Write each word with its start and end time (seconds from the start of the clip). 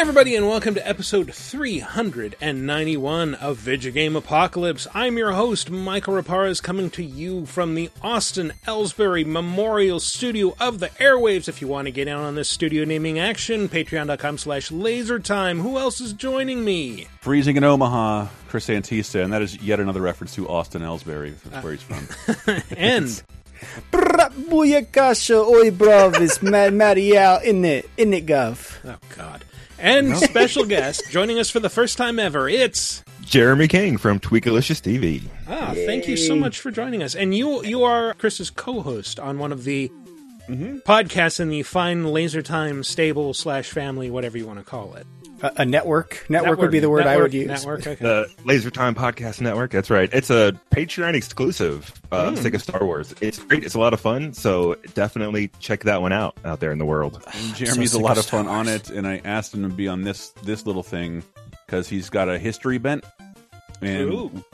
everybody, 0.00 0.34
and 0.34 0.48
welcome 0.48 0.74
to 0.74 0.88
episode 0.88 1.34
391 1.34 3.34
of 3.34 3.58
Video 3.58 3.92
Game 3.92 4.16
Apocalypse. 4.16 4.86
I'm 4.94 5.18
your 5.18 5.32
host, 5.32 5.70
Mikel 5.70 6.14
Reparaz, 6.14 6.62
coming 6.62 6.88
to 6.92 7.04
you 7.04 7.44
from 7.44 7.74
the 7.74 7.90
Austin 8.00 8.54
Ellsbury 8.66 9.26
Memorial 9.26 10.00
Studio 10.00 10.56
of 10.58 10.78
the 10.78 10.88
Airwaves. 10.88 11.50
If 11.50 11.60
you 11.60 11.68
want 11.68 11.84
to 11.84 11.92
get 11.92 12.08
in 12.08 12.14
on 12.14 12.34
this 12.34 12.48
studio 12.48 12.86
naming 12.86 13.18
action, 13.18 13.68
patreon.com 13.68 14.38
slash 14.38 14.70
lasertime. 14.70 15.60
Who 15.60 15.76
else 15.76 16.00
is 16.00 16.14
joining 16.14 16.64
me? 16.64 17.06
Freezing 17.20 17.58
in 17.58 17.64
Omaha, 17.64 18.28
Chris 18.48 18.68
Antista, 18.68 19.22
and 19.22 19.34
that 19.34 19.42
is 19.42 19.62
yet 19.62 19.80
another 19.80 20.00
reference 20.00 20.34
to 20.36 20.48
Austin 20.48 20.80
Ellsbury. 20.80 21.38
That's 21.42 21.62
where 21.62 21.74
he's 21.74 21.82
from. 21.82 22.08
And 22.74 23.22
Booyakasha, 23.92 25.46
oi 25.46 25.70
bruv, 25.70 26.18
it's 26.22 26.42
Mad 26.42 26.72
Matty 26.72 27.14
in 27.14 27.66
it, 27.66 27.90
in 27.98 28.14
it, 28.14 28.24
Gov. 28.24 28.78
Oh, 28.82 28.96
God. 29.14 29.44
And 29.80 30.16
special 30.16 30.64
guest 30.64 31.02
joining 31.10 31.38
us 31.38 31.50
for 31.50 31.60
the 31.60 31.70
first 31.70 31.96
time 31.96 32.18
ever. 32.18 32.48
It's 32.48 33.02
Jeremy 33.22 33.68
King 33.68 33.96
from 33.96 34.20
Tweakalicious 34.20 34.80
TV. 34.80 35.22
ah, 35.48 35.72
thank 35.74 36.06
you 36.06 36.16
so 36.16 36.34
much 36.36 36.60
for 36.60 36.70
joining 36.70 37.02
us. 37.02 37.14
And 37.14 37.34
you 37.34 37.64
you 37.64 37.82
are 37.84 38.14
Chris's 38.14 38.50
co-host 38.50 39.18
on 39.18 39.38
one 39.38 39.52
of 39.52 39.64
the 39.64 39.90
podcasts 40.48 41.40
in 41.40 41.48
the 41.48 41.62
fine 41.62 42.04
Laser 42.04 42.42
Time 42.42 42.82
stable 42.82 43.32
slash 43.34 43.70
family, 43.70 44.10
whatever 44.10 44.36
you 44.36 44.46
want 44.46 44.58
to 44.58 44.64
call 44.64 44.94
it. 44.94 45.06
A, 45.42 45.52
a 45.58 45.64
network. 45.64 46.26
network. 46.28 46.58
would 46.58 46.70
be 46.70 46.80
the 46.80 46.90
word 46.90 47.06
I 47.06 47.16
would 47.16 47.32
use. 47.34 47.46
Network. 47.46 47.86
Okay. 47.86 47.94
The 47.94 48.30
Laser 48.44 48.70
Time 48.70 48.94
Podcast 48.94 49.40
Network. 49.40 49.70
That's 49.70 49.90
right. 49.90 50.08
It's 50.12 50.30
a 50.30 50.58
Patreon 50.70 51.14
exclusive. 51.14 51.92
Uh, 52.12 52.34
Sick 52.36 52.54
of 52.54 52.62
Star 52.62 52.84
Wars. 52.84 53.14
It's 53.20 53.38
great. 53.38 53.64
It's 53.64 53.74
a 53.74 53.78
lot 53.78 53.94
of 53.94 54.00
fun. 54.00 54.32
So 54.32 54.76
definitely 54.94 55.50
check 55.60 55.84
that 55.84 56.02
one 56.02 56.12
out 56.12 56.36
out 56.44 56.60
there 56.60 56.72
in 56.72 56.78
the 56.78 56.86
world. 56.86 57.22
And 57.32 57.54
Jeremy's 57.54 57.92
sick 57.92 58.00
a 58.00 58.02
lot 58.02 58.18
of 58.18 58.24
of 58.24 58.30
fun 58.30 58.48
on 58.48 58.68
it, 58.68 58.90
and 58.90 59.06
I 59.06 59.20
asked 59.24 59.54
him 59.54 59.62
to 59.68 59.74
be 59.74 59.88
on 59.88 60.02
this 60.02 60.30
this 60.42 60.66
little 60.66 60.82
thing 60.82 61.22
because 61.66 61.88
he's 61.88 62.10
got 62.10 62.28
a 62.28 62.38
history 62.38 62.78
bent. 62.78 63.04
And 63.80 64.12
Ooh. 64.12 64.44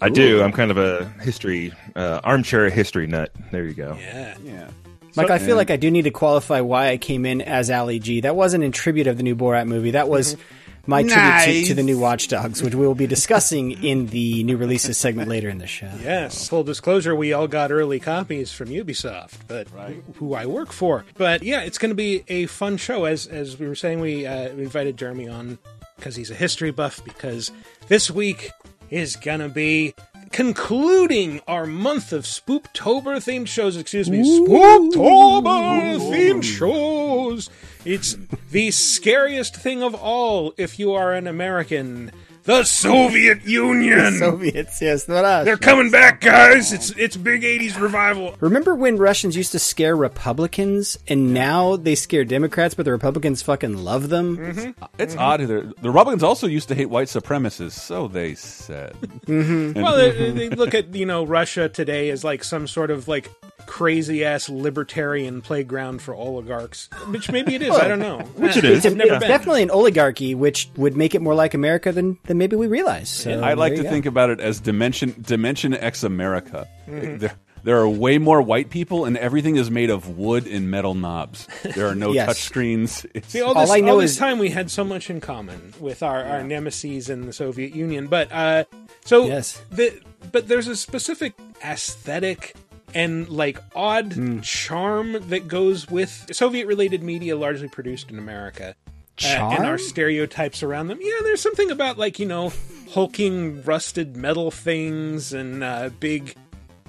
I 0.00 0.08
do. 0.08 0.42
I'm 0.42 0.52
kind 0.52 0.70
of 0.70 0.78
a 0.78 1.08
history 1.20 1.72
uh, 1.96 2.20
armchair 2.24 2.70
history 2.70 3.06
nut. 3.06 3.32
There 3.50 3.64
you 3.66 3.74
go. 3.74 3.96
Yeah. 4.00 4.36
yeah, 4.42 4.70
Mike, 5.16 5.30
I 5.30 5.38
feel 5.38 5.48
and- 5.50 5.56
like 5.58 5.70
I 5.70 5.76
do 5.76 5.90
need 5.90 6.02
to 6.02 6.10
qualify 6.10 6.60
why 6.60 6.88
I 6.90 6.96
came 6.96 7.24
in 7.26 7.40
as 7.40 7.70
Ali 7.70 7.98
G. 7.98 8.20
That 8.20 8.36
wasn't 8.36 8.64
in 8.64 8.72
tribute 8.72 9.06
of 9.06 9.16
the 9.16 9.22
new 9.22 9.36
Borat 9.36 9.66
movie. 9.66 9.92
That 9.92 10.08
was 10.08 10.36
my 10.86 11.02
tribute 11.02 11.62
to, 11.62 11.68
to 11.68 11.74
the 11.74 11.82
new 11.82 11.98
Watch 11.98 12.28
Dogs, 12.28 12.62
which 12.62 12.74
we 12.74 12.86
will 12.86 12.94
be 12.94 13.06
discussing 13.06 13.72
in 13.84 14.06
the 14.06 14.42
new 14.44 14.56
releases 14.56 14.96
segment 14.96 15.28
later 15.28 15.48
in 15.48 15.58
the 15.58 15.66
show. 15.66 15.90
Yes. 16.02 16.48
Full 16.48 16.64
disclosure, 16.64 17.14
we 17.14 17.32
all 17.32 17.46
got 17.48 17.70
early 17.70 18.00
copies 18.00 18.50
from 18.52 18.68
Ubisoft, 18.68 19.34
but 19.46 19.68
who 20.16 20.34
I 20.34 20.46
work 20.46 20.72
for. 20.72 21.04
But 21.16 21.42
yeah, 21.42 21.60
it's 21.60 21.78
going 21.78 21.90
to 21.90 21.94
be 21.96 22.24
a 22.28 22.46
fun 22.46 22.76
show. 22.76 23.04
As 23.04 23.26
as 23.26 23.58
we 23.58 23.68
were 23.68 23.74
saying, 23.74 24.00
we, 24.00 24.26
uh, 24.26 24.54
we 24.54 24.62
invited 24.62 24.96
Jeremy 24.96 25.28
on 25.28 25.58
because 25.96 26.16
he's 26.16 26.30
a 26.30 26.34
history 26.34 26.70
buff. 26.70 27.04
Because 27.04 27.52
this 27.88 28.10
week 28.10 28.50
is 28.90 29.16
going 29.16 29.40
to 29.40 29.48
be 29.48 29.94
concluding 30.32 31.40
our 31.46 31.66
month 31.66 32.12
of 32.12 32.24
Spooptober 32.24 33.16
themed 33.16 33.48
shows. 33.48 33.76
Excuse 33.76 34.08
me, 34.08 34.18
Spooptober 34.18 35.98
themed 35.98 36.44
shows. 36.44 37.50
It's 37.84 38.16
the 38.50 38.70
scariest 38.70 39.56
thing 39.56 39.82
of 39.82 39.94
all 39.94 40.54
if 40.56 40.78
you 40.78 40.92
are 40.92 41.12
an 41.12 41.26
American. 41.26 42.12
The 42.44 42.64
Soviet 42.64 43.44
Union. 43.44 44.14
The 44.14 44.18
Soviets, 44.18 44.80
yes, 44.80 45.08
not 45.08 45.24
us. 45.24 45.44
They're 45.44 45.56
coming 45.56 45.90
back, 45.90 46.20
guys. 46.20 46.72
It's 46.72 46.90
it's 46.92 47.16
big 47.16 47.42
'80s 47.42 47.80
revival. 47.80 48.34
Remember 48.40 48.74
when 48.74 48.96
Russians 48.96 49.36
used 49.36 49.52
to 49.52 49.58
scare 49.58 49.96
Republicans, 49.96 50.98
and 51.08 51.34
now 51.34 51.76
they 51.76 51.94
scare 51.94 52.24
Democrats, 52.24 52.74
but 52.74 52.84
the 52.84 52.92
Republicans 52.92 53.42
fucking 53.42 53.76
love 53.76 54.08
them? 54.08 54.36
Mm-hmm. 54.36 54.84
it's 54.98 55.16
odd. 55.16 55.40
The 55.40 55.72
the 55.80 55.88
Republicans 55.90 56.22
also 56.22 56.46
used 56.46 56.68
to 56.68 56.74
hate 56.74 56.86
white 56.86 57.08
supremacists, 57.08 57.72
so 57.72 58.08
they 58.08 58.34
said. 58.34 58.96
Well, 59.28 59.96
they, 59.96 60.30
they 60.30 60.50
look 60.50 60.74
at 60.74 60.94
you 60.94 61.06
know 61.06 61.24
Russia 61.24 61.68
today 61.68 62.10
as 62.10 62.24
like 62.24 62.44
some 62.44 62.66
sort 62.66 62.90
of 62.90 63.08
like 63.08 63.30
crazy 63.70 64.24
ass 64.24 64.48
libertarian 64.48 65.40
playground 65.40 66.02
for 66.02 66.12
oligarchs, 66.12 66.88
which 67.06 67.30
maybe 67.30 67.54
it 67.54 67.62
is. 67.62 67.70
I 67.70 67.86
don't 67.86 68.00
know. 68.00 68.18
Which 68.34 68.56
it 68.56 68.64
is. 68.64 68.84
I've 68.84 68.96
never 68.96 69.20
definitely 69.20 69.62
an 69.62 69.70
oligarchy, 69.70 70.34
which 70.34 70.68
would 70.76 70.96
make 70.96 71.14
it 71.14 71.22
more 71.22 71.36
like 71.36 71.54
America 71.54 71.92
than, 71.92 72.18
than 72.24 72.36
maybe 72.36 72.56
we 72.56 72.66
realize. 72.66 73.08
So 73.08 73.40
I 73.40 73.54
like 73.54 73.76
to 73.76 73.84
go. 73.84 73.88
think 73.88 74.06
about 74.06 74.28
it 74.30 74.40
as 74.40 74.58
dimension 74.58 75.14
dimension 75.20 75.72
X 75.72 76.02
America. 76.02 76.66
Mm-hmm. 76.88 77.18
There, 77.18 77.32
there 77.62 77.78
are 77.78 77.88
way 77.88 78.18
more 78.18 78.42
white 78.42 78.70
people, 78.70 79.04
and 79.04 79.16
everything 79.16 79.54
is 79.54 79.70
made 79.70 79.90
of 79.90 80.18
wood 80.18 80.48
and 80.48 80.68
metal 80.68 80.94
knobs. 80.94 81.46
There 81.62 81.86
are 81.86 81.94
no 81.94 82.10
Yes. 82.12 82.26
touch 82.26 82.40
screens. 82.42 83.06
It's, 83.14 83.28
See, 83.28 83.40
all 83.40 83.56
All 83.56 83.70
I 83.70 83.78
know 83.80 83.92
all 83.92 83.98
this 83.98 84.12
is- 84.12 84.16
time 84.18 84.38
we 84.40 84.50
had 84.50 84.68
so 84.70 84.82
much 84.82 85.10
in 85.10 85.20
common 85.20 85.74
with 85.78 86.02
our, 86.02 86.24
our 86.24 86.42
nemesis 86.42 87.08
in 87.08 87.26
the 87.26 87.32
Soviet 87.32 87.72
Union. 87.74 88.08
But 88.08 88.32
uh, 88.32 88.64
so 89.04 89.26
Yes. 89.26 89.62
the 89.70 90.00
but 90.32 90.48
there's 90.48 90.66
a 90.66 90.74
specific 90.74 91.34
aesthetic 91.64 92.56
and 92.94 93.28
like 93.28 93.58
odd 93.74 94.12
Hmm. 94.14 94.40
charm 94.40 95.12
that 95.28 95.48
goes 95.48 95.88
with 95.88 96.28
Soviet 96.32 96.66
related 96.66 97.02
media 97.02 97.36
largely 97.36 97.68
produced 97.68 98.10
in 98.10 98.18
America. 98.18 98.74
Uh, 99.22 99.26
and 99.56 99.66
our 99.66 99.76
stereotypes 99.76 100.62
around 100.62 100.88
them. 100.88 100.98
Yeah, 101.02 101.18
there's 101.22 101.42
something 101.42 101.70
about 101.70 101.98
like 101.98 102.18
you 102.18 102.24
know 102.26 102.52
hulking 102.92 103.62
rusted 103.64 104.16
metal 104.16 104.50
things 104.50 105.32
and 105.34 105.62
uh, 105.62 105.90
big 106.00 106.34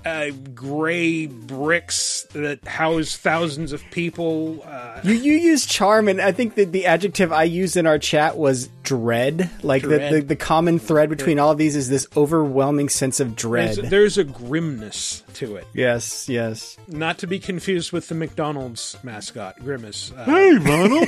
uh, 0.05 0.31
gray 0.53 1.25
bricks 1.27 2.25
that 2.33 2.65
house 2.67 3.15
thousands 3.17 3.71
of 3.71 3.83
people. 3.91 4.63
Uh, 4.65 4.99
You, 5.03 5.13
you 5.13 5.33
use 5.33 5.65
charm, 5.65 6.07
and 6.07 6.21
I 6.21 6.31
think 6.31 6.55
that 6.55 6.71
the 6.71 6.85
adjective 6.85 7.31
I 7.31 7.43
used 7.43 7.77
in 7.77 7.85
our 7.85 7.99
chat 7.99 8.37
was 8.37 8.67
dread. 8.83 9.49
Like 9.63 9.83
The, 9.83 9.87
Dread. 9.97 10.13
the 10.13 10.21
the 10.21 10.35
common 10.35 10.79
thread 10.79 11.09
between 11.09 11.39
all 11.39 11.51
of 11.51 11.57
these 11.57 11.75
is 11.75 11.89
this 11.89 12.07
overwhelming 12.15 12.89
sense 12.89 13.19
of 13.19 13.35
dread. 13.35 13.75
there's, 13.75 13.89
there's 13.89 14.17
a 14.17 14.23
grimness 14.23 15.23
to 15.35 15.55
it, 15.55 15.65
yes, 15.73 16.27
yes. 16.29 16.77
not 16.87 17.17
to 17.19 17.27
be 17.27 17.39
confused 17.39 17.91
with 17.91 18.07
the 18.07 18.15
McDonald's 18.15 18.97
mascot, 19.03 19.59
Grimace. 19.59 20.11
Uh, 20.15 20.25
hey, 20.25 20.57
Ronald. 20.57 21.07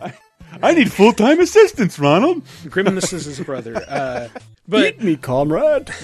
I, 0.00 0.12
I 0.62 0.74
need 0.74 0.92
full 0.92 1.12
time 1.12 1.40
assistance, 1.40 1.98
Ronald. 1.98 2.42
Grimace 2.68 3.12
is 3.12 3.24
his 3.24 3.40
brother. 3.40 4.30
But 4.68 4.86
Eat 4.86 5.02
me, 5.02 5.16
comrade. 5.16 5.90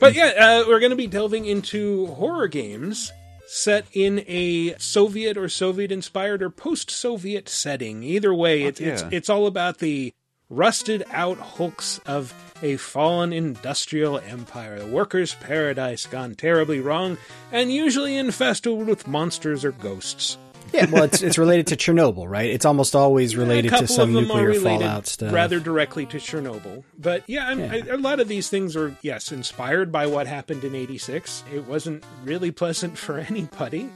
But 0.00 0.14
yeah, 0.14 0.32
uh, 0.38 0.64
we're 0.68 0.80
going 0.80 0.90
to 0.90 0.96
be 0.96 1.06
delving 1.06 1.46
into 1.46 2.06
horror 2.06 2.48
games 2.48 3.12
set 3.46 3.86
in 3.92 4.24
a 4.26 4.76
Soviet 4.78 5.36
or 5.36 5.48
Soviet-inspired 5.48 6.42
or 6.42 6.50
post-Soviet 6.50 7.48
setting. 7.48 8.02
Either 8.02 8.32
way, 8.34 8.62
it's 8.64 8.80
it's 8.80 9.02
it's 9.10 9.30
all 9.30 9.46
about 9.46 9.78
the 9.78 10.12
rusted-out 10.50 11.38
hulks 11.38 11.98
of 12.06 12.32
a 12.62 12.76
fallen 12.76 13.32
industrial 13.32 14.18
empire, 14.20 14.78
the 14.78 14.86
workers' 14.86 15.34
paradise 15.34 16.06
gone 16.06 16.34
terribly 16.34 16.80
wrong, 16.80 17.18
and 17.50 17.72
usually 17.72 18.16
infested 18.16 18.86
with 18.86 19.08
monsters 19.08 19.64
or 19.64 19.72
ghosts. 19.72 20.38
Yeah, 20.72 20.86
well, 20.90 21.02
it's 21.04 21.22
it's 21.22 21.38
related 21.38 21.66
to 21.68 21.76
Chernobyl, 21.76 22.28
right? 22.28 22.50
It's 22.50 22.64
almost 22.64 22.94
always 22.96 23.36
related 23.36 23.70
couple 23.70 23.86
to 23.86 23.92
some 23.92 24.12
nuclear 24.12 24.54
fallout 24.54 25.06
stuff. 25.06 25.32
rather 25.32 25.60
directly 25.60 26.06
to 26.06 26.18
Chernobyl. 26.18 26.84
But 26.98 27.24
yeah, 27.26 27.48
I'm, 27.48 27.60
I, 27.62 27.76
a 27.90 27.96
lot 27.96 28.20
of 28.20 28.28
these 28.28 28.48
things 28.48 28.76
are 28.76 28.96
yes 29.02 29.32
inspired 29.32 29.90
by 29.92 30.06
what 30.06 30.26
happened 30.26 30.64
in 30.64 30.74
'86. 30.74 31.44
It 31.54 31.66
wasn't 31.66 32.04
really 32.24 32.50
pleasant 32.50 32.96
for 32.98 33.18
anybody. 33.30 33.90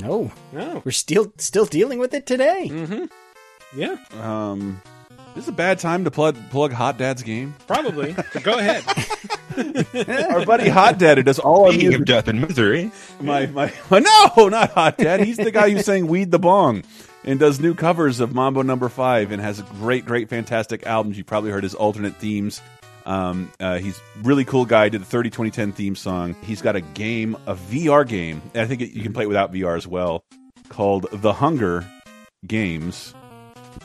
no, 0.00 0.30
No, 0.52 0.82
we're 0.84 0.92
still 0.92 1.32
still 1.38 1.66
dealing 1.66 1.98
with 1.98 2.14
it 2.14 2.26
today. 2.26 2.68
Mm. 2.70 3.10
yeah, 3.76 3.96
Um, 4.20 4.80
this 5.34 5.44
is 5.44 5.48
a 5.48 5.52
bad 5.52 5.78
time 5.78 6.04
to 6.04 6.10
plug 6.10 6.36
plug 6.50 6.72
Hot 6.72 6.98
Dad's 6.98 7.22
game. 7.22 7.54
probably. 7.66 8.12
But 8.32 8.42
go 8.42 8.58
ahead. 8.58 8.84
Our 10.30 10.44
buddy 10.44 10.68
Hot 10.68 10.98
Dad, 10.98 11.18
who 11.18 11.22
does 11.22 11.38
all 11.38 11.66
our 11.66 11.72
music. 11.72 12.00
of 12.00 12.04
death 12.06 12.28
and 12.28 12.40
misery, 12.40 12.90
My 13.20 13.46
my 13.46 13.72
no, 13.90 14.48
not 14.48 14.70
Hot 14.72 14.96
Dad. 14.96 15.20
He's 15.20 15.36
the 15.36 15.50
guy 15.50 15.70
who 15.70 15.82
sang 15.82 16.06
"Weed 16.06 16.30
the 16.30 16.38
Bong" 16.38 16.82
and 17.24 17.38
does 17.38 17.60
new 17.60 17.74
covers 17.74 18.20
of 18.20 18.34
Mambo 18.34 18.62
Number 18.62 18.88
Five 18.88 19.32
and 19.32 19.40
has 19.42 19.60
a 19.60 19.62
great, 19.62 20.04
great, 20.04 20.28
fantastic 20.28 20.86
albums. 20.86 21.18
You 21.18 21.24
probably 21.24 21.50
heard 21.50 21.62
his 21.62 21.74
alternate 21.74 22.16
themes. 22.16 22.60
Um, 23.04 23.50
uh, 23.58 23.78
he's 23.78 24.00
really 24.22 24.44
cool 24.44 24.64
guy. 24.64 24.88
Did 24.88 25.00
the 25.00 25.06
30 25.06 25.30
2010 25.30 25.72
theme 25.72 25.96
song. 25.96 26.36
He's 26.42 26.62
got 26.62 26.76
a 26.76 26.80
game, 26.80 27.36
a 27.46 27.54
VR 27.54 28.06
game. 28.06 28.42
I 28.54 28.66
think 28.66 28.80
it, 28.80 28.90
you 28.90 29.02
can 29.02 29.12
play 29.12 29.24
it 29.24 29.28
without 29.28 29.52
VR 29.52 29.76
as 29.76 29.86
well, 29.86 30.24
called 30.68 31.06
The 31.12 31.32
Hunger 31.32 31.84
Games 32.46 33.14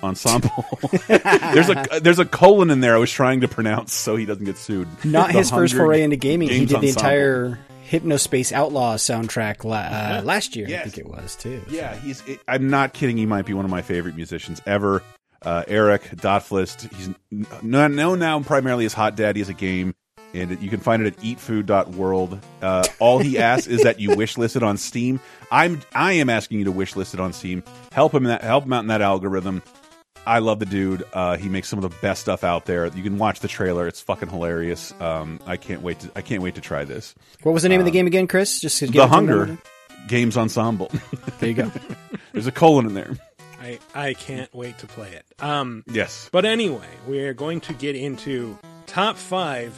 Ensemble. 0.04 0.66
there's 1.08 1.70
a 1.70 1.86
there's 2.02 2.20
a 2.20 2.26
colon 2.26 2.70
in 2.70 2.80
there. 2.82 2.96
I 2.96 2.98
was 3.00 3.12
trying 3.12 3.42
to 3.42 3.48
pronounce 3.48 3.94
so 3.94 4.16
he 4.16 4.26
doesn't 4.26 4.46
get 4.46 4.58
sued. 4.58 4.88
Not 5.04 5.28
The 5.32 5.40
his 5.40 5.50
first 5.50 5.76
foray 5.76 6.04
into 6.04 6.16
gaming. 6.16 6.50
He 6.50 6.60
Games 6.60 6.70
did 6.72 6.82
the 6.82 6.88
Ensemble. 6.88 7.00
entire 7.10 7.60
Hypnospace 7.90 8.52
Outlaw 8.52 8.96
soundtrack 8.96 9.64
la- 9.64 9.78
uh, 9.78 10.22
last 10.24 10.56
year. 10.56 10.68
I 10.68 10.84
think 10.84 10.98
it 10.98 11.08
was 11.08 11.36
too. 11.36 11.62
Yeah, 11.70 11.96
he's. 11.96 12.22
I'm 12.48 12.70
not 12.70 12.94
kidding. 12.94 13.18
He 13.18 13.26
might 13.26 13.46
be 13.46 13.54
one 13.54 13.66
of 13.66 13.72
my 13.72 13.82
favorite 13.82 14.16
musicians 14.16 14.62
ever. 14.66 15.04
Uh, 15.42 15.64
Eric 15.68 16.04
Dotflist. 16.16 16.92
He's 16.94 17.10
n- 17.32 17.46
known 17.96 18.20
now 18.20 18.42
primarily 18.42 18.86
as 18.86 18.94
Hot 18.94 19.16
Daddy 19.16 19.40
as 19.40 19.50
a 19.50 19.54
game. 19.54 19.94
and 20.34 20.60
you 20.62 20.70
can 20.70 20.80
find 20.82 21.02
it 21.06 21.14
at 21.16 21.24
eatfood.world. 21.24 22.40
Uh, 22.62 22.84
all 23.00 23.20
he 23.20 23.38
asks 23.40 23.68
is 23.68 23.84
that 23.84 24.00
you 24.00 24.16
wish 24.16 24.38
list 24.38 24.56
it 24.56 24.64
on 24.64 24.76
Steam. 24.78 25.20
I'm 25.52 25.80
I 25.96 26.14
am 26.14 26.30
asking 26.30 26.60
you 26.60 26.66
to 26.66 26.72
wish 26.72 26.96
list 26.96 27.14
it 27.14 27.20
on 27.20 27.32
Steam. 27.34 27.64
Help 27.94 28.14
him 28.14 28.26
that 28.26 28.42
help 28.42 28.66
him 28.66 28.74
out 28.74 28.82
in 28.82 28.88
that 28.88 29.02
algorithm. 29.02 29.62
I 30.28 30.40
love 30.40 30.60
the 30.60 30.66
dude. 30.66 31.04
Uh, 31.14 31.38
he 31.38 31.48
makes 31.50 31.70
some 31.70 31.84
of 31.84 31.90
the 31.90 31.98
best 32.02 32.22
stuff 32.22 32.44
out 32.44 32.66
there. 32.66 32.86
You 32.88 33.02
can 33.04 33.18
watch 33.18 33.40
the 33.40 33.48
trailer; 33.48 33.88
it's 33.88 34.02
fucking 34.02 34.30
hilarious. 34.30 34.94
Um, 35.00 35.40
I 35.46 35.58
can't 35.58 35.82
wait 35.82 36.00
to 36.02 36.12
I 36.16 36.22
can't 36.22 36.44
wait 36.44 36.56
to 36.56 36.62
try 36.62 36.84
this. 36.84 37.16
What 37.44 37.54
was 37.54 37.64
the 37.64 37.70
name 37.70 37.80
of 37.80 37.86
the 37.86 37.92
game 37.92 38.08
again, 38.08 38.28
Chris? 38.28 38.60
Just 38.60 38.78
to 38.80 38.88
The 38.88 39.08
Hunger. 39.08 39.58
Games 40.08 40.38
Ensemble. 40.38 40.92
There 41.40 41.50
you 41.50 41.56
go. 41.56 41.72
There's 42.34 42.48
a 42.48 42.52
colon 42.52 42.86
in 42.88 42.94
there. 42.94 43.12
I 43.62 43.80
I 43.96 44.14
can't 44.14 44.54
wait 44.54 44.78
to 44.80 44.88
play 44.88 45.12
it. 45.12 45.26
Um, 45.44 45.84
Yes. 45.88 46.30
but 46.32 46.46
anyway, 46.46 46.88
we 47.08 47.20
are 47.20 47.34
going 47.34 47.62
to 47.62 47.74
get 47.74 47.96
into 47.96 48.58
top 48.86 49.18
five 49.18 49.78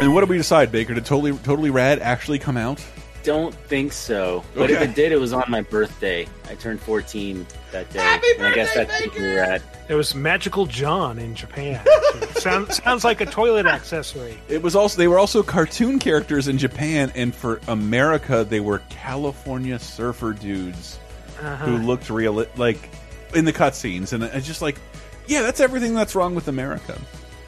And 0.00 0.12
what 0.12 0.20
did 0.20 0.28
we 0.28 0.36
decide, 0.36 0.72
Baker? 0.72 0.94
Did 0.94 1.04
Totally 1.04 1.32
Totally 1.38 1.70
Rad 1.70 2.00
actually 2.00 2.38
come 2.38 2.56
out? 2.56 2.84
Don't 3.22 3.54
think 3.54 3.92
so. 3.94 4.44
But 4.54 4.70
if 4.70 4.82
it 4.82 4.94
did, 4.94 5.10
it 5.10 5.16
was 5.16 5.32
on 5.32 5.44
my 5.48 5.62
birthday. 5.62 6.28
I 6.50 6.56
turned 6.56 6.78
14 6.80 7.46
that 7.72 7.90
day. 7.90 8.20
and 8.36 8.46
I 8.46 8.54
guess 8.54 8.74
that's 8.74 8.92
where 9.16 9.48
we're. 9.48 9.60
It 9.88 9.94
was 9.94 10.14
Magical 10.14 10.66
John 10.66 11.18
in 11.18 11.34
Japan. 11.34 11.84
sounds 12.36 12.82
sounds 12.82 13.02
like 13.02 13.22
a 13.22 13.26
toilet 13.26 13.64
accessory. 13.64 14.38
It 14.48 14.62
was 14.62 14.76
also 14.76 14.98
they 14.98 15.08
were 15.08 15.18
also 15.18 15.42
cartoon 15.42 15.98
characters 15.98 16.48
in 16.48 16.58
Japan, 16.58 17.12
and 17.14 17.34
for 17.34 17.60
America 17.68 18.44
they 18.44 18.60
were 18.60 18.80
California 18.90 19.78
surfer 19.78 20.32
dudes 20.32 20.98
who 21.38 21.46
uh-huh. 21.46 21.70
looked 21.70 22.10
real 22.10 22.46
like 22.56 22.90
in 23.34 23.46
the 23.46 23.52
cutscenes, 23.52 24.12
and 24.12 24.22
it's 24.22 24.46
just 24.46 24.60
like, 24.60 24.76
yeah, 25.26 25.40
that's 25.42 25.60
everything 25.60 25.94
that's 25.94 26.14
wrong 26.14 26.34
with 26.34 26.48
America. 26.48 26.98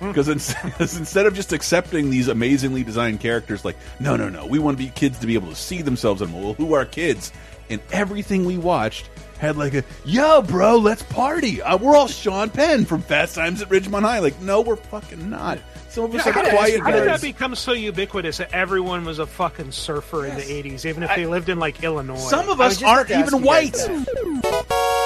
Because 0.01 0.29
instead 0.99 1.27
of 1.27 1.35
just 1.35 1.53
accepting 1.53 2.11
these 2.11 2.29
amazingly 2.29 2.85
designed 2.85 3.21
characters, 3.21 3.65
like, 3.65 3.77
no, 4.01 4.17
no, 4.17 4.29
no, 4.29 4.47
we 4.47 4.59
want 4.59 4.77
to 4.77 4.83
be 4.83 4.91
kids 4.91 5.19
to 5.21 5.27
be 5.27 5.35
able 5.35 5.49
to 5.49 5.57
see 5.57 5.83
themselves 5.83 6.23
in 6.23 6.31
them. 6.31 6.43
Well, 6.43 6.55
who 6.55 6.75
are 6.75 6.85
kids? 6.85 7.33
And 7.69 7.81
everything 7.93 8.45
we 8.45 8.59
watched 8.59 9.11
had 9.39 9.57
like 9.57 9.75
a, 9.75 9.85
yo, 10.05 10.43
bro, 10.43 10.77
let's 10.79 11.03
party. 11.03 11.61
Uh, 11.61 11.77
we're 11.77 11.97
all 11.97 12.09
Sean 12.09 12.51
Penn 12.51 12.85
from 12.85 13.03
Fast 13.03 13.35
Times 13.35 13.61
at 13.61 13.69
Ridgemont 13.69 14.03
High. 14.03 14.21
Like, 14.21 14.41
no, 14.41 14.61
we're 14.61 14.77
fucking 14.77 15.29
not. 15.29 15.59
Some 15.89 16.05
of 16.05 16.15
us 16.15 16.25
How 16.25 16.31
are 16.31 16.45
did, 16.45 16.53
quiet 16.53 16.81
how 16.81 16.91
did 16.91 17.09
that 17.09 17.23
become 17.23 17.55
so 17.55 17.73
ubiquitous 17.73 18.37
that 18.37 18.53
everyone 18.53 19.05
was 19.05 19.19
a 19.19 19.27
fucking 19.27 19.73
surfer 19.73 20.27
in 20.27 20.35
the 20.35 20.43
80s, 20.43 20.85
even 20.85 21.03
if 21.03 21.15
they 21.15 21.27
lived 21.27 21.49
in 21.49 21.59
like 21.59 21.83
Illinois? 21.83 22.17
Some 22.17 22.51
of 22.51 22.61
us 22.61 22.83
aren't 22.83 23.11
about 23.11 23.27
to 23.27 23.27
ask 23.27 23.33
even 23.33 23.43
white. 23.43 23.77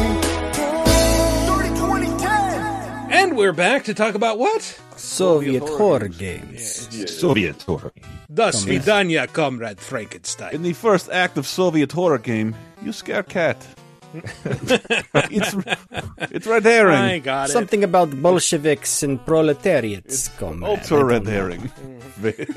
And 3.31 3.37
we're 3.37 3.53
back 3.53 3.85
to 3.85 3.93
talk 3.93 4.15
about 4.15 4.39
what? 4.39 4.61
Soviet 4.97 5.63
horror 5.63 6.09
games. 6.09 6.89
Soviet 7.09 7.61
horror. 7.61 7.93
The 8.29 8.51
Svidanya, 8.51 9.31
Comrade 9.31 9.79
Frankenstein. 9.79 10.53
In 10.53 10.63
the 10.63 10.73
first 10.73 11.09
act 11.09 11.37
of 11.37 11.47
Soviet 11.47 11.93
horror 11.93 12.17
game, 12.17 12.53
you 12.83 12.91
scare 12.91 13.23
cat. 13.23 13.65
it's 15.31 15.55
it's 16.29 16.45
red 16.45 16.65
herring. 16.65 16.97
I 16.97 17.19
got 17.19 17.47
it. 17.47 17.53
Something 17.53 17.85
about 17.85 18.11
Bolsheviks 18.21 19.01
and 19.01 19.25
proletariats. 19.25 20.27
comrade. 20.37 20.69
I 20.69 20.73
Ultra 20.73 21.05
red 21.05 21.25
herring. 21.25 21.71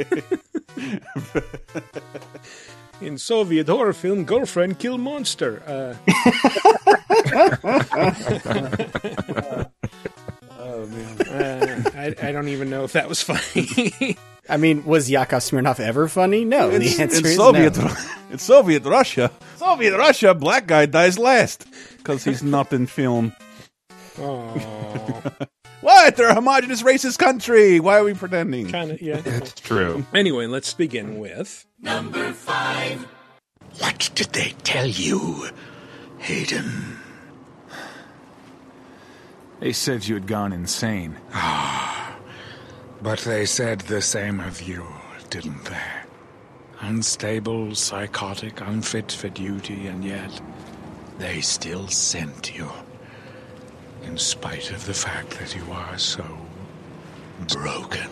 In 3.01 3.17
Soviet 3.17 3.69
horror 3.69 3.93
film, 3.93 4.25
girlfriend 4.25 4.81
kill 4.81 4.99
monster. 4.99 5.63
Uh, 5.69 5.95
uh, 11.31 11.91
I, 11.95 12.15
I 12.21 12.33
don't 12.33 12.49
even 12.49 12.71
know 12.71 12.85
if 12.85 12.93
that 12.93 13.09
was 13.09 13.21
funny. 13.23 14.17
I 14.49 14.57
mean, 14.57 14.85
was 14.85 15.11
Yakov 15.11 15.41
Smirnoff 15.41 15.81
ever 15.81 16.09
funny? 16.09 16.45
No. 16.45 16.71
It's, 16.71 16.97
the 16.97 17.03
answer 17.03 17.19
in 17.19 17.27
is 17.27 17.37
Soviet, 17.37 17.77
no. 17.77 17.95
in 18.31 18.39
Soviet 18.39 18.85
Russia, 18.85 19.31
Soviet 19.57 19.97
Russia, 19.97 20.35
black 20.35 20.67
guy 20.67 20.87
dies 20.87 21.19
last 21.19 21.67
because 21.99 22.25
he's 22.25 22.43
not 22.43 22.73
in 22.73 22.87
film. 22.87 23.35
oh, 24.19 25.33
What? 25.81 26.17
They're 26.17 26.31
a 26.31 26.35
homogenous 26.35 26.83
racist 26.83 27.19
country. 27.19 27.79
Why 27.79 27.99
are 27.99 28.05
we 28.05 28.15
pretending? 28.15 28.71
kind 28.71 28.93
of, 28.93 29.03
yeah. 29.03 29.21
It's 29.23 29.53
true. 29.53 30.07
Anyway, 30.15 30.47
let's 30.47 30.73
begin 30.73 31.19
with. 31.19 31.67
number 31.81 32.33
five. 32.33 33.07
What 33.79 34.11
did 34.15 34.29
they 34.29 34.55
tell 34.63 34.87
you, 34.87 35.49
Hayden? 36.19 36.97
They 39.65 39.73
said 39.73 40.07
you 40.07 40.13
had 40.13 40.27
gone 40.27 40.53
insane. 40.53 41.17
Ah, 41.33 42.15
but 43.01 43.21
they 43.21 43.47
said 43.47 43.81
the 43.81 44.03
same 44.03 44.39
of 44.41 44.61
you, 44.61 44.87
didn't 45.31 45.65
they? 45.65 45.81
Unstable, 46.81 47.75
psychotic, 47.75 48.61
unfit 48.61 49.11
for 49.11 49.31
duty, 49.31 49.87
and 49.87 50.05
yet 50.05 50.39
they 51.17 51.41
still 51.41 51.89
sent 51.89 52.55
you. 52.55 52.71
In 54.03 54.19
spite 54.19 54.71
of 54.71 54.85
the 54.85 54.93
fact 54.93 55.31
that 55.39 55.57
you 55.57 55.65
are 55.73 55.97
so 55.97 56.27
broken. 57.49 58.11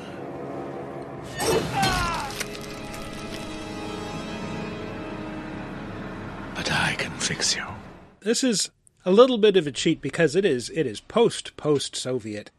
But 6.55 6.73
I 6.73 6.95
can 6.97 7.13
fix 7.19 7.55
you. 7.55 7.67
This 8.21 8.43
is 8.43 8.71
a 9.05 9.11
little 9.11 9.39
bit 9.39 9.57
of 9.57 9.67
a 9.67 9.73
cheat 9.73 10.01
because 10.01 10.37
it 10.37 10.45
is 10.45 10.71
it 10.71 10.87
is 10.87 11.01
post 11.01 11.57
post 11.57 11.97
Soviet. 11.97 12.51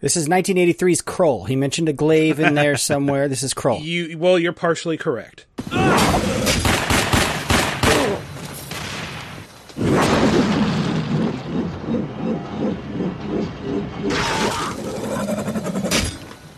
This 0.00 0.16
is 0.16 0.28
1983's 0.28 1.02
Krull. 1.02 1.48
He 1.48 1.56
mentioned 1.56 1.88
a 1.88 1.92
glaive 1.92 2.38
in 2.38 2.54
there 2.54 2.76
somewhere. 2.90 3.28
This 3.28 3.42
is 3.42 3.54
Krull. 3.54 3.82
You 3.82 4.18
well, 4.18 4.38
you're 4.38 4.52
partially 4.52 4.96
correct. 4.96 5.46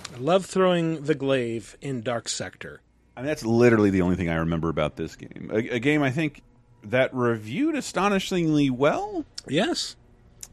I 0.09 0.19
love 0.19 0.47
throwing 0.47 1.03
the 1.05 1.15
glaive 1.15 1.77
in 1.81 2.03
Dark 2.03 2.29
Sector. 2.29 2.81
I 3.17 3.21
mean, 3.21 3.29
that's 3.29 3.45
literally 3.45 3.91
the 3.91 4.03
only 4.03 4.17
thing 4.17 4.29
I 4.29 4.37
remember 4.37 4.69
about 4.69 4.97
this 4.97 5.17
game. 5.17 5.51
A, 5.53 5.57
a 5.57 5.79
game 5.79 6.03
I 6.03 6.11
think 6.11 6.43
that 6.91 7.15
reviewed 7.15 7.75
astonishingly 7.75 8.71
well, 8.71 9.25
Yes. 9.49 9.97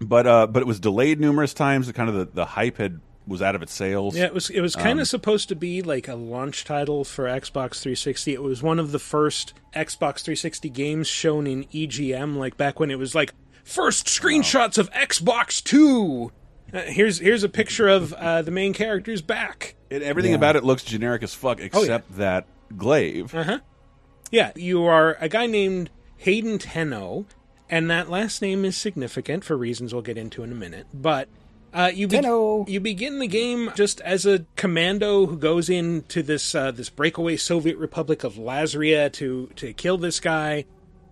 but 0.02 0.28
uh, 0.28 0.48
but 0.48 0.62
it 0.62 0.66
was 0.68 0.80
delayed 0.80 1.20
numerous 1.20 1.54
times. 1.54 1.88
The 1.88 1.94
kind 1.94 2.10
of 2.10 2.16
the, 2.16 2.26
the 2.26 2.46
hype 2.46 2.78
had 2.78 3.00
was 3.26 3.42
out 3.42 3.56
of 3.56 3.62
its 3.62 3.74
sails. 3.74 4.18
Yeah, 4.18 4.26
it 4.26 4.34
was 4.34 4.50
it 4.50 4.60
was 4.62 4.76
kind 4.76 5.00
of 5.00 5.08
supposed 5.08 5.48
to 5.50 5.56
be 5.56 5.82
like 5.82 6.08
a 6.08 6.16
launch 6.16 6.66
title 6.66 7.04
for 7.06 7.26
Xbox 7.26 7.80
360. 7.82 8.34
It 8.34 8.42
was 8.44 8.62
one 8.62 8.80
of 8.80 8.92
the 8.92 9.00
first 9.00 9.54
Xbox 9.74 10.20
360 10.24 10.70
games 10.70 11.08
shown 11.08 11.48
in 11.48 11.64
EGM, 11.66 12.36
like 12.36 12.58
back 12.58 12.80
when 12.80 12.92
it 12.92 13.00
was 13.00 13.16
like 13.16 13.34
first 13.64 14.08
screenshots 14.08 14.78
of 14.78 14.92
Xbox 14.92 15.64
2. 15.64 16.32
Uh, 16.74 16.82
here's 16.82 17.20
here's 17.20 17.44
a 17.44 17.50
picture 17.50 17.88
of 17.88 18.12
uh, 18.14 18.42
the 18.42 18.52
main 18.52 18.74
character's 18.74 19.22
back. 19.22 19.76
And 19.92 20.02
everything 20.04 20.34
about 20.34 20.56
it 20.56 20.64
looks 20.64 20.84
generic 20.84 21.22
as 21.24 21.34
fuck, 21.34 21.60
except 21.62 22.18
that 22.18 22.48
glaive. 22.76 23.34
Yeah, 24.32 24.52
you 24.56 24.84
are 24.86 25.16
a 25.22 25.30
guy 25.30 25.46
named 25.46 25.92
Hayden 26.24 26.58
Tenno, 26.58 27.26
and 27.70 27.90
that 27.90 28.10
last 28.10 28.42
name 28.42 28.64
is 28.64 28.78
significant 28.78 29.44
for 29.44 29.58
reasons 29.58 29.94
we'll 29.94 30.02
get 30.02 30.18
into 30.18 30.42
in 30.42 30.54
a 30.54 30.56
minute. 30.56 30.88
But 30.94 31.28
uh, 31.74 31.92
you 31.94 32.08
be- 32.08 32.16
you 32.68 32.80
begin 32.80 33.20
the 33.20 33.28
game 33.28 33.72
just 33.76 34.00
as 34.02 34.26
a 34.26 34.46
commando 34.56 35.26
who 35.26 35.38
goes 35.38 35.70
into 35.70 36.24
this 36.24 36.56
uh, 36.56 36.72
this 36.72 36.90
breakaway 36.90 37.36
Soviet 37.36 37.78
Republic 37.78 38.24
of 38.24 38.36
Lasria 38.36 39.12
to 39.14 39.50
to 39.58 39.74
kill 39.74 39.98
this 39.98 40.22
guy. 40.22 40.64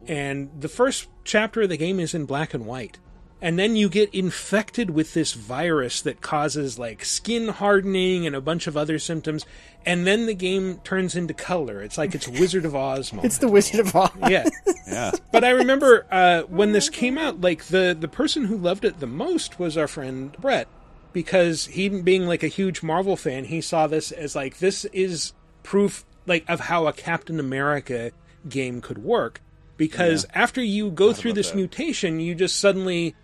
And 0.07 0.49
the 0.57 0.69
first 0.69 1.09
chapter 1.25 1.63
of 1.63 1.69
the 1.69 1.77
game 1.77 1.99
is 1.99 2.13
in 2.13 2.25
black 2.25 2.53
and 2.53 2.65
white. 2.65 2.97
And 3.41 3.57
then 3.57 3.75
you 3.75 3.89
get 3.89 4.13
infected 4.13 4.91
with 4.91 5.13
this 5.15 5.33
virus 5.33 6.01
that 6.01 6.21
causes 6.21 6.77
like 6.77 7.03
skin 7.03 7.47
hardening 7.47 8.27
and 8.27 8.35
a 8.35 8.41
bunch 8.41 8.67
of 8.67 8.77
other 8.77 8.99
symptoms. 8.99 9.45
And 9.83 10.05
then 10.05 10.27
the 10.27 10.35
game 10.35 10.77
turns 10.83 11.15
into 11.15 11.33
color. 11.33 11.81
It's 11.81 11.97
like 11.97 12.13
it's 12.13 12.27
Wizard 12.27 12.65
of 12.65 12.75
Oz 12.75 13.11
moment. 13.11 13.25
It's 13.25 13.39
the 13.39 13.47
Wizard 13.47 13.79
of 13.79 13.95
Oz. 13.95 14.11
yeah. 14.29 14.47
Yeah. 14.87 15.11
But 15.31 15.45
I 15.45 15.51
remember 15.51 16.05
uh, 16.11 16.41
when 16.41 16.73
this 16.73 16.89
came 16.89 17.17
out, 17.17 17.39
like 17.39 17.65
the 17.65 17.95
the 17.97 18.09
person 18.09 18.45
who 18.45 18.57
loved 18.57 18.83
it 18.83 18.99
the 18.99 19.07
most 19.07 19.57
was 19.57 19.77
our 19.77 19.87
friend 19.87 20.35
Brett, 20.39 20.67
because 21.13 21.67
he 21.67 21.87
being 21.87 22.27
like 22.27 22.43
a 22.43 22.47
huge 22.47 22.83
Marvel 22.83 23.15
fan, 23.15 23.45
he 23.45 23.61
saw 23.61 23.87
this 23.87 24.11
as 24.11 24.35
like 24.35 24.57
this 24.57 24.83
is 24.85 25.31
proof 25.63 26.03
like 26.25 26.43
of 26.49 26.61
how 26.61 26.87
a 26.87 26.93
Captain 26.93 27.39
America 27.39 28.11
game 28.49 28.81
could 28.81 28.97
work. 28.97 29.39
Because 29.77 30.25
after 30.33 30.61
you 30.61 30.91
go 30.91 31.13
through 31.13 31.33
this 31.33 31.55
mutation, 31.55 32.19
you 32.19 32.35
just 32.35 32.59
suddenly 32.59 33.15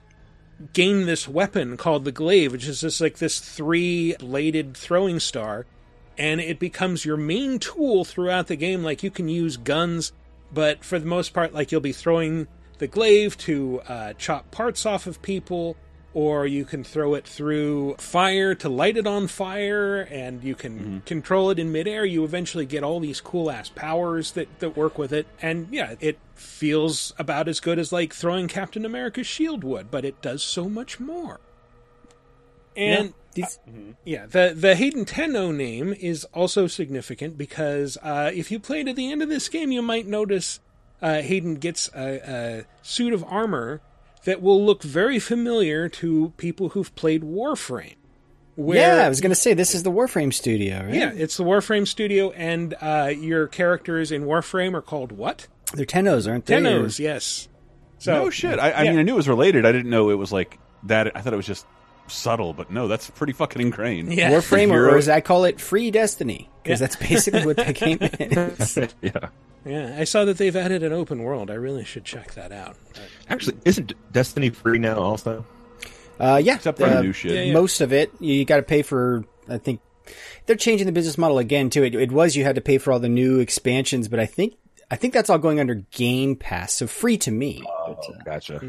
gain 0.74 1.06
this 1.06 1.28
weapon 1.28 1.78
called 1.78 2.06
the 2.06 2.12
glaive, 2.12 2.52
which 2.52 2.68
is 2.68 2.82
just 2.82 3.02
like 3.02 3.18
this 3.18 3.40
three 3.40 4.16
bladed 4.20 4.76
throwing 4.76 5.20
star, 5.20 5.66
and 6.18 6.42
it 6.42 6.60
becomes 6.60 7.06
your 7.06 7.18
main 7.18 7.60
tool 7.60 8.04
throughout 8.04 8.48
the 8.48 8.56
game. 8.56 8.84
Like 8.84 9.04
you 9.04 9.12
can 9.12 9.30
use 9.30 9.58
guns, 9.58 10.12
but 10.54 10.84
for 10.84 11.00
the 11.00 11.06
most 11.06 11.34
part, 11.34 11.54
like 11.54 11.72
you'll 11.72 11.82
be 11.82 11.92
throwing 11.94 12.48
the 12.80 12.88
glaive 12.88 13.38
to 13.38 13.82
uh, 13.88 14.14
chop 14.14 14.52
parts 14.52 14.86
off 14.86 15.08
of 15.08 15.22
people, 15.22 15.76
or 16.14 16.48
you 16.48 16.66
can 16.66 16.84
throw 16.84 17.14
it 17.14 17.28
through 17.28 17.96
fire 18.00 18.56
to 18.56 18.70
light 18.70 18.98
it 18.98 19.06
on 19.06 19.28
fire, 19.28 20.02
and 20.02 20.44
you 20.44 20.56
can 20.56 21.02
control 21.06 21.50
it 21.52 21.60
in 21.60 21.72
midair. 21.72 22.06
You 22.06 22.24
eventually 22.24 22.66
get 22.66 22.84
all 22.84 23.00
these 23.00 23.22
cool 23.22 23.52
ass 23.52 23.70
powers 23.70 24.32
that, 24.32 24.60
that 24.60 24.76
work 24.76 24.98
with 24.98 25.14
it, 25.14 25.28
and 25.42 25.68
yeah, 25.72 25.96
it 26.00 26.18
feels 26.34 27.14
about 27.20 27.48
as 27.48 27.60
good 27.60 27.78
as 27.78 27.92
like 27.92 28.14
throwing 28.14 28.48
Captain 28.48 28.86
America's 28.86 29.28
shield 29.28 29.64
would, 29.64 29.92
but 29.92 30.06
it 30.06 30.22
does 30.22 30.42
so 30.44 30.68
much 30.70 31.00
more. 31.00 31.40
And 32.76 33.14
These- 33.34 33.60
yeah, 34.06 34.26
the 34.28 34.54
the 34.56 34.76
Hayden 34.76 35.06
Tenno 35.06 35.52
name 35.52 35.94
is 35.94 36.26
also 36.34 36.68
significant 36.68 37.38
because 37.38 37.98
uh, 38.02 38.32
if 38.34 38.52
you 38.52 38.60
play 38.60 38.84
to 38.84 38.94
the 38.94 39.12
end 39.12 39.22
of 39.22 39.30
this 39.30 39.50
game, 39.50 39.72
you 39.72 39.82
might 39.82 40.08
notice 40.08 40.60
uh, 41.02 41.22
Hayden 41.22 41.56
gets 41.56 41.90
a, 41.96 42.20
a 42.28 42.66
suit 42.84 43.14
of 43.14 43.24
armor 43.24 43.82
that 44.26 44.42
will 44.42 44.64
look 44.64 44.84
very 44.84 45.20
familiar 45.20 45.90
to 45.90 46.34
people 46.38 46.70
who've 46.70 46.94
played 46.96 47.24
Warframe. 47.24 47.96
Where, 48.56 48.98
yeah, 48.98 49.06
I 49.06 49.10
was 49.10 49.22
going 49.22 49.30
to 49.30 49.36
say 49.36 49.54
this 49.54 49.76
is 49.76 49.84
the 49.84 49.92
Warframe 49.92 50.34
studio, 50.34 50.84
right? 50.84 50.94
yeah, 50.94 51.12
it's 51.14 51.38
the 51.38 51.44
Warframe 51.44 51.88
studio, 51.88 52.32
and 52.32 52.74
uh, 52.82 53.14
your 53.16 53.48
characters 53.48 54.12
in 54.12 54.24
Warframe 54.24 54.74
are 54.74 54.82
called 54.82 55.12
what? 55.12 55.48
They're 55.74 55.86
Tennos, 55.86 56.28
aren't 56.28 56.48
they? 56.48 56.56
Tennos, 56.56 56.98
yes. 56.98 57.48
So 58.00 58.14
no 58.14 58.30
shit. 58.32 58.58
I, 58.58 58.72
I 58.72 58.84
yeah. 58.84 58.92
mean, 58.92 59.00
I 59.00 59.04
knew 59.04 59.14
it 59.14 59.18
was 59.18 59.30
related. 59.30 59.66
I 59.66 59.72
didn't 59.72 59.92
know 59.92 60.10
it 60.10 60.16
was 60.16 60.32
like 60.32 60.58
that. 60.84 61.16
I 61.16 61.22
thought 61.22 61.34
it 61.34 61.38
was 61.38 61.46
just 61.46 61.68
subtle, 62.08 62.54
but 62.54 62.72
no, 62.72 62.88
that's 62.88 63.10
pretty 63.10 63.34
fucking 63.34 63.62
ingrained. 63.62 64.14
Yeah. 64.14 64.32
Warframe, 64.32 64.70
or, 64.70 64.86
Hero- 64.88 64.98
as 64.98 65.10
I 65.10 65.22
call 65.22 65.46
it, 65.46 65.60
Free 65.62 65.92
Destiny, 65.92 66.50
because 66.64 66.80
Yeah. 66.82 66.88
that's 66.88 66.96
basically 66.98 67.46
what 67.46 67.58
that 67.58 67.76
game 67.76 67.98
is. 68.02 68.78
yeah. 69.02 69.30
Yeah, 69.66 69.96
I 70.00 70.06
saw 70.06 70.24
that 70.26 70.38
they've 70.38 70.56
added 70.56 70.82
an 70.84 70.94
open 70.94 71.24
world. 71.24 71.52
I 71.52 71.56
really 71.56 71.84
should 71.84 72.06
check 72.06 72.34
that 72.36 72.52
out. 72.52 72.78
But- 72.94 73.02
Actually, 73.30 73.58
isn't 73.66 73.94
Destiny 74.14 74.50
free 74.50 74.80
now? 74.80 74.98
Also, 74.98 75.46
Uh, 76.20 76.40
yeah, 76.44 76.56
Except 76.56 76.80
for 76.80 76.88
the 76.90 76.98
uh, 77.00 77.02
new 77.02 77.12
shit. 77.14 77.32
yeah, 77.34 77.42
yeah. 77.42 77.54
Most 77.54 77.82
of 77.82 77.92
it, 77.94 78.12
you 78.20 78.44
got 78.46 78.58
to 78.58 78.64
pay 78.64 78.82
for. 78.82 79.24
I 79.50 79.58
think 79.58 79.82
they're 80.46 80.56
changing 80.56 80.86
the 80.88 80.92
business 80.94 81.18
model 81.18 81.38
again 81.38 81.70
too. 81.70 81.84
It, 81.84 81.94
it 81.96 82.12
was 82.12 82.36
you 82.36 82.44
had 82.44 82.56
to 82.56 82.62
pay 82.62 82.78
for 82.78 82.92
all 82.94 83.00
the 83.00 83.10
new 83.10 83.40
expansions, 83.40 84.08
but 84.08 84.20
I 84.20 84.26
think 84.26 84.56
I 84.90 84.96
think 84.96 85.14
that's 85.14 85.30
all 85.30 85.38
going 85.38 85.60
under 85.60 85.76
Game 85.76 86.36
Pass, 86.38 86.74
so 86.74 86.88
free 86.88 87.18
to 87.20 87.32
me. 87.32 87.62
oh, 87.68 87.98
gotcha. 88.26 88.60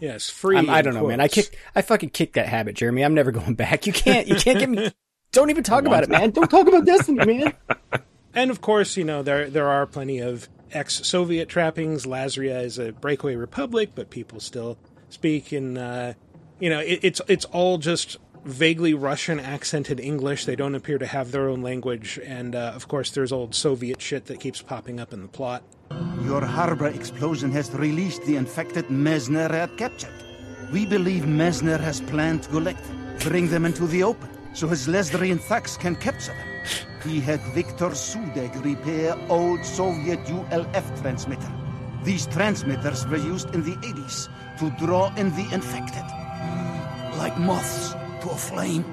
Yes, 0.00 0.30
free. 0.30 0.56
I'm, 0.56 0.70
I 0.70 0.82
don't 0.82 0.94
know, 0.94 1.06
man. 1.06 1.20
I 1.20 1.28
quotes. 1.28 1.48
kick, 1.50 1.58
I 1.74 1.82
fucking 1.82 2.10
kicked 2.10 2.34
that 2.34 2.48
habit, 2.48 2.74
Jeremy. 2.74 3.04
I'm 3.04 3.14
never 3.14 3.30
going 3.32 3.54
back. 3.54 3.86
You 3.86 3.92
can't, 3.92 4.26
you 4.26 4.34
can't 4.34 4.58
get 4.58 4.68
me. 4.68 4.90
Don't 5.32 5.50
even 5.50 5.62
talk 5.62 5.84
about 5.84 6.02
it, 6.02 6.08
man. 6.08 6.30
Don't 6.30 6.48
talk 6.48 6.66
about 6.66 6.84
Destiny, 6.84 7.24
man. 7.24 7.54
And 8.32 8.50
of 8.50 8.60
course, 8.60 8.96
you 8.96 9.02
know 9.04 9.22
there 9.22 9.50
there 9.50 9.68
are 9.68 9.86
plenty 9.86 10.20
of 10.20 10.48
ex-Soviet 10.72 11.48
trappings. 11.48 12.06
Lasria 12.06 12.62
is 12.62 12.78
a 12.78 12.92
breakaway 12.92 13.34
republic, 13.34 13.90
but 13.94 14.10
people 14.10 14.38
still 14.40 14.78
speak 15.08 15.52
in. 15.52 15.76
Uh, 15.76 16.14
you 16.60 16.70
know, 16.70 16.78
it, 16.78 17.00
it's 17.02 17.20
it's 17.26 17.44
all 17.46 17.78
just 17.78 18.18
vaguely 18.44 18.94
Russian 18.94 19.40
accented 19.40 19.98
English. 19.98 20.44
They 20.44 20.56
don't 20.56 20.74
appear 20.74 20.98
to 20.98 21.06
have 21.06 21.32
their 21.32 21.48
own 21.48 21.62
language, 21.62 22.20
and 22.24 22.54
uh, 22.54 22.72
of 22.74 22.86
course, 22.86 23.10
there's 23.10 23.32
old 23.32 23.54
Soviet 23.54 24.00
shit 24.00 24.26
that 24.26 24.38
keeps 24.38 24.62
popping 24.62 25.00
up 25.00 25.12
in 25.12 25.22
the 25.22 25.28
plot. 25.28 25.64
Your 26.30 26.44
harbor 26.44 26.86
explosion 26.86 27.50
has 27.52 27.72
released 27.72 28.22
the 28.24 28.36
infected 28.36 28.86
Mezner 28.86 29.50
had 29.50 29.76
captured. 29.76 30.14
We 30.72 30.86
believe 30.86 31.24
Mezner 31.24 31.80
has 31.80 32.00
planned 32.00 32.44
to 32.44 32.50
collect 32.50 32.84
them, 32.84 33.16
bring 33.18 33.48
them 33.48 33.64
into 33.64 33.86
the 33.86 34.04
open, 34.04 34.28
so 34.54 34.68
his 34.68 34.86
Lasrian 34.86 35.40
thugs 35.40 35.76
can 35.76 35.96
capture 35.96 36.32
them. 36.32 36.48
He 37.02 37.18
had 37.18 37.40
Viktor 37.54 37.90
Sudek 37.90 38.62
repair 38.64 39.16
old 39.28 39.64
Soviet 39.64 40.20
ULF 40.30 41.00
transmitter. 41.00 41.52
These 42.04 42.26
transmitters 42.26 43.06
were 43.08 43.16
used 43.16 43.52
in 43.54 43.64
the 43.64 43.76
80s 43.76 44.28
to 44.60 44.70
draw 44.86 45.12
in 45.16 45.30
the 45.30 45.48
infected. 45.52 46.06
Like 47.18 47.36
moths 47.38 47.92
to 48.22 48.30
a 48.30 48.36
flame. 48.36 48.84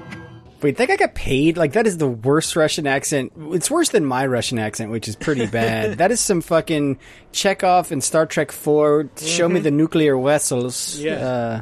Wait, 0.60 0.76
that 0.76 0.88
guy 0.88 0.96
got 0.96 1.14
paid? 1.14 1.56
Like 1.56 1.72
that 1.74 1.86
is 1.86 1.98
the 1.98 2.08
worst 2.08 2.56
Russian 2.56 2.86
accent. 2.86 3.32
It's 3.36 3.70
worse 3.70 3.90
than 3.90 4.04
my 4.04 4.26
Russian 4.26 4.58
accent, 4.58 4.90
which 4.90 5.06
is 5.06 5.14
pretty 5.16 5.46
bad. 5.50 5.98
that 5.98 6.10
is 6.10 6.20
some 6.20 6.40
fucking 6.40 6.98
Chekhov 7.32 7.92
in 7.92 8.00
Star 8.00 8.26
Trek 8.26 8.50
Four. 8.50 9.10
Show 9.16 9.48
me 9.48 9.60
the 9.60 9.70
nuclear 9.70 10.18
vessels. 10.20 10.98
Yeah. 10.98 11.14
Uh, 11.14 11.60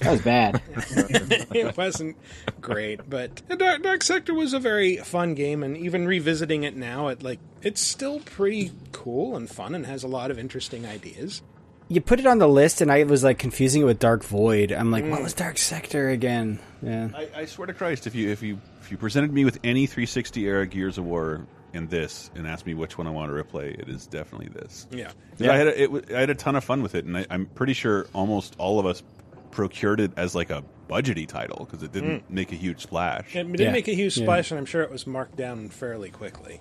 that 0.00 0.10
was 0.10 0.20
bad. 0.22 0.62
it 0.76 1.76
wasn't 1.76 2.16
great, 2.60 3.08
but 3.08 3.42
Dark, 3.58 3.82
Dark 3.82 4.02
Sector 4.02 4.34
was 4.34 4.52
a 4.52 4.58
very 4.58 4.96
fun 4.98 5.34
game, 5.34 5.62
and 5.62 5.76
even 5.76 6.06
revisiting 6.06 6.64
it 6.64 6.76
now, 6.76 7.08
it 7.08 7.22
like 7.22 7.38
it's 7.62 7.80
still 7.80 8.20
pretty 8.20 8.72
cool 8.92 9.36
and 9.36 9.48
fun, 9.48 9.74
and 9.74 9.86
has 9.86 10.02
a 10.02 10.08
lot 10.08 10.30
of 10.30 10.38
interesting 10.38 10.84
ideas. 10.84 11.42
You 11.88 12.00
put 12.00 12.20
it 12.20 12.26
on 12.26 12.38
the 12.38 12.48
list, 12.48 12.80
and 12.80 12.90
I 12.90 13.04
was 13.04 13.22
like 13.22 13.38
confusing 13.38 13.82
it 13.82 13.84
with 13.84 13.98
Dark 13.98 14.24
Void. 14.24 14.72
I'm 14.72 14.90
like, 14.90 15.04
what 15.04 15.20
mm. 15.20 15.24
was 15.24 15.34
Dark 15.34 15.58
Sector 15.58 16.08
again? 16.08 16.58
Yeah. 16.82 17.08
I, 17.14 17.28
I 17.34 17.44
swear 17.44 17.66
to 17.66 17.74
Christ, 17.74 18.06
if 18.06 18.14
you 18.14 18.30
if 18.30 18.42
you 18.42 18.58
if 18.80 18.90
you 18.90 18.96
presented 18.96 19.32
me 19.32 19.44
with 19.44 19.58
any 19.64 19.86
360 19.86 20.46
era 20.46 20.66
Gears 20.66 20.98
of 20.98 21.04
War 21.04 21.46
in 21.72 21.88
this 21.88 22.30
and 22.34 22.46
asked 22.46 22.66
me 22.66 22.74
which 22.74 22.96
one 22.96 23.06
I 23.06 23.10
want 23.10 23.34
to 23.34 23.42
replay, 23.42 23.78
it 23.78 23.88
is 23.88 24.06
definitely 24.06 24.48
this. 24.48 24.86
Yeah. 24.90 25.10
Yeah, 25.38 25.52
I 25.52 25.56
had 25.56 25.66
a, 25.66 25.82
it, 25.82 25.86
w- 25.86 26.16
I 26.16 26.20
had 26.20 26.30
a 26.30 26.34
ton 26.34 26.56
of 26.56 26.64
fun 26.64 26.82
with 26.82 26.94
it, 26.94 27.04
and 27.04 27.18
I, 27.18 27.26
I'm 27.30 27.46
pretty 27.46 27.72
sure 27.72 28.06
almost 28.12 28.54
all 28.58 28.78
of 28.78 28.86
us 28.86 29.02
procured 29.50 30.00
it 30.00 30.12
as 30.16 30.34
like 30.34 30.50
a 30.50 30.64
budgety 30.88 31.26
title 31.26 31.64
because 31.64 31.82
it 31.82 31.92
didn't 31.92 32.28
mm. 32.28 32.30
make 32.30 32.52
a 32.52 32.56
huge 32.56 32.80
splash. 32.82 33.34
It 33.34 33.44
didn't 33.44 33.60
Yeah. 33.60 33.72
make 33.72 33.88
a 33.88 33.94
huge 33.94 34.16
Yeah. 34.16 34.24
splash, 34.24 34.50
and 34.50 34.58
I'm 34.58 34.66
sure 34.66 34.82
it 34.82 34.90
was 34.90 35.06
marked 35.06 35.36
down 35.36 35.68
fairly 35.68 36.10
quickly. 36.10 36.60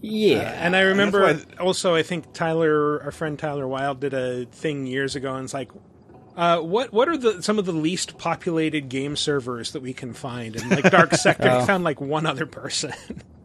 Yeah. 0.00 0.38
And 0.64 0.74
I 0.76 0.80
remember 0.80 1.32
that's 1.32 1.58
also, 1.60 1.94
I 1.94 2.02
think 2.02 2.32
Tyler, 2.32 3.02
our 3.02 3.10
friend 3.10 3.38
Tyler 3.38 3.66
Wilde, 3.68 4.00
did 4.00 4.14
a 4.14 4.46
thing 4.46 4.86
years 4.86 5.16
ago, 5.16 5.34
and 5.34 5.44
it's 5.44 5.54
like, 5.54 5.70
uh, 6.36 6.58
what 6.60 6.92
what 6.92 7.08
are 7.08 7.16
the 7.18 7.42
some 7.42 7.58
of 7.58 7.66
the 7.66 7.72
least 7.72 8.16
populated 8.16 8.88
game 8.88 9.16
servers 9.16 9.72
that 9.72 9.82
we 9.82 9.92
can 9.92 10.14
find? 10.14 10.56
And 10.56 10.70
like 10.70 10.90
Dark 10.90 11.12
Sector, 11.14 11.48
I 11.48 11.66
found 11.66 11.84
like 11.84 12.00
one 12.00 12.24
other 12.24 12.46
person. 12.46 12.92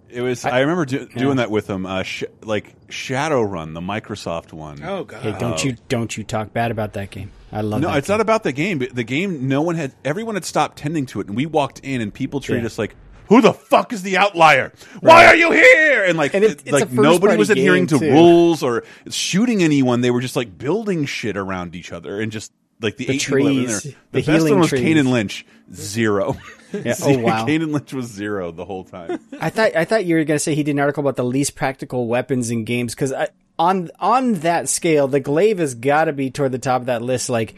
It 0.08 0.22
was. 0.22 0.46
I, 0.46 0.60
remember 0.62 0.86
do, 0.86 1.06
doing 1.08 1.38
that 1.38 1.52
with 1.52 1.68
them. 1.68 1.86
Uh, 1.86 2.04
sh 2.04 2.24
like 2.42 2.74
Shadowrun, 2.88 3.74
the 3.74 3.82
Microsoft 3.82 4.54
one. 4.54 4.82
oh 4.84 5.04
god! 5.04 5.22
Hey, 5.24 5.36
don't 5.38 5.62
you 5.62 5.76
don't 5.90 6.16
you 6.16 6.24
talk 6.24 6.54
bad 6.54 6.72
about 6.72 6.94
that 6.94 7.10
game? 7.12 7.32
I 7.52 7.62
love 7.62 7.82
No, 7.82 7.90
that 7.90 7.98
it's 7.98 8.08
not 8.08 8.22
about 8.22 8.44
the 8.44 8.54
game. 8.54 8.80
But 8.80 8.96
the 8.96 9.04
game, 9.04 9.50
no 9.50 9.62
one 9.62 9.76
had. 9.76 9.94
Everyone 10.06 10.36
had 10.36 10.46
stopped 10.46 10.78
tending 10.78 11.06
to 11.08 11.20
it, 11.20 11.28
and 11.28 11.36
we 11.36 11.46
walked 11.48 11.80
in, 11.80 12.00
and 12.00 12.14
people 12.14 12.40
treated 12.40 12.64
Yeah. 12.64 12.68
us 12.68 12.78
like, 12.78 12.96
"Who 13.28 13.42
the 13.42 13.54
fuck 13.54 13.94
is 13.94 14.02
the 14.04 14.18
outlier? 14.18 14.72
Why 15.02 15.26
are 15.26 15.36
you 15.36 15.52
here?" 15.52 16.04
And 16.06 16.18
like, 16.18 16.34
And 16.34 16.44
it- 16.44 16.72
like 16.72 16.92
nobody 16.92 17.38
was 17.38 17.50
adhering 17.50 17.88
to 17.88 18.00
too. 18.00 18.12
rules 18.12 18.64
or 18.64 18.84
shooting 19.10 19.64
anyone. 19.64 20.02
They 20.02 20.12
were 20.12 20.22
just 20.22 20.36
like 20.36 20.58
building 20.58 21.06
shit 21.06 21.38
around 21.38 21.76
each 21.76 21.92
other, 21.92 22.20
and 22.22 22.32
just 22.32 22.52
like 22.82 22.98
the, 22.98 23.06
The 23.06 23.14
eight 23.16 23.22
trees, 23.22 23.84
there. 23.84 23.92
the 23.92 23.98
The, 24.12 24.20
best 24.20 24.30
healing 24.30 24.52
one 24.54 24.60
was 24.62 24.70
trees. 24.70 24.82
Kane 24.82 24.98
and 24.98 25.12
Lynch, 25.12 25.46
zero. 25.74 26.38
Yeah, 26.74 26.94
oh, 27.04 27.18
wow. 27.20 27.46
Kane 27.48 27.62
and 27.62 27.72
Lynch 27.72 27.94
was 27.94 28.08
zero 28.08 28.52
the 28.52 28.66
whole 28.66 28.84
time. 28.84 29.18
I 29.40 29.50
thought 29.50 29.78
I 29.78 29.86
thought 29.86 30.04
you 30.04 30.16
were 30.16 30.26
going 30.26 30.36
to 30.36 30.40
say 30.44 30.56
he 30.56 30.64
did 30.64 30.72
an 30.72 30.80
article 30.80 31.00
about 31.02 31.16
the 31.16 31.24
least 31.24 31.56
practical 31.56 32.06
weapons 32.08 32.50
in 32.50 32.66
games 32.66 32.94
because 32.94 33.14
on 33.58 33.90
on 33.98 34.34
that 34.42 34.68
scale, 34.68 35.08
the 35.08 35.22
glaive 35.22 35.60
has 35.60 35.74
got 35.74 36.06
to 36.06 36.12
be 36.14 36.32
toward 36.32 36.52
the 36.52 36.60
top 36.60 36.82
of 36.82 36.88
that 36.88 37.02
list. 37.02 37.30
Like, 37.30 37.56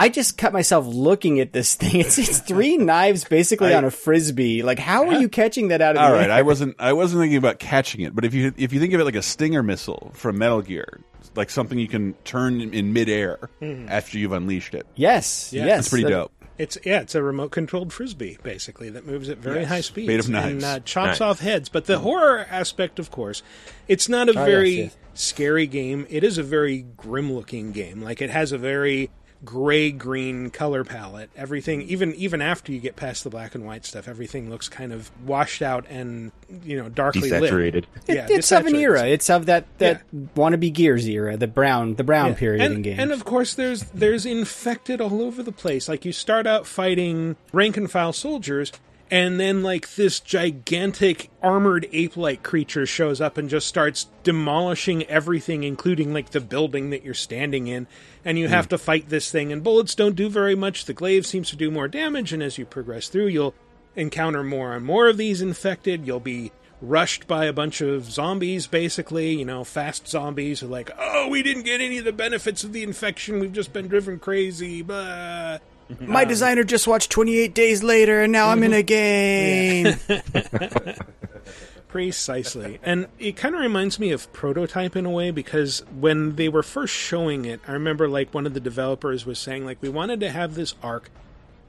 I 0.00 0.08
just 0.08 0.38
cut 0.38 0.52
myself 0.52 0.86
looking 0.86 1.40
at 1.40 1.52
this 1.52 1.74
thing. 1.74 2.00
It's 2.00 2.18
it's 2.18 2.38
three 2.38 2.76
knives 2.78 3.24
basically 3.24 3.74
I- 3.74 3.76
on 3.78 3.84
a 3.84 3.90
frisbee. 3.90 4.62
Like, 4.62 4.78
how 4.78 5.08
are 5.08 5.14
you 5.20 5.28
catching 5.28 5.68
that 5.68 5.80
out 5.80 5.96
of 5.96 6.02
All 6.02 6.10
the 6.12 6.16
right, 6.18 6.30
air? 6.30 6.36
I 6.36 6.42
wasn't. 6.42 6.76
I 6.78 6.92
wasn't 6.92 7.20
thinking 7.22 7.36
about 7.38 7.58
catching 7.58 8.00
it, 8.00 8.14
but 8.14 8.24
if 8.24 8.34
you 8.34 8.52
if 8.56 8.72
you 8.72 8.80
think 8.80 8.92
of 8.94 9.00
it 9.00 9.04
like 9.04 9.14
a 9.16 9.22
Stinger 9.22 9.62
missile 9.62 10.10
from 10.14 10.38
Metal 10.38 10.62
Gear, 10.62 11.00
like 11.36 11.50
something 11.50 11.78
you 11.78 11.88
can 11.88 12.14
turn 12.24 12.60
in 12.60 12.92
midair 12.92 13.50
after 13.60 14.18
you've 14.18 14.32
unleashed 14.32 14.74
it. 14.74 14.86
yes, 14.94 15.52
Yeah, 15.52 15.66
yes, 15.66 15.76
That's 15.78 15.88
pretty 15.90 16.04
that- 16.04 16.10
dope. 16.10 16.32
It's 16.58 16.76
yeah, 16.84 17.00
it's 17.00 17.14
a 17.14 17.22
remote 17.22 17.52
controlled 17.52 17.90
frisbee 17.90 18.36
basically 18.42 18.90
that 18.90 19.06
moves 19.06 19.30
at 19.30 19.38
very 19.38 19.60
Yes, 19.60 19.68
high 19.70 19.80
speeds 19.80 20.08
made 20.08 20.20
of 20.20 20.26
and 20.26 20.34
knives. 20.60 20.64
uh, 20.64 20.80
chops 20.80 21.06
Nice. 21.12 21.20
off 21.22 21.40
heads. 21.40 21.70
But 21.70 21.86
the 21.86 22.00
horror 22.00 22.46
aspect, 22.50 22.98
of 22.98 23.10
course, 23.10 23.42
it's 23.88 24.10
not 24.10 24.28
a 24.28 24.38
Oh, 24.38 24.44
very 24.44 24.70
yes, 24.70 24.84
yes. 24.92 24.96
scary 25.14 25.66
game. 25.66 26.06
It 26.10 26.22
is 26.22 26.36
a 26.36 26.42
very 26.42 26.82
grim 26.98 27.32
looking 27.32 27.72
game. 27.72 28.02
Like 28.02 28.20
it 28.20 28.28
has 28.28 28.52
a 28.52 28.58
very 28.58 29.08
gray 29.44 29.90
green 29.90 30.50
color 30.50 30.84
palette. 30.84 31.30
Everything, 31.36 31.82
even 31.82 32.14
even 32.14 32.42
after 32.42 32.72
you 32.72 32.78
get 32.80 32.96
past 32.96 33.24
the 33.24 33.30
black 33.30 33.54
and 33.54 33.64
white 33.64 33.84
stuff, 33.84 34.06
everything 34.08 34.50
looks 34.50 34.68
kind 34.68 34.92
of 34.92 35.10
washed 35.26 35.62
out 35.62 35.86
and 35.88 36.30
you 36.64 36.76
know 36.76 36.88
darkly 36.88 37.30
lit. 37.30 37.42
Desaturated. 37.52 37.84
It- 38.06 38.16
Yeah, 38.16 38.26
it's 38.28 38.52
of 38.52 38.66
an 38.66 38.74
era. 38.74 39.06
It's 39.06 39.30
of 39.30 39.46
that 39.46 39.66
that 39.78 40.02
wannabe 40.34 40.72
Gears 40.72 41.08
era, 41.08 41.36
the 41.36 41.46
brown 41.46 41.94
the 41.94 42.04
brown 42.04 42.30
Yeah. 42.30 42.34
period 42.34 42.62
and, 42.62 42.74
in 42.74 42.82
games. 42.82 42.98
And 42.98 43.12
of 43.12 43.24
course, 43.24 43.54
there's 43.54 43.84
there's 43.94 44.26
infected 44.26 45.00
all 45.00 45.22
over 45.22 45.42
the 45.42 45.52
place. 45.52 45.88
Like 45.88 46.04
you 46.04 46.12
start 46.12 46.46
out 46.46 46.66
fighting 46.66 47.36
rank 47.52 47.76
and 47.76 47.90
file 47.90 48.12
soldiers, 48.12 48.72
and 49.10 49.40
then 49.40 49.62
like 49.62 49.94
this 49.94 50.20
gigantic 50.20 51.30
armored 51.42 51.88
ape-like 51.92 52.44
creature 52.44 52.86
shows 52.86 53.20
up 53.20 53.36
and 53.36 53.50
just 53.50 53.66
starts 53.66 54.06
demolishing 54.22 55.02
everything, 55.04 55.64
including 55.64 56.14
like 56.14 56.30
the 56.30 56.40
building 56.40 56.90
that 56.90 57.02
you're 57.02 57.14
standing 57.14 57.66
in. 57.66 57.88
And 58.24 58.38
you 58.38 58.46
have 58.48 58.66
hmm. 58.66 58.70
to 58.70 58.78
fight 58.78 59.08
this 59.08 59.30
thing. 59.30 59.50
And 59.50 59.64
bullets 59.64 59.96
don't 59.96 60.14
do 60.14 60.28
very 60.28 60.54
much. 60.54 60.84
The 60.84 60.92
glaive 60.92 61.26
seems 61.26 61.50
to 61.50 61.56
do 61.56 61.70
more 61.70 61.88
damage. 61.88 62.32
And 62.32 62.42
as 62.42 62.56
you 62.56 62.64
progress 62.64 63.08
through, 63.08 63.28
you'll 63.28 63.54
encounter 63.96 64.44
more 64.44 64.74
and 64.74 64.84
more 64.84 65.08
of 65.08 65.16
these 65.16 65.42
infected. 65.42 66.06
You'll 66.06 66.20
be 66.20 66.52
rushed 66.80 67.26
by 67.26 67.46
a 67.46 67.52
bunch 67.52 67.80
of 67.80 68.04
zombies, 68.04 68.66
basically, 68.66 69.34
you 69.34 69.44
know, 69.44 69.64
fast 69.64 70.08
zombies 70.08 70.60
who 70.60 70.66
are 70.66 70.70
like, 70.70 70.90
oh, 70.98 71.28
we 71.28 71.42
didn't 71.42 71.64
get 71.64 71.80
any 71.80 71.98
of 71.98 72.04
the 72.04 72.12
benefits 72.12 72.62
of 72.62 72.72
the 72.72 72.82
infection. 72.82 73.40
We've 73.40 73.52
just 73.52 73.72
been 73.72 73.88
driven 73.88 74.18
crazy. 74.18 74.82
Blah. 74.82 75.58
My 76.00 76.24
designer 76.24 76.64
just 76.64 76.86
watched 76.86 77.10
28 77.10 77.54
Days 77.54 77.82
Later, 77.82 78.22
and 78.22 78.32
now 78.32 78.48
I'm 78.48 78.62
in 78.62 78.72
a 78.72 78.82
game. 78.84 79.96
Precisely. 81.88 82.78
And 82.84 83.08
it 83.18 83.36
kind 83.36 83.54
of 83.54 83.60
reminds 83.60 83.98
me 83.98 84.12
of 84.12 84.32
Prototype 84.32 84.94
in 84.94 85.06
a 85.06 85.10
way 85.10 85.32
because 85.32 85.82
when 85.98 86.36
they 86.36 86.48
were 86.48 86.62
first 86.62 86.94
showing 86.94 87.44
it, 87.44 87.60
I 87.66 87.72
remember 87.72 88.08
like 88.08 88.32
one 88.32 88.46
of 88.46 88.54
the 88.54 88.60
developers 88.60 89.26
was 89.26 89.40
saying 89.40 89.64
like 89.64 89.82
we 89.82 89.88
wanted 89.88 90.20
to 90.20 90.30
have 90.30 90.54
this 90.54 90.74
arc 90.84 91.10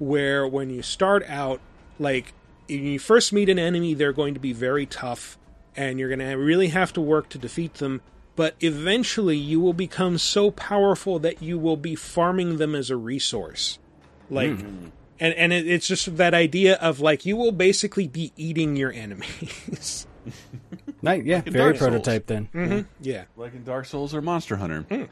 where 0.01 0.47
when 0.47 0.69
you 0.69 0.81
start 0.81 1.23
out 1.27 1.61
like 1.99 2.33
when 2.67 2.83
you 2.83 2.99
first 2.99 3.31
meet 3.31 3.49
an 3.49 3.59
enemy 3.59 3.93
they're 3.93 4.11
going 4.11 4.33
to 4.33 4.39
be 4.39 4.51
very 4.51 4.87
tough 4.87 5.37
and 5.75 5.99
you're 5.99 6.09
going 6.09 6.19
to 6.19 6.33
really 6.33 6.69
have 6.69 6.91
to 6.91 6.99
work 6.99 7.29
to 7.29 7.37
defeat 7.37 7.75
them 7.75 8.01
but 8.35 8.55
eventually 8.61 9.37
you 9.37 9.59
will 9.59 9.73
become 9.73 10.17
so 10.17 10.49
powerful 10.49 11.19
that 11.19 11.43
you 11.43 11.57
will 11.59 11.77
be 11.77 11.93
farming 11.93 12.57
them 12.57 12.73
as 12.73 12.89
a 12.89 12.95
resource 12.95 13.77
like 14.31 14.59
hmm. 14.59 14.87
and 15.19 15.33
and 15.35 15.53
it, 15.53 15.67
it's 15.67 15.87
just 15.87 16.17
that 16.17 16.33
idea 16.33 16.75
of 16.75 16.99
like 16.99 17.25
you 17.25 17.37
will 17.37 17.51
basically 17.51 18.07
be 18.07 18.31
eating 18.35 18.75
your 18.75 18.91
enemies 18.91 20.07
Nice, 21.03 21.23
yeah, 21.23 21.41
in 21.43 21.53
very 21.53 21.73
Dark 21.73 21.77
Souls. 21.77 21.89
prototype 21.89 22.27
then. 22.27 22.49
Mm-hmm. 22.53 22.71
Hmm. 22.73 22.81
yeah 23.01 23.23
like 23.35 23.53
in 23.53 23.63
Dark 23.63 23.85
Souls 23.85 24.13
or 24.13 24.21
Monster 24.21 24.55
Hunter. 24.55 24.81
Hmm. 24.81 25.03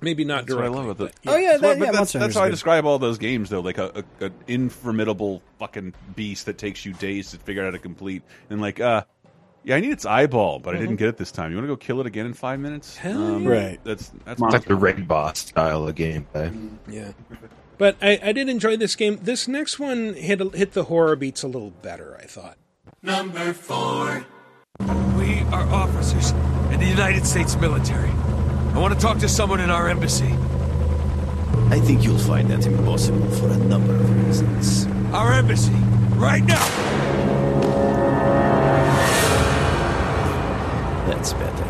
maybe 0.00 0.24
not 0.24 0.46
That's 0.46 0.54
what 0.54 0.64
I 0.64 0.68
directly 0.68 0.86
love 0.86 0.98
with 0.98 1.08
it. 1.08 1.14
Oh 1.26 1.36
yeah, 1.36 1.52
that, 1.52 1.60
but 1.60 1.78
yeah, 1.78 1.84
that's, 1.86 1.96
Monster 1.96 2.18
that's 2.18 2.34
Hunter's 2.34 2.36
how 2.36 2.44
I 2.44 2.50
describe 2.50 2.84
all 2.84 2.98
those 2.98 3.18
games, 3.18 3.50
though. 3.50 3.60
Like 3.60 3.78
a, 3.78 4.04
a, 4.20 4.24
an 4.26 4.34
informidable 4.46 5.40
fucking 5.58 5.94
beast 6.14 6.46
that 6.46 6.58
takes 6.58 6.84
you 6.84 6.92
days 6.92 7.30
to 7.30 7.38
figure 7.38 7.62
out 7.62 7.66
how 7.66 7.70
to 7.72 7.78
complete. 7.78 8.22
And 8.50 8.60
like, 8.60 8.80
uh, 8.80 9.04
yeah, 9.64 9.76
I 9.76 9.80
need 9.80 9.92
its 9.92 10.06
eyeball, 10.06 10.60
but 10.60 10.74
I 10.74 10.78
didn't 10.78 10.96
mm-hmm. 10.96 10.96
get 10.96 11.08
it 11.08 11.16
this 11.16 11.32
time. 11.32 11.50
You 11.50 11.56
want 11.56 11.64
to 11.64 11.72
go 11.72 11.76
kill 11.76 12.00
it 12.00 12.06
again 12.06 12.26
in 12.26 12.34
five 12.34 12.60
minutes? 12.60 12.96
Hell 12.96 13.20
Um, 13.20 13.42
yeah. 13.44 13.50
Right. 13.50 13.80
That's 13.84 14.08
that's 14.24 14.40
It's 14.40 14.52
like 14.52 14.64
the 14.64 14.76
raid 14.76 15.08
boss 15.08 15.40
style 15.40 15.88
of 15.88 15.94
gameplay. 15.94 16.70
Yeah. 16.88 17.12
But 17.78 17.96
I, 18.02 18.18
I 18.22 18.32
did 18.32 18.48
enjoy 18.48 18.76
this 18.76 18.96
game. 18.96 19.20
This 19.22 19.46
next 19.46 19.78
one 19.78 20.14
hit 20.14 20.40
hit 20.54 20.72
the 20.72 20.84
horror 20.84 21.14
beats 21.14 21.44
a 21.44 21.48
little 21.48 21.70
better, 21.70 22.18
I 22.20 22.26
thought. 22.26 22.58
Number 23.02 23.52
four. 23.52 24.26
We 25.16 25.40
are 25.52 25.64
officers 25.72 26.32
in 26.72 26.80
the 26.80 26.86
United 26.86 27.24
States 27.24 27.56
military. 27.56 28.10
I 28.10 28.78
want 28.78 28.94
to 28.94 29.00
talk 29.00 29.18
to 29.18 29.28
someone 29.28 29.60
in 29.60 29.70
our 29.70 29.88
embassy. 29.88 30.34
I 31.70 31.80
think 31.80 32.02
you'll 32.02 32.18
find 32.18 32.48
that 32.50 32.66
impossible 32.66 33.30
for 33.32 33.48
a 33.48 33.56
number 33.56 33.94
of 33.94 34.26
reasons. 34.26 34.86
Our 35.12 35.32
embassy, 35.32 35.72
right 36.16 36.44
now! 36.44 36.64
That's 41.06 41.32
better. 41.32 41.64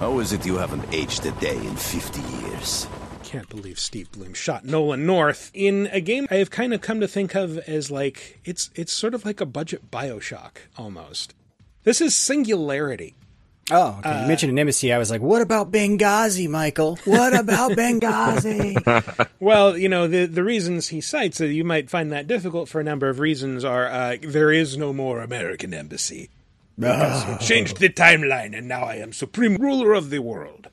How 0.00 0.18
is 0.18 0.32
it 0.32 0.44
you 0.46 0.56
haven't 0.56 0.84
aged 0.92 1.26
a 1.26 1.32
day 1.32 1.56
in 1.56 1.76
50 1.76 2.20
years? 2.44 2.86
Can't 3.32 3.48
believe 3.48 3.78
Steve 3.78 4.12
Blum 4.12 4.34
shot 4.34 4.66
Nolan 4.66 5.06
North 5.06 5.50
in 5.54 5.88
a 5.90 6.02
game 6.02 6.26
I 6.30 6.34
have 6.34 6.50
kind 6.50 6.74
of 6.74 6.82
come 6.82 7.00
to 7.00 7.08
think 7.08 7.34
of 7.34 7.56
as 7.60 7.90
like 7.90 8.38
it's 8.44 8.68
it's 8.74 8.92
sort 8.92 9.14
of 9.14 9.24
like 9.24 9.40
a 9.40 9.46
budget 9.46 9.90
Bioshock 9.90 10.56
almost. 10.76 11.32
This 11.82 12.02
is 12.02 12.14
Singularity. 12.14 13.14
Oh, 13.70 13.96
okay. 14.00 14.20
you 14.20 14.28
mentioned 14.28 14.52
an 14.52 14.58
embassy. 14.58 14.92
I 14.92 14.98
was 14.98 15.10
like, 15.10 15.22
what 15.22 15.40
about 15.40 15.72
Benghazi, 15.72 16.46
Michael? 16.46 16.98
What 17.06 17.34
about 17.34 17.70
Benghazi? 17.78 19.28
Well, 19.40 19.78
you 19.78 19.88
know 19.88 20.06
the 20.08 20.26
the 20.26 20.44
reasons 20.44 20.88
he 20.88 21.00
cites 21.00 21.38
that 21.38 21.54
you 21.54 21.64
might 21.64 21.88
find 21.88 22.12
that 22.12 22.26
difficult 22.26 22.68
for 22.68 22.82
a 22.82 22.84
number 22.84 23.08
of 23.08 23.18
reasons 23.18 23.64
are 23.64 23.86
uh, 23.86 24.16
there 24.20 24.52
is 24.52 24.76
no 24.76 24.92
more 24.92 25.22
American 25.22 25.72
embassy. 25.72 26.28
Because 26.78 27.28
you 27.28 27.46
changed 27.46 27.78
the 27.78 27.88
timeline, 27.88 28.56
and 28.56 28.66
now 28.66 28.84
I 28.84 28.96
am 28.96 29.12
supreme 29.12 29.56
ruler 29.56 29.92
of 29.92 30.10
the 30.10 30.20
world. 30.20 30.68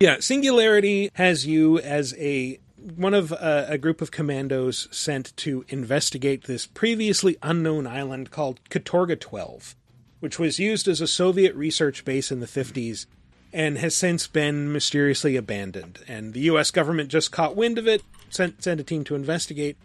Yeah, 0.00 0.16
Singularity 0.20 1.10
has 1.14 1.46
you 1.46 1.78
as 1.78 2.14
a 2.18 2.58
one 2.96 3.12
of 3.12 3.32
uh, 3.32 3.66
a 3.68 3.76
group 3.76 4.00
of 4.00 4.10
commandos 4.10 4.88
sent 4.90 5.36
to 5.36 5.64
investigate 5.68 6.44
this 6.44 6.66
previously 6.66 7.36
unknown 7.42 7.86
island 7.86 8.30
called 8.30 8.58
Katorga 8.70 9.20
12, 9.20 9.76
which 10.20 10.38
was 10.38 10.58
used 10.58 10.88
as 10.88 11.02
a 11.02 11.06
Soviet 11.06 11.54
research 11.54 12.06
base 12.06 12.32
in 12.32 12.40
the 12.40 12.46
50s 12.46 13.04
and 13.52 13.78
has 13.78 13.94
since 13.94 14.26
been 14.26 14.72
mysteriously 14.72 15.36
abandoned. 15.36 15.98
And 16.06 16.32
the 16.32 16.40
U.S. 16.40 16.70
government 16.70 17.10
just 17.10 17.32
caught 17.32 17.56
wind 17.56 17.78
of 17.78 17.86
it, 17.86 18.02
sent 18.28 18.62
sent 18.62 18.80
a 18.80 18.84
team 18.84 19.04
to 19.04 19.14
investigate. 19.14 19.76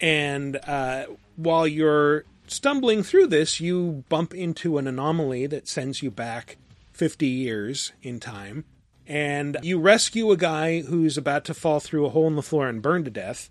And 0.00 0.56
uh, 0.66 1.06
while 1.36 1.66
you're 1.66 2.24
stumbling 2.50 3.02
through 3.02 3.28
this, 3.28 3.60
you 3.60 4.04
bump 4.08 4.34
into 4.34 4.78
an 4.78 4.86
anomaly 4.86 5.46
that 5.46 5.68
sends 5.68 6.02
you 6.02 6.10
back 6.10 6.56
50 6.92 7.26
years 7.26 7.92
in 8.02 8.20
time. 8.20 8.64
And 9.06 9.56
you 9.62 9.80
rescue 9.80 10.30
a 10.30 10.36
guy 10.36 10.82
who's 10.82 11.18
about 11.18 11.44
to 11.46 11.54
fall 11.54 11.80
through 11.80 12.06
a 12.06 12.10
hole 12.10 12.28
in 12.28 12.36
the 12.36 12.42
floor 12.42 12.68
and 12.68 12.82
burn 12.82 13.04
to 13.04 13.10
death. 13.10 13.50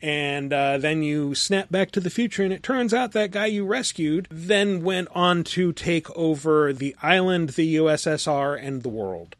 And 0.00 0.52
uh, 0.52 0.78
then 0.78 1.02
you 1.02 1.34
snap 1.34 1.70
back 1.70 1.92
to 1.92 2.00
the 2.00 2.10
future, 2.10 2.42
and 2.42 2.52
it 2.52 2.62
turns 2.62 2.92
out 2.92 3.12
that 3.12 3.30
guy 3.30 3.46
you 3.46 3.64
rescued 3.64 4.26
then 4.30 4.82
went 4.82 5.08
on 5.12 5.44
to 5.44 5.72
take 5.72 6.10
over 6.16 6.72
the 6.72 6.96
island, 7.02 7.50
the 7.50 7.76
USSR, 7.76 8.60
and 8.60 8.82
the 8.82 8.88
world. 8.88 9.36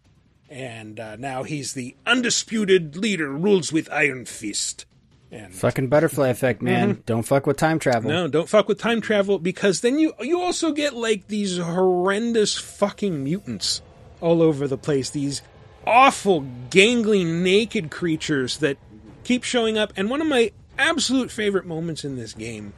And 0.49 1.01
uh, 1.01 1.17
now 1.17 1.43
he's 1.43 1.75
the 1.75 1.97
undisputed 2.07 2.97
leader, 2.97 3.31
rules 3.31 3.73
with 3.73 3.91
iron 3.91 4.25
fist. 4.25 4.85
And 5.33 5.55
Fucking 5.55 5.89
butterfly 5.89 6.29
effect, 6.29 6.61
man. 6.61 6.93
Mm-hmm. 6.93 7.01
Don't 7.07 7.23
fuck 7.23 7.47
with 7.47 7.57
time 7.57 7.79
travel. 7.79 8.11
no, 8.11 8.29
don't 8.29 8.51
fuck 8.51 8.69
with 8.69 8.79
time 8.79 9.01
travel 9.01 9.39
because 9.39 9.81
then 9.81 9.99
you 9.99 10.13
you 10.21 10.41
also 10.43 10.73
get 10.73 10.95
like 10.95 11.29
these 11.29 11.57
horrendous 11.57 12.59
fucking 12.59 13.25
mutants 13.25 13.81
all 14.21 14.43
over 14.43 14.69
the 14.69 14.77
place. 14.77 15.09
These 15.09 15.41
awful, 15.87 16.43
gangly, 16.69 17.25
naked 17.27 17.91
creatures 17.91 18.59
that 18.59 18.77
keep 19.25 19.43
showing 19.43 19.79
up. 19.79 19.95
And 19.97 20.11
one 20.11 20.21
of 20.21 20.27
my 20.27 20.53
absolute 20.79 21.31
favorite 21.31 21.65
moments 21.65 22.05
in 22.05 22.17
this 22.17 22.35
game 22.35 22.75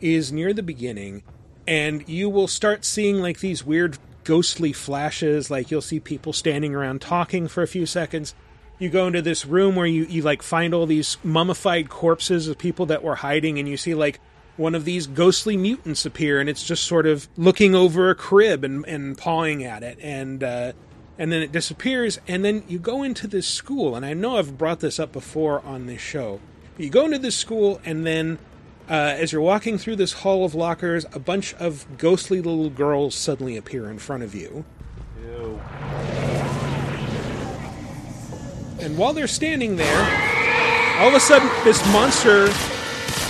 is 0.00 0.30
near 0.30 0.52
the 0.52 0.62
beginning, 0.62 1.24
and 1.66 2.08
you 2.08 2.30
will 2.30 2.48
start 2.48 2.84
seeing 2.84 3.16
like 3.16 3.40
these 3.40 3.64
weird 3.64 3.98
ghostly 4.22 4.72
flashes. 4.72 5.50
Like 5.50 5.72
you'll 5.72 5.80
see 5.82 5.98
people 5.98 6.32
standing 6.32 6.72
around 6.72 7.00
talking 7.00 7.48
for 7.48 7.64
a 7.64 7.68
few 7.68 7.84
seconds. 7.84 8.32
You 8.78 8.90
go 8.90 9.06
into 9.06 9.22
this 9.22 9.46
room 9.46 9.74
where 9.74 9.86
you, 9.86 10.04
you 10.04 10.22
like 10.22 10.42
find 10.42 10.74
all 10.74 10.86
these 10.86 11.16
mummified 11.24 11.88
corpses 11.88 12.46
of 12.48 12.58
people 12.58 12.86
that 12.86 13.02
were 13.02 13.16
hiding, 13.16 13.58
and 13.58 13.68
you 13.68 13.76
see 13.76 13.94
like 13.94 14.20
one 14.56 14.74
of 14.74 14.84
these 14.84 15.06
ghostly 15.06 15.56
mutants 15.56 16.04
appear, 16.04 16.40
and 16.40 16.48
it's 16.48 16.64
just 16.64 16.84
sort 16.84 17.06
of 17.06 17.28
looking 17.36 17.74
over 17.74 18.10
a 18.10 18.14
crib 18.14 18.64
and, 18.64 18.84
and 18.86 19.16
pawing 19.16 19.64
at 19.64 19.82
it, 19.82 19.98
and 20.00 20.44
uh, 20.44 20.72
and 21.18 21.32
then 21.32 21.40
it 21.40 21.52
disappears, 21.52 22.18
and 22.28 22.44
then 22.44 22.64
you 22.68 22.78
go 22.78 23.02
into 23.02 23.26
this 23.26 23.46
school, 23.46 23.96
and 23.96 24.04
I 24.04 24.12
know 24.12 24.36
I've 24.36 24.58
brought 24.58 24.80
this 24.80 25.00
up 25.00 25.12
before 25.12 25.64
on 25.64 25.86
this 25.86 26.00
show. 26.00 26.40
But 26.76 26.84
you 26.84 26.90
go 26.90 27.06
into 27.06 27.18
this 27.18 27.36
school, 27.36 27.80
and 27.86 28.06
then 28.06 28.38
uh, 28.90 28.92
as 28.92 29.32
you're 29.32 29.40
walking 29.40 29.78
through 29.78 29.96
this 29.96 30.12
hall 30.12 30.44
of 30.44 30.54
lockers, 30.54 31.06
a 31.14 31.18
bunch 31.18 31.54
of 31.54 31.86
ghostly 31.96 32.42
little 32.42 32.68
girls 32.68 33.14
suddenly 33.14 33.56
appear 33.56 33.88
in 33.88 33.98
front 33.98 34.22
of 34.22 34.34
you. 34.34 34.66
And 38.80 38.96
while 38.96 39.12
they're 39.12 39.26
standing 39.26 39.76
there, 39.76 40.98
all 40.98 41.08
of 41.08 41.14
a 41.14 41.20
sudden 41.20 41.48
this 41.64 41.84
monster 41.92 42.50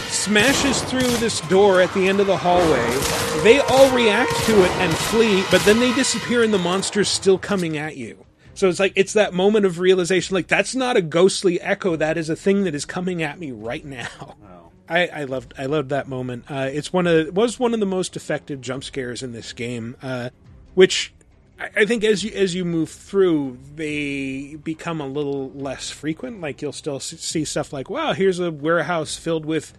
smashes 0.08 0.82
through 0.82 1.16
this 1.18 1.40
door 1.42 1.80
at 1.80 1.92
the 1.94 2.08
end 2.08 2.20
of 2.20 2.26
the 2.26 2.36
hallway. 2.36 3.42
They 3.42 3.60
all 3.60 3.94
react 3.94 4.32
to 4.46 4.64
it 4.64 4.70
and 4.72 4.92
flee, 4.92 5.44
but 5.50 5.60
then 5.62 5.78
they 5.78 5.94
disappear 5.94 6.42
and 6.42 6.52
the 6.52 6.58
monster's 6.58 7.08
still 7.08 7.38
coming 7.38 7.76
at 7.76 7.96
you. 7.96 8.24
So 8.54 8.68
it's 8.68 8.80
like 8.80 8.94
it's 8.96 9.12
that 9.12 9.34
moment 9.34 9.66
of 9.66 9.78
realization. 9.78 10.34
Like 10.34 10.48
that's 10.48 10.74
not 10.74 10.96
a 10.96 11.02
ghostly 11.02 11.60
echo. 11.60 11.94
That 11.94 12.16
is 12.16 12.30
a 12.30 12.36
thing 12.36 12.64
that 12.64 12.74
is 12.74 12.84
coming 12.84 13.22
at 13.22 13.38
me 13.38 13.52
right 13.52 13.84
now. 13.84 14.36
I, 14.88 15.08
I 15.08 15.24
loved 15.24 15.52
I 15.58 15.66
loved 15.66 15.90
that 15.90 16.08
moment. 16.08 16.44
Uh, 16.48 16.70
it's 16.72 16.92
one 16.92 17.06
of 17.06 17.14
it 17.14 17.34
was 17.34 17.58
one 17.58 17.74
of 17.74 17.80
the 17.80 17.86
most 17.86 18.16
effective 18.16 18.60
jump 18.60 18.84
scares 18.84 19.22
in 19.22 19.32
this 19.32 19.52
game, 19.52 19.96
uh, 20.02 20.30
which 20.74 21.12
I, 21.58 21.86
think 21.86 22.04
as 22.04 22.22
you 22.22 22.32
as 22.32 22.54
you 22.54 22.64
move 22.64 22.90
through, 22.90 23.58
they 23.74 24.56
become 24.62 25.00
a 25.00 25.06
little 25.06 25.50
less 25.52 25.90
frequent. 25.90 26.40
Like 26.40 26.60
you'll 26.60 26.72
still 26.72 27.00
see 27.00 27.44
stuff 27.44 27.72
like, 27.72 27.88
"Wow, 27.88 28.12
here's 28.12 28.38
a 28.38 28.50
warehouse 28.50 29.16
filled 29.16 29.46
with 29.46 29.72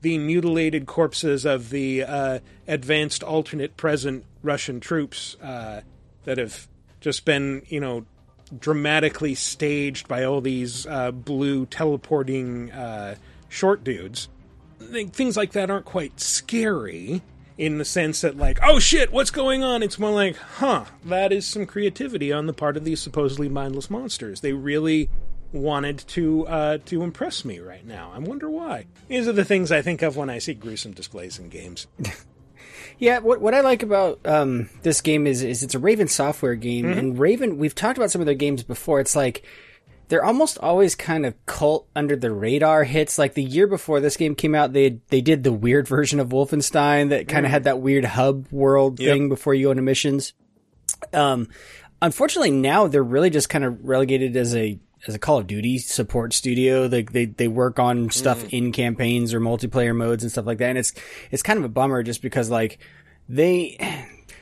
the 0.00 0.18
mutilated 0.18 0.86
corpses 0.86 1.44
of 1.44 1.70
the 1.70 2.04
uh, 2.04 2.38
advanced 2.66 3.22
alternate 3.22 3.76
present 3.76 4.24
Russian 4.42 4.80
troops 4.80 5.36
uh, 5.42 5.82
that 6.24 6.38
have 6.38 6.68
just 7.00 7.24
been, 7.24 7.62
you 7.68 7.80
know, 7.80 8.06
dramatically 8.58 9.34
staged 9.34 10.08
by 10.08 10.24
all 10.24 10.40
these 10.40 10.86
uh, 10.86 11.10
blue 11.10 11.66
teleporting 11.66 12.70
uh, 12.70 13.16
short 13.48 13.84
dudes. 13.84 14.28
Things 14.80 15.36
like 15.36 15.52
that 15.52 15.70
aren't 15.70 15.84
quite 15.84 16.20
scary 16.20 17.22
in 17.58 17.76
the 17.78 17.84
sense 17.84 18.20
that, 18.22 18.36
like, 18.36 18.58
oh 18.62 18.78
shit, 18.78 19.12
what's 19.12 19.30
going 19.32 19.62
on? 19.64 19.82
It's 19.82 19.98
more 19.98 20.12
like, 20.12 20.36
huh, 20.36 20.84
that 21.04 21.32
is 21.32 21.44
some 21.46 21.66
creativity 21.66 22.32
on 22.32 22.46
the 22.46 22.52
part 22.54 22.76
of 22.76 22.84
these 22.84 23.00
supposedly 23.02 23.48
mindless 23.48 23.90
monsters. 23.90 24.40
They 24.40 24.52
really 24.54 25.10
wanted 25.52 25.98
to 26.08 26.46
uh, 26.46 26.78
to 26.86 27.02
impress 27.02 27.44
me 27.44 27.58
right 27.58 27.84
now. 27.84 28.12
I 28.14 28.18
wonder 28.18 28.48
why. 28.48 28.86
These 29.08 29.26
are 29.28 29.32
the 29.32 29.44
things 29.44 29.72
I 29.72 29.82
think 29.82 30.02
of 30.02 30.16
when 30.16 30.30
I 30.30 30.38
see 30.38 30.54
gruesome 30.54 30.92
displays 30.92 31.38
in 31.38 31.48
games. 31.48 31.86
Yeah, 33.00 33.18
what 33.20 33.40
what 33.40 33.54
I 33.54 33.60
like 33.60 33.84
about 33.84 34.18
um, 34.24 34.68
this 34.82 35.00
game 35.00 35.26
is 35.28 35.42
is 35.44 35.62
it's 35.62 35.74
a 35.74 35.78
Raven 35.78 36.08
software 36.08 36.56
game, 36.56 36.86
Mhm. 36.86 36.98
and 36.98 37.18
Raven. 37.18 37.56
We've 37.56 37.74
talked 37.74 37.96
about 37.96 38.10
some 38.10 38.20
of 38.20 38.26
their 38.26 38.34
games 38.34 38.64
before. 38.64 38.98
It's 38.98 39.14
like 39.14 39.44
they're 40.08 40.24
almost 40.24 40.58
always 40.58 40.94
kind 40.94 41.24
of 41.26 41.34
cult 41.46 41.86
under 41.94 42.16
the 42.16 42.30
radar 42.32 42.84
hits. 42.84 43.18
Like 43.18 43.34
the 43.34 43.42
year 43.44 43.66
before 43.66 44.00
this 44.00 44.16
game 44.16 44.34
came 44.34 44.54
out, 44.54 44.72
they 44.72 44.98
they 45.08 45.20
did 45.20 45.44
the 45.44 45.52
weird 45.52 45.86
version 45.86 46.18
of 46.20 46.28
Wolfenstein 46.30 47.10
that 47.10 47.28
kind 47.28 47.44
of 47.46 47.50
Mm. 47.50 47.52
had 47.52 47.64
that 47.64 47.80
weird 47.80 48.04
hub 48.04 48.46
world 48.50 48.98
Yep. 49.00 49.12
thing 49.12 49.28
before 49.28 49.54
you 49.54 49.66
go 49.66 49.70
into 49.72 49.82
missions. 49.82 50.32
Um, 51.12 51.48
unfortunately, 52.02 52.50
now 52.50 52.86
they're 52.86 53.02
really 53.02 53.30
just 53.30 53.48
kind 53.48 53.64
of 53.64 53.78
relegated 53.84 54.36
as 54.36 54.54
a 54.56 54.78
as 55.06 55.14
a 55.14 55.18
Call 55.18 55.38
of 55.38 55.46
Duty 55.46 55.78
support 55.78 56.32
studio. 56.32 56.88
They 56.88 57.02
they 57.02 57.26
they 57.26 57.46
work 57.48 57.78
on 57.78 58.10
stuff 58.10 58.44
Mm. 58.44 58.52
in 58.58 58.72
campaigns 58.72 59.32
or 59.32 59.40
multiplayer 59.40 59.94
modes 59.94 60.24
and 60.24 60.32
stuff 60.32 60.46
like 60.46 60.58
that. 60.58 60.70
And 60.70 60.78
it's 60.78 60.92
it's 61.30 61.42
kind 61.42 61.58
of 61.58 61.64
a 61.64 61.68
bummer 61.68 62.02
just 62.02 62.20
because 62.22 62.50
like 62.50 62.78
they 63.28 63.76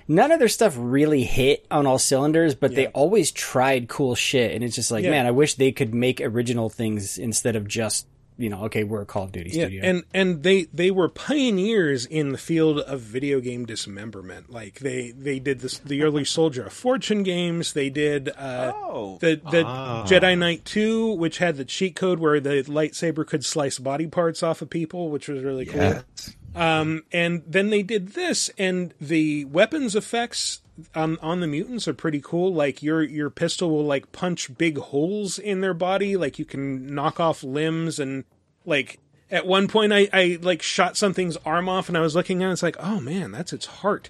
none 0.08 0.30
of 0.32 0.38
their 0.38 0.48
stuff 0.48 0.74
really 0.78 1.24
hit 1.24 1.66
on 1.70 1.86
all 1.86 1.98
cylinders, 1.98 2.54
but 2.54 2.74
they 2.74 2.86
always 2.88 3.30
tried 3.32 3.88
cool 3.88 4.14
shit. 4.14 4.52
And 4.52 4.62
it's 4.64 4.74
just 4.76 4.90
like, 4.90 5.04
Yeah. 5.04 5.10
man, 5.10 5.26
I 5.26 5.30
wish 5.30 5.54
they 5.54 5.72
could 5.72 5.94
make 5.94 6.20
original 6.20 6.68
things 6.70 7.18
instead 7.18 7.56
of 7.56 7.66
just 7.68 8.06
you 8.38 8.50
know, 8.50 8.64
okay, 8.64 8.84
we're 8.84 9.00
a 9.00 9.06
Call 9.06 9.22
of 9.24 9.32
Duty 9.32 9.48
Yeah, 9.48 9.64
studio. 9.64 9.80
and 9.82 10.04
and 10.12 10.42
they 10.42 10.64
they 10.64 10.90
were 10.90 11.08
pioneers 11.08 12.04
in 12.04 12.32
the 12.32 12.36
field 12.38 12.80
of 12.80 13.00
video 13.00 13.40
game 13.40 13.64
dismemberment. 13.64 14.50
Like 14.50 14.80
they 14.80 15.12
they 15.12 15.38
did 15.38 15.60
this 15.60 15.78
the 15.78 16.02
early 16.02 16.24
Soldier 16.36 16.66
of 16.66 16.74
Fortune 16.74 17.22
games. 17.22 17.72
They 17.72 17.88
did 17.88 18.28
uh, 18.36 18.72
the 19.20 19.40
the 19.50 19.62
Ah. 19.64 20.04
Jedi 20.06 20.36
Knight 20.36 20.66
Two, 20.66 21.14
which 21.14 21.38
had 21.38 21.56
the 21.56 21.64
cheat 21.64 21.96
code 21.96 22.18
where 22.18 22.38
the 22.38 22.62
lightsaber 22.64 23.26
could 23.26 23.42
slice 23.42 23.78
body 23.78 24.06
parts 24.06 24.42
off 24.42 24.60
of 24.60 24.68
people, 24.68 25.08
which 25.08 25.28
was 25.28 25.42
really 25.42 25.64
cool. 25.64 25.80
Yes. 25.80 26.35
Um, 26.56 27.02
and 27.12 27.42
then 27.46 27.68
they 27.68 27.82
did 27.82 28.08
this, 28.08 28.50
and 28.56 28.94
the 28.98 29.44
weapons 29.44 29.94
effects 29.94 30.62
um, 30.94 31.18
on 31.20 31.40
the 31.40 31.46
mutants 31.46 31.86
are 31.86 31.94
pretty 31.94 32.20
cool. 32.20 32.52
Like 32.52 32.82
your 32.82 33.02
your 33.02 33.28
pistol 33.28 33.70
will 33.70 33.84
like 33.84 34.10
punch 34.12 34.56
big 34.56 34.78
holes 34.78 35.38
in 35.38 35.60
their 35.60 35.74
body. 35.74 36.16
Like 36.16 36.38
you 36.38 36.46
can 36.46 36.94
knock 36.94 37.20
off 37.20 37.44
limbs, 37.44 37.98
and 37.98 38.24
like 38.64 38.98
at 39.30 39.46
one 39.46 39.68
point 39.68 39.92
I, 39.92 40.08
I 40.14 40.38
like 40.40 40.62
shot 40.62 40.96
something's 40.96 41.36
arm 41.44 41.68
off, 41.68 41.88
and 41.88 41.98
I 41.98 42.00
was 42.00 42.14
looking 42.14 42.42
at 42.42 42.48
it, 42.48 42.52
it's 42.52 42.62
like, 42.62 42.76
oh 42.80 43.00
man, 43.00 43.32
that's 43.32 43.52
its 43.52 43.66
heart. 43.66 44.08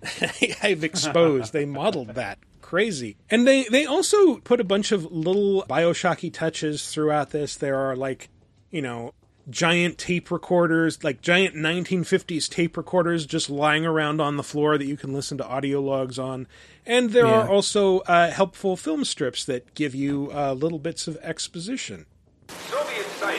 I've 0.62 0.84
exposed. 0.84 1.52
they 1.52 1.64
modeled 1.64 2.10
that 2.10 2.38
crazy, 2.62 3.16
and 3.28 3.44
they 3.44 3.64
they 3.64 3.86
also 3.86 4.36
put 4.36 4.60
a 4.60 4.64
bunch 4.64 4.92
of 4.92 5.10
little 5.10 5.64
Bioshocky 5.68 6.32
touches 6.32 6.88
throughout 6.88 7.30
this. 7.30 7.56
There 7.56 7.76
are 7.76 7.96
like 7.96 8.28
you 8.70 8.82
know 8.82 9.14
giant 9.50 9.98
tape 9.98 10.30
recorders, 10.30 11.02
like 11.02 11.20
giant 11.22 11.54
1950s 11.54 12.48
tape 12.48 12.76
recorders 12.76 13.24
just 13.26 13.48
lying 13.48 13.86
around 13.86 14.20
on 14.20 14.36
the 14.36 14.42
floor 14.42 14.76
that 14.78 14.86
you 14.86 14.96
can 14.96 15.12
listen 15.12 15.38
to 15.38 15.46
audio 15.46 15.80
logs 15.80 16.18
on. 16.18 16.46
And 16.86 17.10
there 17.10 17.26
Yeah. 17.26 17.42
are 17.42 17.48
also 17.48 18.00
uh, 18.00 18.30
helpful 18.30 18.76
film 18.76 19.04
strips 19.04 19.44
that 19.46 19.74
give 19.74 19.94
you 19.94 20.30
uh, 20.34 20.52
little 20.52 20.78
bits 20.78 21.06
of 21.08 21.16
exposition. 21.22 22.06
Soviet 22.48 23.06
scientists 23.18 23.37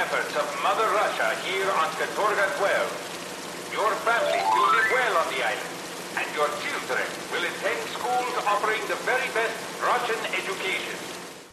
efforts 0.00 0.34
of 0.36 0.46
Mother 0.62 0.88
Russia 0.96 1.28
here 1.44 1.68
on 1.70 1.88
Katorga 2.00 2.46
12. 2.58 3.72
Your 3.72 3.90
family 4.06 4.40
will 4.54 4.70
live 4.72 4.90
well 4.92 5.16
on 5.22 5.28
the 5.34 5.40
island, 5.44 5.74
and 6.18 6.26
your 6.34 6.48
children 6.64 7.06
will 7.32 7.44
attend 7.44 7.80
schools 7.94 8.34
offering 8.46 8.80
the 8.88 8.96
very 9.04 9.28
best 9.34 9.56
Russian 9.82 10.20
education. 10.34 10.96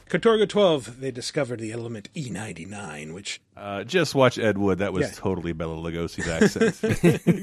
Katorga 0.09 0.47
12, 0.47 1.01
they 1.01 1.11
discovered 1.11 1.59
the 1.59 1.73
element 1.73 2.07
E99, 2.15 3.13
which 3.13 3.41
Uh, 3.57 3.83
just 3.83 4.15
watch 4.15 4.37
Ed 4.39 4.57
Wood. 4.57 4.77
That 4.79 4.93
was 4.93 5.07
Yeah. 5.07 5.13
totally 5.15 5.51
Bela 5.51 5.75
Lugosi's 5.75 6.27
accent. 6.37 6.75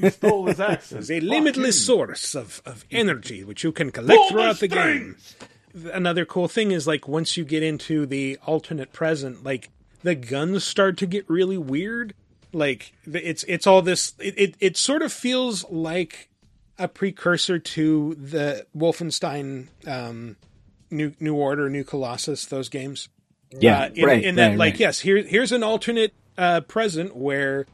he 0.01 0.09
stole 0.09 0.47
his 0.47 0.59
accent. 0.59 1.01
is 1.01 1.11
a 1.11 1.19
limitless 1.19 1.85
source 1.85 2.33
of, 2.33 2.61
of 2.65 2.83
energy 2.89 3.43
which 3.43 3.63
you 3.63 3.71
can 3.71 3.91
collect 3.91 4.19
throughout 4.31 4.59
the 4.59 4.67
game. 4.67 5.15
Another 5.93 6.25
cool 6.25 6.47
thing 6.47 6.71
is 6.71 6.87
like 6.87 7.07
once 7.07 7.37
you 7.37 7.43
get 7.45 7.61
into 7.61 8.05
the 8.07 8.39
alternate 8.47 8.91
present, 8.93 9.43
like 9.43 9.69
the 10.05 10.13
guns 10.13 10.63
start 10.63 10.97
to 10.99 11.07
get 11.07 11.27
really 11.27 11.57
weird. 11.57 12.13
Like 12.53 12.93
it's 13.05 13.43
it's 13.45 13.65
all 13.65 13.81
this. 13.81 14.13
It 14.19 14.37
it, 14.37 14.55
it 14.59 14.77
sort 14.77 15.01
of 15.01 15.11
feels 15.11 15.69
like 15.69 16.29
a 16.77 16.87
precursor 16.87 17.57
to 17.57 18.13
the 18.13 18.67
Wolfenstein 18.77 19.67
um, 19.87 20.37
New 20.91 21.13
New 21.19 21.33
Order, 21.35 21.71
New 21.71 21.83
Colossus, 21.83 22.45
those 22.45 22.69
games. 22.69 23.09
Yeah, 23.59 23.79
uh, 23.79 23.89
in, 23.95 24.05
right, 24.05 24.23
in 24.23 24.35
that 24.35 24.49
right, 24.49 24.57
like 24.57 24.73
right. 24.73 24.79
yes, 24.79 24.99
here 24.99 25.23
here's 25.23 25.51
an 25.51 25.63
alternate 25.63 26.13
uh, 26.37 26.61
present 26.61 27.15
where 27.15 27.65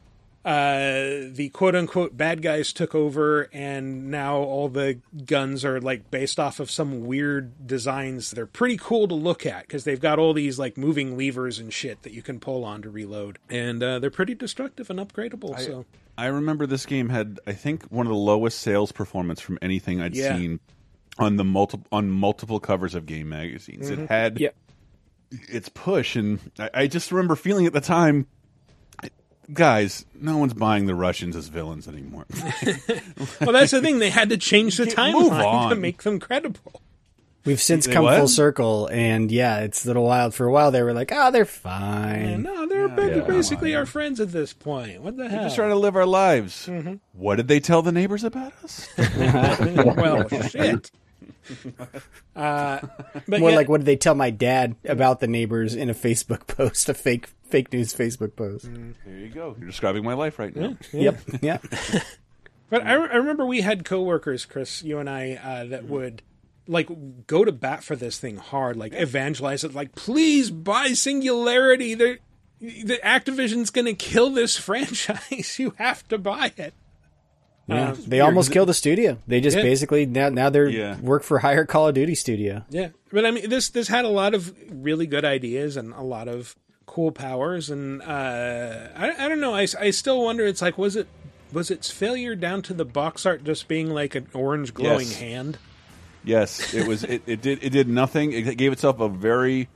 uh, 0.44 1.30
the 1.32 1.50
quote 1.54 1.76
unquote 1.76 2.18
bad 2.18 2.42
guys 2.42 2.74
took 2.74 2.96
over, 2.96 3.44
and 3.54 4.10
now 4.10 4.38
all 4.38 4.70
the 4.70 5.00
guns 5.26 5.64
are 5.64 5.80
like 5.80 6.10
based 6.10 6.40
off 6.40 6.60
of 6.60 6.72
some 6.72 7.06
weird 7.06 7.68
designs. 7.68 8.32
They're 8.32 8.46
pretty 8.48 8.78
cool 8.78 9.08
to 9.08 9.14
look 9.14 9.46
at 9.46 9.68
because 9.68 9.84
they've 9.84 10.00
got 10.00 10.18
all 10.20 10.34
these 10.34 10.58
like 10.58 10.78
moving 10.78 11.18
levers 11.18 11.60
and 11.60 11.72
shit 11.72 12.02
that 12.04 12.12
you 12.14 12.22
can 12.22 12.40
pull 12.40 12.64
on 12.66 12.82
to 12.82 12.90
reload, 12.90 13.38
and 13.50 13.84
uh, 13.84 14.00
they're 14.00 14.10
pretty 14.10 14.34
destructive 14.36 14.90
and 14.90 15.00
upgradable. 15.00 15.60
so 15.60 15.86
I 16.18 16.26
remember 16.28 16.66
this 16.66 16.86
game 16.86 17.10
had, 17.10 17.40
I 17.48 17.54
think, 17.54 17.84
one 17.86 18.06
of 18.06 18.12
the 18.12 18.18
lowest 18.18 18.60
sales 18.60 18.92
performance 18.92 19.40
from 19.42 19.58
anything 19.62 20.02
I'd 20.02 20.16
Yeah. 20.16 20.36
seen 20.38 20.60
on 21.20 21.36
the 21.36 21.44
multiple 21.44 21.86
on 21.92 22.10
multiple 22.10 22.60
covers 22.60 22.96
of 22.96 23.06
game 23.06 23.30
magazines. 23.30 23.90
Mhm. 23.92 24.00
It 24.04 24.10
had 24.10 24.40
Yep. 24.40 24.56
its 25.50 25.70
push, 25.70 26.16
and 26.16 26.40
I, 26.58 26.70
I 26.74 26.88
just 26.88 27.12
remember 27.12 27.36
feeling 27.36 27.66
at 27.68 27.74
the 27.74 27.82
time, 27.82 28.26
guys, 29.54 30.06
no 30.20 30.38
one's 30.38 30.54
buying 30.54 30.86
the 30.86 30.96
Russians 30.96 31.36
as 31.36 31.48
villains 31.48 31.88
anymore. 31.88 32.26
well, 33.42 33.52
that's 33.52 33.72
the 33.72 33.82
thing. 33.82 34.00
They 34.00 34.10
had 34.10 34.30
to 34.30 34.38
change 34.38 34.78
the 34.78 34.86
Move 34.86 34.94
timeline 35.32 35.70
to 35.70 35.76
make 35.76 36.04
them 36.04 36.20
credible. 36.20 36.82
We've 37.44 37.60
since 37.62 37.88
They 37.88 37.94
come 37.94 38.04
what? 38.04 38.20
full 38.20 38.28
circle, 38.28 38.88
and 38.92 39.32
yeah, 39.32 39.62
it's 39.62 39.84
a 39.84 39.88
little 39.88 40.04
wild. 40.04 40.36
For 40.36 40.46
a 40.46 40.52
while, 40.52 40.70
they 40.70 40.84
were 40.84 40.94
like, 40.94 41.12
"Oh, 41.12 41.32
they're 41.32 41.44
fine." 41.44 42.44
No, 42.44 42.68
they're 42.68 42.88
ba- 42.88 43.26
basically 43.28 43.74
our 43.74 43.88
friends 43.88 44.20
at 44.20 44.32
this 44.32 44.54
point. 44.54 45.02
What 45.02 45.18
the 45.18 45.28
hell? 45.28 45.40
We're 45.40 45.46
just 45.46 45.56
trying 45.56 45.72
to 45.72 45.76
live 45.76 45.96
our 45.96 46.06
lives. 46.06 46.68
Mm-hmm. 46.68 46.96
What 47.14 47.38
did 47.38 47.48
they 47.48 47.60
tell 47.60 47.82
the 47.82 47.92
neighbors 47.92 48.24
about 48.24 48.54
us? 48.64 48.88
well, 49.18 50.28
shit. 50.50 50.92
Uh, 52.36 52.80
but 53.28 53.42
More 53.42 53.50
yeah, 53.50 53.58
like, 53.58 53.68
what 53.68 53.80
did 53.80 53.86
they 53.86 53.98
tell 53.98 54.16
my 54.16 54.30
dad 54.30 54.78
about 54.86 55.20
the 55.20 55.28
neighbors 55.28 55.76
in 55.76 55.90
a 55.90 55.94
Facebook 55.94 56.48
post, 56.48 56.88
a 56.88 56.94
fake 56.94 57.28
fake 57.44 57.74
news 57.74 57.94
Facebook 57.94 58.38
post? 58.38 58.70
There 59.06 59.18
you 59.18 59.28
go. 59.28 59.56
You're 59.60 59.68
describing 59.68 60.06
my 60.06 60.14
life 60.14 60.40
right 60.40 60.56
now. 60.56 60.78
Yep, 60.94 61.20
yep. 61.42 61.64
But 62.72 62.84
I, 62.88 62.94
I 62.94 63.16
remember 63.18 63.46
we 63.46 63.60
had 63.60 63.84
coworkers, 63.84 64.46
Chris, 64.46 64.82
you 64.82 64.98
and 64.98 65.10
I, 65.10 65.34
uh, 65.44 65.66
that 65.66 65.84
would 65.90 66.22
like 66.68 66.90
go 67.28 67.44
to 67.44 67.52
bat 67.52 67.84
for 67.84 67.98
this 67.98 68.18
thing 68.18 68.38
hard, 68.38 68.78
like 68.78 68.94
evangelize 68.94 69.66
it, 69.66 69.76
like 69.76 69.94
please 69.94 70.50
buy 70.50 70.94
Singularity. 70.94 71.96
They're, 71.96 72.20
the 72.62 73.00
Activision's 73.04 73.72
going 73.72 73.86
to 73.86 73.94
kill 73.94 74.30
this 74.30 74.56
franchise. 74.60 75.60
you 75.60 75.74
have 75.78 76.08
to 76.08 76.18
buy 76.18 76.54
it. 76.56 76.74
Yeah, 77.72 77.90
Uh, 77.92 77.96
they 78.08 78.20
almost 78.20 78.52
killed 78.52 78.70
the 78.70 78.74
studio. 78.74 79.18
They 79.28 79.40
just 79.42 79.58
Yeah. 79.58 79.64
basically 79.64 80.06
now 80.06 80.30
now 80.30 80.50
they're 80.50 80.70
Yeah. 80.70 81.00
work 81.00 81.24
for 81.24 81.40
hire 81.40 81.66
Call 81.66 81.88
of 81.88 81.96
Duty 81.96 82.16
studio. 82.16 82.64
Yeah, 82.70 82.90
but 83.12 83.26
I 83.26 83.32
mean, 83.32 83.50
this 83.50 83.70
this 83.70 83.88
had 83.88 84.06
a 84.06 84.10
lot 84.10 84.34
of 84.34 84.54
really 84.72 85.06
good 85.08 85.26
ideas 85.26 85.78
and 85.78 85.94
a 85.94 86.02
lot 86.02 86.28
of 86.28 86.56
cool 86.86 87.12
powers, 87.12 87.70
and 87.70 88.02
uh, 88.02 88.88
I 88.96 89.26
I 89.26 89.28
don't 89.30 89.40
know. 89.40 89.54
I, 89.56 89.68
I 89.80 89.92
still 89.92 90.24
wonder. 90.24 90.46
It's 90.46 90.62
like 90.62 90.78
was 90.78 90.96
it 90.96 91.08
was 91.54 91.70
its 91.72 91.90
failure 91.92 92.36
down 92.36 92.62
to 92.64 92.74
the 92.74 92.86
box 92.86 93.26
art 93.26 93.44
just 93.44 93.68
being 93.68 93.90
like 93.90 94.16
an 94.16 94.28
orange 94.34 94.74
glowing 94.74 95.08
Yes. 95.08 95.16
hand? 95.20 95.58
Yes, 96.24 96.74
it 96.74 96.88
was. 96.88 97.04
It, 97.04 97.24
it 97.26 97.42
did. 97.42 97.60
It 97.64 97.72
did 97.72 97.88
nothing. 97.88 98.32
It 98.32 98.56
gave 98.58 98.72
itself 98.72 99.00
a 99.00 99.10
very. 99.10 99.68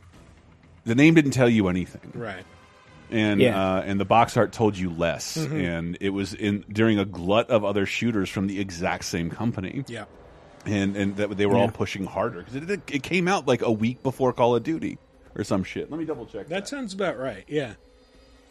The 0.86 0.94
name 0.96 1.16
didn't 1.16 1.32
tell 1.32 1.50
you 1.50 1.68
anything, 1.68 2.12
Right. 2.14 2.44
And 3.12 3.40
Yeah. 3.42 3.76
uh, 3.78 3.82
and 3.82 4.00
the 4.00 4.06
box 4.06 4.36
art 4.38 4.52
told 4.52 4.78
you 4.78 4.90
less. 4.90 5.38
Mhm. 5.38 5.64
And 5.64 5.98
it 6.02 6.10
was 6.10 6.34
in 6.34 6.64
during 6.72 7.00
a 7.00 7.06
glut 7.06 7.50
of 7.50 7.64
other 7.64 7.86
shooters 7.86 8.30
from 8.30 8.48
the 8.48 8.60
exact 8.60 9.06
same 9.06 9.30
company. 9.30 9.84
Yeah. 9.88 10.06
and 10.68 10.96
and 10.98 11.16
that 11.18 11.38
they 11.38 11.46
were 11.46 11.58
all 11.58 11.70
pushing 11.70 12.06
harder 12.06 12.40
because 12.42 12.56
it, 12.56 12.82
it 12.92 13.04
came 13.04 13.28
out 13.28 13.48
like 13.48 13.62
a 13.62 13.72
week 13.72 14.02
before 14.02 14.34
Call 14.34 14.56
of 14.56 14.64
Duty 14.64 14.98
or 15.36 15.44
some 15.44 15.64
shit. 15.64 15.92
Let 15.92 16.00
me 16.00 16.06
double 16.06 16.26
check. 16.26 16.48
That 16.48 16.68
sounds 16.68 16.92
about 16.94 17.20
right. 17.20 17.44
Yeah. 17.48 17.74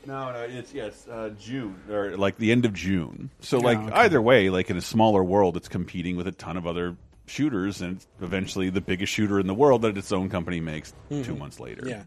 No, 0.07 0.31
no, 0.33 0.40
it's 0.43 0.73
yes, 0.73 1.09
uh, 1.11 1.31
June 1.40 1.75
or 1.90 2.17
like 2.17 2.37
the 2.38 2.53
end 2.53 2.67
of 2.67 2.73
June. 2.75 3.31
So 3.40 3.59
like 3.59 3.79
Oh, 3.79 3.87
okay. 3.87 3.95
either 3.97 4.23
way, 4.23 4.49
like 4.51 4.71
in 4.71 4.77
a 4.77 4.81
smaller 4.81 5.25
world, 5.25 5.57
it's 5.57 5.67
competing 5.69 6.14
with 6.17 6.29
a 6.29 6.33
ton 6.33 6.57
of 6.57 6.67
other 6.69 6.95
shooters, 7.27 7.81
and 7.81 8.05
eventually 8.21 8.69
the 8.71 8.83
biggest 8.83 9.12
shooter 9.12 9.40
in 9.40 9.47
the 9.49 9.55
world 9.55 9.83
that 9.83 9.97
its 9.97 10.12
own 10.12 10.29
company 10.29 10.61
makes 10.61 10.93
two 11.09 11.33
Mhm. 11.35 11.38
months 11.38 11.59
later. 11.59 11.83
Yeah. 11.88 12.03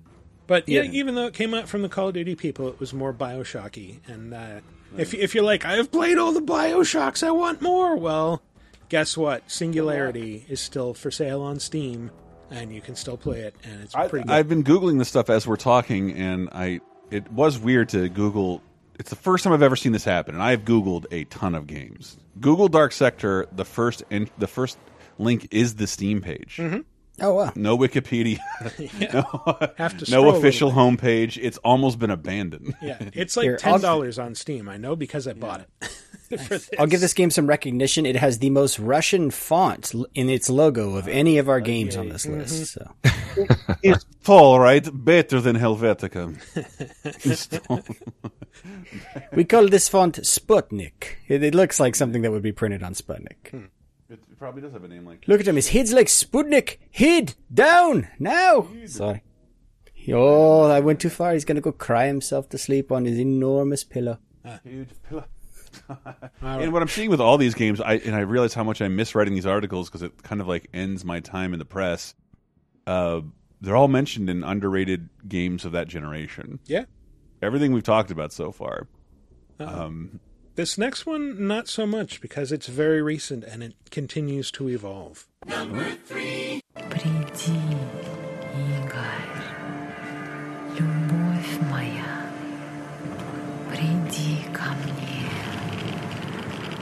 But 0.48 0.68
yeah, 0.70 0.82
Yeah. 0.84 0.92
even 0.92 1.16
though 1.16 1.28
it 1.28 1.34
came 1.34 1.54
out 1.54 1.68
from 1.68 1.82
the 1.82 1.90
Call 1.90 2.08
of 2.08 2.14
Duty 2.14 2.36
people, 2.36 2.68
it 2.70 2.80
was 2.80 2.94
more 2.94 3.14
Bioshocky. 3.14 4.00
And 4.08 4.34
uh, 4.34 4.62
if 4.98 5.14
if 5.14 5.36
you're 5.36 5.44
like, 5.44 5.66
I've 5.66 5.92
played 5.92 6.18
all 6.18 6.32
the 6.32 6.42
Bioshocks, 6.42 7.22
I 7.26 7.32
want 7.32 7.62
more. 7.62 7.96
Well, 7.98 8.42
guess 8.90 9.18
what? 9.18 9.44
Singularity 9.52 10.46
is 10.48 10.60
still 10.62 10.94
for 10.94 11.12
sale 11.12 11.42
on 11.42 11.60
Steam, 11.60 12.12
and 12.50 12.74
you 12.74 12.80
can 12.82 12.96
still 12.96 13.18
play 13.18 13.42
it, 13.42 13.56
and 13.64 13.84
it's 13.84 13.94
I, 13.94 14.08
pretty 14.08 14.26
good. 14.26 14.34
I've 14.34 14.48
been 14.48 14.64
googling 14.64 14.98
this 15.00 15.10
stuff 15.10 15.30
as 15.30 15.46
we're 15.46 15.58
talking, 15.58 16.12
and 16.14 16.50
I 16.54 16.80
it 17.12 17.30
was 17.32 17.60
weird 17.60 17.90
to 17.90 18.08
Google. 18.10 18.62
It's 19.00 19.10
the 19.12 19.16
first 19.18 19.44
time 19.44 19.54
I've 19.54 19.62
ever 19.62 19.76
seen 19.76 19.92
this 19.92 20.06
happen, 20.06 20.34
and 20.34 20.44
I've 20.44 20.62
googled 20.66 21.06
a 21.12 21.26
ton 21.26 21.54
of 21.56 21.68
games. 21.68 22.18
Google 22.40 22.68
Dark 22.70 22.94
Sector. 22.94 23.48
The 23.52 23.66
first 23.66 24.04
and 24.10 24.30
the 24.38 24.48
first 24.48 24.78
link 25.20 25.50
is 25.52 25.76
the 25.76 25.88
Steam 25.88 26.22
page. 26.22 26.60
Oh 27.20 27.34
wow! 27.34 27.52
No 27.56 27.78
Wikipedia. 27.78 28.40
no, 29.14 29.72
Have 29.78 29.98
to 29.98 30.12
no 30.12 30.36
official 30.36 30.72
homepage. 30.72 31.40
It's 31.42 31.58
almost 31.60 31.98
been 31.98 32.12
abandoned. 32.12 32.76
yeah, 32.82 32.98
it's 33.14 33.36
like 33.36 33.46
Here, 33.46 33.58
ten 33.58 33.82
dollars 33.82 34.20
on 34.20 34.36
Steam. 34.36 34.70
I 34.70 34.78
know 34.78 34.96
because 34.96 35.28
I 35.28 35.34
bought 35.34 35.62
it. 35.62 36.40
For. 36.42 36.60
I'll 36.78 36.88
give 36.88 37.00
this 37.00 37.14
game 37.14 37.32
some 37.32 37.48
recognition. 37.48 38.06
It 38.06 38.18
has 38.18 38.40
the 38.40 38.50
most 38.50 38.80
Russian 38.80 39.32
font 39.32 39.94
in 40.14 40.30
its 40.30 40.50
logo 40.50 40.98
of 40.98 41.08
uh, 41.08 41.12
any 41.12 41.38
of 41.38 41.48
our 41.48 41.62
games 41.62 41.96
on 41.96 42.10
this 42.10 42.26
mm-hmm. 42.26 42.40
list. 42.40 42.74
So 42.74 42.94
it's 43.82 44.06
all 44.28 44.60
right, 44.60 44.88
better 44.94 45.40
than 45.40 45.56
Helvetica. 45.56 46.36
we 49.32 49.46
call 49.46 49.68
this 49.68 49.88
font 49.88 50.18
Sputnik. 50.18 51.16
It, 51.28 51.44
it 51.44 51.56
looks 51.56 51.80
like 51.80 51.96
something 51.96 52.22
that 52.24 52.32
would 52.32 52.44
be 52.44 52.52
printed 52.52 52.84
on 52.84 52.94
Sputnik. 52.94 53.50
Hmm. 53.50 53.66
It 54.10 54.20
probably 54.40 54.62
does 54.62 54.74
have 54.74 54.84
a 54.84 54.88
name 54.88 55.06
like. 55.06 55.26
Look 55.28 55.42
at 55.42 55.48
him. 55.48 55.56
His 55.56 55.70
head's 55.70 55.92
like 55.94 56.08
Sputnik. 56.08 56.78
Hid 56.90 57.36
down 57.54 58.08
now. 58.20 58.68
Sorry. 58.86 59.24
Oh, 60.10 60.64
I 60.64 60.80
went 60.80 61.02
too 61.02 61.10
far. 61.10 61.34
He's 61.34 61.44
gonna 61.44 61.62
go 61.62 61.74
cry 61.74 62.08
himself 62.08 62.48
to 62.50 62.58
sleep 62.58 62.92
on 62.92 63.04
his 63.06 63.20
enormous 63.20 63.84
pillow. 63.84 64.20
Huge 64.64 64.90
pillow. 65.10 65.26
and 66.42 66.72
what 66.72 66.82
I'm 66.82 66.88
seeing 66.88 67.10
with 67.10 67.20
all 67.20 67.38
these 67.38 67.54
games, 67.54 67.82
I 67.82 67.96
and 67.96 68.16
I 68.16 68.22
realize 68.22 68.54
how 68.54 68.64
much 68.64 68.82
I 68.82 68.88
miss 68.88 69.16
writing 69.16 69.34
these 69.34 69.46
articles 69.46 69.90
because 69.90 70.02
it 70.02 70.24
kind 70.24 70.40
of 70.40 70.48
like 70.48 70.70
ends 70.74 71.04
my 71.04 71.20
time 71.20 71.52
in 71.52 71.60
the 71.60 71.66
press. 71.66 72.16
Uh, 72.86 73.22
they're 73.60 73.76
all 73.76 73.90
mentioned 73.90 74.30
in 74.30 74.44
underrated 74.44 75.10
games 75.28 75.66
of 75.66 75.74
that 75.74 75.88
generation. 75.88 76.60
Yeah. 76.66 76.86
Everything 77.42 77.74
we've 77.74 77.84
talked 77.84 78.12
about 78.12 78.32
so 78.32 78.52
far. 78.52 78.88
Uh-oh. 79.60 79.86
Um, 79.86 80.20
This 80.57 80.77
next 80.77 81.07
one, 81.07 81.47
not 81.47 81.67
so 81.69 81.87
much 81.87 82.21
because 82.21 82.53
it's 82.53 82.67
very 82.67 83.01
recent 83.01 83.43
and 83.45 83.63
it 83.63 83.73
continues 83.91 84.51
to 84.53 84.69
evolve. 84.69 85.27
Приди, 85.47 86.61
Игорь, 88.55 89.43
любовь 90.79 91.59
моя, 91.71 92.27
приди 93.71 94.45
ко 94.53 94.75
мне, 94.85 95.27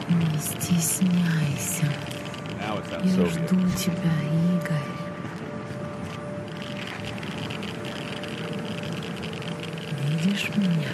не 0.08 0.38
стесняйся. 0.38 1.86
Now 2.58 2.78
it 2.78 2.84
sounds 2.90 3.06
Я 3.06 3.12
Soviet. 3.14 3.48
жду 3.48 3.58
тебя, 3.78 4.14
Игорь. 4.56 4.90
Видишь 10.08 10.48
меня? 10.56 10.90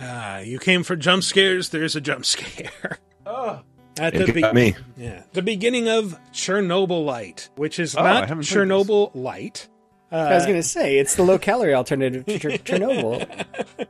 Ah, 0.00 0.38
you 0.38 0.58
came 0.58 0.82
for 0.82 0.96
jump 0.96 1.22
scares. 1.22 1.68
There's 1.68 1.94
a 1.94 2.00
jump 2.00 2.24
scare. 2.26 2.98
Oh. 3.26 3.60
At 3.98 4.14
the 4.14 4.32
be- 4.32 4.52
me. 4.52 4.76
Yeah. 4.96 5.24
The 5.32 5.42
beginning 5.42 5.88
of 5.88 6.18
Chernobylite, 6.32 7.50
which 7.56 7.78
is 7.78 7.94
oh, 7.96 8.02
not 8.02 8.28
Chernobyl 8.28 9.10
Light. 9.14 9.68
Uh, 10.12 10.16
I 10.16 10.34
was 10.34 10.44
going 10.44 10.56
to 10.56 10.62
say, 10.62 10.98
it's 10.98 11.14
the 11.14 11.22
low 11.22 11.38
calorie 11.38 11.74
alternative 11.74 12.24
to 12.26 12.38
Chernobyl. 12.38 13.46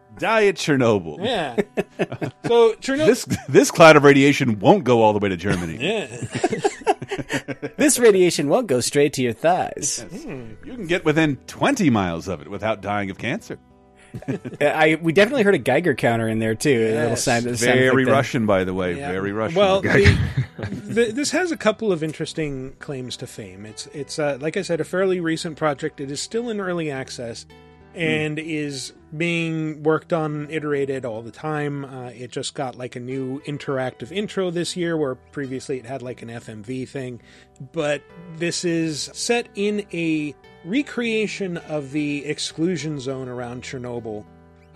Diet 0.19 0.57
Chernobyl. 0.57 1.25
Yeah. 1.25 1.57
so, 2.47 2.75
Chernobyl. 2.75 3.07
This, 3.07 3.25
this 3.49 3.71
cloud 3.71 3.97
of 3.97 4.05
radiation 4.05 4.59
won't 4.59 4.85
go 4.85 5.01
all 5.03 5.15
the 5.15 5.19
way 5.19 5.31
to 5.31 5.37
Germany. 5.37 5.79
Yeah. 5.81 6.09
this 7.77 7.99
radiation 7.99 8.49
won't 8.49 8.67
go 8.67 8.81
straight 8.81 9.13
to 9.15 9.23
your 9.23 9.33
thighs. 9.33 10.05
You 10.13 10.57
can 10.75 10.87
get 10.87 11.05
within 11.05 11.37
20 11.47 11.91
miles 11.91 12.29
of 12.29 12.41
it 12.41 12.49
without 12.51 12.81
dying 12.81 13.11
of 13.11 13.19
cancer. 13.19 13.59
I 14.61 14.99
we 15.01 15.13
definitely 15.13 15.45
heard 15.45 15.55
a 15.55 15.59
Geiger 15.59 15.95
counter 15.95 16.27
in 16.29 16.41
there 16.41 16.57
too. 16.57 16.71
A 16.71 16.95
little 16.95 17.11
Yes. 17.11 17.23
sign 17.23 17.45
that 17.45 17.57
Very 17.59 18.05
like. 18.05 18.13
Russian, 18.13 18.45
by 18.45 18.65
the 18.65 18.75
way. 18.75 18.97
Yeah. 18.99 19.13
Very 19.13 19.31
Russian. 19.31 19.57
Well, 19.57 19.81
the, 19.83 20.19
the, 20.59 21.13
this 21.13 21.31
has 21.31 21.53
a 21.53 21.57
couple 21.57 21.93
of 21.93 22.03
interesting 22.03 22.75
claims 22.81 23.17
to 23.19 23.29
fame. 23.29 23.65
It's 23.65 23.87
it's 23.89 24.19
uh, 24.19 24.39
like 24.41 24.57
I 24.57 24.63
said, 24.63 24.81
a 24.81 24.85
fairly 24.85 25.21
recent 25.21 25.57
project. 25.57 26.01
It 26.01 26.11
is 26.11 26.21
still 26.21 26.51
in 26.51 26.61
early 26.61 26.91
access 26.91 27.47
and 27.95 28.39
is 28.41 28.93
being 29.17 29.83
worked 29.83 30.13
on, 30.13 30.49
iterated 30.51 31.05
all 31.05 31.23
the 31.23 31.31
time. 31.31 31.85
Uh, 31.85 32.11
it 32.11 32.31
just 32.31 32.55
got 32.55 32.77
like 32.77 32.97
a 32.97 33.01
new 33.01 33.41
interactive 33.41 34.13
intro 34.13 34.51
this 34.51 34.77
year, 34.77 34.97
where 34.97 35.15
previously 35.15 35.79
it 35.79 35.87
had 35.87 36.03
like 36.03 36.23
an 36.23 36.29
FMV 36.29 36.89
thing. 36.89 37.21
But 37.73 38.03
this 38.37 38.65
is 38.65 39.11
set 39.13 39.49
in 39.55 39.87
a 39.93 40.35
recreation 40.65 41.57
of 41.57 41.93
the 41.93 42.25
exclusion 42.25 43.01
zone 43.01 43.29
around 43.29 43.63
Chernobyl 43.63 44.25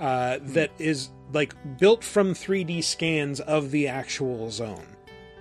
uh, 0.01 0.39
that 0.43 0.71
is 0.79 1.11
like 1.33 1.55
built 1.79 2.03
from 2.03 2.35
3D 2.35 2.83
scans 2.83 3.41
of 3.41 3.71
the 3.71 3.89
actual 3.89 4.51
zone. 4.51 4.87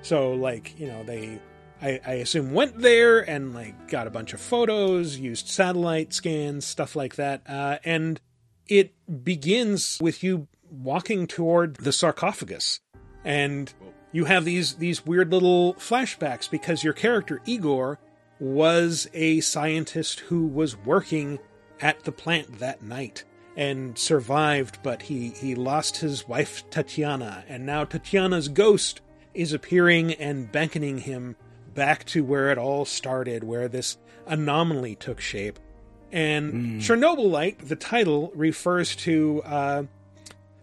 So, 0.01 0.33
like, 0.33 0.77
you 0.79 0.87
know, 0.87 1.03
they, 1.03 1.39
I, 1.81 1.99
I 2.05 2.13
assume, 2.15 2.53
went 2.53 2.79
there 2.79 3.27
and 3.27 3.53
like 3.53 3.87
got 3.87 4.05
a 4.05 4.09
bunch 4.09 4.33
of 4.33 4.41
photos, 4.41 5.17
used 5.17 5.47
satellite 5.47 6.13
scans, 6.13 6.65
stuff 6.65 6.95
like 6.95 7.15
that, 7.15 7.41
uh, 7.47 7.77
and 7.83 8.19
it 8.67 8.93
begins 9.23 9.99
with 10.01 10.23
you 10.23 10.47
walking 10.69 11.27
toward 11.27 11.75
the 11.77 11.91
sarcophagus, 11.91 12.79
and 13.23 13.73
you 14.11 14.25
have 14.25 14.45
these 14.45 14.75
these 14.75 15.05
weird 15.05 15.31
little 15.31 15.75
flashbacks 15.75 16.49
because 16.49 16.83
your 16.83 16.93
character 16.93 17.41
Igor 17.45 17.99
was 18.39 19.09
a 19.13 19.39
scientist 19.41 20.21
who 20.21 20.45
was 20.45 20.75
working 20.77 21.39
at 21.79 22.03
the 22.03 22.11
plant 22.11 22.59
that 22.59 22.81
night 22.81 23.23
and 23.55 23.97
survived, 23.97 24.79
but 24.83 25.03
he, 25.03 25.29
he 25.29 25.55
lost 25.55 25.97
his 25.97 26.27
wife 26.27 26.67
Tatiana, 26.69 27.43
and 27.47 27.65
now 27.65 27.83
Tatiana's 27.83 28.47
ghost 28.47 29.01
is 29.33 29.53
appearing 29.53 30.13
and 30.13 30.51
beckoning 30.51 30.99
him 30.99 31.35
back 31.73 32.05
to 32.05 32.23
where 32.23 32.51
it 32.51 32.57
all 32.57 32.85
started, 32.85 33.43
where 33.43 33.67
this 33.67 33.97
anomaly 34.25 34.95
took 34.95 35.19
shape. 35.19 35.59
And 36.13 36.79
Chernobylite, 36.79 37.67
the 37.67 37.75
title, 37.75 38.31
refers 38.35 38.95
to 38.97 39.41
uh, 39.43 39.83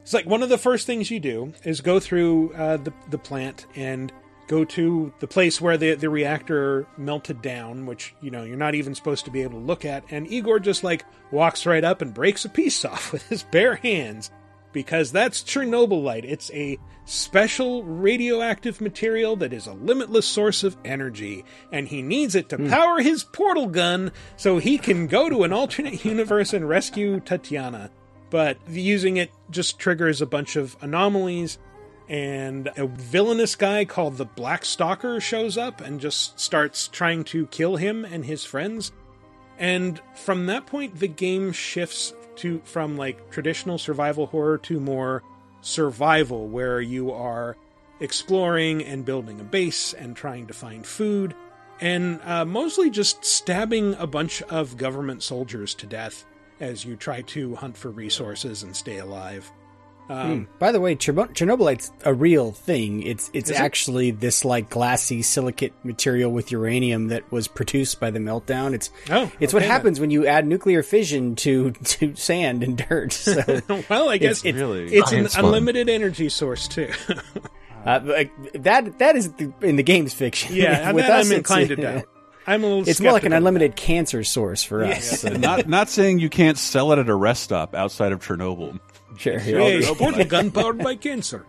it's 0.00 0.14
like 0.14 0.26
one 0.26 0.42
of 0.42 0.48
the 0.48 0.58
first 0.58 0.86
things 0.86 1.10
you 1.10 1.20
do 1.20 1.52
is 1.64 1.80
go 1.80 2.00
through 2.00 2.52
uh, 2.54 2.76
the 2.78 2.92
the 3.10 3.18
plant 3.18 3.66
and 3.74 4.12
go 4.46 4.64
to 4.64 5.12
the 5.18 5.26
place 5.26 5.60
where 5.60 5.76
the 5.76 5.94
the 5.94 6.08
reactor 6.08 6.86
melted 6.96 7.42
down, 7.42 7.86
which 7.86 8.14
you 8.20 8.30
know 8.30 8.44
you're 8.44 8.56
not 8.56 8.74
even 8.74 8.94
supposed 8.94 9.24
to 9.24 9.30
be 9.30 9.42
able 9.42 9.58
to 9.60 9.66
look 9.66 9.84
at. 9.84 10.04
And 10.10 10.30
Igor 10.30 10.60
just 10.60 10.84
like 10.84 11.04
walks 11.30 11.66
right 11.66 11.84
up 11.84 12.00
and 12.00 12.14
breaks 12.14 12.44
a 12.44 12.48
piece 12.48 12.84
off 12.84 13.12
with 13.12 13.28
his 13.28 13.42
bare 13.42 13.74
hands 13.74 14.30
because 14.72 15.10
that's 15.10 15.42
Chernobylite. 15.42 16.24
It's 16.24 16.50
a 16.52 16.78
special 17.11 17.83
radioactive 17.83 18.81
material 18.81 19.35
that 19.35 19.53
is 19.53 19.66
a 19.66 19.73
limitless 19.73 20.27
source 20.27 20.62
of 20.62 20.77
energy, 20.85 21.44
and 21.73 21.88
he 21.88 22.03
needs 22.03 22.37
it 22.37 22.49
to 22.49 22.57
hmm. 22.57 22.68
power 22.68 23.01
his 23.01 23.25
portal 23.25 23.66
gun 23.66 24.12
so 24.37 24.59
he 24.59 24.79
can 24.79 25.09
go 25.09 25.29
to 25.29 25.42
an 25.42 25.53
alternate 25.53 26.05
universe 26.05 26.53
and 26.53 26.68
rescue 26.68 27.18
Tatiana. 27.20 27.90
but 28.31 28.59
using 28.68 29.16
it 29.16 29.33
just 29.51 29.79
triggers 29.79 30.23
a 30.23 30.27
bunch 30.27 30.55
of 30.55 30.77
anomalies. 30.81 31.59
And 32.09 32.68
a 32.77 32.87
villainous 32.88 33.55
guy 33.55 33.85
called 33.85 34.16
the 34.16 34.25
Black 34.25 34.64
Stalker 34.64 35.20
shows 35.20 35.57
up 35.57 35.81
and 35.81 36.01
just 36.01 36.40
starts 36.40 36.88
trying 36.88 37.23
to 37.25 37.46
kill 37.46 37.77
him 37.77 38.05
and 38.05 38.25
his 38.25 38.44
friends. 38.44 38.90
And 39.59 40.01
from 40.16 40.46
that 40.46 40.66
point, 40.66 40.99
the 40.99 41.07
game 41.07 41.53
shifts 41.53 42.12
to 42.37 42.61
from 42.64 42.96
like 42.96 43.31
traditional 43.31 43.79
survival 43.79 44.27
horror 44.27 44.59
to 44.59 44.81
more 44.81 45.23
survival, 45.61 46.49
where 46.49 46.81
you 46.81 47.12
are 47.12 47.57
exploring 48.01 48.85
and 48.85 49.05
building 49.05 49.40
a 49.40 49.44
base 49.44 49.92
and 49.92 50.16
trying 50.16 50.46
to 50.46 50.55
find 50.55 50.87
food, 50.87 51.35
and 51.81 52.20
uh, 52.25 52.44
mostly 52.44 52.90
just 52.90 53.25
stabbing 53.25 53.94
a 53.94 54.07
bunch 54.07 54.42
of 54.42 54.77
government 54.77 55.23
soldiers 55.23 55.75
to 55.75 55.87
death 55.87 56.25
as 56.61 56.85
you 56.85 56.96
try 56.96 57.23
to 57.23 57.55
hunt 57.57 57.77
for 57.77 57.90
resources 57.90 58.62
and 58.62 58.77
stay 58.77 58.99
alive. 58.99 59.51
Um, 60.11 60.38
Hmm. 60.46 60.53
By 60.59 60.73
the 60.73 60.81
way, 60.81 60.96
Cherno- 60.96 61.33
Chernobylite's 61.33 61.92
a 62.05 62.12
real 62.12 62.51
thing. 62.51 63.03
It's 63.05 63.31
it's 63.33 63.49
Is 63.49 63.57
it? 63.57 63.61
actually 63.62 64.11
this 64.11 64.44
like 64.44 64.68
glassy 64.68 65.23
silicate 65.23 65.73
material 65.85 66.33
with 66.33 66.51
uranium 66.51 67.09
that 67.09 67.31
was 67.31 67.46
produced 67.46 68.01
by 68.01 68.11
the 68.11 68.18
meltdown. 68.18 68.75
It's 68.75 68.90
Oh, 69.09 69.31
it's 69.38 69.53
what 69.55 69.62
okay, 69.62 69.70
happens 69.70 70.01
when 70.01 70.11
you 70.11 70.27
add 70.27 70.46
nuclear 70.49 70.83
fission 70.83 71.37
to 71.37 71.70
to 71.70 72.16
sand 72.16 72.64
and 72.64 72.77
dirt. 72.77 73.12
So 73.12 73.61
well, 73.88 74.09
I 74.09 74.18
guess 74.18 74.44
it's, 74.44 74.57
Really? 74.59 74.87
it's 74.92 75.12
an 75.12 75.18
Science 75.18 75.37
fun. 75.37 75.44
unlimited 75.44 75.88
energy 75.88 76.29
source 76.29 76.66
too. 76.66 76.90
uh, 77.87 78.25
that 78.55 78.99
that 78.99 79.14
is 79.16 79.33
the, 79.35 79.53
in 79.62 79.77
the 79.77 79.83
game's 79.85 80.12
fiction. 80.12 80.57
yeah, 80.57 80.90
With 80.92 81.07
that 81.07 81.20
us, 81.20 81.27
I'm 81.27 81.31
it's, 81.33 81.38
inclined 81.38 81.68
to 81.68 81.77
doubt. 81.77 82.05
I'm 82.49 82.64
a 82.64 82.66
little. 82.66 82.88
It's 82.88 83.01
more 83.01 83.12
like 83.12 83.25
an 83.25 83.33
unlimited 83.33 83.77
cancer 83.77 84.25
source 84.25 84.64
for 84.64 84.85
Yeah. 84.85 84.92
us. 84.96 85.23
not 85.25 85.68
not 85.68 85.88
saying 85.88 86.18
you 86.18 86.31
can't 86.31 86.59
sell 86.59 86.90
it 86.92 86.99
at 86.99 87.09
a 87.09 87.14
rest 87.14 87.44
stop 87.44 87.75
outside 87.77 88.11
of 88.12 88.20
Chernobyl. 88.27 88.81
Sure. 89.20 89.38
Yes, 89.40 89.90
portal 89.96 90.24
gun 90.35 90.50
powered 90.50 90.78
by 90.78 90.94
cancer. 90.96 91.44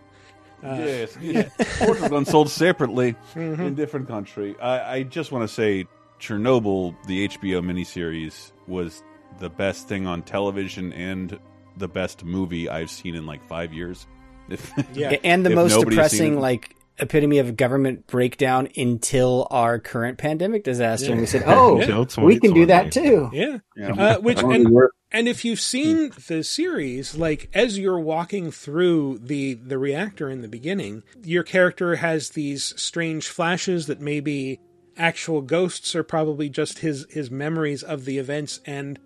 yes, 0.62 1.16
yes. 1.20 1.50
Portal 1.78 2.08
gun 2.08 2.24
sold 2.24 2.50
separately 2.50 3.14
Mm-hmm. 3.34 3.62
in 3.62 3.74
different 3.74 4.06
country. 4.08 4.54
I, 4.60 4.96
I 4.96 5.02
just 5.02 5.32
want 5.32 5.42
to 5.48 5.52
say, 5.52 5.86
Chernobyl, 6.20 6.94
the 7.06 7.26
HBO 7.28 7.64
miniseries, 7.64 8.52
was 8.68 9.02
the 9.40 9.48
best 9.50 9.88
thing 9.88 10.06
on 10.06 10.22
television 10.22 10.92
and 10.92 11.38
the 11.78 11.88
best 11.88 12.24
movie 12.24 12.68
I've 12.68 12.90
seen 12.90 13.14
in 13.16 13.26
like 13.26 13.42
five 13.48 13.72
years. 13.72 14.06
If- 14.48 14.70
Yeah. 14.92 15.16
and 15.24 15.46
the 15.46 15.50
most 15.50 15.78
depressing 15.80 16.38
like 16.38 16.76
epitome 17.02 17.38
of 17.38 17.56
government 17.56 18.06
breakdown 18.06 18.68
until 18.76 19.46
our 19.50 19.78
current 19.78 20.18
pandemic 20.18 20.64
disaster. 20.64 21.12
And 21.12 21.20
we 21.20 21.26
said 21.26 21.42
oh 21.46 21.80
Until 21.80 22.24
we 22.24 22.38
can 22.38 22.52
do 22.52 22.66
that 22.66 22.92
too. 22.92 23.30
Yeah. 23.32 23.58
Uh, 23.78 24.18
which 24.18 24.42
and, 24.42 24.68
and 25.10 25.28
if 25.28 25.44
you've 25.44 25.60
seen 25.60 26.12
the 26.26 26.42
series, 26.42 27.14
like 27.14 27.50
as 27.52 27.78
you're 27.78 28.00
walking 28.00 28.50
through 28.50 29.18
the 29.18 29.54
the 29.54 29.78
reactor 29.78 30.30
in 30.30 30.40
the 30.40 30.48
beginning, 30.48 31.02
your 31.22 31.42
character 31.42 31.96
has 31.96 32.30
these 32.30 32.72
strange 32.80 33.28
flashes 33.28 33.86
that 33.86 34.00
may 34.00 34.20
be 34.20 34.58
actual 34.96 35.42
ghosts 35.42 35.94
or 35.94 36.02
probably 36.02 36.48
just 36.48 36.78
his 36.78 37.06
his 37.10 37.30
memories 37.30 37.82
of 37.82 38.04
the 38.04 38.18
events. 38.18 38.60
And 38.64 38.98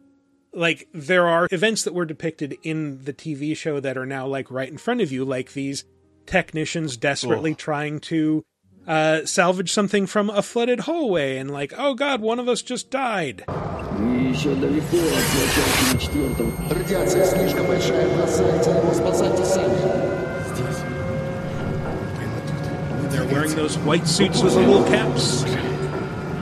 like 0.52 0.88
there 0.92 1.26
are 1.26 1.48
events 1.50 1.84
that 1.84 1.94
were 1.94 2.06
depicted 2.06 2.56
in 2.62 3.04
the 3.04 3.12
TV 3.12 3.56
show 3.56 3.80
that 3.80 3.98
are 3.98 4.06
now 4.06 4.26
like 4.26 4.50
right 4.50 4.70
in 4.70 4.78
front 4.78 5.00
of 5.00 5.12
you 5.12 5.24
like 5.24 5.52
these 5.52 5.84
technicians 6.25 6.97
desperately 6.97 7.53
trying 7.55 7.99
to 7.99 8.43
uh, 8.87 9.25
salvage 9.25 9.71
something 9.71 10.07
from 10.07 10.29
a 10.29 10.41
flooded 10.41 10.81
hallway 10.81 11.37
and 11.37 11.51
like 11.51 11.73
oh 11.77 11.93
god 11.93 12.21
one 12.21 12.39
of 12.39 12.47
us 12.47 12.61
just 12.61 12.89
died 12.89 13.43
Еще 13.47 14.55
далеко 14.55 14.97
от 14.97 15.25
начала 15.35 15.99
четвертого. 15.99 16.51
Радиация 16.71 17.25
слишком 17.25 17.67
большая, 17.67 18.07
бросайте 18.15 18.71
его, 18.71 18.93
спасайте 18.93 19.45
сами. 19.45 19.77
They're 23.11 23.25
wearing 23.25 23.53
those 23.55 23.77
white 23.79 24.07
suits 24.07 24.41
with 24.41 24.53
the 24.53 24.61
little 24.61 24.83
caps. 24.85 25.43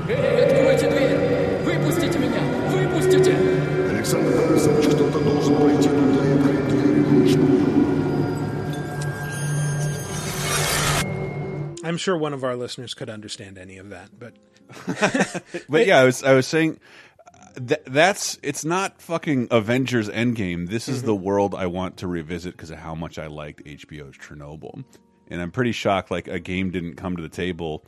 Эй, 0.07 0.45
откройте 0.45 0.89
дверь! 0.89 1.17
Выпустите 1.65 2.19
меня! 2.19 2.41
Выпустите! 2.69 3.35
Александр 3.91 4.37
Борисович, 4.37 4.85
кто-то 4.93 5.19
должен 5.19 5.55
пройти 5.55 5.89
туда 5.89 6.25
и 6.25 6.31
открыть 6.37 6.67
дверь 6.69 7.01
вручную. 7.01 7.59
I'm 11.84 11.96
sure 11.96 12.16
one 12.16 12.32
of 12.32 12.42
our 12.44 12.56
listeners 12.56 12.94
could 12.94 13.10
understand 13.10 13.58
any 13.58 13.76
of 13.78 13.90
that, 13.90 14.10
but 14.18 14.34
but 15.68 15.86
yeah, 15.86 15.98
I 16.00 16.04
was 16.04 16.22
I 16.22 16.32
was 16.34 16.46
saying 16.46 16.80
th 17.56 17.80
that's 17.86 18.38
it's 18.42 18.64
not 18.64 19.00
fucking 19.00 19.48
Avengers 19.50 20.08
Endgame. 20.08 20.68
This 20.68 20.88
is 20.88 21.02
the 21.02 21.14
world 21.14 21.54
I 21.54 21.66
want 21.66 21.98
to 21.98 22.06
revisit 22.08 22.54
because 22.56 22.70
of 22.70 22.78
how 22.78 22.94
much 22.94 23.18
I 23.18 23.26
liked 23.26 23.64
HBO's 23.64 24.16
Chernobyl, 24.16 24.84
and 25.28 25.40
I'm 25.42 25.50
pretty 25.50 25.72
shocked 25.72 26.10
like 26.10 26.26
a 26.28 26.38
game 26.38 26.70
didn't 26.70 26.96
come 26.96 27.16
to 27.16 27.22
the 27.22 27.28
table. 27.28 27.84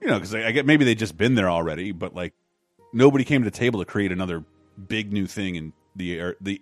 You 0.00 0.08
know, 0.08 0.14
because 0.14 0.34
I, 0.34 0.46
I 0.48 0.50
get 0.52 0.66
maybe 0.66 0.84
they 0.84 0.94
just 0.94 1.16
been 1.16 1.34
there 1.34 1.50
already, 1.50 1.92
but 1.92 2.14
like 2.14 2.34
nobody 2.92 3.24
came 3.24 3.42
to 3.42 3.50
the 3.50 3.56
table 3.56 3.80
to 3.80 3.86
create 3.86 4.12
another 4.12 4.44
big 4.86 5.12
new 5.12 5.26
thing 5.26 5.56
in 5.56 5.72
the 5.96 6.18
air 6.18 6.36
the 6.40 6.60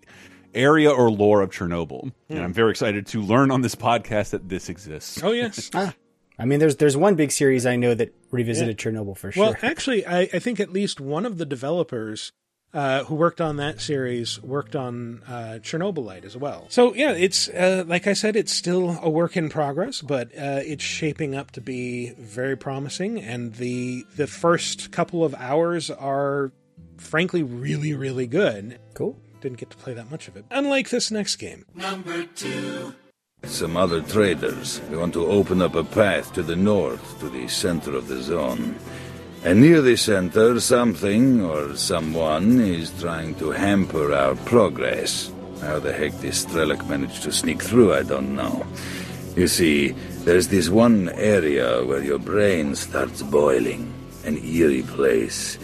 area 0.54 0.90
or 0.90 1.10
lore 1.10 1.42
of 1.42 1.50
Chernobyl. 1.50 2.12
And 2.30 2.38
Hmm. 2.38 2.44
I'm 2.44 2.52
very 2.54 2.70
excited 2.70 3.06
to 3.08 3.20
learn 3.20 3.50
on 3.50 3.60
this 3.60 3.74
podcast 3.74 4.30
that 4.30 4.48
this 4.48 4.68
exists. 4.70 5.22
oh 5.22 5.32
yes. 5.32 5.70
ah. 5.74 5.92
I 6.38 6.44
mean 6.44 6.58
there's 6.58 6.76
there's 6.76 6.96
one 6.96 7.14
big 7.14 7.30
series 7.32 7.66
i 7.66 7.76
know 7.76 7.94
that 7.94 8.14
revisited 8.30 8.76
chernobyl 8.78 9.16
for 9.16 9.32
sure 9.32 9.44
Well, 9.46 9.56
actually, 9.62 10.06
I, 10.06 10.20
I 10.20 10.38
think 10.38 10.60
at 10.60 10.72
least 10.72 11.00
one 11.00 11.24
of 11.26 11.38
the 11.38 11.46
developers 11.46 12.32
uh, 12.74 13.04
who 13.04 13.14
worked 13.14 13.40
on 13.40 13.56
that 13.56 13.80
series 13.80 14.42
worked 14.42 14.76
on 14.76 15.22
uh, 15.26 15.58
Chernobylite 15.62 16.24
as 16.26 16.36
well. 16.36 16.66
So 16.68 16.94
yeah, 16.94 17.12
it's 17.12 17.48
uh, 17.48 17.84
like 17.86 18.06
I 18.06 18.12
said, 18.12 18.36
it's 18.36 18.52
still 18.52 18.98
a 19.00 19.08
work 19.08 19.34
in 19.36 19.48
progress, 19.48 20.02
but 20.02 20.28
uh, 20.36 20.60
it's 20.62 20.84
shaping 20.84 21.34
up 21.34 21.52
to 21.52 21.62
be 21.62 22.10
very 22.18 22.56
promising. 22.56 23.18
And 23.18 23.54
the 23.54 24.04
the 24.16 24.26
first 24.26 24.90
couple 24.90 25.24
of 25.24 25.34
hours 25.36 25.90
are, 25.90 26.52
frankly, 26.98 27.42
really 27.42 27.94
really 27.94 28.26
good. 28.26 28.78
Cool. 28.92 29.16
Didn't 29.40 29.58
get 29.58 29.70
to 29.70 29.76
play 29.78 29.94
that 29.94 30.10
much 30.10 30.28
of 30.28 30.36
it. 30.36 30.44
Unlike 30.50 30.90
this 30.90 31.10
next 31.10 31.36
game. 31.36 31.64
Some 33.46 33.76
other 33.76 34.02
traders 34.02 34.80
We 34.90 34.96
want 34.96 35.14
to 35.14 35.26
open 35.26 35.62
up 35.62 35.74
a 35.74 35.84
path 35.84 36.32
to 36.34 36.42
the 36.42 36.56
north, 36.56 37.18
to 37.20 37.28
the 37.28 37.48
center 37.48 37.94
of 37.94 38.08
the 38.08 38.22
zone. 38.22 38.76
And 39.44 39.60
near 39.60 39.80
the 39.80 39.96
center, 39.96 40.58
something 40.60 41.42
or 41.42 41.76
someone 41.76 42.60
is 42.60 42.90
trying 43.00 43.36
to 43.36 43.50
hamper 43.50 44.12
our 44.12 44.34
progress. 44.34 45.30
How 45.60 45.78
the 45.78 45.92
heck 45.92 46.12
this 46.20 46.44
Strelok 46.44 46.88
managed 46.88 47.22
to 47.22 47.32
sneak 47.32 47.62
through, 47.62 47.94
I 47.94 48.02
don't 48.02 48.34
know. 48.34 48.66
You 49.36 49.46
see, 49.46 49.94
there's 50.24 50.48
this 50.48 50.68
one 50.68 51.08
area 51.10 51.84
where 51.84 52.02
your 52.02 52.18
brain 52.18 52.74
starts 52.74 53.22
boiling. 53.22 53.92
An 54.24 54.38
eerie 54.44 54.82
place. 54.82 55.58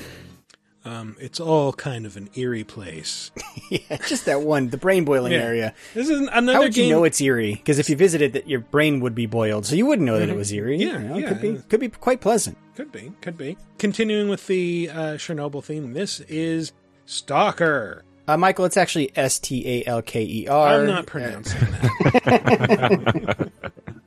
Um, 0.85 1.17
it's 1.21 1.39
all 1.39 1.73
kind 1.73 2.07
of 2.07 2.17
an 2.17 2.29
eerie 2.35 2.65
place. 2.65 3.31
yeah 3.71 3.79
just 4.09 4.25
that 4.27 4.43
one 4.43 4.69
the 4.71 4.77
brain 4.77 5.05
boiling 5.05 5.31
Yeah. 5.33 5.39
area 5.39 5.75
This 5.95 6.09
is 6.09 6.21
another 6.33 6.55
how 6.55 6.61
would 6.65 6.77
you 6.77 6.91
know 6.91 7.05
it's 7.05 7.21
eerie 7.21 7.55
because 7.55 7.79
if 7.79 7.89
you 7.89 7.95
visited 7.97 8.33
that 8.33 8.49
your 8.49 8.59
brain 8.61 8.99
would 9.01 9.15
be 9.15 9.27
boiled 9.27 9.65
so 9.65 9.77
you 9.77 9.87
wouldn't 9.87 10.05
know 10.07 10.19
that 10.19 10.29
it 10.29 10.33
Mhm. 10.35 10.39
was 10.39 10.53
eerie 10.53 10.79
Yeah, 10.79 10.99
You 11.01 11.09
know, 11.09 11.17
yeah. 11.19 11.29
could 11.29 11.41
be 11.41 11.59
could 11.69 11.79
be 11.81 11.89
quite 11.89 12.21
pleasant 12.21 12.59
Could 12.75 12.91
be, 12.91 13.13
could 13.21 13.39
be. 13.39 13.57
Continuing 13.79 14.29
with 14.29 14.47
the 14.49 14.91
uh, 14.93 14.97
Chernobyl 15.19 15.63
theme, 15.63 15.93
this 15.93 16.19
is 16.29 16.73
Stalker. 17.07 18.03
uh, 18.27 18.37
michael 18.37 18.65
it's 18.65 18.77
actually 18.77 19.13
s-t-a-l-k-e-r 19.17 20.81
I'm 20.81 20.87
not 20.87 21.07
pronouncing 21.07 21.61
that. 21.61 23.51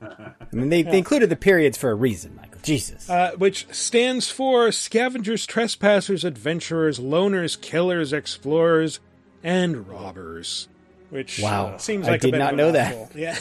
i 0.02 0.54
mean 0.56 0.68
they, 0.68 0.82
they 0.82 0.98
included 0.98 1.30
the 1.30 1.36
periods 1.36 1.76
for 1.78 1.90
a 1.90 1.94
reason 1.94 2.38
jesus 2.66 3.08
Uh, 3.08 3.30
which 3.38 3.66
stands 3.72 4.28
for 4.30 4.70
Scavengers, 4.72 5.46
Trespassers, 5.46 6.24
Adventurers, 6.24 6.98
Loners, 6.98 7.58
Killers, 7.60 8.12
Explorers, 8.12 9.00
and 9.42 9.88
Robbers. 9.88 10.68
Which 11.10 11.38
Wow. 11.40 11.66
uh, 11.68 11.78
seems 11.78 12.06
I 12.08 12.12
like 12.12 12.20
a 12.24 12.26
did 12.26 12.32
bit 12.32 12.38
not 12.38 12.52
of 12.52 12.58
a 12.58 12.62
know 12.62 12.72
that. 12.72 13.14
Yeah. 13.16 13.36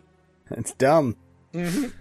that's 0.48 0.72
dumb 0.74 1.16
Mhm. 1.52 1.92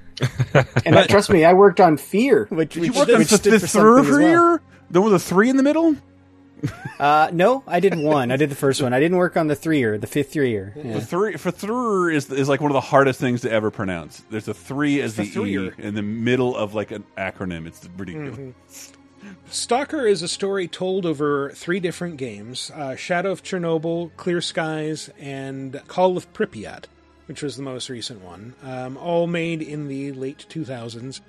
and 0.86 0.96
that, 0.96 1.10
trust 1.10 1.30
me 1.32 1.44
i 1.44 1.52
worked 1.54 1.80
on 1.80 1.98
fear 1.98 2.46
which, 2.52 2.74
Did 2.76 2.84
you 2.84 2.90
which, 2.92 3.00
work 3.00 3.10
on 3.10 3.18
which 3.20 3.30
the, 3.30 3.38
stood 3.38 3.60
the 3.62 3.68
for 3.68 3.96
well. 4.04 4.20
here? 4.20 4.62
There 4.92 5.02
was 5.02 5.14
a 5.14 5.20
three 5.20 5.50
in 5.50 5.56
the 5.58 5.64
middle. 5.64 5.96
Uh, 7.00 7.32
no, 7.34 7.64
I 7.66 7.80
did 7.80 7.98
one. 7.98 8.30
I 8.32 8.38
did 8.38 8.52
the 8.52 8.56
first 8.56 8.80
one. 8.80 8.94
I 8.94 9.00
didn't 9.00 9.18
work 9.18 9.36
on 9.36 9.48
the 9.48 9.56
three 9.56 9.80
year, 9.80 9.98
the 9.98 10.06
fifth 10.06 10.34
three 10.34 10.52
year. 10.52 10.72
Yeah. 10.76 10.94
The 10.94 11.02
three 11.02 11.36
for 11.36 11.50
three 11.50 12.16
is 12.16 12.30
is 12.30 12.48
like 12.48 12.62
one 12.62 12.70
of 12.70 12.76
the 12.76 12.80
hardest 12.82 13.20
things 13.20 13.42
to 13.42 13.52
ever 13.52 13.72
pronounce. 13.72 14.22
There's 14.30 14.48
a 14.48 14.54
three 14.54 15.02
as 15.02 15.16
the 15.16 15.24
The 15.24 15.42
e 15.44 15.72
in 15.80 15.96
the 15.96 16.04
middle 16.04 16.56
of 16.56 16.76
like 16.76 16.92
an 16.92 17.04
acronym. 17.18 17.66
It's 17.66 17.90
ridiculous. 17.98 18.38
Mhm. 18.38 18.54
Stalker 19.50 20.06
is 20.06 20.22
a 20.22 20.28
story 20.28 20.68
told 20.68 21.06
over 21.08 21.52
three 21.56 21.80
different 21.80 22.18
games 22.18 22.72
uh, 22.76 22.96
Shadow 22.96 23.32
of 23.32 23.42
Chernobyl, 23.42 24.12
Clear 24.18 24.42
Skies, 24.42 25.10
and 25.20 25.82
Call 25.88 26.18
of 26.18 26.32
Pripyat, 26.34 26.86
which 27.26 27.42
was 27.42 27.58
the 27.58 27.64
most 27.64 27.90
recent 27.90 28.22
one, 28.22 28.54
um, 28.64 28.96
all 28.98 29.26
made 29.26 29.62
in 29.64 29.88
the 29.88 30.12
late 30.12 30.46
2000s. 30.50 31.22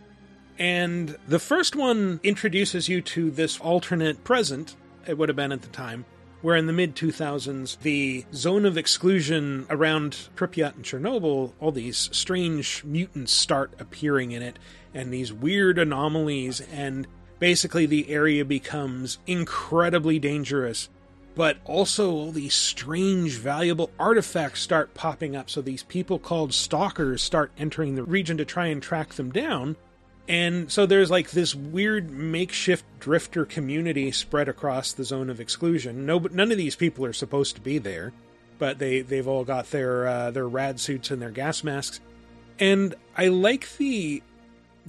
And 0.58 1.16
the 1.26 1.38
first 1.38 1.74
one 1.76 2.20
introduces 2.22 2.88
you 2.88 3.00
to 3.02 3.30
this 3.30 3.58
alternate 3.58 4.22
present, 4.22 4.76
it 5.06 5.18
would 5.18 5.28
have 5.28 5.36
been 5.36 5.52
at 5.52 5.62
the 5.62 5.68
time, 5.68 6.04
where 6.40 6.56
in 6.56 6.66
the 6.66 6.72
mid 6.72 6.94
2000s, 6.94 7.78
the 7.80 8.24
zone 8.34 8.66
of 8.66 8.76
exclusion 8.76 9.66
around 9.70 10.28
Pripyat 10.36 10.74
and 10.74 10.84
Chernobyl, 10.84 11.52
all 11.60 11.72
these 11.72 12.08
strange 12.12 12.82
mutants 12.84 13.32
start 13.32 13.72
appearing 13.78 14.32
in 14.32 14.42
it, 14.42 14.58
and 14.92 15.12
these 15.12 15.32
weird 15.32 15.78
anomalies, 15.78 16.60
and 16.72 17.06
basically 17.38 17.86
the 17.86 18.10
area 18.10 18.44
becomes 18.44 19.18
incredibly 19.26 20.18
dangerous. 20.18 20.88
But 21.34 21.56
also, 21.64 22.10
all 22.10 22.30
these 22.30 22.54
strange, 22.54 23.38
valuable 23.38 23.90
artifacts 23.98 24.60
start 24.60 24.92
popping 24.92 25.34
up. 25.34 25.48
So, 25.48 25.62
these 25.62 25.82
people 25.82 26.18
called 26.18 26.52
stalkers 26.52 27.22
start 27.22 27.52
entering 27.56 27.94
the 27.94 28.02
region 28.02 28.36
to 28.36 28.44
try 28.44 28.66
and 28.66 28.82
track 28.82 29.14
them 29.14 29.30
down. 29.30 29.76
And 30.28 30.70
so 30.70 30.86
there's 30.86 31.10
like 31.10 31.30
this 31.30 31.54
weird 31.54 32.10
makeshift 32.10 32.84
drifter 33.00 33.44
community 33.44 34.12
spread 34.12 34.48
across 34.48 34.92
the 34.92 35.04
zone 35.04 35.28
of 35.28 35.40
exclusion. 35.40 36.06
No, 36.06 36.20
but 36.20 36.32
none 36.32 36.52
of 36.52 36.58
these 36.58 36.76
people 36.76 37.04
are 37.04 37.12
supposed 37.12 37.56
to 37.56 37.60
be 37.60 37.78
there, 37.78 38.12
but 38.58 38.78
they 38.78 39.00
they've 39.00 39.26
all 39.26 39.44
got 39.44 39.70
their 39.70 40.06
uh, 40.06 40.30
their 40.30 40.48
rad 40.48 40.78
suits 40.78 41.10
and 41.10 41.20
their 41.20 41.30
gas 41.30 41.64
masks. 41.64 42.00
And 42.58 42.94
I 43.16 43.28
like 43.28 43.76
the 43.76 44.22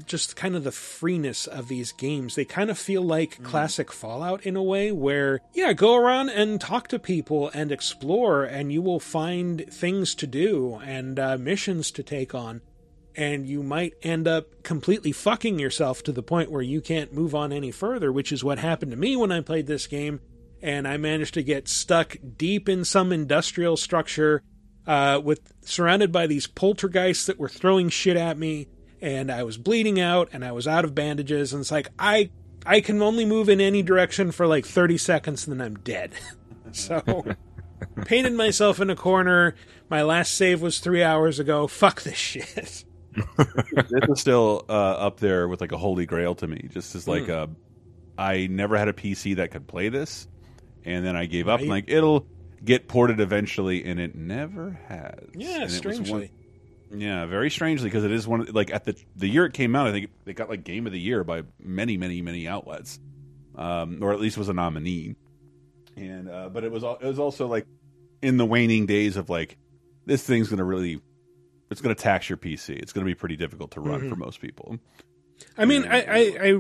just 0.05 0.36
kind 0.36 0.55
of 0.55 0.63
the 0.63 0.71
freeness 0.71 1.45
of 1.45 1.67
these 1.67 1.91
games. 1.91 2.36
They 2.36 2.45
kind 2.45 2.69
of 2.69 2.77
feel 2.77 3.03
like 3.03 3.43
classic 3.43 3.91
Fallout 3.91 4.43
in 4.43 4.55
a 4.55 4.63
way 4.63 4.91
where, 4.91 5.41
yeah, 5.53 5.73
go 5.73 5.95
around 5.95 6.29
and 6.29 6.59
talk 6.59 6.88
to 6.89 6.99
people 6.99 7.51
and 7.53 7.71
explore, 7.71 8.43
and 8.43 8.71
you 8.71 8.81
will 8.81 8.99
find 8.99 9.65
things 9.71 10.15
to 10.15 10.27
do 10.27 10.79
and 10.84 11.19
uh, 11.19 11.38
missions 11.38 11.91
to 11.91 12.03
take 12.03 12.34
on 12.34 12.61
and 13.16 13.47
you 13.47 13.64
might 13.64 13.93
end 14.01 14.28
up 14.28 14.64
completely 14.64 15.11
fucking 15.11 15.59
yourself 15.59 16.03
to 16.03 16.11
the 16.11 16.24
point 16.24 16.51
where 16.51 16.61
you 16.61 16.82
can't 16.82 17.14
move 17.14 17.36
on 17.36 17.51
any 17.51 17.72
further, 17.72 18.11
which 18.11 18.32
is 18.32 18.43
what 18.43 18.59
happened 18.59 18.91
to 18.91 18.97
me 18.97 19.16
when 19.16 19.32
I 19.32 19.41
played 19.41 19.68
this 19.68 19.88
game. 19.88 20.20
And 20.61 20.88
I 20.88 20.97
managed 20.97 21.34
to 21.34 21.43
get 21.43 21.68
stuck 21.68 22.16
deep 22.38 22.70
in 22.70 22.86
some 22.86 23.11
industrial 23.11 23.76
structure, 23.76 24.41
uh, 24.88 25.20
with 25.24 25.53
surrounded 25.61 26.11
by 26.11 26.26
these 26.26 26.47
poltergeists 26.47 27.26
that 27.26 27.38
were 27.38 27.49
throwing 27.49 27.89
shit 27.89 28.16
at 28.16 28.38
me, 28.38 28.68
and 29.01 29.30
I 29.30 29.43
was 29.43 29.57
bleeding 29.57 29.99
out, 29.99 30.30
and 30.32 30.45
I 30.45 30.53
was 30.53 30.68
out 30.68 30.86
of 30.86 30.95
bandages, 30.95 31.53
and 31.53 31.61
it's 31.61 31.72
like 31.72 31.89
I 31.99 32.30
I 32.66 32.80
can 32.80 33.01
only 33.01 33.26
move 33.26 33.49
in 33.49 33.59
any 33.59 33.84
direction 33.84 34.32
for 34.32 34.47
like 34.47 34.66
thirty 34.66 34.97
seconds, 34.97 35.45
and 35.45 35.59
then 35.59 35.66
I'm 35.66 35.80
dead. 35.80 36.14
so. 36.72 37.26
Painted 38.05 38.34
myself 38.34 38.80
in 38.80 38.89
a 38.89 38.95
corner. 38.95 39.55
My 39.89 40.03
last 40.03 40.36
save 40.36 40.61
was 40.61 40.80
three 40.80 41.03
hours 41.03 41.38
ago. 41.38 41.68
Fuck 41.68 42.03
this 42.03 42.16
shit. 42.16 42.86
this 43.78 44.09
is 44.09 44.20
still 44.20 44.66
uh, 44.70 44.72
up 44.72 45.20
there 45.20 45.47
with 45.47 45.61
like 45.61 45.72
a 45.72 45.78
holy 45.78 46.05
grail 46.05 46.36
to 46.36 46.47
me. 46.47 46.68
Just 46.72 46.95
as 46.95 47.07
like 47.07 47.26
Hmm. 47.26 47.32
a, 47.32 47.49
I 48.18 48.47
never 48.47 48.78
had 48.78 48.88
a 48.88 48.93
PC 48.93 49.38
that 49.38 49.51
could 49.51 49.68
play 49.68 49.89
this, 49.89 50.28
and 50.86 51.05
then 51.05 51.16
I 51.16 51.26
gave 51.26 51.47
up. 51.47 51.57
Right. 51.57 51.61
And 51.64 51.70
like 51.70 51.86
it'll 51.88 52.26
get 52.64 52.88
ported 52.88 53.20
eventually, 53.20 53.84
and 53.86 53.99
it 53.99 54.16
never 54.16 54.80
has. 54.88 55.20
Yeah, 55.36 55.61
And 55.64 55.72
strangely. 55.72 56.11
one- 56.91 56.99
yeah, 57.01 57.26
very 57.26 57.49
strangely 57.49 57.89
because 57.89 58.03
it 58.03 58.11
is 58.11 58.28
one 58.28 58.41
of, 58.41 58.53
like 58.53 58.72
at 58.72 58.84
the 58.86 58.95
the 59.16 59.28
year 59.28 59.45
it 59.45 59.53
came 59.53 59.76
out. 59.76 59.88
I 59.88 59.91
think 59.91 60.09
it 60.28 60.34
got 60.36 60.47
like 60.49 60.64
Game 60.64 60.86
of 60.86 60.91
the 60.93 60.99
Year 60.99 61.24
by 61.24 61.41
many, 61.59 61.97
many, 61.97 62.22
many 62.22 62.47
outlets, 62.47 62.99
um, 63.55 63.97
or 64.03 64.14
at 64.14 64.20
least 64.20 64.38
was 64.38 64.47
a 64.47 64.53
nominee. 64.53 65.16
And 65.97 66.30
uh, 66.30 66.49
but 66.49 66.64
it 66.64 66.72
was 66.72 66.84
it 66.84 67.01
was 67.03 67.18
also 67.18 67.47
like 67.47 67.66
in 68.22 68.38
the 68.38 68.45
waning 68.45 68.86
days 68.86 69.18
of 69.18 69.28
like 69.30 69.57
this 70.05 70.24
thing's 70.24 70.49
going 70.49 70.59
to 70.59 70.64
really 70.64 71.01
it's 71.74 71.82
going 71.82 71.93
to 71.95 72.01
tax 72.01 72.30
your 72.30 72.38
PC. 72.38 72.69
It's 72.78 72.93
going 72.93 73.05
to 73.05 73.09
be 73.09 73.15
pretty 73.15 73.36
difficult 73.36 73.71
to 73.71 73.82
run 73.82 74.01
Mhm. 74.03 74.09
for 74.09 74.15
most 74.15 74.39
people. 74.39 74.80
I 75.57 75.65
mean, 75.65 75.86
I, 75.86 76.01
I, 76.01 76.38
I 76.41 76.59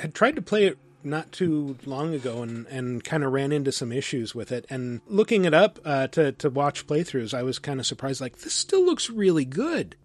had 0.00 0.14
tried 0.14 0.36
to 0.36 0.42
play 0.42 0.64
it 0.64 0.78
not 1.04 1.32
too 1.32 1.76
long 1.84 2.14
ago 2.14 2.42
and, 2.42 2.66
and 2.68 3.02
kind 3.04 3.24
of 3.24 3.32
ran 3.32 3.50
into 3.52 3.72
some 3.72 3.90
issues 3.92 4.34
with 4.34 4.52
it. 4.52 4.64
And 4.70 5.00
looking 5.06 5.44
it 5.44 5.52
up 5.52 5.78
uh, 5.84 6.06
to, 6.08 6.32
to 6.32 6.48
watch 6.48 6.86
playthroughs, 6.86 7.34
I 7.34 7.42
was 7.42 7.58
kind 7.58 7.78
of 7.80 7.86
surprised. 7.86 8.20
Like, 8.20 8.38
this 8.38 8.54
still 8.54 8.84
looks 8.86 9.10
really 9.10 9.44
good. 9.44 9.96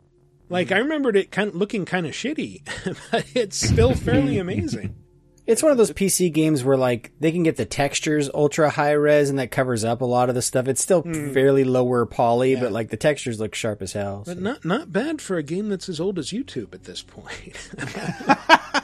Like, 0.50 0.72
I 0.72 0.78
remembered 0.80 1.16
it 1.16 1.30
kind 1.32 1.50
of 1.50 1.56
looking 1.56 1.86
kind 1.86 2.06
of 2.08 2.14
shitty, 2.14 2.62
but 3.12 3.26
it's 3.36 3.58
still 3.58 3.94
fairly 3.94 4.38
amazing. 4.40 4.96
It's 5.48 5.64
one 5.64 5.72
of 5.72 5.78
those 5.78 5.92
PC 5.92 6.32
games 6.32 6.64
where 6.64 6.78
like 6.78 7.12
they 7.20 7.32
can 7.32 7.42
get 7.44 7.56
the 7.56 7.66
textures 7.66 8.30
ultra 8.34 8.70
high 8.70 8.92
res 8.92 9.30
and 9.30 9.40
that 9.40 9.50
covers 9.50 9.84
up 9.86 10.02
a 10.02 10.06
lot 10.06 10.28
of 10.30 10.36
the 10.36 10.42
stuff. 10.42 10.68
It's 10.68 10.82
still 10.82 11.02
Hmm. 11.02 11.32
fairly 11.34 11.64
lower 11.64 12.06
poly, 12.06 12.56
but 12.58 12.72
like 12.74 12.90
the 12.90 12.98
textures 12.98 13.40
look 13.40 13.56
sharp 13.56 13.82
as 13.82 13.94
hell. 13.94 14.24
But 14.26 14.40
not 14.42 14.66
not 14.66 14.92
bad 14.92 15.22
for 15.22 15.38
a 15.38 15.44
game 15.44 15.70
that's 15.70 15.88
as 15.90 16.00
old 16.00 16.20
as 16.20 16.30
YouTube 16.32 16.74
at 16.74 16.84
this 16.84 17.02
point. 17.02 17.56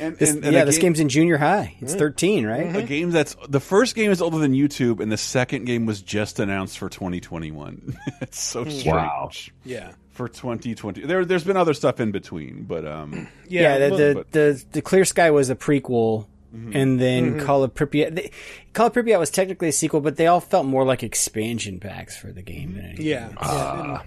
And, 0.00 0.16
This- 0.16 0.30
and- 0.30 0.44
and 0.44 0.54
yeah, 0.54 0.64
this 0.64 0.76
game- 0.76 0.82
game's 0.92 1.00
in 1.00 1.08
junior 1.08 1.36
high. 1.38 1.74
It's 1.80 1.94
13, 1.94 2.46
right? 2.46 2.74
A 2.76 2.82
game 2.82 3.10
that's 3.10 3.34
the 3.48 3.58
first 3.58 3.96
game 3.96 4.12
is 4.12 4.22
older 4.22 4.38
than 4.38 4.52
YouTube, 4.52 5.00
and 5.00 5.10
the 5.10 5.16
second 5.16 5.64
game 5.64 5.86
was 5.86 6.00
just 6.02 6.38
announced 6.38 6.78
for 6.78 6.88
2021. 6.88 7.98
it's 8.20 8.40
so 8.40 8.62
strange. 8.64 8.86
Wow. 8.86 9.30
Yeah. 9.64 9.90
For 10.18 10.26
2020, 10.28 11.02
there 11.02 11.24
there's 11.24 11.44
been 11.44 11.56
other 11.56 11.74
stuff 11.74 12.00
in 12.00 12.10
between, 12.10 12.64
but 12.64 12.84
um, 12.84 13.28
Yeah, 13.48 13.78
the, 13.88 13.96
the, 13.96 14.14
but- 14.16 14.32
the 14.32 14.64
the 14.72 14.82
Clear 14.82 15.04
Sky 15.04 15.30
was 15.30 15.48
a 15.48 15.54
prequel, 15.54 16.26
and 16.52 16.98
then 17.00 17.34
Mhm. 17.36 17.44
Call 17.46 17.62
of 17.62 17.72
Pripyat. 17.72 18.16
The, 18.16 18.30
Call 18.72 18.88
of 18.88 18.92
Pripyat 18.94 19.18
was 19.20 19.30
technically 19.30 19.68
a 19.68 19.72
sequel, 19.72 20.00
but 20.00 20.16
they 20.16 20.26
all 20.26 20.40
felt 20.40 20.66
more 20.66 20.84
like 20.84 21.04
expansion 21.04 21.78
packs 21.78 22.16
for 22.16 22.32
the 22.32 22.42
game 22.42 22.74
than 22.74 22.84
anything. 22.86 23.06
Yeah. 23.06 23.28
yeah. 23.40 24.02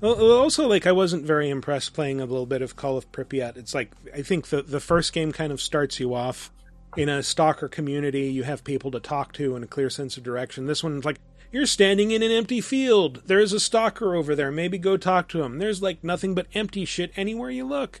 Well, 0.00 0.16
well, 0.16 0.32
also, 0.32 0.66
like, 0.66 0.84
I 0.88 0.90
wasn't 0.92 1.24
very 1.24 1.48
impressed 1.48 1.94
playing 1.94 2.20
a 2.20 2.24
little 2.24 2.44
bit 2.46 2.60
of 2.60 2.74
Call 2.74 2.96
of 2.96 3.12
Pripyat. 3.12 3.56
It's 3.56 3.72
like, 3.72 3.92
I 4.12 4.22
think 4.22 4.48
the, 4.48 4.62
the 4.62 4.80
first 4.80 5.12
game 5.12 5.30
kind 5.30 5.52
of 5.52 5.60
starts 5.62 6.00
you 6.00 6.12
off 6.12 6.50
in 6.96 7.08
a 7.08 7.22
stalker 7.22 7.68
community. 7.68 8.22
You 8.22 8.42
have 8.42 8.64
people 8.64 8.90
to 8.90 8.98
talk 8.98 9.32
to 9.34 9.54
and 9.54 9.62
a 9.62 9.68
clear 9.68 9.90
sense 9.90 10.16
of 10.16 10.24
direction. 10.24 10.66
This 10.66 10.82
one's 10.82 11.04
like, 11.04 11.20
you're 11.52 11.66
standing 11.66 12.10
in 12.10 12.22
an 12.22 12.30
empty 12.32 12.60
field. 12.60 13.22
There's 13.26 13.52
a 13.52 13.60
stalker 13.60 14.14
over 14.14 14.34
there. 14.34 14.50
Maybe 14.50 14.78
go 14.78 14.96
talk 14.96 15.28
to 15.30 15.42
him. 15.42 15.58
There's 15.58 15.82
like 15.82 16.02
nothing 16.02 16.34
but 16.34 16.46
empty 16.54 16.84
shit 16.84 17.12
anywhere 17.16 17.50
you 17.50 17.64
look. 17.66 18.00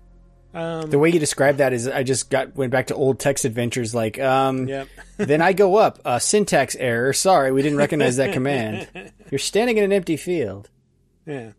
Um, 0.54 0.90
The 0.90 0.98
way 0.98 1.10
you 1.10 1.18
describe 1.18 1.56
that 1.58 1.72
is, 1.72 1.88
I 1.88 2.02
just 2.02 2.28
got 2.30 2.54
went 2.56 2.72
back 2.72 2.88
to 2.88 2.94
old 2.94 3.18
text 3.18 3.44
adventures. 3.44 3.94
Like, 3.94 4.18
um, 4.18 4.68
Yep. 4.68 4.88
then 5.16 5.40
I 5.40 5.52
go 5.52 5.76
up. 5.76 6.00
Uh, 6.04 6.18
syntax 6.18 6.74
error. 6.76 7.12
Sorry, 7.12 7.52
we 7.52 7.62
didn't 7.62 7.78
recognize 7.78 8.16
that 8.16 8.32
command. 8.32 8.88
You're 9.30 9.38
standing 9.38 9.78
in 9.78 9.84
an 9.84 9.92
empty 9.92 10.16
field. 10.16 10.68
Yeah. 11.26 11.52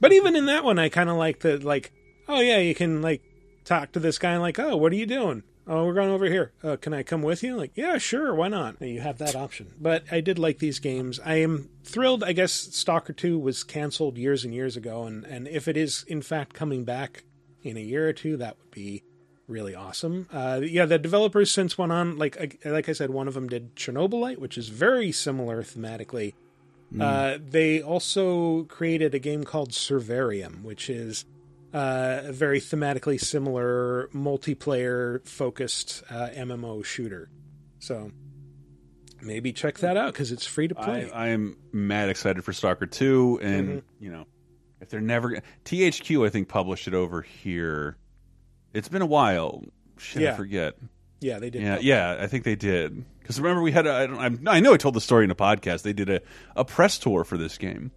But 0.00 0.12
even 0.12 0.34
in 0.34 0.46
that 0.46 0.64
one, 0.64 0.78
I 0.78 0.88
kind 0.88 1.10
of 1.10 1.16
like 1.16 1.40
the, 1.40 1.58
like, 1.58 1.92
oh, 2.26 2.40
yeah, 2.40 2.58
you 2.58 2.74
can, 2.74 3.02
like, 3.02 3.22
talk 3.64 3.92
to 3.92 4.00
this 4.00 4.18
guy 4.18 4.32
and, 4.32 4.42
like, 4.42 4.58
oh, 4.58 4.76
what 4.76 4.92
are 4.92 4.96
you 4.96 5.06
doing? 5.06 5.42
Oh, 5.70 5.84
we're 5.84 5.92
going 5.92 6.10
over 6.10 6.24
here. 6.24 6.52
Uh, 6.64 6.76
can 6.76 6.94
I 6.94 7.02
come 7.02 7.20
with 7.20 7.42
you? 7.42 7.54
Like, 7.54 7.72
yeah, 7.74 7.98
sure, 7.98 8.34
why 8.34 8.48
not? 8.48 8.80
You 8.80 9.00
have 9.00 9.18
that 9.18 9.36
option. 9.36 9.74
But 9.78 10.04
I 10.10 10.22
did 10.22 10.38
like 10.38 10.58
these 10.58 10.78
games. 10.78 11.20
I 11.22 11.36
am 11.36 11.68
thrilled. 11.84 12.24
I 12.24 12.32
guess 12.32 12.52
Stalker 12.52 13.12
2 13.12 13.38
was 13.38 13.64
canceled 13.64 14.16
years 14.16 14.44
and 14.44 14.54
years 14.54 14.78
ago. 14.78 15.04
And, 15.04 15.26
and 15.26 15.46
if 15.46 15.68
it 15.68 15.76
is, 15.76 16.04
in 16.08 16.22
fact, 16.22 16.54
coming 16.54 16.84
back 16.84 17.24
in 17.62 17.76
a 17.76 17.80
year 17.80 18.08
or 18.08 18.14
two, 18.14 18.38
that 18.38 18.56
would 18.58 18.70
be 18.70 19.02
really 19.46 19.74
awesome. 19.74 20.26
Uh, 20.32 20.60
yeah, 20.62 20.86
the 20.86 20.98
developers 20.98 21.50
since 21.50 21.76
went 21.76 21.92
on, 21.92 22.16
like, 22.16 22.60
like 22.64 22.88
I 22.88 22.92
said, 22.92 23.10
one 23.10 23.28
of 23.28 23.34
them 23.34 23.48
did 23.48 23.76
Chernobylite, 23.76 24.38
which 24.38 24.56
is 24.56 24.70
very 24.70 25.12
similar 25.12 25.62
thematically. 25.62 26.32
Uh, 26.98 27.36
they 27.46 27.82
also 27.82 28.64
created 28.64 29.14
a 29.14 29.18
game 29.18 29.44
called 29.44 29.72
Survarium, 29.72 30.62
which 30.62 30.88
is 30.88 31.26
uh, 31.74 32.20
a 32.24 32.32
very 32.32 32.60
thematically 32.60 33.20
similar 33.20 34.08
multiplayer 34.14 35.26
focused 35.26 36.02
uh, 36.10 36.28
MMO 36.34 36.84
shooter. 36.84 37.28
So 37.78 38.10
maybe 39.20 39.52
check 39.52 39.78
that 39.78 39.96
out 39.96 40.12
because 40.12 40.32
it's 40.32 40.46
free 40.46 40.68
to 40.68 40.74
play. 40.74 41.10
I, 41.10 41.28
am 41.28 41.56
mad 41.72 42.08
excited 42.08 42.44
for 42.44 42.52
Stalker 42.52 42.86
2 42.86 43.40
and 43.42 43.68
Mhm. 43.68 43.82
you 44.00 44.10
know 44.10 44.24
if 44.80 44.88
they're 44.90 45.00
never 45.00 45.42
THQ 45.64 46.24
I 46.26 46.30
think 46.30 46.48
published 46.48 46.88
it 46.88 46.94
over 46.94 47.22
here. 47.22 47.96
It's 48.72 48.88
been 48.88 49.02
a 49.02 49.06
while. 49.06 49.64
Should 49.98 50.22
Yeah. 50.22 50.34
I 50.34 50.36
forget. 50.36 50.74
yeah, 51.20 51.38
they 51.40 51.50
did. 51.50 51.62
Yeah, 51.62 51.78
yeah, 51.80 52.16
I 52.20 52.28
think 52.28 52.44
they 52.44 52.54
did. 52.54 53.04
Because 53.20 53.40
remember, 53.40 53.60
we 53.62 53.72
had 53.72 53.86
a, 53.86 53.92
I, 53.92 54.06
don't, 54.06 54.18
I'm, 54.18 54.42
I 54.46 54.60
know 54.60 54.72
I 54.72 54.76
told 54.76 54.94
the 54.94 55.00
story 55.00 55.24
in 55.24 55.30
a 55.30 55.34
podcast. 55.34 55.82
They 55.82 55.92
did 55.92 56.08
a, 56.08 56.20
a 56.56 56.64
press 56.64 56.98
tour 56.98 57.24
for 57.24 57.36
this 57.36 57.58
game, 57.58 57.90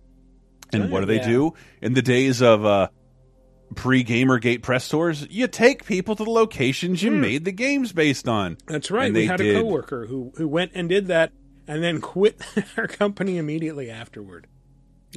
and 0.74 0.84
Oh, 0.86 0.88
what 0.88 1.02
do 1.02 1.06
they 1.06 1.20
do 1.20 1.54
in 1.82 1.94
the 1.94 2.02
days 2.02 2.42
of 2.42 2.66
uh, 2.66 2.88
pre 3.76 4.04
Gamergate 4.04 4.62
press 4.62 4.88
tours? 4.88 5.28
You 5.30 5.48
take 5.48 5.86
people 5.86 6.16
to 6.16 6.24
the 6.24 6.30
locations 6.30 7.02
you 7.02 7.12
hmm. 7.12 7.22
made 7.22 7.46
the 7.46 7.52
games 7.52 7.94
based 7.94 8.28
on. 8.28 8.58
That's 8.68 8.92
right. 8.92 9.06
And 9.06 9.16
we 9.16 9.22
they 9.22 9.26
had 9.28 9.38
did. 9.38 9.56
a 9.56 9.62
coworker 9.62 10.06
who 10.06 10.32
who 10.36 10.48
went 10.48 10.72
and 10.76 10.90
did 10.90 11.08
that 11.08 11.32
and 11.68 11.84
then 11.84 12.02
quit 12.02 12.42
our 12.78 12.88
company 12.88 13.38
immediately 13.38 13.90
afterward. 13.90 14.48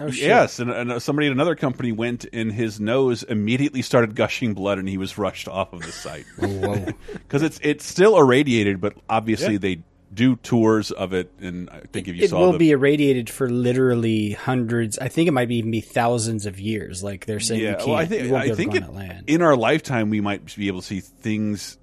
Oh, 0.00 0.11
shit. 0.11 0.26
Yes, 0.26 0.59
and, 0.59 0.70
and 0.70 1.00
somebody 1.00 1.28
at 1.28 1.32
another 1.32 1.55
company 1.55 1.92
went, 1.92 2.26
and 2.32 2.50
his 2.50 2.80
nose 2.80 3.22
immediately 3.22 3.80
started 3.80 4.16
gushing 4.16 4.52
blood, 4.52 4.78
and 4.78 4.88
he 4.88 4.98
was 4.98 5.16
rushed 5.16 5.46
off 5.46 5.72
of 5.72 5.82
the 5.82 5.92
site. 5.92 6.26
Oh, 6.42 6.86
because 7.12 7.42
it's 7.44 7.61
it's 7.62 7.84
still 7.84 8.16
irradiated, 8.16 8.80
but 8.80 8.94
obviously 9.09 9.52
Yeah. 9.52 9.59
they 9.59 9.82
do 10.14 10.36
tours 10.36 10.90
of 10.90 11.12
it, 11.12 11.32
and 11.40 11.68
I 11.70 11.80
think 11.80 12.08
if 12.08 12.16
you 12.16 12.28
saw 12.28 12.36
it 12.36 12.40
will 12.40 12.52
the 12.52 12.58
be 12.58 12.70
irradiated 12.70 13.28
for 13.28 13.50
literally 13.50 14.32
hundreds. 14.32 14.98
I 14.98 15.08
think 15.08 15.28
it 15.28 15.32
might 15.32 15.50
even 15.50 15.70
be 15.70 15.80
thousands 15.80 16.46
of 16.46 16.60
years. 16.60 17.02
Like 17.02 17.26
they're 17.26 17.40
saying, 17.40 17.60
you 17.60 17.74
can't. 17.74 17.86
well, 17.86 17.96
I 17.96 18.06
think 18.06 18.24
you 18.24 18.32
won't 18.32 18.44
be 18.44 18.50
I 18.50 18.52
able 18.52 18.56
to 18.56 18.62
think 18.62 18.72
go 18.72 18.76
it, 18.76 18.82
on 18.84 18.94
that 18.94 18.96
land. 18.96 19.24
in 19.28 19.42
our 19.42 19.56
lifetime 19.56 20.10
we 20.10 20.20
might 20.20 20.54
be 20.56 20.68
able 20.68 20.80
to 20.80 20.86
see 20.86 21.00
things 21.00 21.78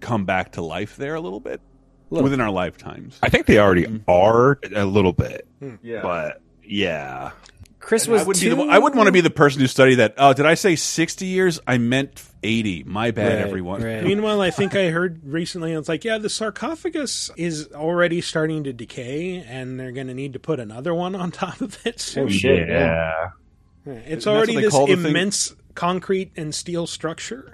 come 0.00 0.24
back 0.24 0.52
to 0.52 0.62
life 0.62 0.96
there 0.96 1.14
a 1.14 1.20
little 1.20 1.40
bit. 1.40 1.60
within 2.10 2.40
our 2.40 2.50
lifetimes. 2.50 3.18
I 3.22 3.28
think 3.28 3.46
they 3.46 3.58
already 3.58 3.84
mm-hmm. 3.84 4.08
are 4.10 4.58
a 4.74 4.84
little 4.84 5.12
bit. 5.12 5.46
Hmm. 5.58 5.76
Yeah. 5.82 6.02
But 6.02 6.40
yeah. 6.62 7.32
Chris 7.80 8.08
I 8.08 8.12
was 8.12 8.26
wouldn't, 8.26 8.42
too. 8.42 8.54
the, 8.54 8.62
I 8.62 8.78
wouldn't 8.78 8.96
want 8.96 9.06
to 9.06 9.12
be 9.12 9.20
the 9.20 9.30
person 9.30 9.60
who 9.60 9.68
studied 9.68 9.96
that. 9.96 10.14
Oh, 10.18 10.32
did 10.32 10.46
I 10.46 10.54
say 10.54 10.74
sixty 10.74 11.26
years? 11.26 11.60
I 11.66 11.78
meant 11.78 12.18
eighty. 12.46 12.84
My 12.84 13.10
bad, 13.10 13.34
Right, 13.40 13.46
everyone. 13.46 13.82
right. 13.82 14.02
Meanwhile, 14.04 14.40
I 14.40 14.50
think 14.50 14.74
I 14.74 14.90
heard 14.90 15.20
recently, 15.24 15.72
it's 15.72 15.88
like, 15.88 16.04
yeah, 16.04 16.18
the 16.18 16.30
sarcophagus 16.30 17.30
is 17.36 17.68
already 17.74 18.20
starting 18.20 18.64
to 18.64 18.72
decay, 18.72 19.44
and 19.46 19.78
they're 19.78 19.92
going 19.92 20.06
to 20.06 20.14
need 20.14 20.32
to 20.34 20.38
put 20.38 20.60
another 20.60 20.94
one 20.94 21.14
on 21.14 21.30
top 21.44 21.60
of 21.60 21.78
it. 21.86 22.00
soon. 22.00 22.24
Oh, 22.26 22.28
shit, 22.28 22.68
yeah. 22.68 23.30
Yeah, 23.86 23.92
It's 23.92 24.26
Isn't 24.26 24.32
already 24.32 24.56
this 24.56 24.72
call 24.72 24.86
the 24.86 24.96
thing? 24.96 25.06
immense 25.06 25.54
concrete 25.74 26.32
and 26.36 26.54
steel 26.54 26.86
structure. 26.86 27.52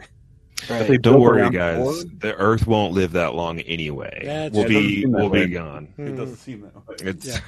But 0.68 0.86
They 0.86 0.96
don't 0.96 1.20
worry, 1.20 1.50
guys. 1.50 1.76
four? 1.78 1.94
The 2.20 2.36
Earth 2.36 2.68
won't 2.68 2.92
live 2.94 3.12
that 3.12 3.34
long 3.34 3.58
anyway. 3.62 4.22
That's 4.24 4.54
we'll 4.54 4.68
be 4.68 4.76
It 4.76 4.78
doesn't 4.78 4.90
seem 5.02 5.10
that 5.12 5.18
we'll 5.18 5.30
be 5.30 5.40
way. 5.40 5.46
gone. 5.48 5.86
Hmm. 5.96 6.06
It 6.06 6.16
doesn't 6.16 6.36
seem 6.36 6.60
that 6.60 6.76
way. 6.86 6.94
It's 7.00 7.40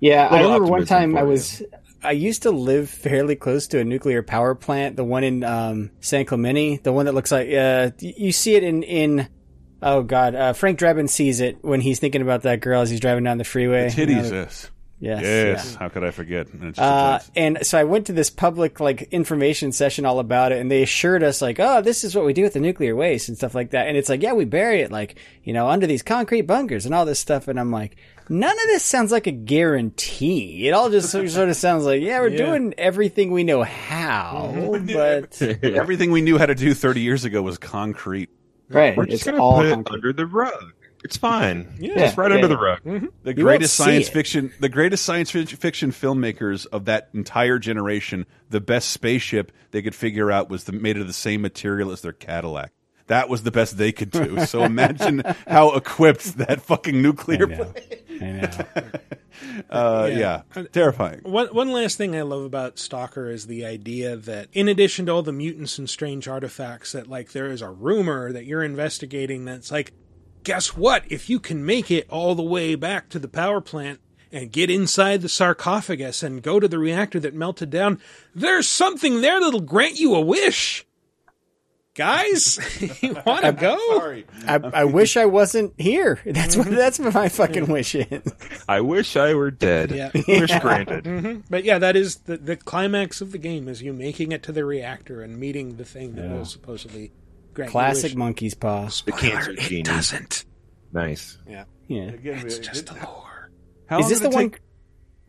Yeah, 0.00 0.28
I 0.30 0.42
remember 0.42 0.66
one 0.68 0.86
time 0.86 1.16
I 1.16 1.24
was 1.24 1.60
you. 1.60 1.66
I 2.02 2.12
used 2.12 2.42
to 2.42 2.50
live 2.50 2.88
fairly 2.88 3.36
close 3.36 3.66
to 3.68 3.80
a 3.80 3.84
nuclear 3.84 4.22
power 4.22 4.54
plant, 4.54 4.96
the 4.96 5.04
one 5.04 5.24
in 5.24 5.42
um, 5.44 5.90
San 6.00 6.24
Clemente, 6.24 6.76
the 6.76 6.92
one 6.92 7.06
that 7.06 7.14
looks 7.14 7.32
like 7.32 7.52
uh, 7.52 7.90
you 7.98 8.32
see 8.32 8.54
it 8.54 8.62
in 8.62 8.82
in. 8.82 9.28
Oh 9.80 10.02
God, 10.02 10.34
uh, 10.34 10.52
Frank 10.54 10.78
Drebin 10.78 11.08
sees 11.08 11.40
it 11.40 11.58
when 11.62 11.80
he's 11.80 12.00
thinking 12.00 12.20
about 12.22 12.42
that 12.42 12.60
girl 12.60 12.82
as 12.82 12.90
he's 12.90 12.98
driving 12.98 13.22
down 13.22 13.38
the 13.38 13.44
freeway. 13.44 13.88
Titties, 13.88 14.08
You 14.08 14.14
know, 14.16 14.22
yes. 14.40 14.70
Yes, 15.00 15.22
yeah. 15.72 15.78
How 15.78 15.88
could 15.88 16.02
I 16.02 16.10
forget? 16.10 16.48
And 16.48 16.76
Uh, 16.76 17.20
and 17.36 17.58
so 17.62 17.78
I 17.78 17.84
went 17.84 18.06
to 18.06 18.12
this 18.12 18.30
public 18.30 18.80
like 18.80 19.02
information 19.12 19.70
session 19.70 20.04
all 20.04 20.18
about 20.18 20.50
it, 20.50 20.58
and 20.58 20.68
they 20.68 20.82
assured 20.82 21.22
us 21.22 21.40
like, 21.40 21.60
oh, 21.60 21.80
this 21.82 22.02
is 22.02 22.16
what 22.16 22.24
we 22.24 22.32
do 22.32 22.42
with 22.42 22.54
the 22.54 22.60
nuclear 22.60 22.96
waste 22.96 23.28
and 23.28 23.36
stuff 23.36 23.54
like 23.54 23.70
that. 23.70 23.86
And 23.86 23.96
it's 23.96 24.08
like, 24.08 24.22
yeah, 24.22 24.32
we 24.32 24.44
bury 24.44 24.80
it 24.80 24.90
like 24.90 25.16
you 25.44 25.52
know 25.52 25.68
under 25.68 25.86
these 25.86 26.02
concrete 26.02 26.42
bunkers 26.42 26.84
and 26.84 26.94
all 26.94 27.04
this 27.04 27.20
stuff. 27.20 27.46
And 27.46 27.60
I'm 27.60 27.70
like, 27.70 27.96
none 28.28 28.50
of 28.58 28.66
this 28.66 28.82
sounds 28.82 29.10
like 29.12 29.26
a 29.26 29.32
guarantee. 29.32 30.68
It 30.68 30.72
all 30.72 30.90
just 30.90 31.10
sort 31.10 31.24
of 31.48 31.56
sounds 31.56 31.84
like, 31.84 32.02
yeah, 32.02 32.20
we're 32.20 32.28
Yeah. 32.28 32.46
doing 32.46 32.74
everything 32.78 33.30
we 33.30 33.44
know 33.44 33.62
how, 33.62 34.52
mm-hmm. 34.54 34.92
but 34.92 35.40
everything 35.64 36.10
we 36.10 36.20
knew 36.20 36.38
how 36.38 36.46
to 36.46 36.54
do 36.54 36.74
thirty 36.74 37.00
years 37.00 37.24
ago 37.24 37.42
was 37.42 37.58
concrete. 37.58 38.30
right, 38.68 38.96
We're 38.96 39.06
just 39.06 39.24
gonna 39.24 39.42
all 39.42 39.56
put 39.62 39.66
it 39.66 39.90
under 39.90 40.12
the 40.12 40.26
rug. 40.26 40.72
It's 41.04 41.16
fine. 41.16 41.74
Yeah. 41.78 41.94
Just 41.94 42.16
right 42.18 42.30
Yeah, 42.30 42.36
under 42.36 42.48
yeah. 42.48 42.54
the 42.54 42.58
rug. 42.60 42.80
Mm-hmm. 42.84 43.06
The 43.22 43.36
You 43.36 43.42
greatest 43.44 43.74
see 43.76 43.84
science 43.84 44.08
it. 44.08 44.12
fiction, 44.12 44.52
the 44.58 44.68
greatest 44.68 45.04
science 45.04 45.30
fiction 45.30 45.92
filmmakers 45.92 46.66
of 46.66 46.86
that 46.86 47.08
entire 47.14 47.58
generation, 47.60 48.26
the 48.50 48.60
best 48.60 48.90
spaceship 48.90 49.52
they 49.70 49.80
could 49.80 49.94
figure 49.94 50.32
out 50.32 50.50
was 50.50 50.64
the, 50.64 50.72
made 50.72 50.96
of 50.98 51.06
the 51.06 51.12
same 51.12 51.40
material 51.40 51.92
as 51.92 52.02
their 52.02 52.12
Cadillac. 52.12 52.72
That 53.08 53.28
was 53.28 53.42
the 53.42 53.50
best 53.50 53.76
they 53.76 53.92
could 53.92 54.10
do. 54.10 54.46
So 54.46 54.62
imagine 54.62 55.22
how 55.48 55.72
equipped 55.74 56.38
that 56.38 56.62
fucking 56.62 57.02
nuclear. 57.02 57.46
know. 57.46 57.72
I 58.20 58.24
know. 58.24 58.50
Uh, 59.70 60.08
Yeah. 60.10 60.42
yeah. 60.56 60.62
terrifying. 60.72 61.20
One 61.22 61.46
one 61.48 61.70
last 61.70 61.96
thing 61.96 62.16
I 62.16 62.22
love 62.22 62.42
about 62.42 62.78
Stalker 62.78 63.30
is 63.30 63.46
the 63.46 63.64
idea 63.64 64.16
that 64.16 64.48
in 64.52 64.66
addition 64.68 65.06
to 65.06 65.12
all 65.12 65.22
the 65.22 65.32
mutants 65.32 65.78
and 65.78 65.88
strange 65.88 66.26
artifacts 66.26 66.92
that 66.92 67.06
like 67.06 67.30
there 67.32 67.46
is 67.46 67.62
a 67.62 67.70
rumor 67.70 68.32
that 68.32 68.46
you're 68.46 68.64
investigating 68.64 69.44
that's 69.44 69.70
like 69.70 69.92
guess 70.42 70.76
what 70.76 71.04
if 71.08 71.30
you 71.30 71.38
can 71.38 71.64
make 71.64 71.88
it 71.90 72.06
all 72.10 72.34
the 72.34 72.42
way 72.42 72.74
back 72.74 73.08
to 73.10 73.18
the 73.20 73.28
power 73.28 73.60
plant 73.60 74.00
and 74.32 74.50
get 74.50 74.70
inside 74.70 75.22
the 75.22 75.28
sarcophagus 75.28 76.22
and 76.22 76.42
go 76.42 76.58
to 76.58 76.66
the 76.68 76.78
reactor 76.78 77.20
that 77.20 77.34
melted 77.34 77.70
down 77.70 78.00
there's 78.34 78.68
something 78.68 79.20
there 79.20 79.40
that'll 79.40 79.60
grant 79.60 80.00
you 80.00 80.14
a 80.16 80.20
wish 80.20 80.84
guys 81.98 82.58
you 83.02 83.14
want 83.26 83.44
to 83.44 83.52
go 83.52 83.76
Sorry. 83.98 84.24
I, 84.46 84.54
I 84.56 84.84
wish 84.84 85.16
I 85.16 85.26
wasn't 85.26 85.74
here. 85.78 86.20
That's 86.26 86.56
what 86.56 86.70
that's 86.70 86.98
what 86.98 87.12
my 87.12 87.28
fucking 87.28 87.66
wish 87.66 87.94
is. 87.94 88.22
I 88.68 88.80
wish 88.80 89.16
I 89.16 89.34
were 89.34 89.50
dead. 89.50 89.90
Yeah. 89.90 90.10
Wish 90.28 90.56
granted. 90.60 91.04
hmm 91.06 91.40
But 91.50 91.64
yeah, 91.64 91.78
that 91.78 91.96
is 91.96 92.16
the, 92.20 92.36
the 92.38 92.56
climax 92.56 93.20
of 93.20 93.32
the 93.32 93.38
game 93.38 93.68
is 93.68 93.82
you 93.82 93.92
making 93.92 94.32
it 94.32 94.42
to 94.44 94.52
the 94.52 94.64
reactor 94.64 95.22
and 95.22 95.38
meeting 95.38 95.76
the 95.76 95.84
thing 95.84 96.14
that 96.14 96.30
will 96.30 96.44
supposedly 96.44 97.10
grant 97.54 97.70
Classic 97.72 98.10
wish. 98.10 98.14
monkey's 98.16 98.54
paw. 98.54 98.88
The 99.04 99.12
cancer 99.12 99.50
It 99.52 99.58
genie. 99.60 99.82
doesn't. 99.82 100.44
Nice. 100.92 101.36
Yeah, 101.48 101.64
Yeah. 101.88 102.02
Again, 102.10 102.46
it's 102.46 102.56
it- 102.58 102.62
just 102.62 102.90
it- 102.90 102.90
a 102.92 103.04
lore. 103.04 103.50
How 103.86 103.98
Is 104.00 104.08
this 104.08 104.20
did 104.20 104.30
the 104.32 104.38
it 104.38 104.42
one? 104.42 104.54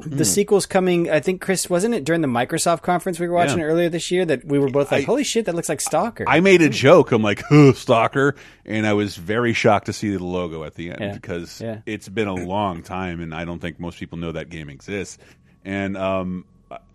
Take- 0.01 0.17
The 0.17 0.25
sequel's 0.25 0.65
coming. 0.65 1.09
I 1.09 1.19
think 1.19 1.41
Chris 1.41 1.69
wasn't 1.69 1.93
it 1.95 2.03
during 2.05 2.21
the 2.21 2.27
Microsoft 2.27 2.81
conference 2.83 3.19
we 3.19 3.27
were 3.27 3.33
watching 3.33 3.59
Yeah. 3.59 3.65
earlier 3.65 3.89
this 3.89 4.11
year 4.11 4.25
that 4.25 4.45
we 4.45 4.57
were 4.59 4.69
both 4.69 4.91
like, 4.91 5.01
I- 5.03 5.05
"Holy 5.05 5.23
shit, 5.23 5.45
that 5.45 5.55
looks 5.55 5.69
like 5.69 5.81
Stalker." 5.81 6.23
I 6.27 6.39
made 6.39 6.61
a 6.61 6.69
joke. 6.69 7.11
I'm 7.11 7.21
like, 7.21 7.43
huh, 7.49 7.73
stalker. 7.73 8.35
And 8.65 8.87
I 8.87 8.93
was 8.93 9.15
very 9.17 9.53
shocked 9.53 9.87
to 9.87 9.93
see 9.93 10.09
the 10.15 10.23
logo 10.23 10.63
at 10.63 10.75
the 10.75 10.91
end 10.91 10.99
Yeah. 11.01 11.13
because 11.13 11.59
Yeah. 11.61 11.79
it's 11.85 12.07
been 12.09 12.27
a 12.27 12.35
long 12.35 12.81
time 12.83 13.19
and 13.21 13.33
I 13.35 13.45
don't 13.45 13.59
think 13.59 13.79
most 13.79 13.99
people 13.99 14.17
know 14.17 14.31
that 14.31 14.49
game 14.49 14.69
exists. 14.69 15.17
And 15.65 15.97
um, 15.97 16.45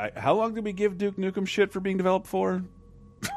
I, 0.00 0.10
how 0.16 0.34
long 0.34 0.54
did 0.54 0.64
we 0.64 0.72
give 0.72 0.96
Duke 0.98 1.16
Nukem 1.16 1.46
shit 1.46 1.72
for 1.72 1.80
being 1.80 1.96
developed 1.98 2.26
for? 2.26 2.62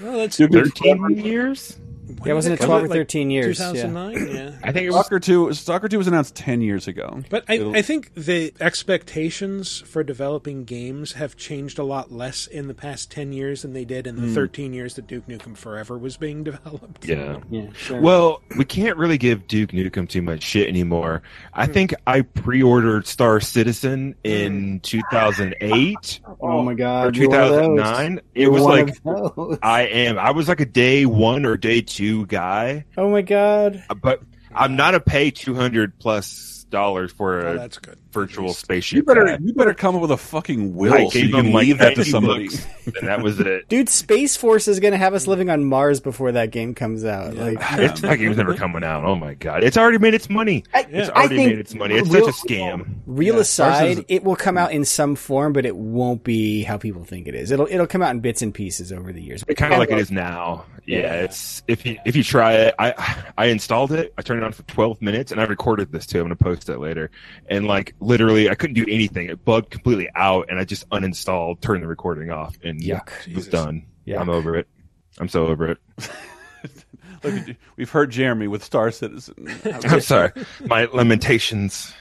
Well, 0.00 0.18
that's 0.18 0.36
Thirteen 0.38 1.10
years. 1.18 1.78
Yeah, 2.24 2.32
wasn't 2.32 2.54
it 2.54 2.60
Was 2.60 2.66
twelve 2.66 2.84
or 2.84 2.88
like 2.88 2.96
thirteen 2.96 3.30
years? 3.30 3.58
Yeah. 3.60 3.72
2009. 3.72 4.34
Yeah. 4.34 4.58
I 4.62 4.72
think 4.72 4.84
it 4.86 4.90
was. 4.90 4.96
Stalker 5.06 5.20
2, 5.20 5.52
Stalker 5.54 5.88
2 5.88 5.98
was 5.98 6.06
announced 6.06 6.34
10 6.34 6.60
years 6.60 6.88
ago. 6.88 7.22
But 7.30 7.44
I, 7.48 7.54
It'll- 7.54 7.76
I 7.76 7.82
think 7.82 8.12
the 8.14 8.52
expectations 8.60 9.80
for 9.86 10.02
developing 10.02 10.64
games 10.64 11.12
have 11.12 11.36
changed 11.36 11.78
a 11.78 11.84
lot 11.84 12.10
less 12.12 12.46
in 12.46 12.68
the 12.68 12.74
past 12.74 13.10
10 13.10 13.32
years 13.32 13.62
than 13.62 13.72
they 13.72 13.84
did 13.84 14.06
in 14.06 14.16
the 14.16 14.22
Hmm. 14.28 14.34
13 14.34 14.72
years 14.72 14.94
that 14.94 15.06
Duke 15.06 15.26
Nukem 15.28 15.56
Forever 15.56 15.96
was 15.98 16.16
being 16.16 16.44
developed. 16.44 17.06
Yeah. 17.06 17.38
Yeah, 17.50 17.68
sure. 17.74 18.00
Well, 18.00 18.42
we 18.56 18.64
can't 18.64 18.96
really 18.96 19.18
give 19.18 19.46
Duke 19.46 19.70
Nukem 19.70 20.08
too 20.08 20.22
much 20.22 20.42
shit 20.42 20.68
anymore. 20.68 21.22
I 21.54 21.66
think 21.66 21.94
I 22.06 22.22
pre-ordered 22.22 23.06
Star 23.06 23.40
Citizen 23.40 24.14
in 24.24 24.80
2008 24.80 26.20
oh 26.40 26.62
my 26.62 26.74
god, 26.74 27.16
or 27.16 27.20
you're 27.20 27.28
one 27.30 27.40
of 27.40 27.48
those. 27.50 27.58
2009. 27.76 28.20
It 28.34 28.42
You're 28.42 28.50
was 28.52 28.62
like. 28.62 29.58
I 29.62 29.82
am. 29.82 30.18
I 30.18 30.30
was 30.30 30.48
like 30.48 30.60
a 30.60 30.66
day 30.66 31.06
one 31.06 31.44
or 31.44 31.56
day 31.56 31.80
two 31.80 31.97
guy, 32.26 32.84
oh 32.96 33.10
my 33.10 33.22
god. 33.22 33.82
Uh, 33.88 33.94
but 33.94 34.22
I'm 34.54 34.76
not 34.76 34.94
a 34.94 35.00
pay 35.00 35.30
200 35.30 35.98
plus 35.98 36.57
dollars 36.70 37.12
for 37.12 37.46
Oh, 37.46 37.52
a 37.52 37.58
that's 37.58 37.78
good. 37.78 37.98
virtual 38.12 38.48
You 38.48 38.52
spaceship. 38.54 39.06
better, 39.06 39.24
guy. 39.24 39.38
you 39.40 39.52
better 39.54 39.74
come 39.74 39.94
up 39.96 40.02
with 40.02 40.10
a 40.10 40.16
fucking 40.16 40.74
will 40.74 40.94
I 40.94 41.06
so 41.08 41.18
you 41.18 41.24
gave 41.26 41.34
can 41.34 41.52
like 41.52 41.66
leave 41.66 41.78
that 41.78 41.94
to 41.96 42.04
somebody. 42.04 42.48
and 42.98 43.08
that 43.08 43.22
was 43.22 43.38
it. 43.40 43.68
Dude, 43.68 43.88
Space 43.88 44.36
Force 44.36 44.68
is 44.68 44.80
gonna 44.80 44.96
have 44.96 45.14
us 45.14 45.26
living 45.26 45.50
on 45.50 45.64
Mars 45.64 46.00
before 46.00 46.32
that 46.32 46.50
game 46.50 46.74
comes 46.74 47.04
out. 47.04 47.34
Like, 47.34 47.58
It's 47.72 48.00
that 48.02 48.18
game's 48.18 48.36
never 48.36 48.54
coming 48.54 48.84
out. 48.84 49.04
Oh 49.04 49.14
my 49.16 49.34
god! 49.34 49.64
It's 49.64 49.76
already 49.76 49.98
made 49.98 50.14
its 50.14 50.28
money. 50.30 50.64
It's 50.74 51.10
I 51.10 51.12
already 51.12 51.36
made 51.36 51.58
its 51.58 51.74
money. 51.74 51.94
It's 51.96 52.08
real- 52.08 52.30
such 52.30 52.44
a 52.44 52.48
scam. 52.48 52.96
real 53.06 53.34
Yeah, 53.36 53.40
aside, 53.40 53.78
Citizen- 53.80 54.04
it 54.08 54.24
will 54.24 54.36
come 54.36 54.56
out 54.58 54.72
in 54.72 54.84
some 54.84 55.14
form, 55.14 55.52
but 55.52 55.64
it 55.66 55.76
won't 55.76 56.24
be 56.24 56.62
how 56.62 56.76
people 56.78 57.04
think 57.04 57.26
it 57.28 57.34
is. 57.34 57.50
It'll 57.50 57.66
it'll 57.70 57.86
come 57.86 58.02
out 58.02 58.10
in 58.10 58.20
bits 58.20 58.42
and 58.42 58.52
pieces 58.54 58.92
over 58.92 59.12
the 59.12 59.22
years. 59.22 59.44
kind 59.56 59.72
of 59.72 59.78
like 59.78 59.90
it 59.90 59.98
is 59.98 60.10
now. 60.10 60.64
Yeah, 60.86 60.98
Yeah. 61.00 61.12
it's 61.24 61.62
if 61.68 61.84
you 61.84 61.98
if 62.06 62.16
you 62.16 62.22
try 62.24 62.52
it, 62.54 62.74
I 62.78 62.94
I 63.36 63.46
installed 63.46 63.92
it. 63.92 64.14
I 64.16 64.22
turned 64.22 64.40
it 64.42 64.44
on 64.46 64.52
for 64.52 64.62
12 64.62 65.02
minutes, 65.02 65.30
and 65.32 65.40
I 65.40 65.44
recorded 65.44 65.92
this 65.92 66.06
too. 66.06 66.18
I'm 66.18 66.24
gonna 66.24 66.36
post 66.36 66.57
it 66.66 66.78
later. 66.78 67.10
And 67.48 67.66
like 67.66 67.94
literally, 68.00 68.50
I 68.50 68.54
couldn't 68.54 68.74
do 68.74 68.86
anything. 68.88 69.28
It 69.28 69.44
bugged 69.44 69.70
completely 69.70 70.08
out, 70.14 70.46
and 70.48 70.58
I 70.58 70.64
just 70.64 70.88
uninstalled, 70.90 71.60
turned 71.60 71.82
the 71.82 71.86
recording 71.86 72.30
off, 72.30 72.56
and 72.64 72.80
Yuck. 72.80 73.10
it 73.26 73.36
was 73.36 73.48
done. 73.48 73.86
Yeah, 74.04 74.20
I'm 74.20 74.30
over 74.30 74.56
it. 74.56 74.66
I'm 75.18 75.28
so 75.28 75.46
over 75.46 75.68
it. 75.68 75.78
Look. 77.24 77.56
We've 77.76 77.90
heard 77.90 78.10
Jeremy 78.10 78.48
with 78.48 78.64
Star 78.64 78.90
Citizen. 78.90 79.48
I'm 79.84 80.00
sorry. 80.00 80.32
My 80.64 80.86
lamentations. 80.86 81.92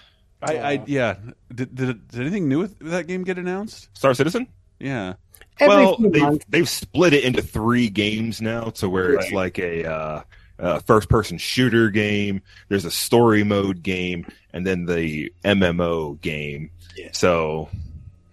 I, 0.41 0.57
I 0.57 0.83
yeah. 0.85 1.15
Did, 1.53 1.73
did 1.75 2.07
did 2.07 2.21
anything 2.21 2.47
new 2.47 2.59
with 2.59 2.79
that 2.79 3.07
game 3.07 3.23
get 3.23 3.37
announced? 3.37 3.89
Star 3.93 4.13
Citizen. 4.13 4.47
Yeah. 4.79 5.15
Every 5.59 5.75
well, 5.75 5.97
they've, 5.97 6.21
months. 6.21 6.45
they've 6.49 6.69
split 6.69 7.13
it 7.13 7.23
into 7.23 7.41
three 7.41 7.89
games 7.89 8.41
now 8.41 8.65
to 8.65 8.87
where 8.87 9.13
it's 9.13 9.31
like 9.31 9.57
a 9.57 9.89
uh, 9.89 10.21
uh, 10.59 10.79
first 10.79 11.09
person 11.09 11.37
shooter 11.37 11.89
game. 11.89 12.41
There's 12.69 12.85
a 12.85 12.91
story 12.91 13.43
mode 13.43 13.83
game, 13.83 14.25
and 14.53 14.65
then 14.65 14.85
the 14.85 15.31
MMO 15.45 16.19
game. 16.21 16.71
So 17.11 17.69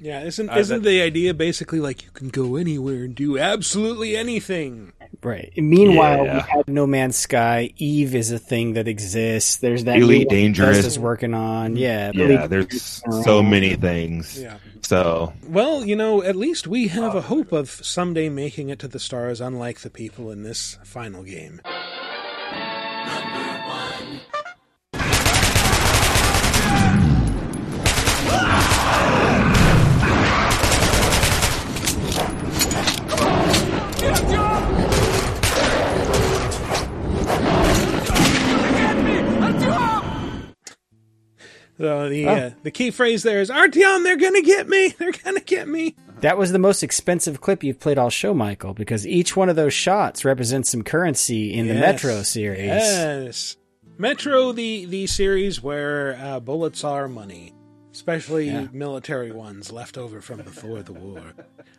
Yeah, 0.00 0.22
isn't 0.24 0.50
Uh, 0.50 0.58
isn't 0.58 0.82
that- 0.82 0.88
the 0.88 1.00
idea 1.00 1.32
basically 1.32 1.80
like 1.80 2.02
you 2.02 2.10
can 2.12 2.28
go 2.28 2.56
anywhere 2.56 3.04
and 3.04 3.14
do 3.14 3.38
absolutely 3.38 4.16
anything? 4.16 4.92
Right. 5.22 5.50
Meanwhile, 5.56 6.24
Yeah. 6.26 6.34
we 6.34 6.40
have 6.50 6.68
No 6.68 6.86
Man's 6.86 7.16
Sky. 7.16 7.70
Eve 7.78 8.14
is 8.14 8.30
a 8.30 8.38
thing 8.38 8.74
that 8.74 8.86
exists. 8.86 9.56
There's 9.56 9.84
that 9.84 9.96
Elite 9.96 10.08
new 10.08 10.26
one 10.26 10.42
Dangerous. 10.42 10.68
Bethesda's 10.76 10.98
working 10.98 11.32
on. 11.32 11.76
Yeah. 11.76 12.10
yeah, 12.14 12.24
Elite- 12.24 12.50
there's 12.50 13.02
so 13.24 13.42
many 13.42 13.76
things. 13.76 14.38
Yeah. 14.38 14.58
So 14.82 15.32
Well, 15.48 15.86
you 15.86 15.96
know, 15.96 16.22
at 16.22 16.36
least 16.36 16.66
we 16.66 16.88
have 16.88 17.14
a 17.14 17.22
hope 17.22 17.52
of 17.52 17.70
someday 17.70 18.28
making 18.28 18.68
it 18.68 18.78
to 18.80 18.88
the 18.88 18.98
stars, 18.98 19.40
unlike 19.40 19.80
the 19.80 19.88
people 19.90 20.30
in 20.30 20.42
this 20.42 20.76
final 20.84 21.22
game. 21.22 21.62
So 41.78 42.08
the 42.08 42.26
Oh. 42.26 42.32
uh, 42.34 42.50
the 42.62 42.70
key 42.70 42.90
phrase 42.90 43.22
there 43.24 43.40
is 43.40 43.50
Artyom, 43.50 44.04
they're 44.04 44.16
gonna 44.16 44.42
get 44.42 44.68
me. 44.68 44.88
They're 44.98 45.12
gonna 45.12 45.40
get 45.40 45.66
me. 45.68 45.96
That 46.20 46.38
was 46.38 46.52
the 46.52 46.58
most 46.58 46.82
expensive 46.82 47.40
clip 47.40 47.64
you've 47.64 47.80
played 47.80 47.98
all 47.98 48.10
show, 48.10 48.32
Michael, 48.32 48.72
because 48.74 49.06
each 49.06 49.36
one 49.36 49.48
of 49.48 49.56
those 49.56 49.74
shots 49.74 50.24
represents 50.24 50.70
some 50.70 50.82
currency 50.82 51.52
in 51.52 51.66
the 51.66 51.74
Metro 51.74 52.22
series. 52.22 52.64
Yes. 52.66 53.56
Metro, 53.98 54.52
the 54.52 54.84
the 54.86 55.06
series 55.06 55.62
where 55.62 56.16
uh, 56.22 56.40
bullets 56.40 56.84
are 56.84 57.08
money, 57.08 57.52
especially 57.92 58.46
Yeah. 58.46 58.68
military 58.72 59.32
ones 59.32 59.72
left 59.72 59.98
over 59.98 60.20
from 60.20 60.38
before 60.42 60.82
the 60.82 60.92
war. 60.92 61.34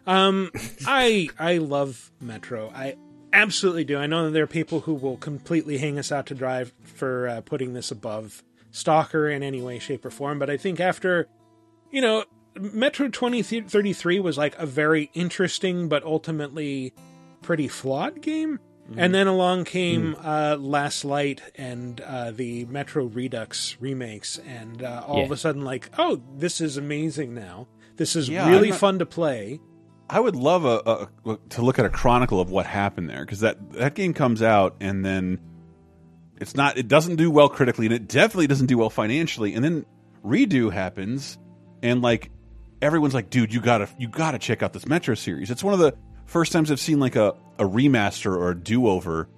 Um, 0.06 0.52
I 0.86 1.30
I 1.40 1.58
love 1.58 2.12
Metro. 2.22 2.70
I 2.76 2.96
absolutely 3.34 3.84
do. 3.86 3.98
I 3.98 4.06
know 4.08 4.26
that 4.26 4.32
there 4.32 4.44
are 4.44 4.48
people 4.48 4.82
who 4.82 4.94
will 4.94 5.18
completely 5.18 5.78
hang 5.78 5.98
us 5.98 6.12
out 6.12 6.26
to 6.28 6.36
dry 6.36 6.66
for 6.84 7.28
uh, 7.28 7.42
putting 7.42 7.74
this 7.74 7.92
above 7.92 8.44
Stalker 8.76 9.30
in 9.30 9.42
any 9.42 9.62
way, 9.62 9.80
shape, 9.80 10.04
or 10.06 10.10
form. 10.12 10.38
But 10.40 10.50
I 10.50 10.58
think 10.58 10.80
after, 10.80 11.28
you 11.92 12.02
know, 12.02 12.26
Metro 12.58 13.08
twenty 13.10 13.42
thirty 13.42 13.94
three 13.94 14.20
was 14.20 14.38
like 14.38 14.58
a 14.58 14.66
very 14.66 15.10
interesting 15.14 15.88
but 15.90 16.04
ultimately 16.04 16.94
pretty 17.42 17.68
flawed 17.68 18.22
game. 18.22 18.60
And 18.98 19.16
then 19.16 19.26
along 19.26 19.64
came 19.66 20.16
uh, 20.24 20.58
Last 20.60 21.04
Light 21.06 21.42
and 21.56 22.00
uh, 22.02 22.30
the 22.30 22.66
Metro 22.66 23.06
Redux 23.06 23.78
remakes, 23.80 24.38
and 24.38 24.84
uh, 24.84 25.04
all 25.08 25.24
of 25.24 25.32
a 25.32 25.38
sudden, 25.38 25.64
like, 25.64 25.90
oh, 25.98 26.22
this 26.38 26.62
is 26.62 26.78
amazing 26.78 27.34
now. 27.34 27.68
This 27.96 28.16
is 28.16 28.30
Yeah, 28.30 28.48
really 28.48 28.70
not- 28.70 28.80
fun 28.80 29.00
to 29.00 29.06
play. 29.08 29.60
I 30.08 30.20
would 30.20 30.36
love 30.36 30.66
a, 30.66 31.10
a 31.26 31.38
to 31.50 31.64
look 31.64 31.80
at 31.80 31.86
a 31.86 31.90
chronicle 31.90 32.40
of 32.40 32.52
what 32.52 32.68
happened 32.68 33.10
there 33.10 33.26
because 33.26 33.40
that 33.40 33.72
that 33.72 33.96
game 33.96 34.14
comes 34.14 34.44
out 34.44 34.76
and 34.80 35.04
then 35.04 35.40
it's 36.38 36.56
not 36.56 36.78
it 36.78 36.88
doesn't 36.88 37.16
do 37.16 37.32
well 37.32 37.50
critically 37.50 37.86
and 37.86 37.94
it 37.94 38.08
definitely 38.08 38.48
doesn't 38.48 38.68
do 38.68 38.78
well 38.78 38.90
financially 38.90 39.54
and 39.54 39.64
then 39.64 39.86
redo 40.24 40.72
happens 40.72 41.38
and 41.82 42.02
like 42.02 42.32
everyone's 42.82 43.14
like 43.14 43.30
dude 43.30 43.54
you 43.54 43.62
gotta 43.62 43.88
you 43.98 44.08
gotta 44.08 44.40
check 44.40 44.64
out 44.64 44.74
this 44.74 44.86
Metro 44.86 45.16
series. 45.16 45.52
It's 45.52 45.64
one 45.64 45.74
of 45.74 45.80
the 45.80 45.96
first 46.26 46.52
times 46.52 46.72
I've 46.72 46.80
seen 46.80 47.00
like 47.00 47.16
a 47.16 47.36
a 47.58 47.64
remaster 47.64 48.36
or 48.36 48.52
a 48.52 48.56
do 48.56 48.88
over 48.88 49.30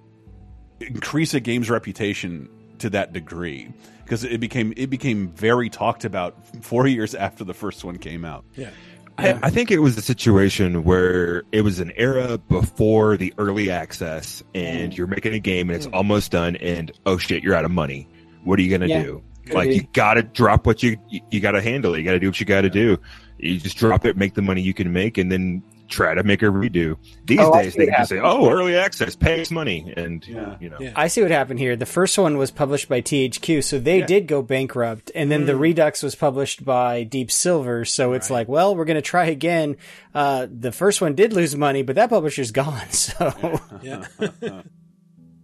increase 0.80 1.34
a 1.34 1.40
game's 1.40 1.70
reputation 1.70 2.48
to 2.78 2.90
that 2.90 3.12
degree 3.12 3.72
because 4.04 4.24
it 4.24 4.38
became 4.38 4.72
it 4.76 4.88
became 4.88 5.28
very 5.28 5.68
talked 5.70 6.04
about 6.04 6.36
four 6.62 6.86
years 6.88 7.14
after 7.14 7.44
the 7.44 7.54
first 7.54 7.84
one 7.84 7.98
came 7.98 8.24
out. 8.24 8.44
Yeah 8.54 8.70
I, 9.18 9.38
I 9.42 9.50
think 9.50 9.70
it 9.72 9.78
was 9.78 9.98
a 9.98 10.02
situation 10.02 10.84
where 10.84 11.42
it 11.50 11.62
was 11.62 11.80
an 11.80 11.92
era 11.96 12.38
before 12.38 13.16
the 13.16 13.34
early 13.36 13.68
access, 13.70 14.44
and 14.54 14.96
you're 14.96 15.08
making 15.08 15.34
a 15.34 15.40
game 15.40 15.68
and 15.68 15.76
it's 15.76 15.86
mm. 15.88 15.94
almost 15.94 16.30
done, 16.30 16.56
and 16.56 16.92
oh 17.04 17.18
shit, 17.18 17.42
you're 17.42 17.54
out 17.54 17.64
of 17.64 17.72
money. 17.72 18.08
What 18.44 18.58
are 18.58 18.62
you 18.62 18.70
gonna 18.70 18.86
Yeah. 18.86 19.02
do? 19.02 19.22
Like 19.50 19.70
you 19.70 19.82
gotta 19.92 20.22
drop 20.22 20.66
what 20.66 20.82
you 20.82 20.96
you, 21.08 21.20
you 21.30 21.40
gotta 21.40 21.60
handle. 21.60 21.94
it. 21.94 21.98
You 21.98 22.04
gotta 22.04 22.20
do 22.20 22.28
what 22.28 22.38
you 22.38 22.46
gotta 22.46 22.70
do. 22.70 22.98
You 23.38 23.58
just 23.58 23.76
drop 23.76 24.04
it, 24.04 24.16
make 24.16 24.34
the 24.34 24.42
money 24.42 24.62
you 24.62 24.74
can 24.74 24.92
make, 24.92 25.18
and 25.18 25.32
then 25.32 25.62
try 25.88 26.14
to 26.14 26.22
make 26.22 26.42
a 26.42 26.46
redo. 26.46 26.96
These 27.24 27.40
Oh, 27.40 27.52
days 27.52 27.74
they 27.74 27.86
can 27.86 27.94
just 27.98 28.10
say, 28.10 28.18
"Oh, 28.22 28.50
early 28.50 28.76
access, 28.76 29.16
pay 29.16 29.40
us 29.40 29.50
money," 29.50 29.92
and 29.96 30.26
yeah. 30.26 30.56
you 30.60 30.70
know. 30.70 30.78
I 30.94 31.08
see 31.08 31.22
what 31.22 31.30
happened 31.30 31.58
here. 31.58 31.76
The 31.76 31.86
first 31.86 32.18
one 32.18 32.36
was 32.38 32.50
published 32.50 32.88
by 32.88 33.00
THQ, 33.00 33.62
so 33.64 33.78
they 33.78 34.02
did 34.02 34.26
go 34.28 34.42
bankrupt, 34.42 35.10
and 35.14 35.30
then 35.30 35.46
the 35.46 35.52
Mm. 35.54 35.60
Redux 35.60 36.02
was 36.02 36.14
published 36.14 36.64
by 36.64 37.02
Deep 37.04 37.30
Silver. 37.30 37.84
So 37.84 38.12
it's 38.12 38.30
like, 38.30 38.48
well, 38.48 38.76
we're 38.76 38.84
going 38.84 38.96
to 38.96 39.02
try 39.02 39.26
again. 39.26 39.76
Uh, 40.14 40.46
the 40.50 40.72
first 40.72 41.00
one 41.00 41.14
did 41.14 41.32
lose 41.32 41.56
money, 41.56 41.82
but 41.82 41.96
that 41.96 42.10
publisher's 42.10 42.50
gone. 42.50 42.86
So 42.90 43.60
Yeah. 43.82 44.04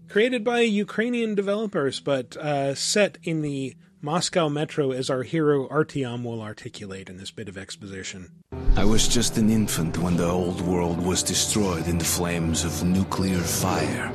Created 0.09 0.45
by 0.45 0.61
Ukrainian 0.61 1.34
developers, 1.34 1.99
but 1.99 2.36
uh, 2.36 2.74
set 2.74 3.18
in 3.24 3.42
the 3.42 3.74
Moscow 4.05 4.50
metro, 4.50 4.90
as 4.92 5.09
our 5.09 5.22
hero 5.22 5.66
Artyom 5.68 6.24
will 6.24 6.42
articulate 6.42 7.09
in 7.09 7.16
this 7.16 7.30
bit 7.30 7.48
of 7.48 7.57
exposition. 7.57 8.30
I 8.76 8.84
was 8.84 9.09
just 9.09 9.38
an 9.38 9.48
infant 9.48 9.96
when 9.96 10.18
the 10.18 10.28
old 10.28 10.61
world 10.61 11.02
was 11.02 11.22
destroyed 11.22 11.88
in 11.88 11.96
the 11.96 12.05
flames 12.05 12.66
of 12.66 12.84
nuclear 12.84 13.38
fire. 13.38 14.12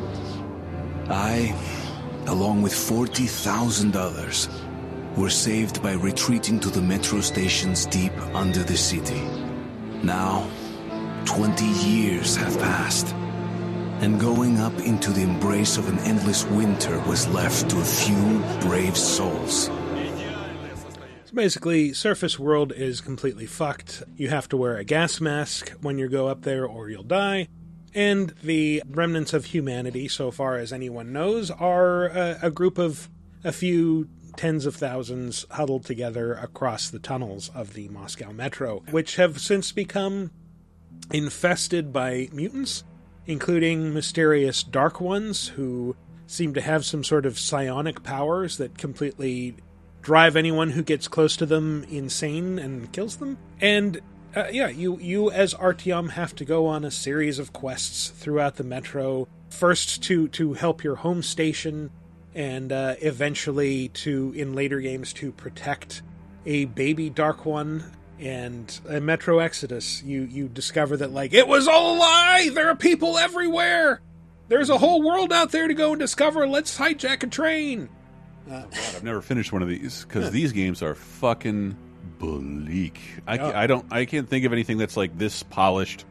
I, 1.09 1.55
along 2.27 2.61
with 2.61 2.71
40,000 2.71 3.95
others, 3.95 4.47
were 5.17 5.31
saved 5.31 5.81
by 5.81 5.93
retreating 5.93 6.59
to 6.59 6.69
the 6.69 6.83
metro 6.83 7.19
stations 7.19 7.87
deep 7.87 8.15
under 8.35 8.61
the 8.61 8.77
city. 8.77 9.23
Now, 10.03 10.47
20 11.25 11.65
years 11.65 12.35
have 12.35 12.55
passed, 12.59 13.07
and 14.01 14.19
going 14.19 14.59
up 14.59 14.77
into 14.81 15.09
the 15.09 15.23
embrace 15.23 15.77
of 15.77 15.89
an 15.89 15.97
endless 16.05 16.45
winter 16.45 16.99
was 17.07 17.27
left 17.29 17.71
to 17.71 17.81
a 17.81 17.83
few 17.83 18.39
brave 18.69 18.95
souls. 18.95 19.71
Basically, 21.39 21.93
surface 21.93 22.37
world 22.37 22.73
is 22.73 22.99
completely 22.99 23.45
fucked. 23.45 24.03
You 24.17 24.27
have 24.27 24.49
to 24.49 24.57
wear 24.57 24.75
a 24.75 24.83
gas 24.83 25.21
mask 25.21 25.69
when 25.79 25.97
you 25.97 26.09
go 26.09 26.27
up 26.27 26.41
there, 26.41 26.65
or 26.65 26.89
you'll 26.89 27.01
die. 27.01 27.47
And 27.95 28.33
the 28.43 28.83
remnants 28.85 29.31
of 29.31 29.45
humanity, 29.45 30.09
so 30.09 30.31
far 30.31 30.57
as 30.57 30.73
anyone 30.73 31.13
knows, 31.13 31.49
are 31.49 32.07
a, 32.07 32.39
a 32.41 32.51
group 32.51 32.77
of 32.77 33.09
a 33.45 33.53
few 33.53 34.09
tens 34.35 34.65
of 34.65 34.75
thousands 34.75 35.45
huddled 35.51 35.85
together 35.85 36.33
across 36.33 36.89
the 36.89 36.99
tunnels 36.99 37.49
of 37.55 37.73
the 37.73 37.87
Moscow 37.87 38.33
metro, 38.33 38.83
which 38.91 39.15
have 39.15 39.39
since 39.39 39.71
become 39.71 40.31
infested 41.13 41.93
by 41.93 42.27
mutants, 42.33 42.83
including 43.27 43.93
mysterious 43.93 44.61
dark 44.61 44.99
ones 44.99 45.47
who 45.47 45.95
seem 46.27 46.53
to 46.53 46.61
have 46.61 46.83
some 46.83 47.05
sort 47.05 47.25
of 47.25 47.39
psionic 47.39 48.03
powers 48.03 48.57
that 48.57 48.77
completely 48.77 49.55
drive 50.09 50.35
anyone 50.35 50.71
who 50.71 50.81
gets 50.81 51.07
close 51.07 51.37
to 51.37 51.45
them 51.45 51.85
insane 51.87 52.57
and 52.57 52.91
kills 52.91 53.17
them. 53.17 53.37
And 53.61 54.01
uh, 54.35 54.47
yeah, 54.51 54.67
you 54.67 54.97
you 54.97 55.29
as 55.29 55.53
Artyom 55.53 56.09
have 56.09 56.33
to 56.37 56.45
go 56.45 56.65
on 56.65 56.83
a 56.83 56.89
series 56.89 57.37
of 57.37 57.53
quests 57.53 58.09
throughout 58.09 58.55
the 58.55 58.63
metro. 58.63 59.27
First 59.51 60.01
to 60.05 60.27
to 60.29 60.53
help 60.53 60.83
your 60.83 60.95
home 60.95 61.21
station, 61.21 61.91
and 62.33 62.71
uh, 62.71 62.95
eventually 63.01 63.89
to 63.89 64.33
in 64.35 64.53
later 64.53 64.79
games 64.79 65.13
to 65.13 65.31
protect 65.31 66.01
a 66.43 66.65
baby 66.65 67.11
Dark 67.11 67.45
One. 67.45 67.83
And 68.19 68.79
a 68.89 68.99
Metro 68.99 69.37
Exodus, 69.37 70.01
you 70.01 70.23
you 70.23 70.47
discover 70.47 70.97
that 70.97 71.11
like 71.11 71.35
it 71.35 71.47
was 71.47 71.67
all 71.67 71.95
a 71.95 71.97
lie. 71.99 72.49
There 72.51 72.69
are 72.69 72.75
people 72.75 73.19
everywhere. 73.19 74.01
There's 74.47 74.71
a 74.71 74.79
whole 74.79 75.03
world 75.03 75.31
out 75.31 75.51
there 75.51 75.67
to 75.67 75.75
go 75.75 75.91
and 75.91 75.99
discover. 75.99 76.47
Let's 76.47 76.79
hijack 76.79 77.21
a 77.21 77.27
train. 77.27 77.89
Uh, 78.49 78.63
I've 78.71 79.03
never 79.03 79.21
finished 79.21 79.51
one 79.53 79.61
of 79.61 79.67
these 79.67 80.03
because 80.05 80.31
these 80.31 80.51
games 80.51 80.81
are 80.81 80.95
fucking 80.95 81.77
bleak. 82.17 82.99
I. 83.27 83.63
I 83.63 83.67
don't 83.67 83.85
I 83.91 84.05
can't 84.05 84.27
think 84.27 84.45
of 84.45 84.53
anything 84.53 84.77
that's 84.77 84.97
like 84.97 85.17
this 85.17 85.43
polished 85.43 86.05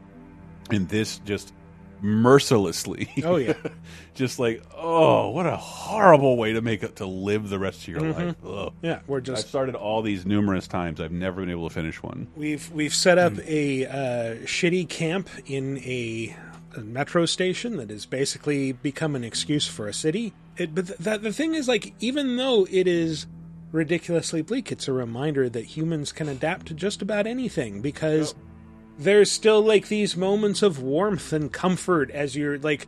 and 0.71 0.87
this 0.89 1.19
just 1.19 1.53
mercilessly. 2.01 3.09
Oh, 3.23 3.35
yeah. 3.35 3.53
just 4.13 4.39
like 4.39 4.63
oh, 4.75 5.29
what 5.29 5.45
a 5.45 5.57
horrible 5.57 6.37
way 6.37 6.53
to 6.53 6.61
make 6.61 6.83
it 6.83 6.97
to 6.97 7.05
live 7.05 7.49
the 7.49 7.59
rest 7.59 7.81
of 7.81 7.87
your 7.89 8.01
Mhm. 8.01 8.15
life. 8.15 8.35
Ugh. 8.45 8.73
Yeah, 8.81 8.99
we're 9.07 9.21
just- 9.21 9.43
I've 9.43 9.49
started 9.49 9.75
all 9.75 10.01
these 10.01 10.25
numerous 10.25 10.67
times. 10.67 11.01
I've 11.01 11.11
never 11.11 11.41
been 11.41 11.49
able 11.49 11.67
to 11.67 11.73
finish 11.73 12.01
one. 12.01 12.27
We've 12.35 12.71
we've 12.71 12.93
set 12.93 13.17
up 13.17 13.33
a 13.45 13.85
uh, 13.85 14.35
shitty 14.45 14.87
camp 14.89 15.29
in 15.45 15.77
a, 15.79 16.35
a 16.75 16.79
metro 16.81 17.25
station 17.25 17.77
that 17.77 17.89
has 17.89 18.05
basically 18.05 18.71
become 18.71 19.15
an 19.15 19.23
excuse 19.23 19.67
for 19.67 19.87
a 19.87 19.93
city. 19.93 20.33
It, 20.59 20.75
but 20.75 20.87
th- 20.87 20.99
that 20.99 21.23
the 21.23 21.33
thing 21.33 21.55
is, 21.55 21.67
like, 21.67 21.93
even 21.99 22.35
though 22.37 22.67
it 22.69 22.87
is 22.87 23.27
ridiculously 23.71 24.41
bleak, 24.41 24.71
it's 24.71 24.87
a 24.87 24.93
reminder 24.93 25.49
that 25.49 25.65
humans 25.65 26.11
can 26.11 26.27
adapt 26.27 26.67
to 26.67 26.73
just 26.73 27.01
about 27.01 27.27
anything 27.27 27.81
because 27.81 28.35
there's 28.97 29.31
still 29.31 29.61
like 29.61 29.87
these 29.87 30.17
moments 30.17 30.61
of 30.61 30.81
warmth 30.81 31.31
and 31.33 31.51
comfort 31.51 32.11
as 32.11 32.35
you're 32.35 32.59
like. 32.59 32.87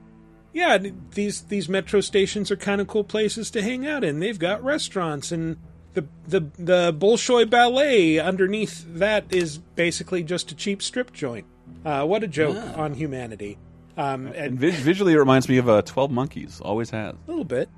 Yeah, 0.53 0.79
these 1.11 1.43
these 1.43 1.69
metro 1.69 2.01
stations 2.01 2.51
are 2.51 2.57
kind 2.57 2.81
of 2.81 2.87
cool 2.87 3.05
places 3.05 3.49
to 3.51 3.61
hang 3.61 3.87
out 3.87 4.03
in. 4.03 4.19
They've 4.19 4.37
got 4.37 4.61
restaurants 4.61 5.31
and 5.31 5.55
the 5.93 6.05
the 6.27 6.41
the 6.59 6.93
Bolshoi 6.93 7.49
Ballet 7.49 8.19
underneath 8.19 8.85
that 8.95 9.33
is 9.33 9.57
basically 9.57 10.23
just 10.23 10.51
a 10.51 10.55
cheap 10.55 10.81
strip 10.81 11.13
joint. 11.13 11.45
Uh, 11.85 12.05
what 12.05 12.23
a 12.23 12.27
joke 12.27 12.57
on 12.77 12.93
humanity. 12.93 13.57
Um, 13.97 14.27
And 14.27 14.35
and 14.35 14.59
vi- 14.59 14.71
visually, 14.71 15.13
it 15.13 15.17
reminds 15.17 15.47
me 15.49 15.57
of 15.57 15.67
uh, 15.69 15.81
Twelve 15.83 16.11
Monkeys. 16.11 16.61
Always 16.61 16.89
has. 16.91 17.13
a 17.13 17.17
little 17.29 17.43
bit. 17.45 17.69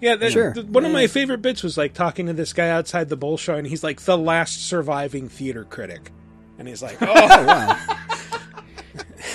Yeah, 0.00 0.16
that, 0.16 0.32
Sure. 0.32 0.54
th- 0.54 0.66
one 0.66 0.86
of 0.86 0.92
my 0.92 1.06
favorite 1.06 1.42
bits 1.42 1.62
was 1.62 1.76
like 1.76 1.92
talking 1.92 2.24
to 2.26 2.32
this 2.32 2.54
guy 2.54 2.70
outside 2.70 3.10
the 3.10 3.18
Bolshoi, 3.18 3.58
and 3.58 3.66
he's 3.66 3.84
like 3.84 4.00
the 4.02 4.16
last 4.16 4.66
surviving 4.66 5.28
theater 5.28 5.64
critic, 5.64 6.10
and 6.58 6.66
he's 6.66 6.82
like, 6.82 6.96
"Oh, 7.02 7.06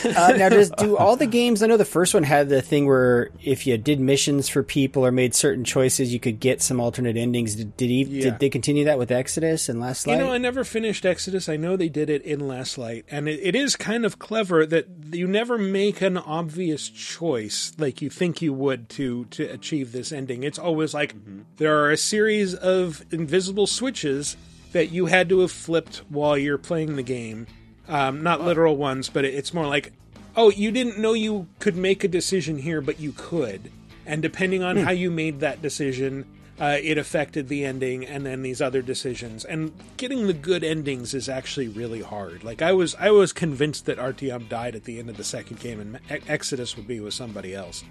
uh, 0.06 0.34
now, 0.38 0.50
does 0.50 0.70
do 0.72 0.98
all 0.98 1.16
the 1.16 1.26
games? 1.26 1.64
I 1.64 1.68
know 1.68 1.78
the 1.78 1.86
first 1.86 2.14
one 2.14 2.24
had 2.24 2.50
the 2.50 2.62
thing 2.62 2.86
where 2.86 3.32
if 3.44 3.66
you 3.68 3.78
did 3.78 4.00
missions 4.00 4.48
for 4.50 4.64
people 4.64 5.06
or 5.06 5.12
made 5.12 5.34
certain 5.36 5.64
choices, 5.64 6.14
you 6.14 6.20
could 6.20 6.40
get 6.40 6.62
some 6.62 6.80
alternate 6.80 7.18
endings. 7.18 7.56
Did 7.56 7.78
did, 7.78 7.90
he, 7.90 8.04
Yeah. 8.04 8.24
did 8.24 8.40
they 8.40 8.50
continue 8.50 8.86
that 8.86 8.98
with 8.98 9.12
Exodus 9.12 9.70
and 9.70 9.80
Last 9.80 10.08
Light? 10.08 10.18
You 10.18 10.24
know, 10.24 10.32
I 10.34 10.38
never 10.38 10.64
finished 10.64 11.06
Exodus. 11.06 11.50
I 11.50 11.58
know 11.58 11.76
they 11.76 11.90
did 11.90 12.10
it 12.10 12.22
in 12.24 12.48
Last 12.48 12.78
Light, 12.78 13.06
and 13.10 13.28
it, 13.28 13.40
it 13.42 13.56
is 13.56 13.76
kind 13.76 14.06
of 14.06 14.20
clever 14.20 14.66
that 14.66 14.88
you 15.12 15.28
never 15.28 15.58
make 15.58 16.02
an 16.02 16.18
obvious 16.18 16.90
choice 16.90 17.74
like 17.78 18.02
you 18.02 18.10
think 18.10 18.42
you 18.42 18.54
would 18.54 18.90
to 18.90 19.26
to 19.26 19.44
achieve 19.46 19.92
this 19.92 20.12
ending. 20.12 20.44
It's 20.44 20.60
always 20.60 20.94
like 20.94 21.16
there 21.58 21.78
are 21.84 21.92
a 21.92 21.98
series 21.98 22.54
of 22.54 23.04
invisible 23.12 23.68
switches 23.68 24.38
that 24.72 24.92
you 24.92 25.06
had 25.06 25.30
to 25.30 25.40
have 25.40 25.52
flipped 25.52 25.98
while 26.10 26.38
you're 26.38 26.58
playing 26.58 26.96
the 26.98 27.04
game. 27.04 27.48
Um, 27.88 28.24
not 28.24 28.42
literal 28.42 28.76
ones, 28.78 29.10
but 29.10 29.26
it's 29.26 29.54
more 29.54 29.68
like, 29.68 29.92
oh, 30.36 30.50
you 30.50 30.72
didn't 30.72 30.98
know 31.00 31.14
you 31.14 31.48
could 31.60 31.76
make 31.76 32.04
a 32.04 32.08
decision 32.08 32.58
here, 32.58 32.82
but 32.82 33.00
you 33.00 33.12
could, 33.16 33.72
and 34.06 34.22
depending 34.22 34.64
on 34.64 34.78
how 34.78 34.92
you 34.92 35.12
made 35.12 35.40
that 35.42 35.62
decision, 35.62 36.26
uh, 36.60 36.78
it 36.82 36.98
affected 36.98 37.48
the 37.48 37.64
ending 37.66 38.06
and 38.06 38.26
then 38.26 38.42
these 38.42 38.62
other 38.62 38.82
decisions 38.82 39.44
and 39.46 39.72
getting 39.98 40.26
the 40.26 40.34
good 40.34 40.64
endings 40.64 41.14
is 41.14 41.28
actually 41.28 41.68
really 41.68 42.02
hard 42.02 42.46
like 42.46 42.62
i 42.62 42.72
was 42.72 42.96
i 42.96 43.12
was 43.12 43.34
convinced 43.34 43.86
that 43.88 43.98
artyom 43.98 44.48
died 44.48 44.74
at 44.74 44.86
the 44.86 44.98
end 44.98 45.10
of 45.10 45.18
the 45.18 45.24
second 45.26 45.60
game 45.60 45.82
and 45.82 46.00
E- 46.10 46.24
exodus 46.30 46.78
would 46.78 46.88
be 46.88 47.02
with 47.02 47.14
somebody 47.14 47.54
else 47.54 47.84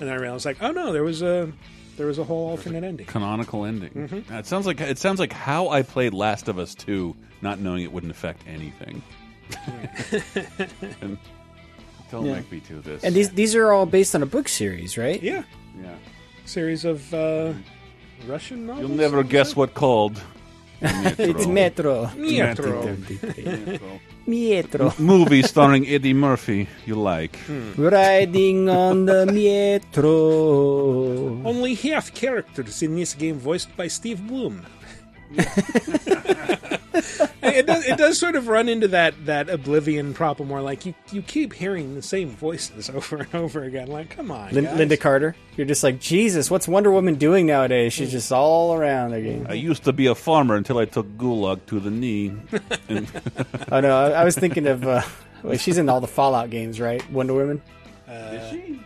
and 0.00 0.10
i 0.10 0.14
realized 0.16 0.44
like 0.44 0.60
oh 0.60 0.72
no 0.72 0.92
there 0.92 1.04
was 1.04 1.22
a 1.22 1.52
there 1.96 2.08
was 2.08 2.18
a 2.18 2.24
whole 2.24 2.48
alternate 2.50 2.82
ending 2.82 3.06
Canonical 3.06 3.64
ending. 3.64 3.90
Mhm. 3.90 4.30
It 4.36 4.46
sounds 4.46 4.66
like 4.66 4.80
it 4.80 4.98
sounds 4.98 5.20
like 5.20 5.32
how 5.32 5.68
I 5.68 5.82
played 5.82 6.12
Last 6.14 6.46
of 6.48 6.56
Us 6.58 6.74
2, 6.76 7.14
not 7.42 7.58
knowing 7.60 7.82
it 7.84 7.92
wouldn't 7.92 8.10
affect 8.12 8.42
anything. 8.48 9.00
and 11.00 11.18
don't 12.10 12.24
Yeah. 12.26 12.34
make 12.36 12.50
me 12.52 12.60
do 12.68 12.80
this. 12.80 13.02
And 13.04 13.14
these 13.14 13.30
these 13.30 13.54
are 13.54 13.72
all 13.72 13.86
based 13.86 14.14
on 14.14 14.22
a 14.22 14.26
book 14.26 14.48
series, 14.48 14.96
right? 14.98 15.22
yeah 15.22 15.42
yeah 15.80 15.94
series 16.44 16.84
of 16.84 17.12
uh 17.14 17.52
russian 18.26 18.66
novels 18.66 18.88
You'll 18.88 18.96
never 18.96 19.22
guess 19.22 19.54
what 19.54 19.74
called. 19.74 20.20
it's 20.80 21.46
Metro. 21.46 22.08
Metro. 22.16 22.82
Metro. 22.86 24.00
Metro. 24.26 24.92
Movie 24.98 25.42
starring 25.42 25.84
Eddie 25.88 26.14
Murphy. 26.14 26.68
You 26.86 26.94
like? 26.94 27.36
Riding 27.76 28.68
on 28.70 29.04
the 29.06 29.26
Metro. 29.26 30.06
only 31.44 31.74
half 31.74 32.14
characters 32.14 32.80
in 32.82 32.94
this 32.94 33.12
game 33.14 33.38
voiced 33.38 33.74
by 33.76 33.88
steve 33.88 34.22
blum 34.28 34.64
it 36.94 37.66
does 37.66 37.84
it 37.86 37.98
does 37.98 38.18
sort 38.18 38.34
of 38.36 38.48
run 38.48 38.68
into 38.68 38.88
that 38.88 39.26
that 39.26 39.48
oblivion 39.50 40.14
problem 40.14 40.48
where 40.48 40.62
like 40.62 40.86
you 40.86 40.94
you 41.12 41.22
keep 41.22 41.52
hearing 41.52 41.94
the 41.94 42.02
same 42.02 42.30
voices 42.30 42.88
over 42.94 43.16
and 43.18 43.34
over 43.34 43.62
again 43.64 43.88
like 43.88 44.10
come 44.10 44.30
on 44.30 44.52
Lin- 44.52 44.64
Lynda 44.66 44.98
Carter. 44.98 45.36
You're 45.56 45.66
just 45.66 45.82
like 45.82 45.98
Jesus. 46.00 46.50
What's 46.50 46.68
Wonder 46.68 46.90
Woman 46.90 47.16
doing 47.16 47.46
nowadays? 47.46 47.92
She's 47.92 48.12
just 48.12 48.30
all 48.30 48.74
around 48.74 49.12
again. 49.12 49.46
I 49.48 49.54
used 49.54 49.84
to 49.84 49.92
be 49.92 50.06
a 50.06 50.14
farmer 50.14 50.54
until 50.54 50.78
I 50.78 50.84
took 50.84 51.06
Gulag 51.18 51.66
to 51.66 51.80
the 51.80 51.90
knee. 51.90 52.32
And 52.88 53.08
Oh 53.72 53.80
no, 53.80 53.96
I, 53.96 54.10
I 54.10 54.24
was 54.24 54.36
thinking 54.36 54.66
of. 54.66 54.86
Uh, 54.86 55.02
wait, 55.42 55.60
she's 55.60 55.78
in 55.78 55.88
all 55.88 56.00
the 56.00 56.06
Fallout 56.06 56.50
games, 56.50 56.80
right? 56.80 57.02
Wonder 57.10 57.34
Woman. 57.34 57.62
Is 58.08 58.50
she? 58.50 58.80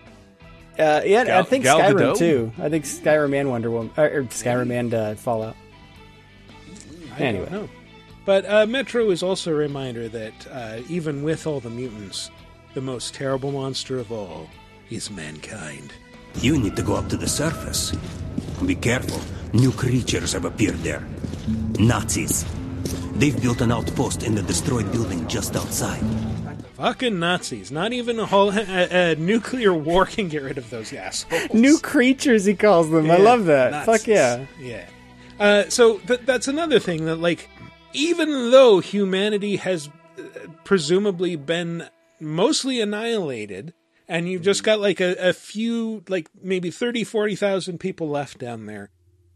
Uh, 0.79 1.03
yeah, 1.05 1.39
I 1.39 1.43
think 1.43 1.65
Gal 1.65 1.79
Skyrim 1.79 1.99
Gadot? 1.99 2.17
too. 2.17 2.53
I 2.59 2.71
think 2.71 2.87
Skyrim 2.87 3.39
and 3.39 3.51
Wonder 3.51 3.71
Woman, 3.71 3.93
or, 3.97 4.05
or 4.07 4.23
Skyrim 4.25 4.71
and 4.73 4.95
uh, 4.95 5.15
Fallout. 5.17 5.55
I 7.15 7.19
Anyway. 7.19 7.69
Don't 8.27 8.45
know. 8.45 8.49
But 8.49 8.53
uh, 8.53 8.67
Metro 8.67 9.11
is 9.11 9.23
also 9.23 9.53
a 9.53 9.55
reminder 9.55 10.09
that 10.09 10.47
uh, 10.51 10.81
even 10.89 11.23
with 11.23 11.47
all 11.47 11.61
the 11.61 11.71
mutants, 11.71 12.31
the 12.75 12.81
most 12.81 13.15
terrible 13.15 13.53
monster 13.53 13.99
of 13.99 14.11
all 14.11 14.49
is 14.91 15.11
mankind. 15.11 15.93
You 16.37 16.59
need 16.59 16.77
to 16.77 16.83
go 16.83 16.95
up 16.95 17.09
to 17.09 17.17
the 17.17 17.29
surface. 17.29 17.93
Be 18.65 18.75
careful. 18.75 19.21
New 19.53 19.73
creatures 19.73 20.33
have 20.33 20.45
appeared 20.45 20.79
there. 20.79 21.07
Nazis. 21.79 22.45
They've 23.15 23.41
built 23.41 23.61
an 23.61 23.71
outpost 23.73 24.23
in 24.23 24.35
the 24.35 24.43
destroyed 24.43 24.91
building 24.93 25.27
just 25.29 25.55
outside. 25.57 26.03
Fucking 26.75 27.19
Nazis! 27.19 27.71
Not 27.71 27.93
even 27.93 28.19
a, 28.19 28.27
whole, 28.27 28.51
a, 28.59 29.13
a 29.13 29.15
nuclear 29.17 29.73
war 29.75 30.07
can 30.07 30.29
get 30.29 30.43
rid 30.43 30.59
of 30.59 30.71
those 30.71 30.93
assholes. 30.93 31.53
New 31.53 31.79
creatures, 31.79 32.45
he 32.45 32.55
calls 32.55 32.91
them. 32.91 33.11
I 33.11 33.19
love 33.19 33.45
that. 33.45 33.71
Nazis. 33.73 33.87
Fuck 34.01 34.09
yeah. 34.09 34.47
Yeah. 34.59 34.89
Uh, 35.39 35.69
so 35.69 35.99
th- 35.99 36.21
that's 36.25 36.49
another 36.49 36.79
thing 36.79 37.05
that, 37.05 37.17
like, 37.17 37.49
even 37.93 38.51
though 38.51 38.81
humanity 38.81 39.57
has 39.57 39.89
uh, 40.19 40.23
presumably 40.65 41.37
been 41.37 41.89
mostly 42.21 42.81
annihilated, 42.81 43.75
and 44.09 44.29
you've 44.29 44.43
just 44.43 44.65
got 44.65 44.81
like 44.81 45.01
a, 45.01 45.15
a 45.29 45.33
few, 45.33 46.05
like 46.09 46.29
maybe 46.43 46.71
30, 46.71 47.05
40,000 47.05 47.79
people 47.79 48.09
left 48.09 48.39
down 48.39 48.67
there, 48.67 48.91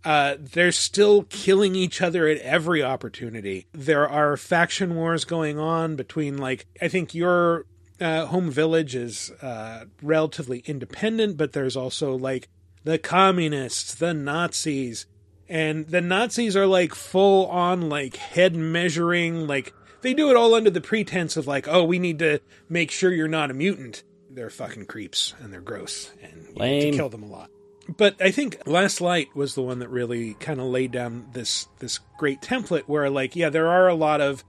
uh, 0.05 0.37
they're 0.39 0.71
still 0.71 1.25
killing 1.25 1.75
each 1.75 2.01
other 2.01 2.29
at 2.29 2.39
every 2.39 2.81
opportunity. 2.83 3.67
There 3.73 4.09
are 4.09 4.37
faction 4.37 4.95
wars 4.95 5.25
going 5.25 5.59
on 5.59 5.97
between, 5.97 6.39
like, 6.39 6.67
I 6.81 6.87
think 6.87 7.13
your 7.13 7.67
uh, 8.01 8.27
home 8.27 8.51
village 8.51 8.95
is 8.95 9.33
uh, 9.43 9.87
relatively 10.01 10.61
independent, 10.61 11.37
but 11.37 11.55
there's 11.55 11.77
also, 11.77 12.15
like, 12.15 12.49
the 12.85 12.99
communists, 12.99 13.97
the 13.97 14.15
Nazis, 14.15 15.07
and 15.49 15.87
the 15.87 16.01
Nazis 16.01 16.57
are 16.57 16.67
like 16.67 16.95
full 16.95 17.47
on 17.47 17.89
like 17.89 18.17
head 18.17 18.55
measuring, 18.57 19.47
like 19.47 19.73
they 20.03 20.15
do 20.15 20.31
it 20.31 20.37
all 20.37 20.55
under 20.55 20.71
the 20.71 20.81
pretense 20.81 21.37
of 21.37 21.47
like, 21.47 21.67
oh, 21.69 21.85
we 21.85 21.99
need 21.99 22.19
to 22.21 22.41
make 22.69 22.91
sure 22.91 23.13
you're 23.13 23.29
not 23.29 23.51
a 23.51 23.55
mutant. 23.55 24.03
They're 24.31 24.51
fucking 24.51 24.87
creeps 24.87 25.35
and 25.41 25.53
they're 25.53 25.61
gross 25.61 26.11
and 26.23 26.49
you 26.57 26.63
need 26.63 26.91
to 26.93 26.97
kill 26.97 27.09
them 27.09 27.23
a 27.23 27.27
lot. 27.27 27.51
But 27.97 28.21
I 28.21 28.31
think 28.33 28.59
Last 28.67 29.01
Light 29.01 29.29
was 29.37 29.55
the 29.55 29.63
one 29.63 29.79
that 29.79 29.89
really 29.89 30.35
kind 30.35 30.61
of 30.61 30.67
laid 30.67 30.91
down 30.93 31.29
this 31.33 31.69
this 31.79 32.01
great 32.19 32.41
template 32.41 32.83
where 32.83 33.09
like, 33.09 33.37
yeah, 33.37 33.49
there 33.49 33.69
are 33.69 33.89
a 33.89 33.95
lot 33.95 34.21
of 34.21 34.45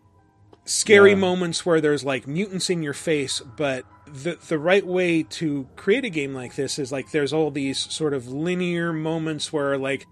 scary 0.66 1.12
Yeah. 1.12 1.18
moments 1.18 1.66
where 1.66 1.80
there's 1.80 2.04
like 2.04 2.28
mutants 2.28 2.70
in 2.70 2.82
your 2.84 2.94
face, 2.94 3.40
but 3.56 3.86
the 4.08 4.38
the 4.48 4.58
right 4.58 4.86
way 4.86 5.24
to 5.24 5.68
create 5.76 6.04
a 6.06 6.10
game 6.10 6.34
like 6.34 6.56
this 6.56 6.80
is 6.80 6.92
like 6.92 7.12
there's 7.12 7.32
all 7.34 7.52
these 7.52 7.78
sort 7.78 8.14
of 8.14 8.28
linear 8.28 8.92
moments 8.92 9.54
where 9.54 9.78
like 9.78 10.08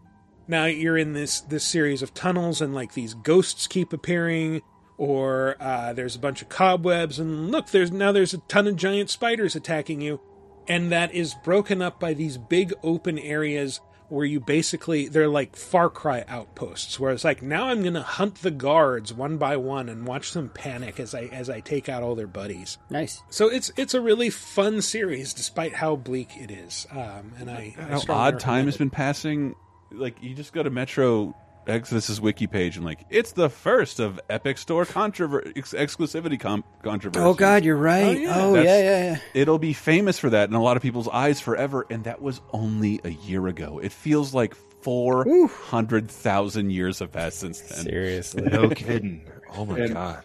now 0.47 0.65
you're 0.65 0.97
in 0.97 1.13
this 1.13 1.41
this 1.41 1.63
series 1.63 2.01
of 2.01 2.13
tunnels 2.13 2.61
and 2.61 2.73
like 2.73 2.93
these 2.93 3.13
ghosts 3.13 3.67
keep 3.67 3.93
appearing 3.93 4.61
or 4.97 5.57
uh, 5.59 5.91
there's 5.93 6.15
a 6.15 6.19
bunch 6.19 6.41
of 6.41 6.49
cobwebs 6.49 7.19
and 7.19 7.51
look 7.51 7.67
there's 7.71 7.91
now 7.91 8.11
there's 8.11 8.33
a 8.33 8.37
ton 8.39 8.67
of 8.67 8.75
giant 8.75 9.09
spiders 9.09 9.55
attacking 9.55 10.01
you 10.01 10.19
and 10.67 10.91
that 10.91 11.13
is 11.13 11.35
broken 11.43 11.81
up 11.81 11.99
by 11.99 12.13
these 12.13 12.37
big 12.37 12.73
open 12.83 13.19
areas 13.19 13.81
where 14.09 14.25
you 14.25 14.39
basically 14.39 15.07
they're 15.07 15.27
like 15.27 15.55
Far 15.55 15.89
Cry 15.89 16.23
outposts, 16.27 16.99
where 16.99 17.11
it's 17.11 17.23
like 17.23 17.41
now 17.41 17.67
I'm 17.67 17.83
gonna 17.83 18.03
hunt 18.03 18.35
the 18.35 18.51
guards 18.51 19.13
one 19.13 19.37
by 19.37 19.57
one 19.57 19.89
and 19.89 20.05
watch 20.05 20.31
them 20.31 20.49
panic 20.49 20.99
as 20.99 21.15
I 21.15 21.23
as 21.23 21.49
I 21.49 21.59
take 21.59 21.89
out 21.89 22.03
all 22.03 22.15
their 22.15 22.27
buddies. 22.27 22.77
Nice. 22.89 23.23
So 23.29 23.49
it's 23.49 23.71
it's 23.77 23.93
a 23.93 24.01
really 24.01 24.29
fun 24.29 24.81
series, 24.81 25.33
despite 25.33 25.73
how 25.73 25.95
bleak 25.95 26.37
it 26.37 26.51
is. 26.51 26.85
Um, 26.91 27.33
and 27.39 27.49
I, 27.49 27.75
I 27.77 27.81
how 27.83 28.01
odd 28.09 28.39
time 28.39 28.65
recommend 28.65 28.67
has 28.67 28.77
been 28.77 28.89
passing. 28.89 29.55
Like 29.91 30.21
you 30.21 30.33
just 30.35 30.53
go 30.53 30.63
to 30.63 30.69
Metro 30.69 31.35
Exodus's 31.67 32.21
wiki 32.21 32.45
page 32.47 32.75
and 32.77 32.85
like 32.85 33.05
it's 33.09 33.31
the 33.31 33.49
first 33.49 33.99
of 33.99 34.19
Epic 34.29 34.57
Store 34.57 34.85
controver- 34.85 35.51
ex- 35.57 35.73
exclusivity 35.73 36.39
com- 36.39 36.63
controversy. 36.83 37.23
Oh 37.25 37.33
God, 37.33 37.63
you're 37.65 37.75
right. 37.75 38.17
Oh, 38.17 38.19
yeah, 38.19 38.51
That's- 38.53 38.65
yeah, 38.65 39.03
yeah. 39.13 39.17
It'll 39.41 39.57
be 39.59 39.73
famous 39.73 40.19
for 40.19 40.29
that 40.29 40.49
in 40.49 40.55
a 40.55 40.61
lot 40.61 40.77
of 40.77 40.83
people's 40.83 41.07
eyes 41.07 41.39
forever, 41.41 41.85
and 41.89 42.03
that 42.03 42.21
was 42.21 42.39
only 42.51 42.99
a 43.03 43.09
year 43.09 43.47
ago. 43.47 43.79
It 43.79 43.91
feels 43.91 44.33
like 44.33 44.53
four 44.83 45.25
hundred 45.49 46.11
thousand 46.11 46.69
years 46.69 46.99
have 46.99 47.11
passed 47.11 47.39
since 47.39 47.59
then. 47.61 47.85
Seriously, 47.85 48.43
No 48.51 48.69
kidding. 48.69 49.27
Oh 49.55 49.65
my 49.65 49.79
And- 49.79 49.93
god. 49.93 50.23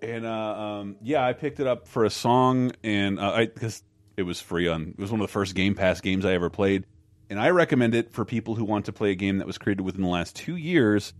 And 0.00 0.24
uh, 0.24 0.30
um, 0.30 0.96
yeah, 1.02 1.26
I 1.26 1.32
picked 1.32 1.58
it 1.58 1.66
up 1.66 1.88
for 1.88 2.04
a 2.04 2.10
song, 2.10 2.70
and 2.84 3.18
uh, 3.18 3.32
I 3.32 3.46
because 3.46 3.82
it 4.16 4.22
was 4.22 4.40
free 4.40 4.68
on. 4.68 4.90
It 4.96 4.98
was 5.00 5.10
one 5.10 5.20
of 5.20 5.26
the 5.26 5.32
first 5.32 5.56
Game 5.56 5.74
Pass 5.74 6.00
games 6.00 6.24
I 6.24 6.34
ever 6.34 6.50
played, 6.50 6.84
and 7.30 7.40
I 7.40 7.50
recommend 7.50 7.94
it 7.94 8.10
for 8.12 8.24
people 8.24 8.54
who 8.54 8.64
want 8.64 8.86
to 8.86 8.92
play 8.92 9.10
a 9.10 9.14
game 9.14 9.38
that 9.38 9.46
was 9.46 9.58
created 9.58 9.82
within 9.82 10.02
the 10.02 10.08
last 10.08 10.34
two 10.36 10.56
years 10.56 11.12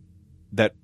that 0.52 0.74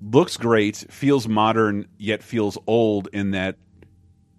looks 0.00 0.36
great, 0.36 0.76
feels 0.90 1.26
modern, 1.28 1.86
yet 1.98 2.22
feels 2.22 2.56
old 2.66 3.08
in 3.12 3.32
that 3.32 3.56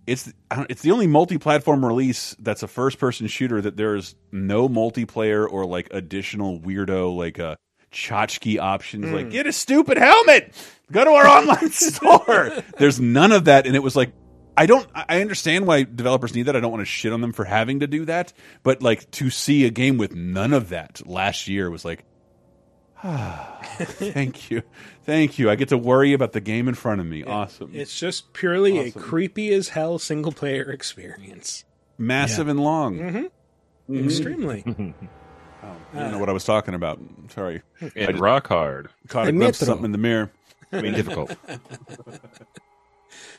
it's 0.06 0.32
it's 0.70 0.82
the 0.84 0.92
only 0.92 1.08
multi-platform 1.08 1.86
release 1.86 2.36
that's 2.40 2.64
a 2.64 2.68
first-person 2.68 3.28
shooter 3.28 3.60
that 3.62 3.76
there's 3.76 4.16
no 4.32 4.70
multiplayer 4.70 5.46
or 5.50 5.66
like 5.66 5.88
additional 5.92 6.60
weirdo 6.62 7.14
like 7.16 7.40
a 7.40 7.58
tchotchke 7.92 8.58
options 8.60 9.12
like 9.12 9.28
Mm. 9.28 9.32
get 9.32 9.48
a 9.48 9.52
stupid 9.54 9.98
helmet, 9.98 10.54
go 10.92 11.04
to 11.04 11.10
our 11.12 11.28
online 11.40 11.72
store. 11.72 12.52
There's 12.78 13.00
none 13.02 13.32
of 13.34 13.46
that, 13.46 13.68
and 13.68 13.76
it 13.76 13.84
was 13.84 13.96
like. 13.96 14.12
I 14.58 14.66
don't. 14.66 14.88
I 14.94 15.06
I 15.10 15.22
understand 15.22 15.68
why 15.68 15.84
developers 15.84 16.34
need 16.36 16.44
that. 16.44 16.56
I 16.56 16.60
don't 16.60 16.72
want 16.72 16.82
to 16.82 16.86
shit 16.86 17.14
on 17.14 17.22
them 17.22 17.32
for 17.32 17.46
having 17.46 17.80
to 17.82 17.88
do 17.88 18.06
that. 18.06 18.34
But 18.64 18.82
like 18.82 19.10
to 19.12 19.30
see 19.30 19.66
a 19.66 19.70
game 19.70 19.98
with 19.98 20.16
none 20.16 20.54
of 20.54 20.70
that 20.70 21.02
last 21.08 21.48
year 21.48 21.70
was 21.70 21.86
like, 21.86 22.04
ah, 23.04 23.60
Thank 23.78 24.50
you, 24.50 24.64
thank 25.04 25.38
you. 25.38 25.50
I 25.50 25.56
get 25.56 25.70
to 25.70 25.78
worry 25.78 26.14
about 26.14 26.34
the 26.34 26.42
game 26.42 26.68
in 26.68 26.74
front 26.74 27.00
of 27.00 27.08
me. 27.08 27.24
Awesome, 27.24 27.72
It's 27.74 27.98
just 27.98 28.34
purely 28.34 28.80
Awesome. 28.80 29.02
a 29.02 29.06
creepy 29.06 29.54
as 29.54 29.70
hell 29.70 30.00
single 30.00 30.32
player 30.32 30.72
experience. 30.72 31.64
massive 31.98 32.48
and 32.48 32.60
long. 32.60 32.98
Mm-hmm. 32.98 33.94
mm-hmm. 33.94 34.06
Extremely. 34.06 34.64
Oh, 35.64 35.76
I 35.92 35.96
don't 35.98 36.08
uh, 36.08 36.12
know 36.12 36.20
what 36.20 36.30
I 36.30 36.34
was 36.34 36.44
talking 36.46 36.76
about. 36.76 37.00
Sorry. 37.30 37.64
And 37.82 37.92
I 37.98 38.06
just 38.06 38.20
rock 38.20 38.48
hard. 38.48 38.90
Caught 39.08 39.30
a 39.30 39.32
glimpse 39.32 39.60
of 39.60 39.66
something 39.66 39.86
in 39.86 39.92
the 39.92 39.98
mirror. 39.98 40.32
I 40.72 40.82
mean, 40.82 40.94
difficult. 40.94 41.36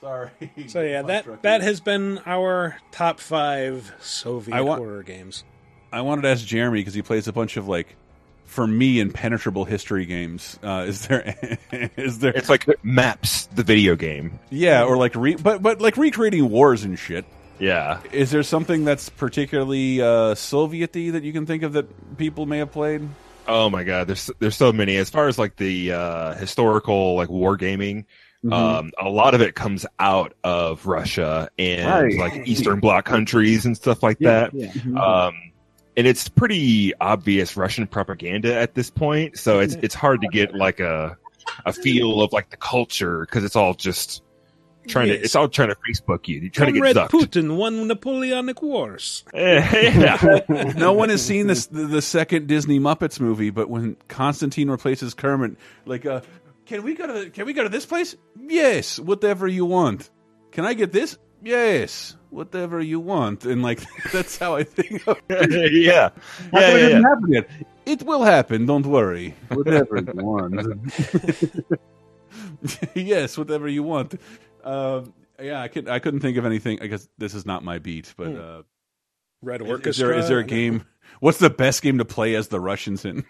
Sorry. 0.01 0.30
So 0.68 0.82
yeah, 0.82 1.03
that 1.03 1.42
that 1.42 1.61
has 1.62 1.80
been 1.80 2.20
our 2.26 2.76
top 2.92 3.20
five 3.20 3.92
Soviet 4.01 4.55
I 4.55 4.61
want- 4.61 4.78
horror 4.80 5.03
games. 5.03 5.44
I 5.92 6.03
wanted 6.03 6.22
to 6.22 6.28
ask 6.28 6.44
Jeremy 6.44 6.80
because 6.80 6.92
he 6.94 7.01
plays 7.03 7.28
a 7.28 7.32
bunch 7.32 7.57
of 7.57 7.66
like, 7.66 7.96
for 8.44 8.66
me, 8.66 9.01
impenetrable 9.01 9.64
history 9.64 10.05
games. 10.05 10.59
Uh, 10.62 10.84
is 10.86 11.07
there? 11.07 11.34
is 11.96 12.18
there? 12.18 12.32
It's 12.36 12.49
like 12.51 12.66
Maps, 12.84 13.46
the 13.55 13.62
video 13.62 13.96
game. 13.96 14.38
yeah, 14.51 14.84
or 14.84 14.96
like 14.99 15.14
re, 15.14 15.34
but 15.36 15.62
but 15.62 15.80
like 15.80 15.96
recreating 15.96 16.49
wars 16.51 16.84
and 16.84 16.99
shit. 16.99 17.24
Yeah. 17.59 18.01
Is 18.12 18.30
there 18.30 18.42
something 18.44 18.84
that's 18.84 19.09
particularly 19.09 20.01
uh, 20.01 20.34
Soviety 20.36 21.11
that 21.12 21.24
you 21.24 21.32
can 21.32 21.44
think 21.46 21.62
of 21.64 21.72
that 21.72 22.16
people 22.16 22.46
may 22.46 22.59
have 22.59 22.70
played? 22.70 23.09
Oh 23.49 23.68
my 23.70 23.82
god, 23.82 24.07
there's 24.09 24.30
there's 24.38 24.57
so 24.57 24.72
many. 24.72 24.96
As 24.99 25.09
far 25.11 25.26
as 25.26 25.38
like 25.38 25.57
the 25.57 25.92
uh, 25.92 26.34
historical 26.34 27.16
like 27.16 27.30
wargaming, 27.30 28.05
Mhm. 28.45 28.53
um, 28.53 28.93
a 29.01 29.09
lot 29.09 29.34
of 29.34 29.41
it 29.41 29.55
comes 29.57 29.84
out 29.99 30.32
of 30.45 30.86
Russia 30.86 31.49
and 31.59 31.89
Right. 31.91 32.18
like 32.18 32.47
Eastern 32.49 32.78
Bloc 32.78 33.05
countries 33.05 33.66
and 33.66 33.76
stuff 33.76 34.03
like 34.03 34.16
Yeah, 34.20 34.30
that. 34.51 34.55
yeah. 34.55 34.70
Mhm. 34.72 34.97
Um, 35.01 35.34
and 35.97 36.07
it's 36.07 36.28
pretty 36.28 36.93
obvious 37.01 37.57
Russian 37.57 37.86
propaganda 37.89 38.55
at 38.55 38.74
this 38.74 38.91
point, 38.91 39.36
so 39.39 39.59
it's 39.59 39.74
it's 39.82 39.95
hard 39.95 40.20
to 40.20 40.28
get 40.28 40.55
like 40.55 40.78
a 40.78 41.16
a 41.66 41.72
feel 41.72 42.22
of 42.22 42.32
like 42.32 42.51
the 42.51 42.57
culture 42.57 43.20
because 43.20 43.43
it's 43.43 43.57
all 43.57 43.74
just 43.74 44.22
trying 44.86 45.09
to 45.09 45.14
Yes. 45.14 45.24
it's 45.24 45.34
all 45.34 45.49
trying 45.49 45.70
to 45.70 45.76
Facebook 45.89 46.28
you. 46.28 46.39
You're 46.39 46.51
trying 46.51 46.74
to 46.74 46.80
get 46.80 46.95
zucked. 46.95 47.11
Putin 47.11 47.57
won 47.57 47.89
Napoleonic 47.89 48.62
Wars. 48.62 49.24
yeah. 49.34 50.41
no 50.76 50.93
one 50.93 51.09
has 51.09 51.24
seen 51.24 51.49
this 51.49 51.66
the, 51.66 51.86
the 51.89 52.03
second 52.03 52.47
Disney 52.47 52.78
Muppets 52.78 53.18
movie, 53.18 53.51
but 53.51 53.68
when 53.68 53.97
Constantine 54.07 54.70
replaces 54.70 55.12
Kermit, 55.14 55.57
like, 55.86 56.07
uh, 56.07 56.20
can 56.68 56.82
we 56.82 56.94
go 56.94 57.06
to 57.06 57.12
the, 57.14 57.30
can 57.30 57.46
we 57.46 57.54
go 57.54 57.62
to 57.62 57.70
this 57.70 57.86
place? 57.86 58.14
Yes, 58.38 59.00
whatever 59.00 59.48
you 59.48 59.64
want. 59.64 60.10
Can 60.52 60.66
I 60.66 60.74
get 60.74 60.92
this? 60.92 61.16
Yes, 61.42 62.14
whatever 62.28 62.78
you 62.78 63.00
want. 63.00 63.46
And 63.46 63.62
like 63.62 63.80
that's 64.12 64.36
how 64.36 64.54
I 64.54 64.64
think. 64.64 65.08
Of 65.08 65.16
it. 65.30 65.72
yeah, 65.72 66.10
How 66.52 66.60
yeah, 66.60 66.74
it 66.74 66.92
yeah, 66.92 67.00
happen 67.00 67.32
yet? 67.32 67.50
It 67.86 68.02
will 68.02 68.22
happen. 68.22 68.66
Don't 68.66 68.84
worry. 68.84 69.34
Whatever 69.48 69.96
you 69.96 70.12
want. 70.14 70.84
yes, 72.94 73.38
whatever 73.38 73.66
you 73.66 73.82
want. 73.82 74.20
Um, 74.62 75.14
yeah, 75.40 75.62
I 75.62 75.68
could. 75.68 75.88
I 75.88 76.00
couldn't 76.00 76.20
think 76.20 76.36
of 76.36 76.44
anything. 76.44 76.82
I 76.82 76.86
guess 76.88 77.08
this 77.16 77.32
is 77.32 77.46
not 77.46 77.64
my 77.64 77.78
beat, 77.78 78.12
but. 78.14 78.28
Hmm. 78.28 78.40
Uh, 78.40 78.62
Red 79.40 79.62
is- 79.62 79.68
Orchestra. 79.68 79.90
Is 79.90 79.96
there, 79.96 80.12
is 80.18 80.28
there 80.28 80.38
a 80.40 80.44
game? 80.44 80.84
What's 81.20 81.38
the 81.38 81.48
best 81.48 81.80
game 81.80 81.96
to 81.96 82.04
play 82.04 82.34
as 82.34 82.48
the 82.48 82.60
Russians 82.60 83.06
in? 83.06 83.24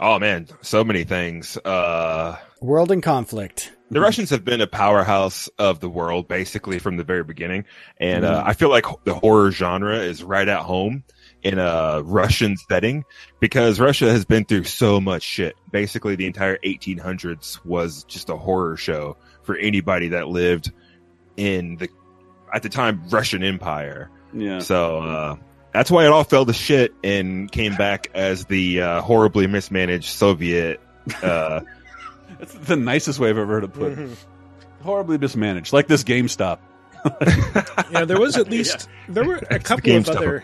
Oh 0.00 0.18
man, 0.18 0.46
so 0.62 0.84
many 0.84 1.04
things. 1.04 1.56
Uh, 1.58 2.36
World 2.60 2.90
in 2.90 3.00
conflict. 3.00 3.72
the 3.90 4.00
Russians 4.00 4.30
have 4.30 4.44
been 4.44 4.60
a 4.60 4.66
powerhouse 4.66 5.48
of 5.58 5.80
the 5.80 5.88
world 5.88 6.26
basically 6.28 6.78
from 6.78 6.96
the 6.96 7.04
very 7.04 7.22
beginning, 7.24 7.64
and 7.98 8.24
uh, 8.24 8.42
Mhm. 8.42 8.48
I 8.48 8.52
feel 8.54 8.68
like 8.68 8.84
the 9.04 9.14
horror 9.14 9.50
genre 9.52 9.96
is 9.98 10.22
right 10.22 10.46
at 10.48 10.60
home 10.60 11.04
in 11.42 11.58
a 11.58 12.02
Russian 12.02 12.56
setting 12.68 13.04
because 13.40 13.78
Russia 13.78 14.10
has 14.10 14.24
been 14.24 14.44
through 14.44 14.64
so 14.64 15.00
much 15.00 15.22
shit. 15.22 15.54
Basically, 15.70 16.16
the 16.16 16.26
entire 16.26 16.58
1800s 16.64 17.64
was 17.64 18.04
just 18.04 18.28
a 18.30 18.36
horror 18.36 18.76
show 18.76 19.16
for 19.44 19.56
anybody 19.56 20.08
that 20.08 20.28
lived 20.28 20.72
in 21.36 21.76
the 21.76 21.88
at 22.52 22.62
the 22.62 22.68
time 22.68 23.02
Russian 23.10 23.42
Empire. 23.44 24.10
Yeah. 24.34 24.58
So 24.58 24.98
uh, 25.00 25.36
that's 25.76 25.90
why 25.90 26.04
it 26.06 26.08
all 26.08 26.24
fell 26.24 26.46
to 26.46 26.52
shit 26.52 26.94
and 27.04 27.50
came 27.52 27.76
back 27.76 28.10
as 28.14 28.46
the 28.46 28.80
uh, 28.80 29.00
horribly 29.02 29.46
mismanaged 29.46 30.08
Soviet. 30.08 30.80
Uh, 31.22 31.60
That's 32.38 32.54
the 32.54 32.76
nicest 32.76 33.18
way 33.18 33.30
I've 33.30 33.38
ever 33.38 33.46
heard 33.46 33.64
it 33.64 33.72
put. 33.72 33.94
Mhm. 33.96 34.16
Horribly 34.82 35.18
mismanaged, 35.18 35.72
like 35.72 35.86
this 35.86 36.04
GameStop. 36.04 36.58
yeah, 37.90 38.04
there 38.04 38.18
was 38.18 38.36
at 38.36 38.48
least 38.50 38.88
there 39.08 39.24
were 39.24 39.40
a 39.50 39.58
couple 39.58 39.96
of 39.96 40.08
other 40.08 40.42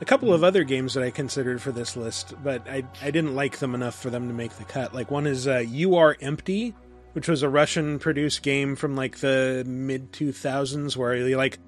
a 0.00 0.04
couple 0.04 0.34
of 0.34 0.42
other 0.42 0.64
games 0.64 0.94
that 0.94 1.02
I 1.02 1.10
considered 1.10 1.62
for 1.62 1.70
this 1.72 1.96
list, 1.96 2.34
but 2.42 2.68
I 2.68 2.84
I 3.00 3.10
didn't 3.10 3.34
like 3.34 3.58
them 3.58 3.74
enough 3.74 4.00
for 4.00 4.10
them 4.10 4.28
to 4.28 4.34
make 4.34 4.52
the 4.54 4.64
cut. 4.64 4.94
Like 4.94 5.10
one 5.10 5.26
is 5.26 5.46
uh, 5.46 5.58
You 5.58 5.96
Are 5.96 6.16
Empty, 6.20 6.74
which 7.12 7.28
was 7.28 7.42
a 7.42 7.48
Russian 7.48 7.98
produced 7.98 8.42
game 8.42 8.76
from 8.76 8.96
like 8.96 9.18
the 9.18 9.62
mid 9.66 10.12
2000s 10.12 10.96
where 10.96 11.14
you 11.14 11.36
like 11.36 11.58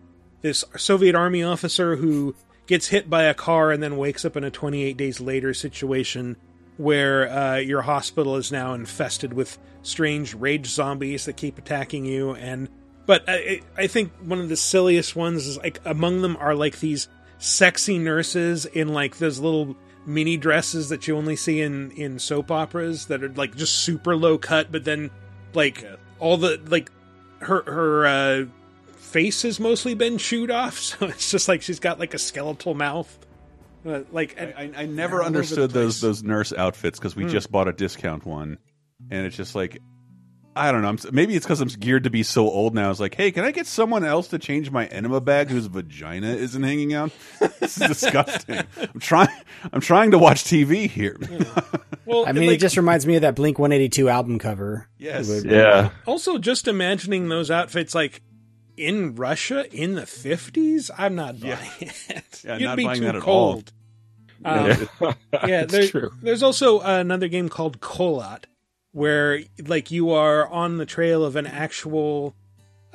this 0.43 0.65
Soviet 0.77 1.15
army 1.15 1.43
officer 1.43 1.97
who 1.97 2.35
gets 2.67 2.89
hit 2.89 3.09
by 3.09 3.25
a 3.25 3.35
car 3.35 3.71
and 3.71 3.83
then 3.83 3.97
wakes 3.97 4.25
up 4.25 4.37
in 4.37 4.45
a 4.45 4.51
28 4.51 4.97
days 4.97 5.21
later 5.21 5.55
situation 5.55 6.37
where 6.77 7.31
uh, 7.31 7.57
your 7.57 7.83
hospital 7.83 8.37
is 8.37 8.53
now 8.53 8.75
infested 8.75 9.33
with 9.33 9.59
strange 9.83 10.35
rage 10.35 10.67
zombies 10.67 11.25
that 11.25 11.37
keep 11.37 11.59
attacking 11.59 12.05
you 12.05 12.33
and 12.35 12.69
but 13.07 13.25
I, 13.29 13.61
I 13.77 13.87
think 13.87 14.13
one 14.21 14.41
of 14.41 14.49
the 14.49 14.57
silliest 14.57 15.15
ones 15.15 15.47
is 15.47 15.57
like 15.59 15.81
among 15.85 16.23
them 16.23 16.37
are 16.39 16.55
like 16.55 16.81
these 16.81 17.09
sexy 17.39 17.99
nurses 17.99 18.67
in 18.67 18.89
like 18.89 19.19
those 19.19 19.39
little 19.39 19.77
mini 20.05 20.37
dresses 20.37 20.89
that 20.89 21.07
you 21.07 21.17
only 21.17 21.37
see 21.37 21.61
in 21.61 21.91
in 21.93 22.19
soap 22.19 22.51
operas 22.51 23.07
that 23.07 23.23
are 23.23 23.29
like 23.31 23.57
just 23.57 23.77
super 23.77 24.17
low 24.17 24.39
cut 24.39 24.71
but 24.71 24.85
then 24.85 25.11
like 25.55 25.85
all 26.19 26.37
the 26.37 26.61
like 26.67 26.91
her 27.41 27.63
her 27.63 28.07
uh 28.07 28.45
face 29.07 29.43
has 29.43 29.59
mostly 29.61 29.95
been 29.95 30.19
chewed 30.19 30.51
off 30.51 30.79
so 30.81 31.07
it's 31.07 31.31
just 31.31 31.49
like 31.49 31.63
she's 31.63 31.81
got 31.81 31.99
like 31.99 32.13
a 32.15 32.19
skeletal 32.19 32.75
mouth 32.75 33.19
uh, 33.87 34.01
like 34.11 34.41
I, 34.41 34.71
I 34.77 34.87
never 34.87 35.17
all 35.17 35.21
over 35.23 35.31
the 35.31 35.37
understood 35.39 35.71
those 35.71 36.01
those 36.01 36.23
nurse 36.25 36.53
outfits 36.53 36.99
because 36.99 37.15
we 37.15 37.23
Hmm. 37.25 37.31
just 37.31 37.53
bought 37.53 37.69
a 37.69 37.73
discount 37.73 38.27
one, 38.27 38.59
and 39.13 39.25
it's 39.27 39.37
just 39.37 39.55
like 39.55 39.79
I 40.57 40.73
don't 40.73 40.81
know. 40.83 40.89
I'm, 40.89 40.99
maybe 41.13 41.37
it's 41.37 41.45
because 41.45 41.61
I'm 41.61 41.69
geared 41.69 42.05
to 42.05 42.11
be 42.11 42.23
so 42.23 42.49
old 42.51 42.75
now. 42.75 42.91
It's 42.91 42.99
like, 42.99 43.15
hey, 43.15 43.31
can 43.31 43.45
I 43.45 43.51
get 43.51 43.67
someone 43.67 44.05
else 44.05 44.29
to 44.29 44.39
change 44.39 44.71
my 44.71 44.87
enema 44.87 45.21
bag 45.21 45.51
whose 45.51 45.67
vagina 45.67 46.29
isn't 46.29 46.63
hanging 46.63 46.95
out? 46.95 47.13
this 47.61 47.79
is 47.79 47.87
disgusting. 47.89 48.63
I'm 48.81 48.99
trying. 48.99 49.29
I'm 49.73 49.83
trying 49.83 50.13
to 50.13 50.19
watch 50.19 50.45
TV 50.45 50.89
here. 50.91 51.19
well 52.07 52.25
I 52.27 52.33
mean, 52.33 52.47
like- 52.49 52.57
it 52.57 52.61
just 52.61 52.77
reminds 52.79 53.07
me 53.07 53.17
of 53.17 53.21
that 53.23 53.35
Blink 53.37 53.59
182 53.59 54.09
album 54.09 54.39
cover. 54.39 54.89
Yes. 54.99 55.45
Yeah. 55.45 55.91
Also, 56.07 56.39
just 56.39 56.67
imagining 56.69 57.29
those 57.29 57.51
outfits 57.51 57.95
like 57.95 58.23
in 58.77 59.15
Russia 59.15 59.67
in 59.75 59.95
the 59.95 60.07
fifties, 60.07 60.91
I'm 60.97 61.15
not 61.15 61.41
buying 61.41 61.57
it. 61.81 62.43
Yeah, 62.45 62.57
You'd 62.59 62.65
not 62.67 62.77
be 62.77 62.85
buying 62.85 62.99
too 63.01 63.05
that 63.07 63.17
at 63.17 63.23
all. 63.23 63.53
cold. 63.55 63.73
Um, 64.45 64.87
yeah, 65.47 65.65
there- 65.65 65.89
true. 65.89 66.13
there's 66.23 66.43
also 66.43 66.81
another 66.81 67.27
game 67.27 67.49
called 67.49 67.81
Kholat, 67.81 68.45
where 68.93 69.41
like 69.67 69.91
you 69.91 70.11
are 70.11 70.47
on 70.47 70.77
the 70.77 70.87
trail 70.87 71.25
of 71.25 71.37
an 71.37 71.47
actual. 71.47 72.35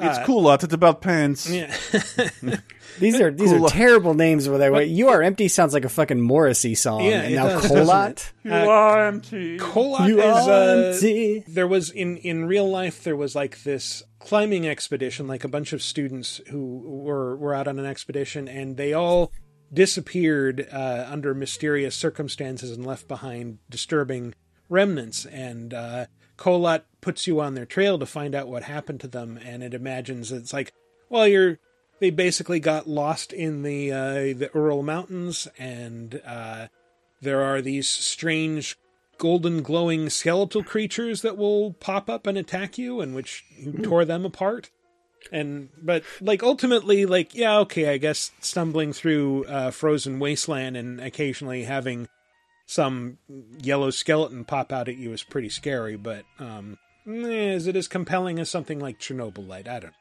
It's 0.01 0.17
uh, 0.17 0.25
cool, 0.25 0.41
lot. 0.43 0.63
It's 0.63 0.73
about 0.73 1.01
pants. 1.01 1.49
Yeah. 1.49 1.73
These 2.99 3.21
are 3.21 3.31
these 3.31 3.51
Cool. 3.53 3.67
are 3.67 3.69
terrible 3.69 4.13
names. 4.15 4.49
Where 4.49 4.57
they 4.57 4.69
were. 4.69 4.81
You 4.81 5.07
are 5.09 5.23
empty 5.23 5.47
sounds 5.47 5.73
like 5.73 5.85
a 5.85 5.89
fucking 5.89 6.19
Morrissey 6.19 6.75
song. 6.75 7.05
Yeah, 7.05 7.21
and 7.21 7.33
it 7.33 7.35
now 7.37 7.47
does, 7.47 7.61
doesn't 7.63 7.77
Kholat. 7.87 8.31
it? 8.43 8.51
Uh, 8.51 8.69
are 8.69 9.07
empty. 9.07 9.57
Kholat 9.57 10.07
You 10.09 10.19
is 10.19 10.25
are 10.47 10.51
uh, 10.51 10.91
empty. 10.93 11.43
there 11.47 11.67
was 11.67 11.89
in 11.89 12.17
in 12.17 12.45
real 12.45 12.69
life 12.69 13.01
there 13.05 13.15
was 13.15 13.33
like 13.33 13.63
this 13.63 14.03
climbing 14.19 14.67
expedition 14.67 15.25
like 15.25 15.45
a 15.45 15.47
bunch 15.47 15.71
of 15.71 15.81
students 15.81 16.41
who 16.49 16.79
were 16.83 17.37
were 17.37 17.55
out 17.55 17.69
on 17.69 17.79
an 17.79 17.85
expedition 17.85 18.49
and 18.49 18.75
they 18.75 18.91
all 18.91 19.31
disappeared 19.71 20.67
uh, 20.71 21.07
under 21.09 21.33
mysterious 21.33 21.95
circumstances 21.95 22.71
and 22.71 22.85
left 22.85 23.07
behind 23.07 23.59
disturbing 23.69 24.33
remnants 24.67 25.25
and 25.25 25.73
Kholat 26.41 26.83
puts 27.01 27.27
you 27.27 27.39
on 27.39 27.53
their 27.53 27.67
trail 27.67 27.99
to 27.99 28.05
find 28.07 28.33
out 28.33 28.47
what 28.47 28.63
happened 28.63 28.99
to 29.01 29.07
them 29.07 29.37
and 29.45 29.61
it 29.61 29.75
imagines 29.75 30.31
it's 30.31 30.51
like 30.51 30.73
well 31.07 31.27
you're 31.27 31.59
they 31.99 32.09
basically 32.09 32.59
got 32.59 32.89
lost 32.89 33.31
in 33.31 33.61
the 33.61 33.91
uh 33.91 34.13
the 34.13 34.49
Ural 34.55 34.81
mountains 34.81 35.47
and 35.59 36.19
uh 36.25 36.67
there 37.21 37.43
are 37.43 37.61
these 37.61 37.87
strange 37.87 38.75
golden 39.19 39.61
glowing 39.61 40.09
skeletal 40.09 40.63
creatures 40.63 41.21
that 41.21 41.37
will 41.37 41.73
pop 41.73 42.09
up 42.09 42.25
and 42.25 42.39
attack 42.39 42.79
you 42.79 43.01
and 43.01 43.13
which 43.13 43.43
you 43.55 43.71
tore 43.73 44.03
them 44.03 44.25
apart. 44.25 44.71
And 45.31 45.69
but 45.79 46.03
like 46.19 46.41
ultimately 46.41 47.05
like 47.05 47.35
yeah 47.35 47.59
okay 47.59 47.89
i 47.93 47.97
guess 47.97 48.31
stumbling 48.39 48.91
through 48.91 49.45
uh 49.45 49.69
frozen 49.69 50.17
wasteland 50.17 50.75
and 50.75 50.99
occasionally 50.99 51.65
having 51.65 52.07
some 52.71 53.17
yellow 53.61 53.89
skeleton 53.89 54.45
pop 54.45 54.71
out 54.71 54.87
at 54.87 54.95
you 54.95 55.11
is 55.11 55.23
pretty 55.23 55.49
scary 55.49 55.97
but 55.97 56.23
um 56.39 56.77
eh, 57.05 57.53
is 57.53 57.67
it 57.67 57.75
as 57.75 57.87
compelling 57.89 58.39
as 58.39 58.49
something 58.49 58.79
like 58.79 58.97
chernobylite 58.97 59.67
i 59.67 59.79
don't 59.79 59.93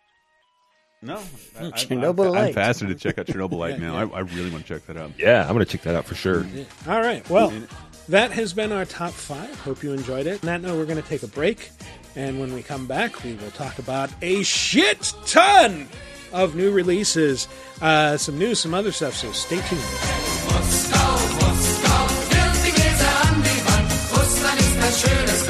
No, 1.02 1.16
I, 1.58 1.66
I, 1.66 1.70
Chernobyl 1.72 2.26
I'm, 2.26 2.26
I'm 2.28 2.32
Light. 2.44 2.54
fascinated 2.54 3.00
to 3.00 3.02
check 3.08 3.18
out 3.18 3.26
Chernobylite 3.26 3.70
Yeah, 3.80 3.86
now. 3.88 3.94
yeah. 4.04 4.08
I, 4.14 4.18
I 4.18 4.20
really 4.20 4.50
want 4.50 4.66
to 4.66 4.74
check 4.74 4.86
that 4.86 4.96
out. 4.98 5.12
Yeah, 5.18 5.42
I'm 5.42 5.52
gonna 5.54 5.64
check 5.64 5.82
that 5.82 5.94
out 5.96 6.04
for 6.04 6.14
sure. 6.14 6.46
all 6.86 7.00
right 7.00 7.28
well 7.30 7.52
that 8.08 8.30
has 8.32 8.52
been 8.52 8.70
our 8.72 8.84
top 8.84 9.12
five. 9.12 9.54
Hope 9.60 9.82
you 9.84 9.92
enjoyed 9.92 10.26
it. 10.26 10.42
On 10.42 10.46
that 10.46 10.62
note, 10.62 10.76
we're 10.76 10.84
going 10.86 11.00
to 11.00 11.08
take 11.08 11.22
a 11.22 11.28
break. 11.28 11.70
And 12.16 12.40
when 12.40 12.52
we 12.54 12.60
come 12.60 12.88
back, 12.88 13.22
we 13.22 13.34
will 13.34 13.52
talk 13.52 13.78
about 13.78 14.10
a 14.20 14.42
shit 14.42 15.12
ton 15.26 15.86
of 16.32 16.56
new 16.56 16.72
releases, 16.72 17.46
uh, 17.80 18.16
some 18.16 18.36
news, 18.36 18.58
some 18.58 18.74
other 18.74 18.90
stuff. 18.90 19.14
So 19.14 19.30
stay 19.30 19.60
tuned. 19.60 20.39
Let's 25.02 25.49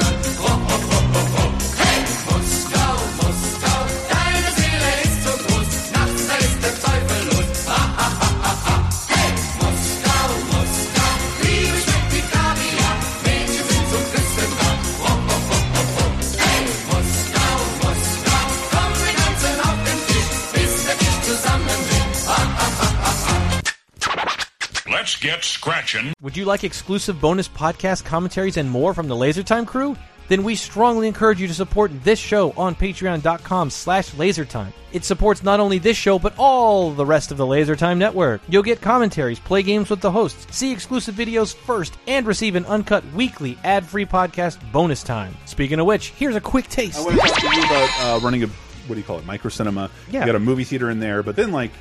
get 25.21 25.43
scratching. 25.43 26.13
Would 26.19 26.35
you 26.35 26.45
like 26.45 26.63
exclusive 26.63 27.21
bonus 27.21 27.47
podcast 27.47 28.03
commentaries 28.03 28.57
and 28.57 28.69
more 28.69 28.93
from 28.93 29.07
the 29.07 29.15
LaserTime 29.15 29.67
crew? 29.67 29.95
Then 30.27 30.43
we 30.43 30.55
strongly 30.55 31.07
encourage 31.07 31.39
you 31.39 31.47
to 31.47 31.53
support 31.53 31.91
this 32.03 32.17
show 32.17 32.51
on 32.57 32.73
patreon.com 32.73 33.69
slash 33.69 34.11
lasertime. 34.11 34.71
It 34.93 35.03
supports 35.03 35.43
not 35.43 35.59
only 35.59 35.77
this 35.77 35.97
show, 35.97 36.17
but 36.17 36.33
all 36.37 36.91
the 36.91 37.05
rest 37.05 37.31
of 37.31 37.37
the 37.37 37.45
LaserTime 37.45 37.97
network. 37.97 38.41
You'll 38.47 38.63
get 38.63 38.81
commentaries, 38.81 39.39
play 39.39 39.61
games 39.61 39.89
with 39.89 40.01
the 40.01 40.11
hosts, 40.11 40.55
see 40.55 40.71
exclusive 40.71 41.15
videos 41.15 41.53
first, 41.53 41.97
and 42.07 42.25
receive 42.25 42.55
an 42.55 42.65
uncut 42.65 43.03
weekly 43.13 43.57
ad-free 43.63 44.05
podcast 44.05 44.59
bonus 44.71 45.03
time. 45.03 45.35
Speaking 45.45 45.79
of 45.79 45.85
which, 45.85 46.09
here's 46.11 46.35
a 46.35 46.41
quick 46.41 46.67
taste. 46.67 46.97
I 46.97 47.01
want 47.01 47.21
to 47.21 47.27
talk 47.27 47.39
to 47.39 47.55
you 47.57 47.63
about 47.63 47.89
uh, 47.99 48.19
running 48.23 48.43
a 48.43 48.47
what 48.87 48.95
do 48.95 49.01
you 49.01 49.05
call 49.05 49.19
it, 49.19 49.25
micro 49.25 49.49
cinema. 49.49 49.91
Yeah. 50.09 50.21
You 50.21 50.25
got 50.25 50.35
a 50.35 50.39
movie 50.39 50.63
theater 50.63 50.89
in 50.89 50.99
there, 50.99 51.21
but 51.21 51.35
then 51.35 51.51
like 51.51 51.71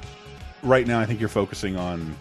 right 0.62 0.86
now, 0.86 1.00
I 1.00 1.06
think 1.06 1.20
you're 1.20 1.30
focusing 1.30 1.76
on 1.76 2.14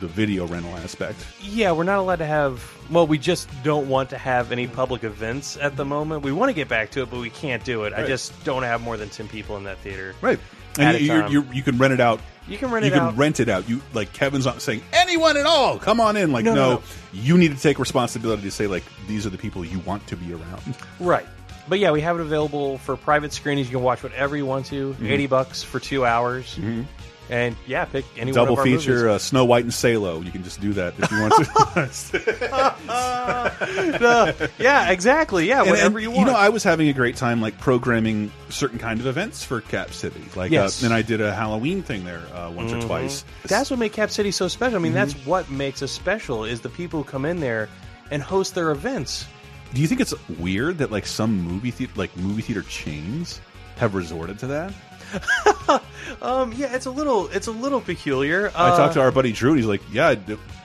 the 0.00 0.06
video 0.08 0.46
rental 0.46 0.74
aspect. 0.76 1.18
Yeah, 1.42 1.72
we're 1.72 1.84
not 1.84 1.98
allowed 1.98 2.16
to 2.20 2.26
have. 2.26 2.64
Well, 2.90 3.06
we 3.06 3.18
just 3.18 3.48
don't 3.62 3.88
want 3.88 4.10
to 4.10 4.18
have 4.18 4.52
any 4.52 4.66
public 4.66 5.04
events 5.04 5.56
at 5.56 5.76
the 5.76 5.84
moment. 5.84 6.22
We 6.22 6.32
want 6.32 6.50
to 6.50 6.54
get 6.54 6.68
back 6.68 6.90
to 6.92 7.02
it, 7.02 7.10
but 7.10 7.20
we 7.20 7.30
can't 7.30 7.64
do 7.64 7.84
it. 7.84 7.92
I 7.92 8.06
just 8.06 8.44
don't 8.44 8.62
have 8.62 8.80
more 8.82 8.96
than 8.96 9.08
ten 9.08 9.28
people 9.28 9.56
in 9.56 9.64
that 9.64 9.78
theater. 9.78 10.14
Right. 10.20 10.38
And 10.78 11.00
you, 11.00 11.26
you 11.28 11.46
you 11.52 11.62
can 11.62 11.78
rent 11.78 11.94
it 11.94 12.00
out. 12.00 12.20
You 12.46 12.58
can 12.58 12.70
rent 12.70 12.84
you 12.84 12.92
it 12.92 12.94
can 12.94 13.02
out. 13.02 13.16
rent 13.16 13.40
it 13.40 13.48
out. 13.48 13.68
You 13.68 13.80
like 13.94 14.12
Kevin's 14.12 14.44
not 14.44 14.60
saying 14.60 14.82
anyone 14.92 15.36
at 15.36 15.46
all. 15.46 15.78
Come 15.78 16.00
on 16.00 16.16
in. 16.16 16.32
Like 16.32 16.44
No, 16.44 16.54
no, 16.54 16.74
no, 16.74 16.82
you 17.14 17.38
need 17.38 17.52
to 17.56 17.60
take 17.60 17.78
responsibility 17.78 18.42
to 18.42 18.50
say 18.50 18.66
like 18.66 18.84
these 19.08 19.26
are 19.26 19.30
the 19.30 19.38
people 19.38 19.64
you 19.64 19.78
want 19.80 20.06
to 20.08 20.16
be 20.16 20.32
around. 20.34 20.76
Right. 21.00 21.26
But 21.68 21.78
yeah, 21.80 21.90
we 21.90 22.02
have 22.02 22.16
it 22.18 22.22
available 22.22 22.78
for 22.78 22.96
private 22.96 23.32
screenings. 23.32 23.68
You 23.68 23.76
can 23.78 23.82
watch 23.82 24.02
whatever 24.02 24.36
you 24.36 24.46
want 24.46 24.66
to. 24.66 24.94
Mhm. 25.00 25.10
Eighty 25.10 25.26
bucks 25.26 25.62
for 25.62 25.80
two 25.80 26.04
hours. 26.04 26.54
Mhm. 26.60 26.84
And 27.28 27.56
yeah, 27.66 27.84
pick 27.86 28.04
any 28.16 28.30
Double 28.30 28.54
one 28.54 28.66
of 28.68 28.72
our 28.72 28.78
feature 28.78 29.08
uh, 29.08 29.18
Snow 29.18 29.44
White 29.44 29.64
and 29.64 29.74
Salo. 29.74 30.20
You 30.20 30.30
can 30.30 30.44
just 30.44 30.60
do 30.60 30.72
that 30.74 30.94
if 30.98 31.10
you 31.10 31.20
want 31.20 31.34
to. 31.34 32.76
No, 34.00 34.32
yeah, 34.58 34.90
exactly. 34.90 35.48
Yeah, 35.48 35.62
And- 35.62 35.70
whatever 35.70 35.98
and, 35.98 36.02
you 36.04 36.10
want. 36.10 36.20
You 36.20 36.32
know, 36.32 36.38
I 36.38 36.48
was 36.50 36.62
having 36.62 36.88
a 36.88 36.92
great 36.92 37.16
time 37.16 37.40
like 37.40 37.58
programming 37.58 38.30
certain 38.48 38.78
kind 38.78 39.00
of 39.00 39.06
events 39.06 39.42
for 39.44 39.60
Cap 39.60 39.92
City. 39.92 40.22
Like, 40.36 40.50
Yes. 40.52 40.82
uh, 40.82 40.86
and 40.86 40.94
I 40.94 41.02
did 41.02 41.20
a 41.20 41.34
Halloween 41.34 41.82
thing 41.82 42.04
there 42.04 42.22
uh, 42.34 42.50
once 42.50 42.72
or 42.72 42.76
Mhm. 42.76 42.86
twice. 42.86 43.24
That's 43.44 43.70
what 43.70 43.78
makes 43.78 43.96
Cap 43.96 44.10
City 44.10 44.30
so 44.30 44.48
special. 44.48 44.76
I 44.76 44.80
mean, 44.80 44.92
Mhm. 44.92 44.96
that's 44.96 45.12
what 45.26 45.50
makes 45.50 45.82
us 45.82 45.90
special 45.92 46.44
is 46.44 46.60
the 46.60 46.68
people 46.68 47.02
who 47.02 47.08
come 47.10 47.24
in 47.24 47.40
there 47.40 47.68
and 48.10 48.22
host 48.22 48.54
their 48.54 48.70
events. 48.70 49.26
Do 49.74 49.80
you 49.80 49.88
think 49.88 50.00
it's 50.00 50.14
weird 50.38 50.78
that 50.78 50.92
like 50.92 51.06
some 51.06 51.40
movie 51.42 51.70
theater, 51.72 51.92
like 51.96 52.16
movie 52.16 52.42
theater 52.42 52.62
chains, 52.68 53.40
have 53.78 53.94
resorted 53.94 54.38
to 54.40 54.46
that? 54.48 54.72
Um, 56.22 56.52
yeah, 56.54 56.74
it's 56.74 56.86
a 56.86 56.90
little, 56.90 57.26
it's 57.28 57.46
a 57.46 57.52
little 57.52 57.80
peculiar. 57.80 58.50
I 58.54 58.70
Uh, 58.70 58.76
talked 58.76 58.94
to 58.94 59.00
our 59.00 59.10
buddy 59.10 59.32
Drew, 59.32 59.50
and 59.50 59.58
he's 59.58 59.66
like, 59.66 59.82
"Yeah, 59.92 60.14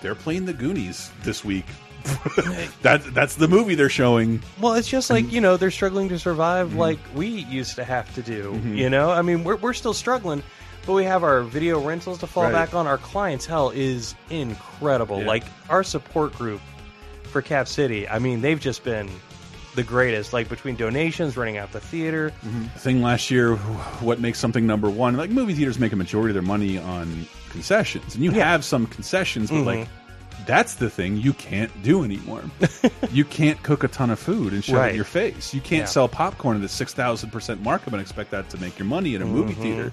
they're 0.02 0.16
playing 0.16 0.46
the 0.46 0.54
Goonies 0.54 1.10
this 1.24 1.44
week. 1.44 1.66
that 2.84 3.02
that's 3.14 3.36
the 3.36 3.48
movie 3.48 3.76
they're 3.76 3.90
showing." 3.90 4.42
Well, 4.62 4.74
it's 4.76 4.88
just 4.88 5.10
like 5.10 5.32
you 5.32 5.42
know 5.42 5.58
they're 5.58 5.72
struggling 5.72 6.10
to 6.10 6.20
survive 6.20 6.76
like 6.76 7.00
we 7.16 7.28
used 7.28 7.76
to 7.76 7.84
have 7.84 8.14
to 8.16 8.22
do. 8.22 8.54
Mhm. 8.54 8.78
You 8.78 8.90
know, 8.90 9.10
I 9.12 9.22
mean 9.24 9.44
we're 9.44 9.58
we're 9.58 9.74
still 9.74 9.94
struggling, 9.96 10.42
but 10.86 10.94
we 10.94 11.04
have 11.04 11.24
our 11.24 11.42
video 11.42 11.80
rentals 11.82 12.20
to 12.20 12.28
fall 12.28 12.44
Right. 12.44 12.54
back 12.54 12.74
on. 12.74 12.88
Our 12.88 12.98
clientele 13.00 13.72
is 13.72 14.16
incredible. 14.30 15.20
Yeah. 15.22 15.28
Like 15.28 15.44
our 15.70 15.84
support 15.84 16.34
group 16.38 16.62
for 17.24 17.42
Cap 17.42 17.68
City. 17.68 18.08
I 18.08 18.20
mean 18.20 18.42
they've 18.42 18.60
just 18.60 18.84
been 18.84 19.10
the 19.76 19.84
greatest. 19.84 20.34
Like 20.34 20.50
between 20.50 20.76
donations, 20.76 21.38
running 21.38 21.58
out 21.58 21.72
the 21.72 21.80
theater. 21.80 22.32
The 22.44 22.80
thing 22.80 23.02
last 23.02 23.32
year, 23.32 23.56
what 24.02 24.20
makes 24.20 24.40
something 24.40 24.66
number 24.66 24.90
one? 24.90 25.16
Like 25.18 25.30
movie 25.30 25.54
theaters 25.54 25.80
make 25.80 25.92
a 25.94 25.96
majority 25.96 26.32
of 26.32 26.34
their 26.36 26.42
money 26.44 26.78
on 26.78 27.26
concessions, 27.50 28.16
and 28.16 28.24
you 28.24 28.32
have 28.32 28.64
some 28.66 28.88
concessions, 28.88 29.50
but 29.50 29.58
Mhm. 29.58 29.66
like 29.66 29.88
that's 30.48 30.76
the 30.76 30.90
thing 30.90 31.18
you 31.18 31.34
can't 31.34 31.72
do 31.84 32.04
anymore. 32.04 32.44
you 33.12 33.24
can't 33.24 33.62
cook 33.64 33.84
a 33.84 33.88
ton 33.88 34.10
of 34.10 34.18
food 34.20 34.54
and 34.54 34.64
shove 34.64 34.86
it 34.86 34.90
in 34.90 34.96
your 34.96 35.06
face. 35.06 35.54
You 35.54 35.62
can't 35.62 35.82
Yeah. 35.82 35.86
sell 35.86 36.08
popcorn 36.08 36.58
at 36.58 36.64
a 36.64 36.70
six 36.70 36.94
thousand 36.94 37.30
percent 37.32 37.62
markup 37.62 37.94
and 37.94 38.02
expect 38.02 38.32
that 38.32 38.50
to 38.50 38.58
make 38.60 38.80
your 38.80 38.88
money 38.88 39.14
in 39.16 39.22
a 39.22 39.26
movie 39.26 39.54
Mhm. 39.54 39.62
theater. 39.62 39.92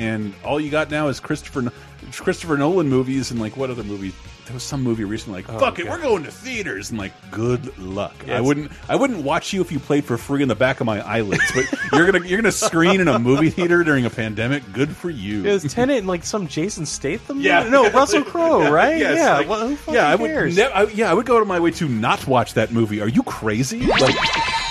And 0.00 0.34
all 0.44 0.58
you 0.58 0.70
got 0.70 0.90
now 0.90 1.08
is 1.08 1.20
Christopher 1.20 1.70
Christopher 2.12 2.56
Nolan 2.56 2.88
movies 2.88 3.30
and 3.30 3.38
like 3.38 3.56
what 3.56 3.70
other 3.70 3.84
movie? 3.84 4.12
There 4.46 4.54
was 4.54 4.62
some 4.64 4.82
movie 4.82 5.04
recently 5.04 5.42
like 5.42 5.52
Oh, 5.52 5.58
fuck 5.60 5.78
it, 5.78 5.84
God. 5.84 5.92
we're 5.92 6.02
going 6.02 6.24
to 6.24 6.30
theaters 6.32 6.90
and 6.90 6.98
like 6.98 7.12
good 7.30 7.78
luck. 7.78 8.14
Yeah, 8.26 8.38
I 8.38 8.40
wouldn't 8.40 8.72
I 8.88 8.96
wouldn't 8.96 9.22
watch 9.22 9.52
you 9.52 9.60
if 9.60 9.70
you 9.70 9.78
played 9.78 10.04
for 10.04 10.16
free 10.18 10.42
in 10.42 10.48
the 10.48 10.56
back 10.56 10.80
of 10.80 10.86
my 10.86 11.00
eyelids, 11.06 11.44
but 11.54 11.66
you're 11.92 12.10
gonna 12.10 12.26
you're 12.26 12.38
gonna 12.40 12.50
screen 12.50 13.00
in 13.00 13.06
a 13.06 13.18
movie 13.18 13.50
theater 13.50 13.84
during 13.84 14.06
a 14.06 14.10
pandemic. 14.10 14.64
Good 14.72 14.96
for 14.96 15.10
you. 15.10 15.44
It 15.44 15.52
was 15.62 15.72
Tenet 15.72 15.98
and 15.98 16.06
like 16.08 16.24
some 16.24 16.48
Jason 16.48 16.86
Statham. 16.86 17.40
Yeah. 17.40 17.60
movie? 17.60 17.70
no 17.70 17.90
Russell 17.90 18.24
Crowe, 18.24 18.72
right? 18.72 18.96
Yes, 18.96 19.18
yeah, 19.18 19.36
like- 19.36 19.48
well, 19.48 19.68
who 19.68 19.92
yeah, 19.92 20.08
I 20.08 20.14
would. 20.16 20.28
cares? 20.30 20.58
I, 20.58 20.84
yeah, 20.84 21.10
I 21.10 21.14
would 21.14 21.26
go 21.26 21.38
to 21.38 21.44
my 21.44 21.60
way 21.60 21.70
to 21.72 21.88
not 21.88 22.26
watch 22.26 22.54
that 22.54 22.72
movie. 22.72 23.00
Are 23.02 23.08
you 23.08 23.22
crazy? 23.22 23.86
Like, 23.86 24.16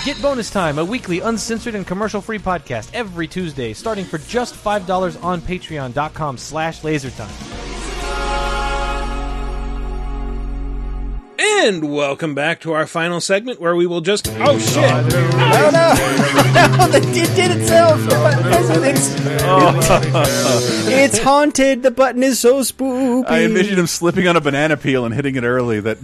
Get 0.05 0.21
Bonus 0.21 0.49
Time, 0.49 0.79
a 0.79 0.85
weekly 0.85 1.19
uncensored 1.19 1.75
and 1.75 1.85
commercial-free 1.85 2.39
podcast 2.39 2.89
every 2.93 3.27
Tuesday, 3.27 3.73
starting 3.73 4.05
for 4.05 4.17
just 4.17 4.55
$5 4.55 5.21
on 5.23 5.41
patreon.com 5.41 6.37
slash 6.37 6.81
lasertime. 6.81 7.27
And 11.41 11.93
welcome 11.93 12.33
back 12.35 12.61
to 12.61 12.71
our 12.71 12.87
final 12.87 13.19
segment 13.19 13.59
where 13.59 13.75
we 13.75 13.85
will 13.85 13.99
just. 13.99 14.29
Oh, 14.39 14.57
shit! 14.57 14.77
Oh 14.77 15.69
no! 15.73 15.93
it 16.97 17.35
did 17.35 17.51
itself. 17.51 17.99
The 18.03 18.09
button 18.09 18.43
has- 18.43 18.69
It's, 20.87 20.87
it's 20.87 21.19
haunted. 21.19 21.83
The 21.83 21.91
button 21.91 22.23
is 22.23 22.39
so 22.39 22.63
spooky. 22.63 23.27
I 23.27 23.43
envisioned 23.43 23.77
him 23.79 23.87
slipping 23.87 24.27
on 24.27 24.37
a 24.37 24.41
banana 24.41 24.77
peel 24.77 25.03
and 25.05 25.13
hitting 25.13 25.35
it 25.35 25.43
early. 25.43 25.81
That 25.81 25.97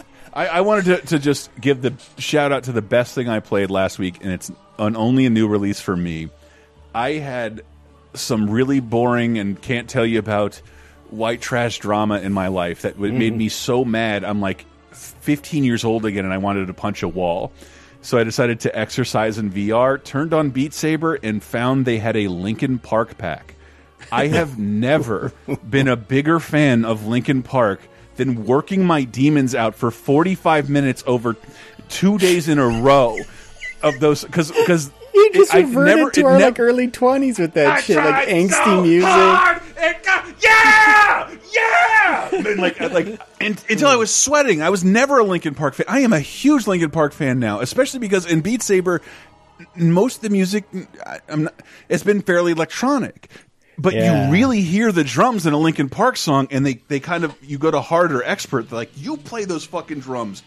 I, 0.34 0.46
I 0.46 0.60
wanted 0.62 0.84
to, 0.86 1.06
to 1.08 1.18
just 1.18 1.48
give 1.60 1.80
the 1.82 1.94
shout 2.18 2.50
out 2.52 2.64
to 2.64 2.72
the 2.72 2.82
best 2.82 3.14
thing 3.14 3.28
I 3.28 3.40
played 3.40 3.70
last 3.70 3.98
week, 3.98 4.18
and 4.22 4.32
it's 4.32 4.50
an, 4.78 4.96
only 4.96 5.26
a 5.26 5.30
new 5.30 5.46
release 5.46 5.80
for 5.80 5.96
me. 5.96 6.28
I 6.94 7.12
had 7.12 7.62
some 8.14 8.50
really 8.50 8.80
boring 8.80 9.38
and 9.38 9.60
can't 9.60 9.88
tell 9.88 10.04
you 10.06 10.18
about 10.18 10.60
white 11.10 11.40
trash 11.40 11.78
drama 11.78 12.18
in 12.20 12.32
my 12.32 12.48
life 12.48 12.82
that 12.82 12.94
w- 12.94 13.12
made 13.12 13.32
Mhm. 13.34 13.38
me 13.38 13.48
so 13.48 13.84
mad. 13.84 14.24
I'm 14.24 14.40
like 14.40 14.64
15 14.92 15.62
years 15.64 15.84
old 15.84 16.04
again, 16.04 16.24
and 16.24 16.34
I 16.34 16.38
wanted 16.38 16.66
to 16.66 16.74
punch 16.74 17.02
a 17.02 17.08
wall. 17.08 17.52
So 18.02 18.18
I 18.18 18.24
decided 18.24 18.60
to 18.60 18.76
exercise 18.78 19.38
in 19.38 19.50
VR, 19.50 19.96
turned 20.02 20.34
on 20.34 20.50
Beat 20.50 20.74
Saber, 20.74 21.14
and 21.22 21.42
found 21.42 21.84
they 21.86 21.98
had 21.98 22.16
a 22.16 22.28
Linkin 22.28 22.78
Park 22.78 23.16
pack. 23.18 23.54
I 24.12 24.26
have 24.26 24.58
never 24.58 25.32
been 25.68 25.88
a 25.88 25.96
bigger 25.96 26.38
fan 26.40 26.84
of 26.84 27.06
Linkin 27.06 27.42
Park 27.42 27.80
than 28.16 28.44
working 28.46 28.84
my 28.84 29.04
demons 29.04 29.54
out 29.54 29.74
for 29.74 29.90
45 29.90 30.68
minutes 30.70 31.02
over 31.06 31.36
two 31.88 32.18
days 32.18 32.48
in 32.48 32.58
a 32.58 32.66
row 32.66 33.18
of 33.82 34.00
those 34.00 34.24
because 34.24 34.50
because 34.50 34.90
You 35.14 35.30
just 35.34 35.54
I 35.54 35.60
reverted 35.60 35.96
never- 35.96 36.10
to 36.12 36.24
our 36.26 36.32
nev- 36.38 36.42
like 36.48 36.60
early 36.60 36.88
twenties 36.88 37.38
with 37.38 37.54
that 37.54 37.66
I 37.66 37.80
shit, 37.80 37.96
like 37.96 38.28
angsty 38.28 38.64
so 38.64 38.82
music. 38.82 39.08
hard 39.08 39.60
yeah, 40.42 41.30
yeah. 41.52 42.28
And 42.34 42.58
like, 42.60 42.80
uh, 42.80 42.88
like, 42.90 43.20
and, 43.40 43.62
until 43.68 43.88
I 43.88 43.96
was 43.96 44.14
sweating. 44.14 44.62
I 44.62 44.70
was 44.70 44.84
never 44.84 45.18
a 45.18 45.24
Linkin 45.24 45.54
Park 45.54 45.74
fan. 45.74 45.86
I 45.88 46.00
am 46.00 46.12
a 46.12 46.20
huge 46.20 46.66
Linkin 46.66 46.90
Park 46.90 47.12
fan 47.12 47.38
now, 47.38 47.60
especially 47.60 48.00
because 48.00 48.26
in 48.26 48.40
Beat 48.40 48.62
Saber, 48.62 49.00
most 49.76 50.16
of 50.16 50.22
the 50.22 50.30
music, 50.30 50.64
I- 51.06 51.20
I'm 51.28 51.44
not, 51.44 51.54
it's 51.88 52.02
been 52.02 52.22
fairly 52.22 52.52
electronic. 52.52 53.28
But 53.78 53.94
Yeah. 53.94 54.26
you 54.26 54.32
really 54.32 54.60
hear 54.60 54.92
the 54.92 55.04
drums 55.04 55.46
in 55.46 55.52
a 55.52 55.58
Linkin 55.58 55.88
Park 55.88 56.16
song, 56.16 56.48
and 56.50 56.64
they, 56.64 56.74
they 56.88 57.00
kind 57.00 57.24
of 57.24 57.34
you 57.42 57.58
go 57.58 57.70
to 57.70 57.80
harder 57.80 58.22
expert. 58.22 58.70
They're 58.70 58.78
like 58.78 58.90
you 58.96 59.16
play 59.16 59.44
those 59.44 59.64
fucking 59.64 60.00
drums 60.00 60.42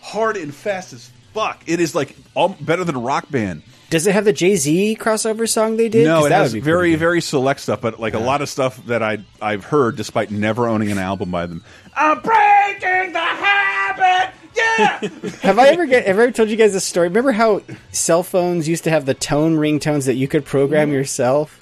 hard 0.00 0.36
and 0.36 0.54
fast 0.54 0.92
as 0.92 1.10
fuck. 1.34 1.62
It 1.66 1.80
is 1.80 1.94
like 1.94 2.16
all 2.34 2.50
better 2.60 2.84
than 2.84 2.96
Rock 3.02 3.30
Band. 3.30 3.62
Does 3.90 4.06
it 4.06 4.12
have 4.14 4.24
the 4.24 4.32
Jay 4.32 4.54
Z 4.56 4.96
crossover 5.00 5.48
song 5.48 5.76
they 5.76 5.88
did? 5.88 6.04
No, 6.06 6.24
it 6.24 6.32
has 6.32 6.54
very 6.54 6.94
very 6.94 7.20
select 7.20 7.60
stuff, 7.60 7.80
but 7.80 7.98
like 8.00 8.14
a 8.14 8.18
lot 8.20 8.40
of 8.40 8.48
stuff 8.48 8.84
that 8.86 9.02
I 9.02 9.18
I've 9.42 9.64
heard 9.64 9.96
despite 9.96 10.30
never 10.30 10.68
owning 10.68 10.90
an 10.92 10.98
album 10.98 11.30
by 11.32 11.46
them. 11.46 11.62
I'm 11.96 12.20
breaking 12.22 13.12
the 13.12 13.18
habit. 13.18 14.34
Yeah. 14.56 14.98
Have 15.42 15.58
I 15.58 15.68
ever 15.68 15.86
get 15.86 16.04
ever 16.04 16.30
told 16.30 16.50
you 16.50 16.56
guys 16.56 16.72
this 16.72 16.84
story? 16.84 17.08
Remember 17.08 17.32
how 17.32 17.62
cell 17.92 18.22
phones 18.22 18.68
used 18.68 18.84
to 18.84 18.90
have 18.90 19.06
the 19.06 19.14
tone 19.14 19.56
ringtones 19.56 20.06
that 20.06 20.14
you 20.14 20.28
could 20.28 20.44
program 20.44 20.88
Mm-hmm. 20.88 20.94
yourself? 20.94 21.59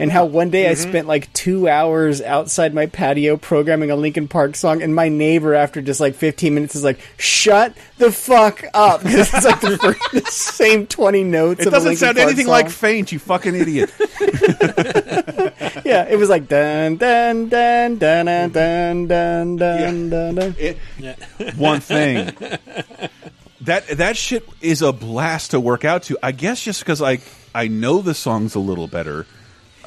And 0.00 0.12
how 0.12 0.26
one 0.26 0.50
day 0.50 0.68
I 0.70 0.74
Mhm. 0.74 0.88
spent 0.88 1.08
like 1.08 1.32
two 1.32 1.68
hours 1.68 2.22
outside 2.22 2.72
my 2.72 2.86
patio 2.86 3.36
programming 3.36 3.90
a 3.90 3.96
Linkin 3.96 4.28
Park 4.28 4.54
song, 4.54 4.80
and 4.80 4.94
my 4.94 5.08
neighbor, 5.08 5.54
after 5.54 5.80
just 5.82 5.98
like 5.98 6.14
15 6.14 6.54
minutes, 6.54 6.76
is 6.76 6.84
like, 6.84 7.00
"Shut 7.16 7.72
the 7.98 8.12
fuck 8.12 8.62
up!" 8.74 9.02
Because 9.08 9.34
it's 9.34 9.44
like 9.44 9.60
the, 9.60 9.76
first, 9.78 10.00
the 10.12 10.22
same 10.30 10.86
20 10.86 11.24
notes. 11.24 11.60
It 11.62 11.66
of 11.66 11.72
doesn't 11.72 11.88
Linkin 11.88 11.98
sound 11.98 12.16
Park 12.16 12.26
anything 12.28 12.46
song. 12.46 12.52
like 12.52 12.70
Faint, 12.70 13.10
you 13.10 13.18
fucking 13.18 13.54
idiot. 13.56 13.90
yeah, 15.84 16.06
it 16.08 16.16
was 16.18 16.28
like 16.28 16.48
dun 16.48 16.96
dun 16.96 17.48
dun 17.48 17.96
dun 17.98 18.26
dun 18.26 18.50
dun 18.52 19.06
dun 19.08 19.56
dun 19.58 20.10
dun. 20.10 20.34
dun. 20.34 21.14
One 21.56 21.80
thing. 21.80 22.32
That 23.62 23.88
that 23.98 24.16
shit 24.16 24.48
is 24.60 24.82
a 24.82 24.92
blast 24.92 25.50
to 25.50 25.60
work 25.60 25.84
out 25.84 26.04
to. 26.04 26.16
I 26.22 26.32
guess 26.32 26.62
just 26.62 26.80
because 26.80 27.02
I 27.02 27.18
I 27.54 27.66
know 27.68 28.00
the 28.00 28.14
songs 28.14 28.54
a 28.54 28.60
little 28.60 28.86
better, 28.86 29.26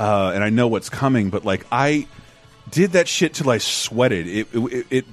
uh, 0.02 0.32
and 0.34 0.44
I 0.44 0.50
know 0.50 0.68
what's 0.68 0.90
coming. 0.90 1.30
But 1.30 1.46
like 1.46 1.66
I 1.72 2.08
did 2.70 2.94
that 2.94 3.08
shit 3.08 3.36
till 3.36 3.50
I 3.52 3.60
sweated. 3.60 4.28
It, 4.28 4.48
it, 4.54 4.88
it 4.90 5.06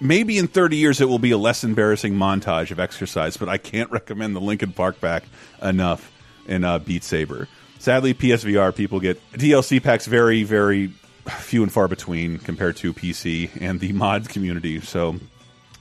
maybe 0.00 0.38
in 0.38 0.48
thirty 0.48 0.76
years 0.76 1.00
it 1.00 1.08
will 1.08 1.18
be 1.18 1.30
a 1.32 1.38
less 1.38 1.62
embarrassing 1.62 2.14
montage 2.14 2.70
of 2.70 2.80
exercise. 2.80 3.36
But 3.36 3.50
I 3.50 3.58
can't 3.58 3.90
recommend 3.98 4.34
the 4.34 4.40
Linkin 4.40 4.72
Park 4.72 4.98
back 5.00 5.24
enough 5.62 6.10
in 6.46 6.64
uh, 6.64 6.78
Beat 6.78 7.04
Saber. 7.04 7.48
Sadly, 7.78 8.14
PSVR 8.14 8.74
people 8.74 8.98
get 8.98 9.20
DLC 9.32 9.82
packs 9.82 10.06
very 10.06 10.42
very 10.42 10.88
few 11.26 11.62
and 11.62 11.70
far 11.70 11.86
between 11.86 12.38
compared 12.38 12.76
to 12.78 12.94
PC 12.94 13.50
and 13.60 13.78
the 13.78 13.92
mod 13.92 14.28
community. 14.30 14.80
So 14.80 15.16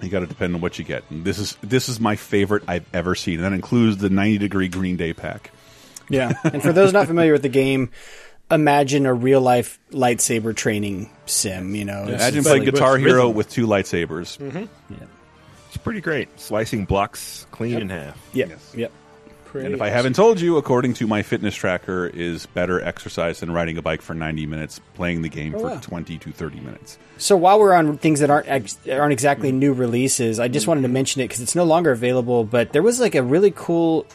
you 0.01 0.09
got 0.09 0.19
to 0.19 0.27
depend 0.27 0.55
on 0.55 0.61
what 0.61 0.77
you 0.77 0.83
get. 0.83 1.05
And 1.09 1.23
this 1.23 1.39
is 1.39 1.57
this 1.61 1.87
is 1.87 2.01
my 2.01 2.17
favorite 2.17 2.63
I've 2.67 2.85
ever 2.93 3.15
seen, 3.15 3.35
and 3.35 3.45
that 3.45 3.53
includes 3.53 3.97
the 3.97 4.09
90 4.09 4.37
degree 4.37 4.67
Green 4.67 4.97
Day 4.97 5.13
pack. 5.13 5.51
Yeah, 6.09 6.33
and 6.43 6.61
for 6.61 6.73
those 6.73 6.91
not 6.91 7.05
familiar 7.05 7.31
with 7.31 7.43
the 7.43 7.49
game, 7.49 7.91
imagine 8.51 9.05
a 9.05 9.13
real 9.13 9.41
life 9.41 9.79
lightsaber 9.91 10.55
training 10.55 11.09
sim. 11.25 11.75
You 11.75 11.85
know, 11.85 12.03
It's- 12.03 12.21
Imagine 12.21 12.43
playing 12.43 12.63
like- 12.65 12.73
Guitar 12.73 12.97
Hero 12.97 13.29
with 13.29 13.49
two 13.49 13.67
lightsabers. 13.67 14.37
Mm-hmm. 14.37 14.65
It's 15.67 15.77
pretty 15.77 16.01
great. 16.01 16.39
Slicing 16.39 16.85
blocks 16.85 17.45
clean 17.51 17.77
in 17.79 17.89
half. 17.89 18.17
Yep. 18.33 18.59
Yep. 18.75 18.91
and 19.53 19.73
if 19.73 19.81
I 19.81 19.89
haven't 19.89 20.13
told 20.15 20.39
you, 20.41 20.57
according 20.57 20.93
to 20.95 21.05
my 21.07 21.21
fitness 21.21 21.55
tracker, 21.55 22.07
is 22.07 22.45
better 22.47 22.81
exercise 22.81 23.39
than 23.39 23.51
riding 23.51 23.77
a 23.77 23.81
bike 23.83 24.01
for 24.01 24.13
90 24.15 24.45
minutes, 24.47 24.79
playing 24.95 25.21
the 25.21 25.29
game 25.29 25.53
Oh, 25.55 25.59
for 25.59 25.67
wow. 25.67 25.79
20 25.79 26.17
to 26.19 26.31
30 26.31 26.59
minutes. 26.59 26.97
So 27.17 27.35
while 27.37 27.59
we're 27.59 27.73
on 27.73 27.97
things 27.97 28.19
that 28.21 28.29
aren't 28.31 28.47
ex- 28.47 28.77
aren't 28.91 29.13
exactly 29.13 29.51
new 29.51 29.73
releases, 29.73 30.39
I 30.39 30.47
just 30.47 30.67
wanted 30.67 30.81
to 30.83 30.87
mention 30.87 31.21
it 31.21 31.25
because 31.25 31.41
it's 31.41 31.55
no 31.55 31.63
longer 31.65 31.91
available. 31.91 32.43
But 32.43 32.73
there 32.73 32.81
was 32.83 32.99
like 32.99 33.13
a 33.15 33.21
really 33.23 33.51
cool 33.55 34.05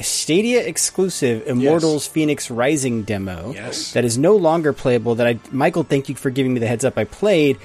Stadia 0.00 0.64
exclusive 0.66 1.46
Immortals 1.46 2.06
Phoenix 2.06 2.50
Rising 2.50 3.02
demo 3.02 3.52
Yes. 3.52 3.92
that 3.92 4.04
is 4.04 4.18
no 4.18 4.36
longer 4.36 4.72
playable. 4.72 5.16
That 5.16 5.26
I 5.26 5.38
Michael, 5.50 5.82
thank 5.84 6.08
you 6.08 6.14
for 6.14 6.30
giving 6.30 6.54
me 6.54 6.60
the 6.60 6.66
heads 6.66 6.84
up. 6.84 6.98
I 6.98 7.04
played, 7.04 7.58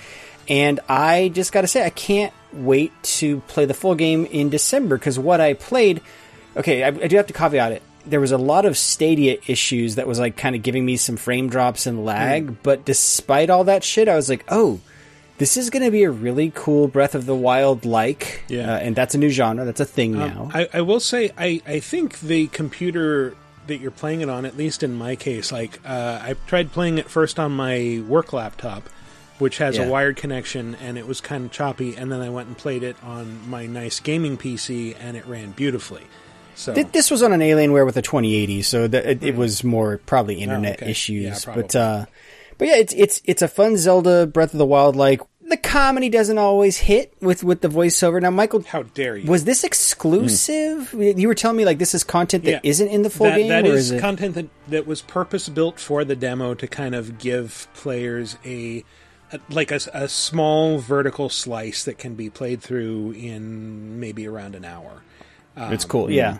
and 0.47 0.79
I 0.87 1.29
just 1.29 1.51
got 1.51 1.61
to 1.61 1.67
say 1.67 1.85
I 1.85 1.89
can't 1.89 2.33
wait 2.53 2.91
to 3.03 3.41
play 3.41 3.65
the 3.65 3.73
full 3.73 3.95
game 3.95 4.25
in 4.25 4.49
December 4.49 4.97
because 4.97 5.19
what 5.19 5.39
I 5.41 5.53
played. 5.53 6.01
Okay, 6.57 6.83
I, 6.83 6.87
I 6.87 7.07
do 7.07 7.15
have 7.17 7.27
to 7.27 7.33
caveat 7.33 7.71
it. 7.73 7.83
There 8.05 8.19
was 8.19 8.31
a 8.31 8.37
lot 8.37 8.65
of 8.65 8.77
Stadia 8.77 9.37
issues 9.47 9.95
that 9.95 10.07
was 10.07 10.19
like 10.19 10.35
kind 10.35 10.55
of 10.55 10.63
giving 10.63 10.85
me 10.85 10.97
some 10.97 11.15
frame 11.15 11.49
drops 11.49 11.85
and 11.85 12.05
lag. 12.05 12.47
Hmm. 12.47 12.55
But 12.63 12.85
despite 12.85 13.49
all 13.49 13.65
that 13.65 13.83
shit, 13.83 14.07
I 14.07 14.15
was 14.15 14.29
like, 14.29 14.45
oh, 14.49 14.79
this 15.39 15.57
is 15.57 15.69
going 15.71 15.83
to 15.83 15.89
be 15.91 16.03
a 16.03 16.11
really 16.11 16.51
cool 16.53 16.87
Breath 16.87 17.15
of 17.15 17.25
the 17.25 17.35
Wild 17.35 17.83
like. 17.85 18.43
Yeah. 18.47 18.73
Uh, 18.73 18.77
and 18.77 18.95
that's 18.95 19.15
a 19.15 19.17
new 19.17 19.29
genre. 19.29 19.65
That's 19.65 19.79
a 19.79 19.85
thing 19.85 20.13
Um, 20.15 20.19
now. 20.19 20.51
I, 20.53 20.69
I 20.75 20.81
will 20.81 20.99
say, 20.99 21.31
I, 21.37 21.61
I 21.65 21.79
think 21.79 22.19
the 22.19 22.47
computer 22.47 23.35
that 23.67 23.77
you're 23.79 23.91
playing 23.91 24.21
it 24.21 24.29
on, 24.29 24.45
at 24.45 24.55
least 24.57 24.83
in 24.83 24.93
my 24.93 25.15
case, 25.15 25.51
like 25.51 25.79
uh, 25.85 26.19
I 26.21 26.35
tried 26.47 26.71
playing 26.71 26.97
it 26.99 27.09
first 27.09 27.39
on 27.39 27.51
my 27.51 28.03
work 28.07 28.33
laptop, 28.33 28.89
which 29.39 29.57
has 29.59 29.77
Yeah. 29.77 29.83
a 29.83 29.89
wired 29.89 30.15
connection, 30.17 30.75
and 30.75 30.97
it 30.97 31.07
was 31.07 31.21
kind 31.21 31.45
of 31.45 31.51
choppy. 31.51 31.95
And 31.95 32.11
then 32.11 32.19
I 32.21 32.29
went 32.29 32.47
and 32.47 32.57
played 32.57 32.83
it 32.83 32.95
on 33.03 33.49
my 33.49 33.65
nice 33.65 33.99
gaming 33.99 34.37
PC, 34.37 34.95
and 34.99 35.15
it 35.15 35.25
ran 35.25 35.51
beautifully. 35.51 36.03
So 36.55 36.73
Th- 36.73 36.87
This 36.91 37.09
was 37.09 37.23
on 37.23 37.31
an 37.31 37.39
Alienware 37.39 37.85
with 37.85 37.95
a 37.95 38.01
2080, 38.01 38.63
so 38.63 38.87
that 38.87 39.05
it, 39.05 39.23
it 39.23 39.35
was 39.37 39.63
more 39.63 39.97
probably 40.05 40.35
internet 40.41 40.79
Hmm. 40.79 40.83
Oh, 40.83 40.85
okay. 40.85 40.91
issues. 40.91 41.45
Yeah, 41.47 41.55
but 41.55 41.75
uh, 41.75 42.05
but 42.59 42.67
yeah, 42.67 42.75
it's 42.75 42.93
it's 42.93 43.21
it's 43.25 43.41
a 43.41 43.47
fun 43.47 43.75
Zelda 43.77 44.27
Breath 44.27 44.53
of 44.53 44.59
the 44.59 44.65
Wild 44.67 44.95
like. 44.95 45.21
The 45.41 45.57
comedy 45.57 46.09
doesn't 46.09 46.37
always 46.37 46.77
hit 46.77 47.11
with 47.21 47.43
with 47.43 47.61
the 47.61 47.69
voiceover. 47.69 48.21
Now, 48.21 48.29
Michael, 48.29 48.61
how 48.61 48.83
dare 48.83 49.17
you? 49.17 49.27
Was 49.27 49.45
this 49.45 49.63
exclusive? 49.63 50.93
You 50.93 51.27
were 51.27 51.33
telling 51.33 51.57
me 51.57 51.65
like 51.65 51.77
this 51.79 51.95
is 51.95 52.03
content 52.03 52.43
that 52.43 52.63
Yeah. 52.63 52.71
not 52.85 52.93
in 52.93 53.01
the 53.01 53.09
full 53.09 53.25
that, 53.27 53.37
game, 53.37 53.47
That 53.49 53.65
or 53.65 53.69
is 53.69 53.85
is 53.85 53.91
it? 53.93 54.01
content 54.01 54.35
that, 54.35 54.47
that 54.67 54.85
was 54.87 55.01
purpose 55.01 55.49
built 55.49 55.79
for 55.79 56.03
the 56.05 56.15
demo 56.15 56.53
to 56.53 56.67
kind 56.67 56.93
of 56.93 57.17
give 57.17 57.67
players 57.73 58.37
a, 58.45 58.83
a 59.31 59.39
like 59.49 59.71
a, 59.71 59.75
s- 59.75 59.89
a 59.93 60.07
small 60.07 60.77
vertical 60.79 61.29
slice 61.29 61.83
that 61.85 61.97
can 61.97 62.13
be 62.15 62.29
played 62.29 62.61
through 62.61 63.11
in 63.13 63.99
maybe 63.99 64.27
around 64.27 64.53
an 64.55 64.65
hour. 64.65 65.01
Um, 65.57 65.73
it's 65.73 65.85
cool. 65.85 66.11
Yeah. 66.11 66.37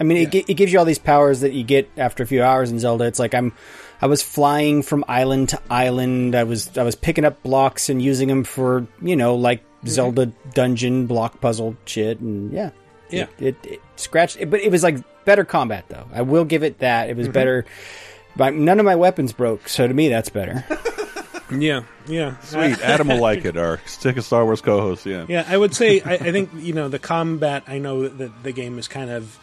I 0.00 0.04
mean, 0.04 0.18
it, 0.28 0.34
it 0.48 0.54
gives 0.54 0.72
you 0.72 0.78
all 0.78 0.84
these 0.84 0.98
powers 0.98 1.40
that 1.40 1.52
you 1.52 1.62
get 1.64 1.88
after 1.96 2.22
a 2.22 2.26
few 2.26 2.42
hours 2.42 2.70
in 2.70 2.78
Zelda. 2.78 3.04
It's 3.04 3.18
like 3.18 3.34
I'm, 3.34 3.52
I 4.02 4.06
was 4.06 4.20
flying 4.22 4.82
from 4.82 5.04
island 5.08 5.50
to 5.50 5.60
island. 5.70 6.34
I 6.34 6.42
was, 6.44 6.76
I 6.76 6.82
was 6.82 6.96
picking 6.96 7.24
up 7.24 7.42
blocks 7.42 7.88
and 7.88 8.02
using 8.02 8.28
them 8.28 8.42
for, 8.44 8.86
you 9.00 9.16
know, 9.16 9.36
like 9.36 9.62
Mm-hmm. 9.82 9.88
Zelda 9.88 10.26
dungeon 10.54 11.06
block 11.08 11.40
puzzle 11.40 11.76
shit. 11.86 12.20
And 12.20 12.52
yeah, 12.52 12.70
Yeah. 13.10 13.26
it, 13.40 13.56
it, 13.64 13.72
it 13.72 13.80
scratched, 13.96 14.38
but 14.48 14.60
it 14.60 14.70
was 14.70 14.84
like 14.84 14.98
better 15.24 15.44
combat 15.44 15.86
though. 15.88 16.06
I 16.12 16.22
will 16.22 16.44
give 16.44 16.62
it 16.62 16.78
that. 16.78 17.10
It 17.10 17.16
was 17.16 17.26
Mhm. 17.28 17.32
better. 17.32 17.64
But 18.36 18.54
none 18.54 18.78
of 18.78 18.84
my 18.86 18.94
weapons 18.94 19.32
broke, 19.32 19.68
so 19.68 19.88
to 19.88 19.92
me 19.94 20.08
that's 20.08 20.28
better. 20.28 20.64
Yeah, 21.50 21.82
yeah. 22.06 22.38
Sweet. 22.40 22.80
Adam 22.82 23.08
will 23.08 23.20
like 23.20 23.44
it, 23.44 23.56
our 23.58 23.78
stick 23.86 24.16
of 24.16 24.24
Star 24.24 24.44
Wars 24.44 24.62
co 24.62 24.80
host. 24.80 25.04
Yeah. 25.04 25.26
Yeah, 25.28 25.44
I 25.46 25.56
would 25.56 25.74
say 25.74 26.00
I, 26.00 26.12
I 26.14 26.32
think 26.32 26.48
you 26.56 26.72
know 26.72 26.88
the 26.88 26.98
combat. 26.98 27.64
I 27.66 27.76
know 27.78 28.08
that 28.08 28.42
the 28.42 28.52
game 28.52 28.78
is 28.78 28.88
kind 28.88 29.10
of 29.10 29.38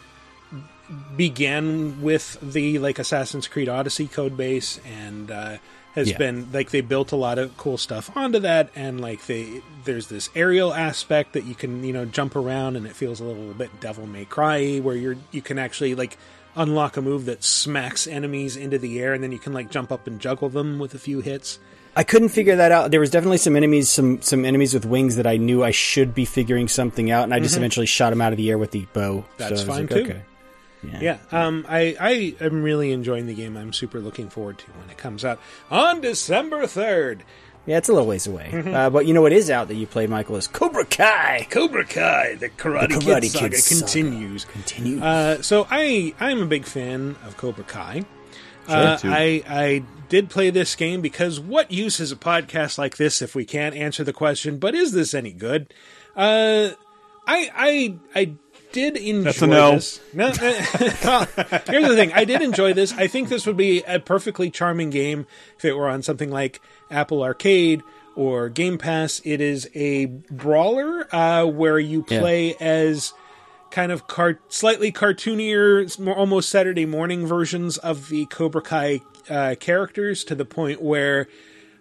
began 1.16 2.00
with 2.02 2.38
the 2.42 2.78
like 2.78 2.98
Assassin's 2.98 3.48
Creed 3.48 3.68
Odyssey 3.68 4.06
code 4.06 4.36
base 4.36 4.80
and 4.86 5.30
uh, 5.30 5.56
has 5.94 6.10
Yeah. 6.10 6.18
been 6.18 6.48
like 6.52 6.70
they 6.70 6.80
built 6.80 7.12
a 7.12 7.16
lot 7.16 7.38
of 7.38 7.56
cool 7.56 7.78
stuff 7.78 8.14
onto 8.16 8.38
that 8.40 8.70
and 8.74 9.00
like 9.00 9.26
they 9.26 9.62
there's 9.84 10.06
this 10.08 10.30
aerial 10.34 10.72
aspect 10.72 11.32
that 11.34 11.44
you 11.44 11.54
can 11.54 11.84
you 11.84 11.92
know 11.92 12.04
jump 12.04 12.36
around 12.36 12.76
and 12.76 12.86
it 12.86 12.94
feels 12.96 13.20
a 13.20 13.24
little 13.24 13.52
bit 13.54 13.80
Devil 13.80 14.06
May 14.06 14.24
Cry 14.24 14.78
where 14.78 14.96
you're 14.96 15.16
you 15.30 15.42
can 15.42 15.58
actually 15.58 15.94
like 15.94 16.16
unlock 16.56 16.96
a 16.96 17.02
move 17.02 17.26
that 17.26 17.44
smacks 17.44 18.06
enemies 18.06 18.56
into 18.56 18.78
the 18.78 18.98
air 19.00 19.12
and 19.14 19.22
then 19.22 19.30
you 19.32 19.38
can 19.38 19.52
like 19.52 19.70
jump 19.70 19.92
up 19.92 20.06
and 20.06 20.20
juggle 20.20 20.48
them 20.48 20.78
with 20.78 20.94
a 20.94 20.98
few 20.98 21.20
hits. 21.20 21.58
I 21.96 22.04
couldn't 22.04 22.28
figure 22.28 22.54
that 22.56 22.70
out. 22.70 22.92
There 22.92 23.00
was 23.00 23.10
definitely 23.10 23.38
some 23.38 23.56
enemies, 23.56 23.90
some 23.90 24.22
some 24.22 24.44
enemies 24.44 24.74
with 24.74 24.86
wings 24.86 25.16
that 25.16 25.26
I 25.26 25.36
knew 25.38 25.64
I 25.64 25.72
should 25.72 26.14
be 26.14 26.24
figuring 26.24 26.68
something 26.68 27.10
out, 27.10 27.24
and 27.24 27.34
I 27.34 27.40
just 27.40 27.54
Mhm. 27.54 27.58
eventually 27.58 27.86
shot 27.86 28.10
them 28.10 28.20
out 28.20 28.32
of 28.32 28.36
the 28.36 28.48
air 28.48 28.58
with 28.58 28.70
the 28.70 28.86
bow. 28.92 29.24
That's 29.38 29.62
So 29.62 29.66
fine 29.66 29.80
like, 29.80 29.90
too. 29.90 30.02
Okay. 30.02 30.22
Yeah, 30.82 31.18
um, 31.30 31.66
I 31.68 31.96
I 32.00 32.34
am 32.44 32.62
really 32.62 32.90
enjoying 32.92 33.26
the 33.26 33.34
game. 33.34 33.56
I'm 33.56 33.72
super 33.72 34.00
looking 34.00 34.30
forward 34.30 34.58
to 34.58 34.66
when 34.72 34.88
it 34.90 34.96
comes 34.96 35.24
out 35.24 35.38
on 35.70 36.00
December 36.00 36.66
third. 36.66 37.22
Yeah, 37.66 37.76
it's 37.76 37.90
a 37.90 37.92
little 37.92 38.08
ways 38.08 38.26
away. 38.26 38.48
Mhm. 38.50 38.72
Uh, 38.74 38.88
but 38.88 39.04
you 39.06 39.12
know 39.12 39.20
what 39.20 39.34
is 39.34 39.50
out 39.50 39.68
that 39.68 39.74
you 39.74 39.86
played, 39.86 40.08
Michael, 40.08 40.36
is 40.36 40.46
Cobra 40.48 40.86
Kai. 40.86 41.46
Cobra 41.50 41.84
Kai, 41.84 42.36
the 42.36 42.48
Karate, 42.48 42.88
The 42.88 42.94
Karate 42.94 43.20
Kid, 43.22 43.30
saga 43.32 43.50
Kid 43.50 43.60
saga 43.62 43.80
continues. 43.80 44.44
Continues. 44.46 45.02
Uh, 45.02 45.42
so 45.42 45.66
I 45.70 46.14
I'm 46.18 46.40
a 46.42 46.46
big 46.46 46.64
fan 46.64 47.16
of 47.26 47.36
Cobra 47.36 47.64
Kai. 47.64 48.04
Sure, 48.66 48.76
uh. 48.76 48.98
I 49.04 49.42
I 49.46 49.82
did 50.08 50.30
play 50.30 50.48
this 50.50 50.74
game 50.74 51.02
because 51.02 51.38
what 51.38 51.70
use 51.70 52.00
is 52.00 52.10
a 52.10 52.16
podcast 52.16 52.78
like 52.78 52.96
this 52.96 53.20
if 53.20 53.34
we 53.34 53.44
can't 53.44 53.74
answer 53.76 54.02
the 54.04 54.12
question? 54.14 54.58
But 54.58 54.74
is 54.74 54.92
this 54.92 55.12
any 55.12 55.32
good? 55.32 55.72
Uh, 56.16 56.70
I 57.26 57.50
I 57.54 57.94
I 58.14 58.32
did 58.72 58.96
enjoy 58.96 59.22
That's 59.24 59.42
a 59.42 59.46
no. 59.46 59.70
this. 59.72 60.00
No, 60.12 60.26
well, 61.04 61.26
here's 61.66 61.88
the 61.88 61.94
thing. 61.96 62.12
I 62.12 62.24
did 62.24 62.42
enjoy 62.42 62.72
this. 62.72 62.92
I 62.92 63.06
think 63.06 63.28
this 63.28 63.46
would 63.46 63.56
be 63.56 63.82
a 63.82 63.98
perfectly 64.00 64.50
charming 64.50 64.90
game 64.90 65.26
if 65.58 65.64
it 65.64 65.74
were 65.74 65.88
on 65.88 66.02
something 66.02 66.30
like 66.30 66.60
Apple 66.90 67.22
Arcade 67.22 67.82
or 68.16 68.48
Game 68.48 68.78
Pass. 68.78 69.20
It 69.24 69.40
is 69.40 69.68
a 69.74 70.06
brawler 70.06 71.06
uh, 71.14 71.44
where 71.46 71.78
you 71.78 72.04
Yeah. 72.08 72.20
play 72.20 72.54
as 72.60 73.12
kind 73.70 73.92
of 73.92 74.06
car- 74.08 74.40
slightly 74.48 74.90
cartoonier, 74.92 75.84
s- 75.84 75.98
more- 75.98 76.16
almost 76.16 76.48
Saturday 76.48 76.86
morning 76.86 77.26
versions 77.26 77.78
of 77.78 78.08
the 78.08 78.26
Cobra 78.26 78.62
Kai 78.62 79.00
uh, 79.28 79.54
characters 79.60 80.24
to 80.24 80.34
the 80.34 80.44
point 80.44 80.82
where 80.82 81.28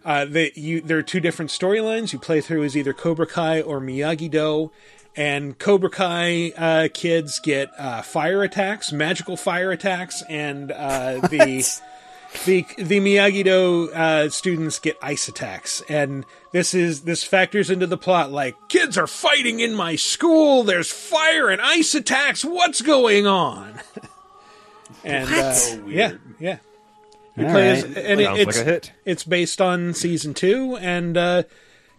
uh, 0.05 0.23
they, 0.25 0.51
you, 0.55 0.81
there 0.81 0.97
are 0.99 1.03
two 1.03 1.19
different 1.19 1.51
storylines. 1.51 2.13
You 2.13 2.19
play 2.19 2.41
through 2.41 2.63
as 2.63 2.77
either 2.77 2.93
Cobra 2.93 3.25
Kai 3.27 3.61
or 3.61 3.81
Miyagi 3.81 4.29
Do, 4.29 4.71
and 5.19 5.59
Cobra 5.59 5.89
Kai 5.89 6.51
uh, 6.57 6.87
kids 6.93 7.39
get 7.39 7.69
uh, 7.77 8.01
fire 8.01 8.41
attacks, 8.41 8.91
magical 8.93 9.35
fire 9.35 9.71
attacks, 9.71 10.23
and 10.29 10.71
uh, 10.71 11.19
the 11.27 11.63
the 12.45 12.65
the 12.77 12.99
Miyagi 12.99 13.43
Do 13.43 13.91
uh, 13.93 14.29
students 14.29 14.79
get 14.79 14.95
ice 15.01 15.27
attacks, 15.27 15.81
and 15.89 16.25
this 16.53 16.73
is 16.73 17.01
this 17.01 17.23
factors 17.23 17.69
into 17.69 17.85
the 17.85 17.97
plot. 17.97 18.31
Like 18.31 18.55
kids 18.69 18.97
are 18.97 19.07
fighting 19.07 19.59
in 19.59 19.75
my 19.75 19.95
school. 19.97 20.63
There's 20.63 20.89
fire 20.91 21.49
and 21.49 21.59
ice 21.61 21.93
attacks. 21.95 22.45
What's 22.45 22.81
going 22.81 23.27
on? 23.27 23.81
and 25.03 25.29
uh, 25.29 25.53
So 25.53 25.85
yeah, 25.87 26.13
yeah. 26.39 26.59
You 27.35 27.45
All 27.45 27.51
play 27.51 27.69
as- 27.71 27.83
right. 27.85 27.97
and 27.97 28.19
it- 28.21 28.25
Sounds 28.25 28.39
it's 28.39 28.57
like 28.57 28.65
a 28.67 28.69
hit. 28.69 28.91
it's 29.05 29.23
based 29.23 29.61
on 29.61 29.93
season 29.93 30.33
two, 30.33 30.77
and 30.79 31.17
uh, 31.17 31.43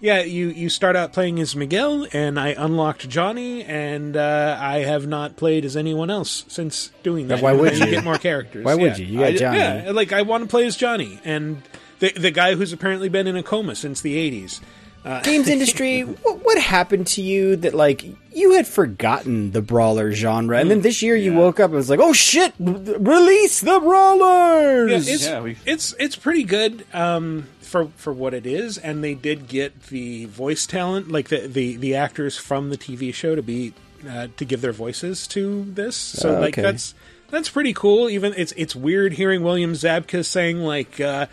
yeah, 0.01 0.23
you 0.23 0.49
you 0.49 0.69
start 0.71 0.97
out 0.97 1.13
playing 1.13 1.39
as 1.41 1.55
Miguel, 1.55 2.07
and 2.13 2.39
I 2.41 2.49
unlocked 2.57 3.09
Johnny, 3.09 3.63
and 3.65 4.17
uh, 4.17 4.57
I 4.61 4.79
have 4.79 5.07
not 5.07 5.37
played 5.37 5.65
as 5.65 5.77
anyone 5.77 6.11
else 6.11 6.45
since 6.49 6.91
doing 7.03 7.29
that. 7.29 7.43
Why 7.43 7.53
would 7.53 7.73
And 7.73 7.81
you? 7.81 7.87
get 7.91 8.05
more 8.05 8.17
characters? 8.19 8.65
Why 8.65 8.75
would 8.75 8.99
you? 8.99 9.07
You 9.07 9.19
got 9.21 9.29
I- 9.29 9.37
Johnny. 9.37 9.59
Yeah, 9.59 9.91
like 9.93 10.13
I 10.13 10.23
want 10.23 10.43
to 10.45 10.49
play 10.49 10.67
as 10.67 10.77
Johnny, 10.77 11.21
and 11.25 11.63
the 11.99 12.11
the 12.13 12.31
guy 12.31 12.55
who's 12.55 12.73
apparently 12.73 13.09
been 13.09 13.27
in 13.27 13.37
a 13.37 13.43
coma 13.43 13.75
since 13.75 14.01
the 14.01 14.17
eighties. 14.17 14.61
Uh, 15.05 15.21
Games 15.23 15.49
industry, 15.57 16.03
what, 16.03 16.45
what 16.45 16.59
happened 16.59 17.07
to 17.09 17.23
you 17.23 17.57
that 17.57 17.73
like 17.75 18.05
you 18.35 18.53
had 18.53 18.67
forgotten 18.67 19.51
the 19.53 19.63
brawler 19.63 20.13
genre, 20.13 20.59
and 20.59 20.71
then 20.71 20.83
this 20.83 21.01
year 21.03 21.17
you 21.17 21.33
woke 21.35 21.59
up 21.59 21.67
and 21.71 21.75
was 21.77 21.89
like, 21.89 22.01
"Oh 22.01 22.13
shit! 22.13 22.53
Release 22.59 23.61
the 23.61 23.73
Yeah, 23.73 23.79
brawlers!" 23.79 25.09
it's, 25.09 25.27
it's 25.67 25.95
it's 25.99 26.17
pretty 26.17 26.45
good 26.45 26.85
um, 26.93 27.47
for 27.61 27.87
for 27.97 28.13
what 28.13 28.35
it 28.35 28.45
is, 28.47 28.77
and 28.79 29.03
they 29.03 29.15
did 29.15 29.49
get 29.49 29.85
the 29.85 30.27
voice 30.27 30.67
talent, 30.67 31.11
like 31.11 31.29
the 31.29 31.47
the, 31.49 31.77
the 31.77 31.95
actors 31.95 32.37
from 32.37 32.69
the 32.71 32.77
TV 32.77 33.13
show, 33.15 33.35
to 33.35 33.43
be 33.43 33.73
uh, 34.09 34.29
to 34.37 34.45
give 34.45 34.61
their 34.61 34.73
voices 34.73 35.27
to 35.29 35.65
this. 35.65 35.97
So 35.97 36.37
Oh, 36.37 36.41
like 36.41 36.55
okay. 36.55 36.63
that's 36.63 36.95
that's 37.31 37.49
pretty 37.49 37.73
cool. 37.73 38.11
Even 38.11 38.35
it's 38.37 38.53
it's 38.57 38.77
weird 38.77 39.15
hearing 39.15 39.43
William 39.43 39.73
Zabka 39.73 40.25
saying 40.25 40.59
like. 40.59 41.01
Uh, 41.01 41.27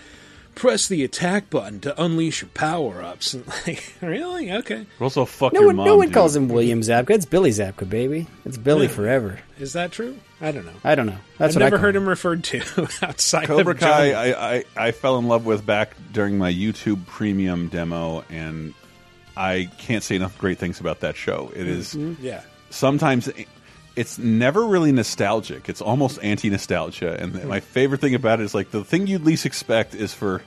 Press 0.57 0.87
the 0.87 1.03
attack 1.03 1.49
button 1.49 1.79
to 1.81 2.01
unleash 2.03 2.41
your 2.41 2.49
power 2.49 3.01
ups. 3.01 3.33
And 3.33 3.45
like, 3.67 3.93
really? 4.01 4.51
Okay. 4.51 4.85
Also, 4.99 5.23
fuck 5.25 5.53
no 5.53 5.59
your 5.61 5.67
one, 5.67 5.75
mom. 5.77 5.85
no 5.85 5.95
one 5.97 6.07
dude. 6.07 6.13
calls 6.15 6.35
him 6.35 6.47
William 6.49 6.81
Zabka. 6.81 7.11
It's 7.11 7.25
Billy 7.25 7.51
Zabka, 7.51 7.87
baby. 7.89 8.27
It's 8.43 8.57
Billy 8.57 8.87
Yeah. 8.87 8.91
forever. 8.93 9.39
Is 9.59 9.73
that 9.73 9.91
true? 9.91 10.17
I 10.41 10.51
don't 10.51 10.65
know. 10.65 10.71
I 10.83 10.95
don't 10.95 11.05
know. 11.05 11.17
That's 11.37 11.55
I've 11.55 11.61
what 11.61 11.65
never 11.65 11.77
call 11.77 11.81
heard 11.85 11.95
him 11.95 12.09
referred 12.09 12.43
to 12.45 12.61
outside 13.03 13.45
Cobra 13.47 13.73
of 13.73 13.79
Kai, 13.79 14.11
I, 14.13 14.55
I, 14.57 14.63
I 14.75 14.91
fell 14.91 15.17
in 15.19 15.27
love 15.27 15.45
with 15.45 15.65
back 15.65 15.95
during 16.11 16.37
my 16.37 16.51
YouTube 16.53 17.05
premium 17.07 17.67
demo, 17.69 18.23
and 18.29 18.73
I 19.35 19.69
can't 19.77 20.03
say 20.03 20.15
enough 20.15 20.37
great 20.37 20.57
things 20.59 20.79
about 20.79 20.99
that 21.01 21.15
show. 21.15 21.51
It 21.55 21.67
is 21.67 21.93
Mhm. 21.93 22.17
Yeah. 22.19 22.41
sometimes 22.71 23.29
it's 23.97 24.17
never 24.17 24.65
really 24.65 24.91
nostalgic. 24.91 25.67
It's 25.69 25.81
almost 25.81 26.19
anti 26.21 26.49
nostalgia, 26.49 27.17
and 27.19 27.35
hmm. 27.35 27.47
my 27.47 27.59
favorite 27.59 28.01
thing 28.01 28.15
about 28.15 28.39
it 28.39 28.43
is 28.43 28.53
like 28.55 28.71
the 28.71 28.83
thing 28.83 29.07
you'd 29.07 29.25
least 29.25 29.45
expect 29.45 29.95
is 29.95 30.13
for 30.13 30.41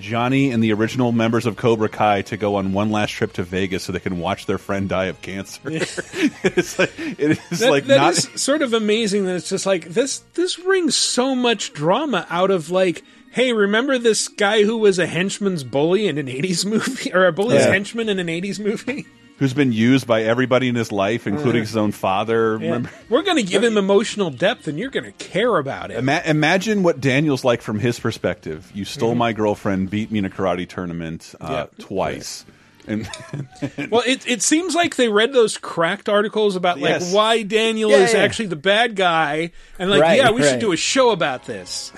Johnny 0.00 0.50
and 0.50 0.62
the 0.62 0.72
original 0.72 1.12
members 1.12 1.44
of 1.44 1.56
Cobra 1.56 1.88
Kai 1.88 2.22
to 2.22 2.36
go 2.36 2.54
on 2.56 2.72
one 2.72 2.90
last 2.90 3.10
trip 3.10 3.34
to 3.34 3.42
Vegas 3.42 3.82
so 3.82 3.92
they 3.92 4.00
can 4.00 4.18
watch 4.20 4.46
their 4.46 4.58
friend 4.58 4.88
die 4.88 5.06
of 5.06 5.20
cancer. 5.20 5.60
it's 5.66 6.78
like 6.78 6.98
it 6.98 7.38
is 7.50 7.58
That- 7.60 7.70
like 7.70 7.84
that 7.86 7.96
not. 7.98 8.12
is 8.14 8.28
sort 8.40 8.62
of 8.62 8.72
amazing 8.72 9.26
that 9.26 9.36
it's 9.36 9.48
just 9.50 9.66
like 9.66 9.88
this 9.88 10.18
this 10.34 10.56
brings 10.56 10.96
so 10.96 11.34
much 11.34 11.72
drama 11.72 12.26
out 12.30 12.50
of 12.50 12.70
like 12.70 13.02
hey 13.32 13.52
remember 13.52 13.98
this 13.98 14.28
guy 14.28 14.62
who 14.62 14.78
was 14.78 14.98
a 14.98 15.06
henchman's 15.06 15.64
bully 15.64 16.06
in 16.06 16.16
an 16.18 16.26
80s 16.26 16.64
movie 16.66 17.12
or 17.12 17.26
a 17.26 17.32
bully's 17.32 17.60
Yeah. 17.60 17.72
henchman 17.72 18.08
in 18.08 18.18
an 18.18 18.28
80s 18.28 18.58
movie 18.58 19.06
Who's 19.42 19.54
been 19.54 19.72
used 19.72 20.06
by 20.06 20.22
everybody 20.22 20.68
in 20.68 20.76
his 20.76 20.92
life, 20.92 21.26
including 21.26 21.62
his 21.62 21.76
own 21.76 21.90
father. 21.90 22.58
Yeah. 22.62 22.82
We're 23.08 23.22
going 23.22 23.38
to 23.38 23.42
give 23.42 23.64
him 23.64 23.76
emotional 23.76 24.30
depth 24.30 24.68
and 24.68 24.78
you're 24.78 24.88
going 24.90 25.02
to 25.02 25.10
care 25.12 25.56
about 25.58 25.90
it 25.90 25.98
Ima- 25.98 26.22
imagine 26.24 26.84
what 26.84 27.00
Daniel's 27.00 27.42
like 27.44 27.60
from 27.60 27.80
his 27.80 27.98
perspective. 27.98 28.70
You 28.72 28.84
stole 28.84 29.14
Mhm. 29.14 29.16
my 29.16 29.32
girlfriend, 29.32 29.90
beat 29.90 30.12
me 30.12 30.20
in 30.20 30.24
a 30.24 30.30
karate 30.30 30.68
tournament 30.68 31.34
uh, 31.40 31.66
Yeah. 31.78 31.84
twice, 31.84 32.44
and 32.86 33.08
well 33.90 34.04
it, 34.06 34.24
it 34.28 34.42
seems 34.42 34.76
like 34.76 34.94
they 34.94 35.08
read 35.08 35.32
those 35.32 35.58
cracked 35.58 36.08
articles 36.08 36.54
about 36.54 36.78
like 36.78 36.90
Yes. 37.00 37.12
why 37.12 37.42
daniel 37.42 37.90
Yeah, 37.90 37.96
is 37.98 38.12
yeah. 38.14 38.20
actually 38.20 38.46
the 38.46 38.56
bad 38.56 38.94
guy 38.94 39.50
and 39.78 39.90
like 39.90 40.02
Right, 40.02 40.18
yeah 40.18 40.30
we 40.30 40.42
should 40.44 40.60
do 40.60 40.70
a 40.72 40.76
show 40.76 41.10
about 41.10 41.46
this 41.46 41.92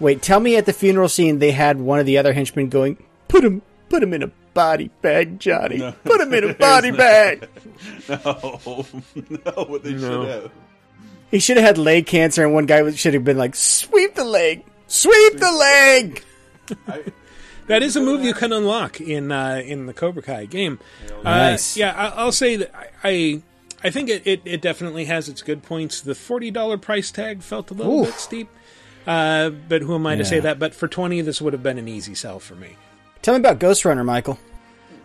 Wait, 0.00 0.20
tell 0.20 0.40
me 0.40 0.56
at 0.56 0.66
the 0.66 0.72
funeral 0.72 1.08
scene 1.08 1.38
they 1.38 1.52
had 1.52 1.80
one 1.80 2.00
of 2.00 2.06
the 2.06 2.18
other 2.18 2.32
henchmen 2.32 2.68
going, 2.68 2.98
"Put 3.28 3.44
him, 3.44 3.62
put 3.88 4.02
him 4.02 4.12
in 4.12 4.24
a 4.24 4.30
body 4.60 4.90
bag, 5.00 5.40
Johnny. 5.40 5.94
Put 6.04 6.20
him 6.20 6.34
in 6.34 6.50
a 6.50 6.54
body 6.68 6.90
bag." 6.90 7.48
no, 8.08 8.84
no, 9.28 9.64
what 9.64 9.82
they 9.82 9.92
should 9.92 10.28
have. 10.28 10.50
He 11.30 11.38
should 11.38 11.56
have 11.56 11.66
had 11.66 11.78
leg 11.78 12.06
cancer, 12.06 12.44
and 12.44 12.52
one 12.52 12.66
guy 12.66 12.90
should 12.90 13.14
have 13.14 13.24
been 13.24 13.38
like, 13.38 13.54
"Sweep 13.54 14.14
the 14.14 14.24
leg, 14.24 14.64
sweep 14.86 15.38
the 15.38 15.52
leg." 15.52 16.24
That 17.66 17.84
is 17.84 17.94
a 17.94 18.00
move 18.00 18.24
you 18.24 18.34
can 18.34 18.52
unlock 18.52 19.00
in 19.00 19.30
uh, 19.30 19.62
in 19.64 19.86
the 19.86 19.92
Cobra 19.92 20.22
Kai 20.22 20.46
game. 20.46 20.80
Nice. 21.22 21.76
Uh, 21.76 21.80
yeah, 21.80 21.94
I, 21.96 22.20
I'll 22.20 22.32
say 22.32 22.56
that 22.56 22.74
I 22.74 22.88
I, 23.04 23.42
I 23.84 23.90
think 23.90 24.08
it, 24.08 24.26
it, 24.26 24.42
it 24.44 24.60
definitely 24.60 25.04
has 25.04 25.28
its 25.28 25.40
good 25.40 25.62
points. 25.62 26.00
The 26.00 26.16
forty 26.16 26.50
dollar 26.50 26.78
price 26.78 27.12
tag 27.12 27.42
felt 27.42 27.70
a 27.70 27.74
little 27.74 28.00
Ooh. 28.00 28.04
bit 28.06 28.14
steep, 28.14 28.48
uh, 29.06 29.50
but 29.50 29.82
who 29.82 29.94
am 29.94 30.04
I 30.04 30.16
to 30.16 30.24
say 30.24 30.40
that? 30.40 30.58
But 30.58 30.74
for 30.74 30.88
twenty, 30.88 31.20
this 31.20 31.40
would 31.40 31.52
have 31.52 31.62
been 31.62 31.78
an 31.78 31.86
easy 31.86 32.16
sell 32.16 32.40
for 32.40 32.56
me. 32.56 32.74
Tell 33.22 33.34
me 33.34 33.38
about 33.38 33.60
Ghost 33.60 33.84
Runner, 33.84 34.02
Michael. 34.02 34.36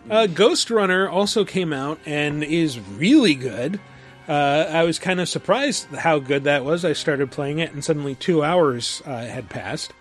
Uh, 0.08 0.26
Ghost 0.26 0.70
Runner 0.70 1.08
also 1.08 1.44
came 1.44 1.72
out 1.72 1.98
and 2.06 2.44
is 2.44 2.78
really 2.78 3.34
good. 3.34 3.80
Uh, 4.28 4.66
I 4.68 4.82
was 4.84 4.98
kind 4.98 5.20
of 5.20 5.28
surprised 5.28 5.86
how 5.88 6.18
good 6.18 6.44
that 6.44 6.64
was. 6.64 6.84
I 6.84 6.92
started 6.92 7.30
playing 7.30 7.58
it, 7.58 7.72
and 7.72 7.84
suddenly 7.84 8.14
two 8.14 8.42
hours 8.42 9.02
uh, 9.06 9.24
had 9.24 9.48
passed. 9.48 9.92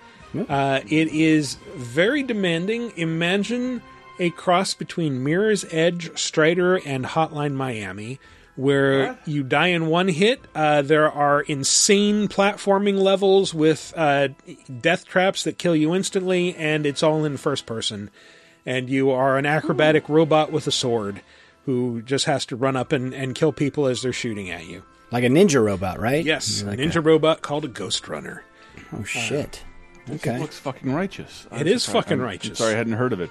Uh, 0.50 0.82
it 0.90 1.08
is 1.10 1.56
very 1.76 2.22
demanding. 2.22 2.92
Imagine 2.98 3.82
a 4.20 4.32
cross 4.32 4.74
between 4.74 5.24
Mirror's 5.24 5.66
Edge, 5.72 6.18
Strider, 6.18 6.76
and 6.86 7.06
Hotline 7.06 7.54
Miami, 7.54 8.20
where 8.56 9.18
you 9.26 9.44
die 9.44 9.68
in 9.68 9.88
one 9.88 10.10
hit. 10.10 10.42
Uh, 10.54 10.82
there 10.82 11.10
are 11.10 11.42
insane 11.42 12.28
platforming 12.28 12.98
levels 12.98 13.54
with 13.54 13.94
uh, 13.96 14.30
death 14.82 15.06
traps 15.06 15.44
that 15.46 15.58
kill 15.58 15.76
you 15.76 15.96
instantly, 15.96 16.56
and 16.56 16.86
it's 16.86 17.04
all 17.04 17.24
in 17.24 17.38
first 17.38 17.66
person. 17.66 18.10
And 18.66 18.90
you 18.90 19.12
are 19.12 19.38
an 19.38 19.46
acrobatic 19.46 20.10
robot 20.10 20.52
with 20.52 20.66
a 20.68 20.72
sword 20.72 21.22
who 21.66 22.02
just 22.02 22.26
has 22.26 22.46
to 22.48 22.56
run 22.56 22.76
up 22.76 22.92
and, 22.92 23.14
and 23.14 23.36
kill 23.36 23.52
people 23.52 23.86
as 23.88 24.02
they're 24.02 24.14
shooting 24.14 24.50
at 24.50 24.66
you. 24.66 24.84
Like 25.12 25.24
a 25.24 25.28
ninja 25.28 25.64
robot, 25.64 26.00
right? 26.00 26.26
Yes, 26.26 26.64
Like 26.64 26.80
a 26.80 26.82
ninja 26.82 27.04
robot 27.04 27.42
called 27.42 27.66
a 27.66 27.68
Ghost 27.68 28.08
Runner. 28.08 28.44
Oh 28.94 29.04
shit. 29.04 29.64
This 30.08 30.22
Okay. 30.26 30.40
looks 30.40 30.58
fucking 30.60 30.92
righteous. 30.94 31.48
It 31.52 31.68
is 31.68 31.84
surprised- 31.84 32.06
fucking 32.06 32.12
I'm- 32.20 32.22
I'm 32.22 32.26
righteous. 32.28 32.58
sorry, 32.58 32.74
I 32.74 32.78
hadn't 32.78 32.94
heard 32.94 33.14
of 33.14 33.22
it. 33.22 33.30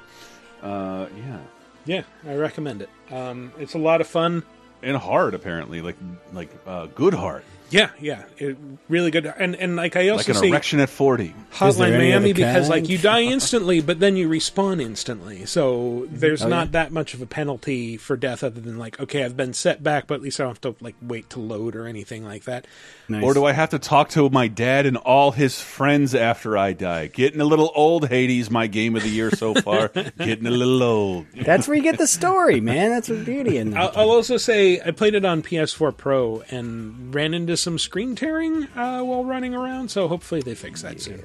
Uh, 0.63 1.07
yeah, 1.17 1.39
Yeah, 1.85 2.03
I 2.29 2.35
recommend 2.37 2.83
it. 2.83 2.89
Um, 3.13 3.53
it's 3.59 3.75
a 3.75 3.79
lot 3.79 4.01
of 4.01 4.07
fun. 4.07 4.43
and 4.83 4.97
hard 4.97 5.35
apparently, 5.35 5.81
like 5.81 5.97
like 6.33 6.51
uh, 6.67 6.87
good 6.95 7.15
hard, 7.15 7.43
Yeah, 7.75 7.91
yeah, 8.01 8.23
it, 8.39 8.57
really 8.89 9.11
good. 9.11 9.27
And 9.27 9.57
and 9.57 9.75
like 9.75 9.97
I 9.97 10.09
also 10.11 10.19
like 10.19 10.29
an 10.29 10.35
see 10.43 10.49
erection 10.51 10.79
at 10.79 10.89
forty. 10.89 11.35
Hotline 11.53 11.99
Miami 11.99 12.33
because 12.33 12.69
like 12.69 12.89
you 12.89 12.99
die 12.99 13.23
instantly, 13.37 13.81
but 13.81 13.99
then 13.99 14.17
you 14.17 14.29
respawn 14.29 14.81
instantly. 14.81 15.45
So 15.47 16.07
there's 16.09 16.43
Oh, 16.45 16.49
not 16.49 16.69
yeah? 16.69 16.73
that 16.73 16.93
much 16.93 17.15
of 17.15 17.23
a 17.23 17.27
penalty 17.27 17.97
for 17.97 18.17
death, 18.17 18.45
other 18.45 18.61
than 18.61 18.79
like 18.79 19.01
okay, 19.01 19.25
I've 19.25 19.37
been 19.37 19.55
set 19.55 19.83
back, 19.83 20.07
but 20.07 20.15
at 20.15 20.23
least 20.23 20.39
I 20.39 20.45
don't 20.45 20.51
have 20.53 20.61
to 20.77 20.85
like 20.85 20.95
wait 21.03 21.31
to 21.31 21.41
load 21.41 21.75
or 21.75 21.87
anything 21.89 22.25
like 22.25 22.45
that. 22.45 22.67
Or 23.11 23.35
do 23.35 23.45
I 23.45 23.53
have 23.53 23.71
to 23.71 23.79
talk 23.79 24.11
to 24.11 24.31
my 24.31 24.47
dad 24.49 24.87
and 24.87 24.97
all 24.97 25.31
his 25.33 25.61
friends 25.61 26.15
after 26.15 26.57
I 26.57 26.73
die? 26.75 27.09
Getting 27.09 27.41
a 27.41 27.45
little 27.45 27.71
old, 27.75 28.09
Hades. 28.09 28.51
My 28.51 28.67
game 28.69 28.95
of 28.97 29.03
the 29.03 29.11
year 29.11 29.31
so 29.33 29.53
far. 29.55 29.89
Getting 30.19 30.47
a 30.47 30.51
little 30.51 30.83
old. 30.83 31.27
That's 31.35 31.67
where 31.69 31.77
you 31.77 31.83
get 31.83 31.99
the 31.99 32.07
story, 32.07 32.61
man. 32.61 32.91
That's 32.91 33.09
the 33.09 33.23
beauty 33.23 33.59
in 33.59 33.77
I'll, 33.77 33.89
that. 33.91 33.99
I'll 33.99 34.11
also 34.11 34.37
say 34.37 34.81
I 34.81 34.91
played 34.93 35.15
it 35.15 35.25
on 35.25 35.43
PS4 35.43 35.97
Pro 35.97 36.43
and 36.51 37.15
ran 37.15 37.35
into 37.35 37.57
some 37.65 37.79
screen 37.79 38.15
tearing 38.15 38.65
uh, 38.77 39.01
while 39.03 39.25
running 39.25 39.55
around. 39.55 39.91
So 39.91 40.07
hopefully 40.07 40.41
they 40.43 40.55
fix 40.55 40.83
that 40.83 41.01
soon. 41.01 41.23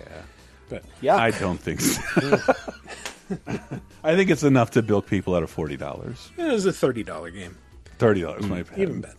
But 0.70 0.84
yeah, 1.02 1.16
I 1.18 1.32
don't 1.32 1.60
think 1.60 1.82
so. 1.82 2.40
I 4.04 4.16
think 4.16 4.30
it's 4.32 4.44
enough 4.44 4.72
to 4.72 4.82
bilk 4.82 5.06
people 5.08 5.36
out 5.36 5.44
of 5.44 5.50
forty 5.50 5.78
dollars. 5.78 6.32
it 6.38 6.52
was 6.52 6.66
a 6.66 6.74
thirty 6.74 7.04
dollar 7.04 7.30
game. 7.32 7.58
Thirty 7.98 8.22
dollars, 8.22 8.46
my 8.48 8.64
bad. 8.64 8.80
Even 8.80 9.02
better. 9.02 9.16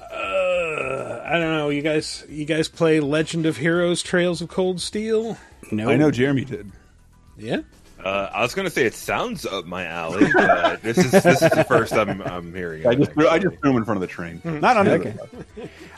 Uh, 0.00 1.22
I 1.24 1.38
don't 1.38 1.56
know. 1.56 1.70
You 1.70 1.80
guys, 1.80 2.24
you 2.28 2.44
guys 2.44 2.68
play 2.68 3.00
Legend 3.00 3.46
of 3.46 3.56
Heroes: 3.56 4.02
Trails 4.02 4.42
of 4.42 4.48
Cold 4.48 4.80
Steel? 4.80 5.38
No, 5.70 5.88
I 5.88 5.96
know 5.96 6.10
Jeremy 6.10 6.44
did. 6.44 6.70
Yeah. 7.38 7.60
Uh, 8.04 8.30
I 8.32 8.42
was 8.42 8.54
going 8.54 8.66
to 8.66 8.70
say 8.70 8.84
it 8.84 8.94
sounds 8.94 9.46
up 9.46 9.64
my 9.64 9.86
alley, 9.86 10.26
but 10.32 10.82
this 10.82 10.98
is 10.98 11.10
this 11.10 11.42
is 11.42 11.50
the 11.50 11.64
first 11.68 11.92
I'm, 11.92 12.20
I'm 12.22 12.52
hearing. 12.54 12.86
I 12.86 12.94
just 12.94 13.10
it, 13.10 13.14
threw, 13.14 13.28
I 13.28 13.38
just 13.38 13.56
threw 13.58 13.70
him 13.70 13.76
in 13.76 13.84
front 13.84 13.96
of 13.96 14.00
the 14.00 14.06
train. 14.08 14.40
Not 14.44 14.76
on 14.76 14.88
Okay. 14.88 15.14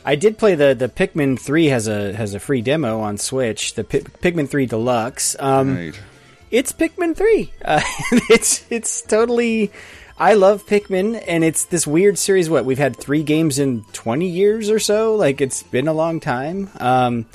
I 0.05 0.15
did 0.15 0.37
play 0.37 0.55
the 0.55 0.75
the 0.75 0.87
Pikmin 0.87 1.39
three 1.39 1.65
has 1.67 1.87
a 1.87 2.13
has 2.13 2.33
a 2.33 2.39
free 2.39 2.61
demo 2.61 2.99
on 2.99 3.17
Switch. 3.17 3.73
The 3.73 3.83
Pi- 3.83 3.99
Pikmin 3.99 4.47
three 4.47 4.65
Deluxe. 4.67 5.35
Um, 5.39 5.75
Right. 5.75 5.99
It's 6.51 6.71
Pikmin 6.71 7.15
three. 7.17 7.51
Uh, 7.63 7.81
it's 8.29 8.65
it's 8.69 9.01
totally 9.01 9.71
I 10.17 10.35
love 10.35 10.65
Pikmin, 10.65 11.21
and 11.27 11.43
it's 11.43 11.65
this 11.65 11.85
weird 11.85 12.17
series. 12.17 12.49
What 12.49 12.63
we've 12.65 12.77
had 12.77 12.95
three 12.95 13.23
games 13.23 13.59
in 13.59 13.83
twenty 13.93 14.29
years 14.29 14.69
or 14.69 14.79
so. 14.79 15.15
Like 15.15 15.41
it's 15.41 15.63
been 15.63 15.87
a 15.87 15.93
long 15.93 16.19
time. 16.19 16.69
Um, 16.79 17.25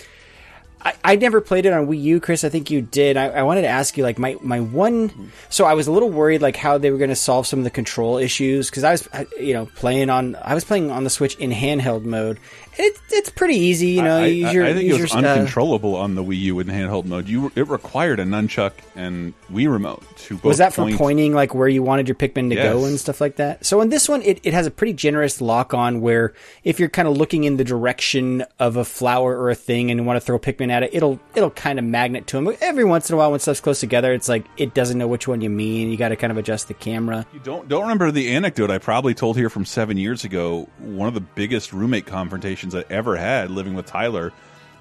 I, 0.82 0.94
I 1.04 1.16
never 1.16 1.40
played 1.40 1.66
it 1.66 1.72
on 1.72 1.86
Wii 1.86 2.00
U, 2.02 2.20
Chris. 2.20 2.44
I 2.44 2.48
think 2.48 2.70
you 2.70 2.80
did. 2.80 3.16
I, 3.16 3.28
I 3.28 3.42
wanted 3.42 3.62
to 3.62 3.68
ask 3.68 3.96
you, 3.96 4.04
like 4.04 4.18
my 4.18 4.36
my 4.40 4.60
one. 4.60 5.30
So 5.48 5.64
I 5.64 5.74
was 5.74 5.86
a 5.86 5.92
little 5.92 6.10
worried, 6.10 6.40
like 6.40 6.56
how 6.56 6.78
they 6.78 6.90
were 6.90 6.98
going 6.98 7.10
to 7.10 7.16
solve 7.16 7.46
some 7.46 7.60
of 7.60 7.64
the 7.64 7.70
control 7.70 8.16
issues 8.16 8.70
because 8.70 8.84
I 8.84 8.92
was, 8.92 9.08
you 9.38 9.52
know, 9.52 9.66
playing 9.66 10.10
on. 10.10 10.36
I 10.36 10.54
was 10.54 10.64
playing 10.64 10.90
on 10.90 11.04
the 11.04 11.10
Switch 11.10 11.36
in 11.36 11.50
handheld 11.50 12.04
mode. 12.04 12.38
It, 12.82 12.98
it's 13.10 13.28
pretty 13.30 13.56
easy, 13.56 13.88
you 13.88 14.02
know. 14.02 14.16
I, 14.16 14.26
you 14.26 14.34
use 14.36 14.46
I- 14.46 14.52
your, 14.52 14.64
I 14.64 14.72
think 14.72 14.90
it 14.90 15.00
was 15.00 15.12
uncontrollable 15.12 15.94
on 15.96 16.14
the 16.14 16.24
Wii 16.24 16.38
U 16.40 16.60
in 16.60 16.66
handheld 16.68 17.04
mode. 17.04 17.28
You 17.28 17.52
it 17.54 17.68
required 17.68 18.20
a 18.20 18.24
nunchuck 18.24 18.72
and 18.96 19.34
Wii 19.52 19.70
remote 19.70 20.02
to 20.20 20.34
both 20.36 20.44
Was 20.44 20.58
that 20.58 20.72
for 20.72 20.82
point- 20.82 20.96
pointing 20.96 21.34
like 21.34 21.54
where 21.54 21.68
you 21.68 21.82
wanted 21.82 22.08
your 22.08 22.14
Pikmin 22.14 22.48
to 22.50 22.56
go 22.56 22.84
and 22.86 22.98
stuff 22.98 23.20
like 23.20 23.36
that? 23.36 23.66
So 23.66 23.80
in 23.82 23.90
this 23.90 24.08
one, 24.08 24.22
it, 24.22 24.40
it 24.44 24.54
has 24.54 24.66
a 24.66 24.70
pretty 24.70 24.92
generous 24.94 25.40
lock 25.40 25.74
on 25.74 26.00
where 26.00 26.32
if 26.64 26.80
you're 26.80 26.88
kind 26.88 27.06
of 27.06 27.16
looking 27.16 27.44
in 27.44 27.56
the 27.58 27.64
direction 27.64 28.44
of 28.58 28.76
a 28.76 28.84
flower 28.84 29.36
or 29.36 29.50
a 29.50 29.54
thing 29.54 29.90
and 29.90 30.00
you 30.00 30.04
want 30.04 30.16
to 30.16 30.20
throw 30.24 30.38
Pikmin 30.38 30.70
at 30.70 30.82
it, 30.82 30.90
it'll 30.94 31.20
it'll 31.34 31.50
kind 31.50 31.78
of 31.78 31.84
magnet 31.84 32.26
to 32.28 32.36
them. 32.42 32.56
Every 32.60 32.84
once 32.84 33.10
in 33.10 33.14
a 33.14 33.18
while, 33.18 33.30
when 33.30 33.40
stuff's 33.40 33.60
close 33.60 33.80
together, 33.80 34.12
it's 34.14 34.28
like 34.28 34.46
it 34.56 34.72
doesn't 34.74 34.96
know 34.96 35.08
which 35.08 35.28
one 35.28 35.40
you 35.42 35.50
mean. 35.50 35.90
You 35.90 35.96
got 35.98 36.08
to 36.08 36.16
kind 36.16 36.30
of 36.30 36.38
adjust 36.38 36.68
the 36.68 36.74
camera. 36.74 37.26
You 37.34 37.40
don't 37.40 37.68
don't 37.68 37.82
remember 37.82 38.10
the 38.10 38.30
anecdote 38.34 38.70
I 38.70 38.78
probably 38.78 39.14
told 39.14 39.36
here 39.36 39.50
from 39.50 39.64
seven 39.64 39.96
years 39.98 40.24
ago. 40.24 40.68
One 40.78 41.08
of 41.08 41.14
the 41.14 41.20
biggest 41.20 41.72
roommate 41.72 42.06
confrontations 42.06 42.69
I 42.74 42.84
ever 42.90 43.16
had 43.16 43.50
living 43.50 43.74
with 43.74 43.86
Tyler 43.86 44.32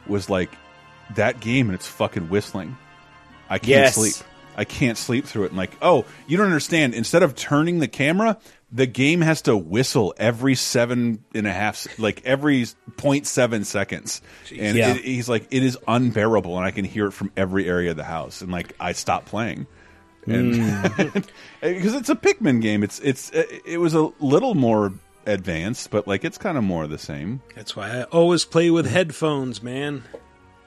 was 0.07 0.29
like 0.29 0.49
that 1.15 1.39
game 1.39 1.67
and 1.69 1.75
it's 1.75 1.87
fucking 1.87 2.29
whistling. 2.29 2.77
I 3.49 3.57
can't 3.57 3.67
Yes. 3.69 3.95
sleep. 3.95 4.15
I 4.57 4.65
can't 4.65 4.97
sleep 4.97 5.25
through 5.25 5.45
it. 5.45 5.47
And 5.49 5.57
like, 5.57 5.71
oh, 5.81 6.05
you 6.27 6.37
don't 6.37 6.47
understand. 6.47 6.93
Instead 6.93 7.23
of 7.23 7.35
turning 7.35 7.79
the 7.79 7.87
camera, 7.87 8.37
the 8.71 8.85
game 8.85 9.21
has 9.21 9.41
to 9.43 9.55
whistle 9.55 10.13
every 10.17 10.53
seven 10.55 11.23
and 11.33 11.47
a 11.47 11.51
half, 11.51 11.87
like 11.97 12.21
every 12.25 12.63
0.7 12.63 13.65
seconds. 13.65 14.21
And 14.57 14.77
Yeah. 14.77 14.95
it, 14.95 15.03
he's 15.03 15.29
like, 15.29 15.47
it 15.49 15.63
is 15.63 15.77
unbearable, 15.87 16.57
and 16.57 16.65
I 16.65 16.71
can 16.71 16.83
hear 16.85 17.07
it 17.07 17.11
from 17.13 17.31
every 17.37 17.67
area 17.67 17.91
of 17.91 17.97
the 17.97 18.03
house. 18.03 18.41
And 18.41 18.51
like, 18.51 18.73
I 18.79 18.91
stopped 18.91 19.27
playing. 19.27 19.65
And 20.27 20.53
mm. 20.55 21.27
because 21.61 21.95
it's 21.95 22.09
a 22.09 22.15
Pikmin 22.15 22.61
game, 22.61 22.83
it's 22.83 22.99
it's 22.99 23.31
it 23.33 23.79
was 23.79 23.95
a 23.95 24.11
little 24.19 24.53
more 24.53 24.91
advanced, 25.29 25.91
but 25.91 26.07
like 26.07 26.23
it's 26.25 26.37
kind 26.37 26.57
of 26.57 26.63
more 26.63 26.87
the 26.87 26.97
same. 26.97 27.41
That's 27.55 27.75
why 27.75 27.89
I 27.99 28.03
always 28.03 28.45
play 28.45 28.69
with 28.69 28.85
headphones, 28.89 29.61
man. 29.63 30.03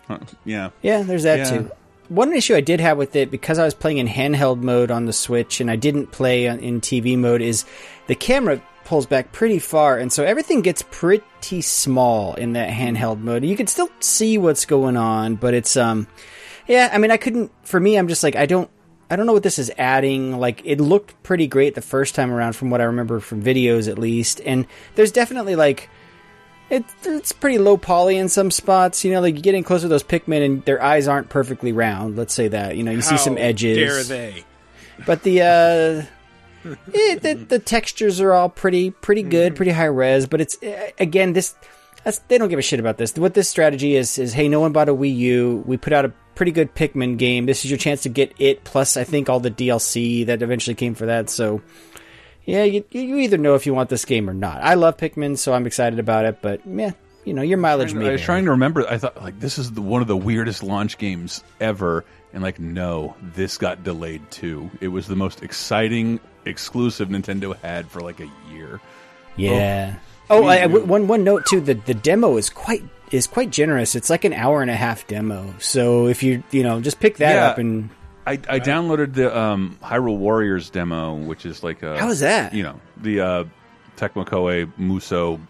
Huh, 0.08 0.18
Yeah, 0.44 0.70
Yeah, 0.82 1.02
there's 1.02 1.22
that 1.24 1.38
Yeah. 1.38 1.58
too. 1.58 1.70
One 2.08 2.32
issue 2.34 2.54
I 2.54 2.60
did 2.60 2.80
have 2.80 2.98
with 2.98 3.16
it 3.16 3.30
because 3.30 3.58
I 3.58 3.64
was 3.64 3.72
playing 3.74 3.98
in 3.98 4.06
handheld 4.08 4.60
mode 4.62 4.90
on 4.90 5.06
the 5.06 5.12
Switch 5.12 5.60
and 5.60 5.70
I 5.70 5.76
didn't 5.76 6.10
play 6.12 6.46
in 6.46 6.80
TV 6.80 7.16
mode 7.16 7.40
is 7.40 7.64
the 8.06 8.14
camera 8.14 8.60
pulls 8.84 9.06
back 9.06 9.32
pretty 9.32 9.58
far 9.60 9.96
and 9.96 10.12
so 10.12 10.24
everything 10.24 10.60
gets 10.60 10.82
pretty 10.90 11.62
small 11.62 12.34
in 12.34 12.52
that 12.54 12.68
handheld 12.68 13.20
mode. 13.20 13.44
You 13.44 13.56
can 13.56 13.68
still 13.68 13.88
see 14.00 14.36
what's 14.36 14.64
going 14.66 14.96
on, 14.96 15.36
but 15.36 15.54
it's 15.54 15.76
um 15.76 16.06
yeah, 16.66 16.90
I 16.92 16.98
mean 16.98 17.10
I 17.10 17.16
couldn't 17.16 17.50
for 17.62 17.78
me 17.80 17.96
I'm 17.96 18.08
just 18.08 18.22
like 18.24 18.36
I 18.36 18.44
don't 18.46 18.68
I 19.10 19.16
don't 19.16 19.26
know 19.26 19.32
what 19.32 19.42
this 19.42 19.58
is 19.58 19.70
adding. 19.76 20.38
Like 20.38 20.62
it 20.64 20.80
looked 20.80 21.22
pretty 21.22 21.46
great 21.46 21.74
the 21.74 21.82
first 21.82 22.14
time 22.14 22.32
around 22.32 22.54
from 22.54 22.70
what 22.70 22.80
I 22.80 22.84
remember 22.84 23.20
from 23.20 23.42
videos 23.42 23.88
at 23.90 23.98
least. 23.98 24.40
And 24.44 24.66
there's 24.94 25.12
definitely 25.12 25.56
like 25.56 25.90
it, 26.70 26.84
it's 27.04 27.32
pretty 27.32 27.58
low 27.58 27.76
poly 27.76 28.16
in 28.16 28.28
some 28.28 28.50
spots. 28.50 29.04
You 29.04 29.12
know, 29.12 29.20
like 29.20 29.36
you 29.36 29.42
get 29.42 29.54
in 29.54 29.64
close 29.64 29.82
to 29.82 29.88
those 29.88 30.02
Pikmin 30.02 30.44
and 30.44 30.64
their 30.64 30.82
eyes 30.82 31.06
aren't 31.06 31.28
perfectly 31.28 31.72
round. 31.72 32.16
Let's 32.16 32.32
say 32.32 32.48
that. 32.48 32.76
You 32.76 32.82
know, 32.82 32.92
you 32.92 33.02
see 33.02 33.18
some 33.18 33.36
edges. 33.36 33.76
Dare 33.76 34.02
they? 34.04 34.44
But 35.04 35.22
the 35.22 35.42
uh, 35.42 36.66
eh, 36.94 37.14
the 37.16 37.44
the 37.48 37.58
textures 37.58 38.20
are 38.20 38.32
all 38.32 38.48
pretty 38.48 38.90
pretty 38.90 39.22
good, 39.22 39.56
pretty 39.56 39.72
high 39.72 39.84
res. 39.84 40.26
But 40.26 40.40
it's 40.40 40.56
eh, 40.62 40.92
again 40.98 41.34
this 41.34 41.54
that's 42.04 42.18
they 42.20 42.38
don't 42.38 42.48
give 42.48 42.58
a 42.58 42.62
shit 42.62 42.80
about 42.80 42.96
this. 42.96 43.14
What 43.16 43.34
this 43.34 43.48
strategy 43.48 43.96
is 43.96 44.18
is 44.18 44.32
hey, 44.32 44.48
no 44.48 44.60
one 44.60 44.72
bought 44.72 44.88
a 44.88 44.94
Wii 44.94 45.14
U. 45.16 45.62
We 45.66 45.76
put 45.76 45.92
out 45.92 46.04
a 46.04 46.12
pretty 46.34 46.52
good 46.52 46.74
Pikmin 46.74 47.18
game. 47.18 47.46
This 47.46 47.64
is 47.64 47.70
your 47.70 47.78
chance 47.78 48.02
to 48.02 48.08
get 48.08 48.32
it. 48.38 48.64
Plus, 48.64 48.96
I 48.96 49.04
think 49.04 49.28
all 49.28 49.40
the 49.40 49.50
DLC 49.50 50.26
that 50.26 50.42
eventually 50.42 50.74
came 50.74 50.94
for 50.94 51.06
that. 51.06 51.30
So. 51.30 51.62
Yeah, 52.44 52.64
you, 52.64 52.84
you 52.90 53.18
either 53.18 53.38
know 53.38 53.54
if 53.54 53.66
you 53.66 53.74
want 53.74 53.88
this 53.88 54.04
game 54.04 54.28
or 54.28 54.34
not. 54.34 54.62
I 54.62 54.74
love 54.74 54.96
Pikmin, 54.96 55.38
so 55.38 55.54
I'm 55.54 55.64
excited 55.64 56.00
about 56.00 56.24
it. 56.24 56.38
But 56.42 56.60
yeah, 56.66 56.90
you 57.24 57.34
know 57.34 57.42
your 57.42 57.58
mileage 57.58 57.94
may 57.94 58.08
I 58.08 58.12
was 58.12 58.22
trying 58.22 58.44
to 58.46 58.50
remember. 58.50 58.86
I 58.88 58.98
thought 58.98 59.22
like 59.22 59.38
this 59.38 59.58
is 59.58 59.70
the, 59.70 59.80
one 59.80 60.02
of 60.02 60.08
the 60.08 60.16
weirdest 60.16 60.62
launch 60.62 60.98
games 60.98 61.44
ever, 61.60 62.04
and 62.32 62.42
like 62.42 62.58
no, 62.58 63.14
this 63.20 63.58
got 63.58 63.84
delayed 63.84 64.28
too. 64.30 64.70
It 64.80 64.88
was 64.88 65.06
the 65.06 65.16
most 65.16 65.42
exciting 65.42 66.18
exclusive 66.44 67.08
Nintendo 67.08 67.56
had 67.58 67.88
for 67.88 68.00
like 68.00 68.18
a 68.20 68.28
year. 68.50 68.80
Yeah. 69.36 69.96
Oh, 70.28 70.38
oh 70.38 70.42
Wii 70.42 70.48
I, 70.48 70.62
I- 70.62 70.66
one 70.66 71.06
one 71.06 71.22
note 71.22 71.46
too. 71.46 71.60
The 71.60 71.74
the 71.74 71.94
demo 71.94 72.36
is 72.36 72.50
quite 72.50 72.82
is 73.12 73.26
quite 73.26 73.50
generous. 73.50 73.94
It's 73.94 74.10
like 74.10 74.24
an 74.24 74.32
hour 74.32 74.62
and 74.62 74.70
a 74.70 74.74
half 74.76 75.06
demo. 75.06 75.54
So 75.58 76.06
if 76.08 76.22
you 76.22 76.42
you 76.50 76.62
know 76.62 76.80
just 76.80 77.00
pick 77.00 77.16
that 77.18 77.34
Yeah. 77.34 77.48
up 77.48 77.58
and 77.58 77.90
I, 78.26 78.32
I 78.48 78.60
downloaded 78.60 79.14
the 79.14 79.36
um, 79.36 79.78
Hyrule 79.82 80.16
Warriors 80.18 80.70
demo, 80.70 81.14
which 81.14 81.44
is 81.44 81.62
like 81.64 81.82
a 81.82 81.98
How 81.98 82.08
is 82.10 82.20
that? 82.20 82.54
You 82.54 82.62
know 82.62 82.80
the 82.96 83.20
uh, 83.20 83.44
Tecmo 83.96 84.24
Koei 84.26 84.70
Muso 84.78 85.40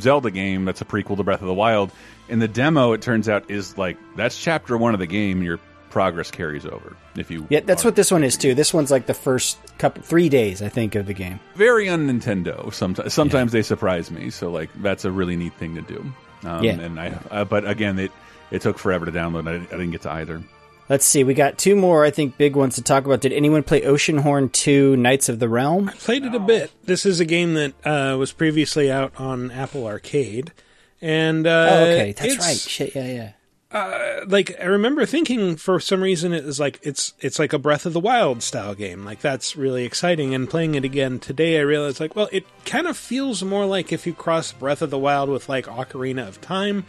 Zelda 0.00 0.30
game 0.30 0.64
that's 0.64 0.80
a 0.80 0.84
prequel 0.86 1.16
to 1.16 1.22
Breath 1.22 1.42
of 1.42 1.46
the 1.46 1.54
Wild. 1.54 1.90
And 2.28 2.40
the 2.40 2.48
demo, 2.48 2.92
it 2.92 3.02
turns 3.02 3.28
out, 3.28 3.50
is 3.50 3.76
like 3.76 3.98
that's 4.16 4.40
chapter 4.40 4.78
one 4.78 4.94
of 4.94 5.00
the 5.00 5.06
game. 5.06 5.42
Your 5.42 5.58
progress 5.90 6.30
carries 6.30 6.64
over 6.64 6.96
if 7.16 7.30
you 7.30 7.46
yeah, 7.50 7.60
that's 7.60 7.84
what 7.84 7.94
this 7.96 8.10
one 8.10 8.24
is 8.24 8.38
too. 8.38 8.54
This 8.54 8.72
one's 8.72 8.90
like 8.90 9.04
the 9.04 9.12
first 9.12 9.58
couple 9.76 10.02
three 10.02 10.30
days 10.30 10.62
I 10.62 10.70
think 10.70 10.94
of 10.94 11.04
the 11.04 11.12
game. 11.12 11.38
very 11.54 11.86
un 11.90 12.08
Nintendo. 12.08 12.72
Sometimes 12.72 13.12
sometimes 13.12 13.52
they 13.52 13.60
surprise 13.60 14.10
me, 14.10 14.30
so 14.30 14.50
like 14.50 14.70
that's 14.80 15.04
a 15.04 15.10
really 15.12 15.36
neat 15.36 15.52
thing 15.54 15.74
to 15.74 15.82
do. 15.82 16.02
Um, 16.44 16.62
Yeah. 16.64 16.72
And 16.80 16.98
I, 17.00 17.18
uh, 17.30 17.44
but 17.44 17.68
again, 17.68 17.98
it 17.98 18.12
it 18.50 18.62
took 18.62 18.78
forever 18.78 19.06
to 19.06 19.12
download. 19.12 19.48
I, 19.48 19.54
I 19.56 19.58
didn't 19.60 19.90
get 19.92 20.02
to 20.02 20.10
either. 20.12 20.42
Let's 20.88 21.06
see, 21.06 21.24
we 21.24 21.32
got 21.32 21.56
two 21.58 21.74
more 21.76 22.04
I 22.04 22.10
think 22.10 22.36
big 22.36 22.54
ones 22.56 22.74
to 22.74 22.82
talk 22.82 23.06
about. 23.06 23.20
Did 23.20 23.32
anyone 23.32 23.62
play 23.62 23.80
Oceanhorn 23.82 24.52
Two: 24.52 24.96
Knights 24.96 25.28
of 25.28 25.38
the 25.38 25.48
Realm? 25.48 25.88
I 25.88 25.92
played 25.92 26.24
it 26.24 26.34
a 26.34 26.40
bit. 26.40 26.70
This 26.84 27.06
is 27.06 27.20
a 27.20 27.24
game 27.24 27.54
that 27.54 27.72
uh, 27.84 28.16
was 28.18 28.32
previously 28.32 28.90
out 28.90 29.12
on 29.18 29.50
Apple 29.52 29.86
Arcade, 29.86 30.52
and 31.00 31.46
uh, 31.46 31.68
oh, 31.70 31.82
okay, 31.84 32.12
that's 32.12 32.38
right. 32.38 32.56
Shit, 32.56 32.94
yeah, 32.94 33.06
yeah. 33.06 33.32
Uh, 33.72 34.20
like 34.26 34.54
I 34.60 34.64
remember 34.66 35.06
thinking 35.06 35.56
for 35.56 35.80
some 35.80 36.02
reason 36.02 36.32
it 36.32 36.44
was 36.44 36.60
like 36.60 36.78
it's 36.82 37.14
it's 37.20 37.38
like 37.38 37.52
a 37.52 37.58
Breath 37.58 37.86
of 37.86 37.92
the 37.94 38.00
Wild 38.00 38.42
style 38.42 38.74
game. 38.74 39.04
Like 39.04 39.20
that's 39.20 39.56
really 39.56 39.84
exciting. 39.84 40.34
And 40.34 40.48
playing 40.48 40.74
it 40.74 40.84
again 40.84 41.18
today, 41.18 41.58
I 41.58 41.62
realized 41.62 41.98
like, 42.00 42.14
well, 42.14 42.28
it 42.32 42.44
kind 42.64 42.86
of 42.86 42.96
feels 42.96 43.42
more 43.42 43.64
like 43.66 43.92
if 43.92 44.06
you 44.06 44.12
cross 44.14 44.52
Breath 44.52 44.82
of 44.82 44.90
the 44.90 44.98
Wild 44.98 45.28
with 45.30 45.48
like 45.48 45.66
Ocarina 45.66 46.28
of 46.28 46.40
Time, 46.40 46.84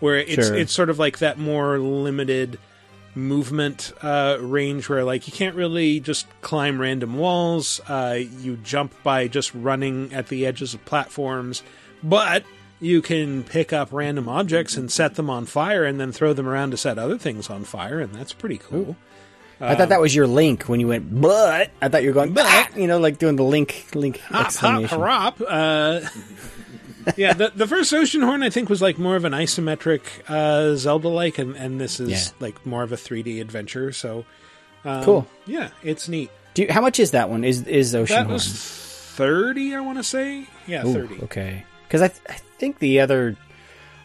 where 0.00 0.16
it's 0.16 0.46
Sure. 0.46 0.56
it's 0.56 0.72
sort 0.72 0.88
of 0.90 0.98
like 0.98 1.18
that 1.18 1.38
more 1.38 1.78
limited 1.78 2.58
movement 3.14 3.92
uh, 4.02 4.38
range 4.40 4.88
where 4.88 5.04
like 5.04 5.26
you 5.26 5.32
can't 5.34 5.54
really 5.54 6.00
just 6.00 6.26
climb 6.40 6.80
random 6.80 7.18
walls. 7.18 7.78
Uh, 7.88 8.18
you 8.40 8.56
jump 8.64 8.94
by 9.02 9.28
just 9.28 9.54
running 9.54 10.12
at 10.14 10.28
the 10.28 10.46
edges 10.46 10.72
of 10.72 10.82
platforms, 10.86 11.62
but 12.02 12.42
you 12.82 13.00
can 13.00 13.44
pick 13.44 13.72
up 13.72 13.88
random 13.92 14.28
objects 14.28 14.76
and 14.76 14.90
set 14.92 15.14
them 15.14 15.30
on 15.30 15.46
fire 15.46 15.84
and 15.84 15.98
then 15.98 16.12
throw 16.12 16.32
them 16.34 16.46
around 16.48 16.72
to 16.72 16.76
set 16.76 16.98
other 16.98 17.16
things 17.16 17.48
on 17.48 17.64
fire, 17.64 18.00
and 18.00 18.12
that's 18.14 18.32
pretty 18.34 18.58
cool. 18.58 18.96
I 19.60 19.76
thought 19.76 19.90
that 19.90 20.00
was 20.00 20.12
your 20.12 20.26
link 20.26 20.64
when 20.64 20.80
you 20.80 20.88
went, 20.88 21.20
but 21.20 21.70
I 21.80 21.88
thought 21.88 22.02
you 22.02 22.08
were 22.08 22.14
going, 22.14 22.32
but 22.32 22.76
you 22.76 22.88
know, 22.88 22.98
like 22.98 23.18
doing 23.18 23.36
the 23.36 23.44
link 23.44 23.86
link 23.94 24.18
Hop, 24.22 24.52
hop, 24.52 24.84
hop. 24.86 25.40
Uh, 25.48 26.00
yeah, 27.16 27.32
the, 27.32 27.52
the 27.54 27.66
first 27.68 27.92
Oceanhorn 27.92 28.44
I 28.44 28.50
think 28.50 28.68
was 28.68 28.82
like 28.82 28.98
more 28.98 29.14
of 29.16 29.24
an 29.24 29.32
isometric 29.32 30.02
uh, 30.28 30.74
Zelda 30.76 31.08
like, 31.08 31.38
and, 31.38 31.54
and 31.56 31.80
this 31.80 32.00
is 32.00 32.10
Yeah. 32.10 32.18
like 32.40 32.66
more 32.66 32.82
of 32.82 32.90
a 32.92 32.96
3D 32.96 33.40
adventure. 33.40 33.92
So, 33.92 34.24
um, 34.84 35.04
Cool. 35.04 35.28
Yeah, 35.46 35.70
it's 35.84 36.08
neat. 36.08 36.30
Do 36.54 36.62
you, 36.62 36.72
how 36.72 36.80
much 36.80 36.98
is 37.00 37.12
that 37.12 37.30
one? 37.30 37.44
Is 37.44 37.64
is 37.66 37.94
Ocean 37.94 38.16
that 38.16 38.22
Horn? 38.26 38.32
was 38.34 38.48
30, 39.16 39.74
I 39.76 39.80
want 39.80 39.98
to 39.98 40.04
say. 40.04 40.46
Yeah, 40.66 40.84
Ooh, 40.86 40.92
30. 40.92 41.22
Okay, 41.24 41.64
because 41.92 42.00
I 42.02 42.08
th- 42.08 42.22
I 42.30 42.32
think 42.58 42.78
the 42.78 43.00
other, 43.00 43.36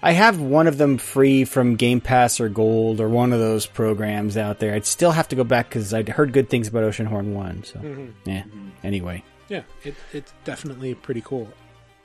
I 0.03 0.11
have 0.11 0.41
one 0.41 0.68
of 0.68 0.77
them 0.77 0.97
free 0.97 1.45
from 1.45 1.77
Game 1.77 2.01
Pass 2.01 2.41
or 2.41 2.49
Gold 2.49 2.99
or 2.99 3.07
one 3.07 3.31
of 3.31 3.39
those 3.39 3.65
programs 3.65 4.35
out 4.35 4.59
there. 4.59 4.73
I'd 4.73 4.85
still 4.85 5.11
have 5.11 5.30
to 5.30 5.38
go 5.38 5.45
back 5.45 5.69
because 5.69 5.93
I'd 5.93 6.09
heard 6.09 6.34
good 6.34 6.49
things 6.49 6.68
about 6.68 6.84
Oceanhorn 6.84 7.31
One. 7.34 7.64
So 7.64 7.80
Mhm. 7.80 8.11
yeah. 8.26 8.43
Anyway, 8.84 9.23
Yeah, 9.47 9.61
it, 9.85 9.95
it's 10.11 10.34
definitely 10.43 10.95
pretty 10.95 11.22
cool. 11.22 11.47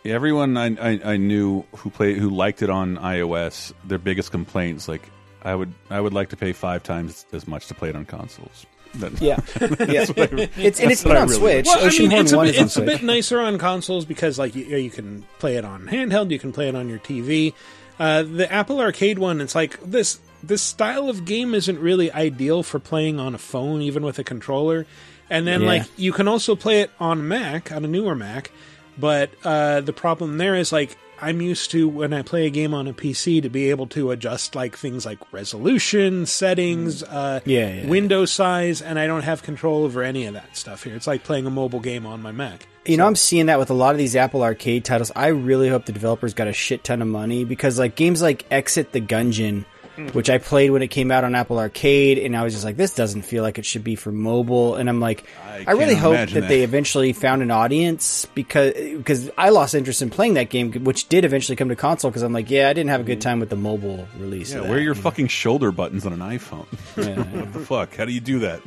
Yeah, 0.05 0.15
everyone 0.15 0.57
I, 0.57 0.67
I 0.91 1.01
I 1.15 1.17
knew 1.17 1.65
who 1.75 1.91
played 1.91 2.17
who 2.19 2.31
liked 2.31 2.63
it 2.63 2.71
on 2.71 2.97
iOS, 2.99 3.73
their 3.85 3.99
biggest 3.99 4.31
complaints 4.31 4.87
like 4.87 5.03
I 5.43 5.57
would 5.57 5.75
I 5.91 6.01
would 6.01 6.13
like 6.15 6.29
to 6.29 6.37
pay 6.37 6.53
five 6.53 6.85
times 6.85 7.27
as 7.33 7.49
much 7.49 7.67
to 7.67 7.75
play 7.75 7.89
it 7.89 7.97
on 7.97 8.05
consoles. 8.05 8.67
That- 8.95 9.21
Yeah. 9.21 9.39
Yeah. 9.91 10.07
I- 10.17 10.49
It's- 10.61 10.81
and 10.81 10.91
it's 10.93 11.03
that's 11.03 11.05
what 11.05 11.13
been 11.13 11.17
on 11.17 11.29
really 11.29 11.39
Switch. 11.41 11.67
like. 11.67 11.77
Well, 11.77 11.87
I 11.87 11.99
mean, 11.99 12.13
it's, 12.13 12.33
a 12.33 12.39
bit, 12.39 12.57
it's 12.57 12.77
a 12.77 12.83
bit 12.83 13.03
nicer 13.03 13.41
on 13.41 13.59
consoles 13.59 14.05
because 14.05 14.39
like 14.39 14.55
you, 14.55 14.65
you 14.65 14.91
can 14.91 15.25
play 15.39 15.57
it 15.57 15.65
on 15.65 15.87
handheld, 15.87 16.31
you 16.31 16.39
can 16.39 16.53
play 16.53 16.69
it 16.69 16.75
on 16.75 16.89
your 16.89 16.99
TV. 16.99 17.55
Uh, 17.99 18.23
the 18.23 18.51
Apple 18.53 18.81
Arcade 18.81 19.19
one, 19.19 19.41
it's 19.41 19.55
like 19.55 19.81
this. 19.83 20.19
this 20.43 20.63
style 20.63 21.09
of 21.09 21.25
game 21.25 21.55
isn't 21.55 21.79
really 21.79 22.11
ideal 22.11 22.63
for 22.65 22.79
playing 22.81 23.21
on 23.21 23.35
a 23.35 23.39
phone, 23.39 23.81
even 23.83 24.03
with 24.05 24.19
a 24.19 24.25
controller. 24.25 24.87
And 25.31 25.47
then 25.47 25.61
Yeah. 25.63 25.67
like 25.69 25.83
you 25.97 26.13
can 26.13 26.27
also 26.29 26.57
play 26.57 26.81
it 26.81 26.91
on 26.99 27.27
Mac, 27.29 27.71
on 27.73 27.85
a 27.85 27.89
newer 27.89 28.15
Mac, 28.15 28.51
but 28.99 29.31
uh, 29.45 29.81
the 29.83 29.93
problem 29.93 30.37
there 30.39 30.55
is 30.57 30.73
like 30.73 30.97
I'm 31.23 31.41
used 31.41 31.71
to 31.71 31.89
when 31.89 32.13
I 32.13 32.23
play 32.23 32.47
a 32.47 32.51
game 32.51 32.75
on 32.75 32.89
a 32.89 32.93
PC 32.93 33.41
to 33.43 33.49
be 33.49 33.71
able 33.71 33.87
to 33.89 34.11
adjust 34.11 34.55
like 34.55 34.77
things 34.77 35.07
like 35.07 35.19
resolution, 35.33 36.27
settings, 36.27 37.03
uh, 37.05 37.41
Yeah, 37.45 37.73
yeah. 37.75 37.87
window 37.87 38.25
size, 38.25 38.83
and 38.83 38.99
I 38.99 39.07
don't 39.07 39.23
have 39.23 39.43
control 39.43 39.85
over 39.85 40.03
any 40.03 40.27
of 40.27 40.35
that 40.35 40.57
stuff 40.57 40.83
here. 40.83 40.95
It's 40.97 41.07
like 41.07 41.23
playing 41.25 41.47
a 41.47 41.51
mobile 41.51 41.81
game 41.81 42.05
on 42.07 42.21
my 42.23 42.33
Mac. 42.33 42.67
You 42.85 42.97
know, 42.97 43.07
I'm 43.07 43.15
seeing 43.15 43.47
that 43.47 43.61
with 43.61 43.71
a 43.71 43.75
lot 43.75 43.93
of 43.93 43.99
these 43.99 44.17
Apple 44.17 44.43
Arcade 44.43 44.85
titles. 44.85 45.13
I 45.15 45.29
really 45.29 45.69
hope 45.69 45.87
the 45.87 45.93
developers 45.93 46.35
got 46.35 46.49
a 46.49 46.53
shit 46.53 46.83
ton 46.83 47.01
of 47.01 47.07
money 47.07 47.45
because, 47.45 47.79
like, 47.79 47.95
games 47.95 48.21
like 48.21 48.45
Exit 48.51 48.91
the 48.91 49.01
Gungeon, 49.01 49.65
Mm. 49.97 50.15
which 50.15 50.31
I 50.31 50.39
played 50.39 50.71
when 50.71 50.81
it 50.81 50.89
came 50.89 51.11
out 51.11 51.23
on 51.23 51.35
Apple 51.35 51.59
Arcade, 51.59 52.17
and 52.17 52.35
I 52.35 52.43
was 52.43 52.55
just 52.55 52.65
like, 52.65 52.79
this 52.79 52.95
doesn't 52.95 53.23
feel 53.23 53.43
like 53.43 53.59
it 53.59 53.67
should 53.67 53.85
be 53.85 53.95
for 53.95 54.11
mobile. 54.11 54.75
And 54.77 54.89
I'm 54.89 55.01
like, 55.01 55.25
I, 55.67 55.73
really 55.73 55.95
hope 55.95 56.15
that, 56.15 56.31
that. 56.31 56.49
they 56.49 56.63
eventually 56.63 57.13
found 57.13 57.43
an 57.43 57.51
audience 57.51 58.27
because 58.35 58.73
because 58.73 59.31
I 59.37 59.51
lost 59.51 59.75
interest 59.75 60.01
in 60.01 60.09
playing 60.09 60.35
that 60.35 60.49
game, 60.49 60.73
which 60.73 61.11
did 61.11 61.27
eventually 61.27 61.57
come 61.57 61.69
to 61.69 61.77
console. 61.77 62.11
Because 62.11 62.23
I'm 62.23 62.33
like, 62.33 62.51
yeah, 62.51 62.71
I 62.71 62.73
didn't 62.73 62.89
have 62.89 63.03
a 63.03 63.05
good 63.05 63.19
mm. 63.19 63.23
time 63.23 63.39
with 63.39 63.51
the 63.51 63.57
mobile 63.57 64.09
release. 64.19 64.55
Yeah, 64.55 64.63
where 64.63 64.79
are 64.79 64.81
your 64.81 64.95
fucking 64.95 65.29
shoulder 65.29 65.71
buttons 65.71 66.07
on 66.07 66.15
an 66.15 66.21
iPhone? 66.21 66.67
Yeah. 67.03 67.17
what 67.17 67.53
the 67.53 67.61
fuck? 67.61 67.95
How 67.97 68.05
do 68.05 68.13
you 68.13 68.21
do 68.21 68.39
that? 68.41 68.63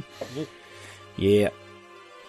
Yeah. 1.15 1.49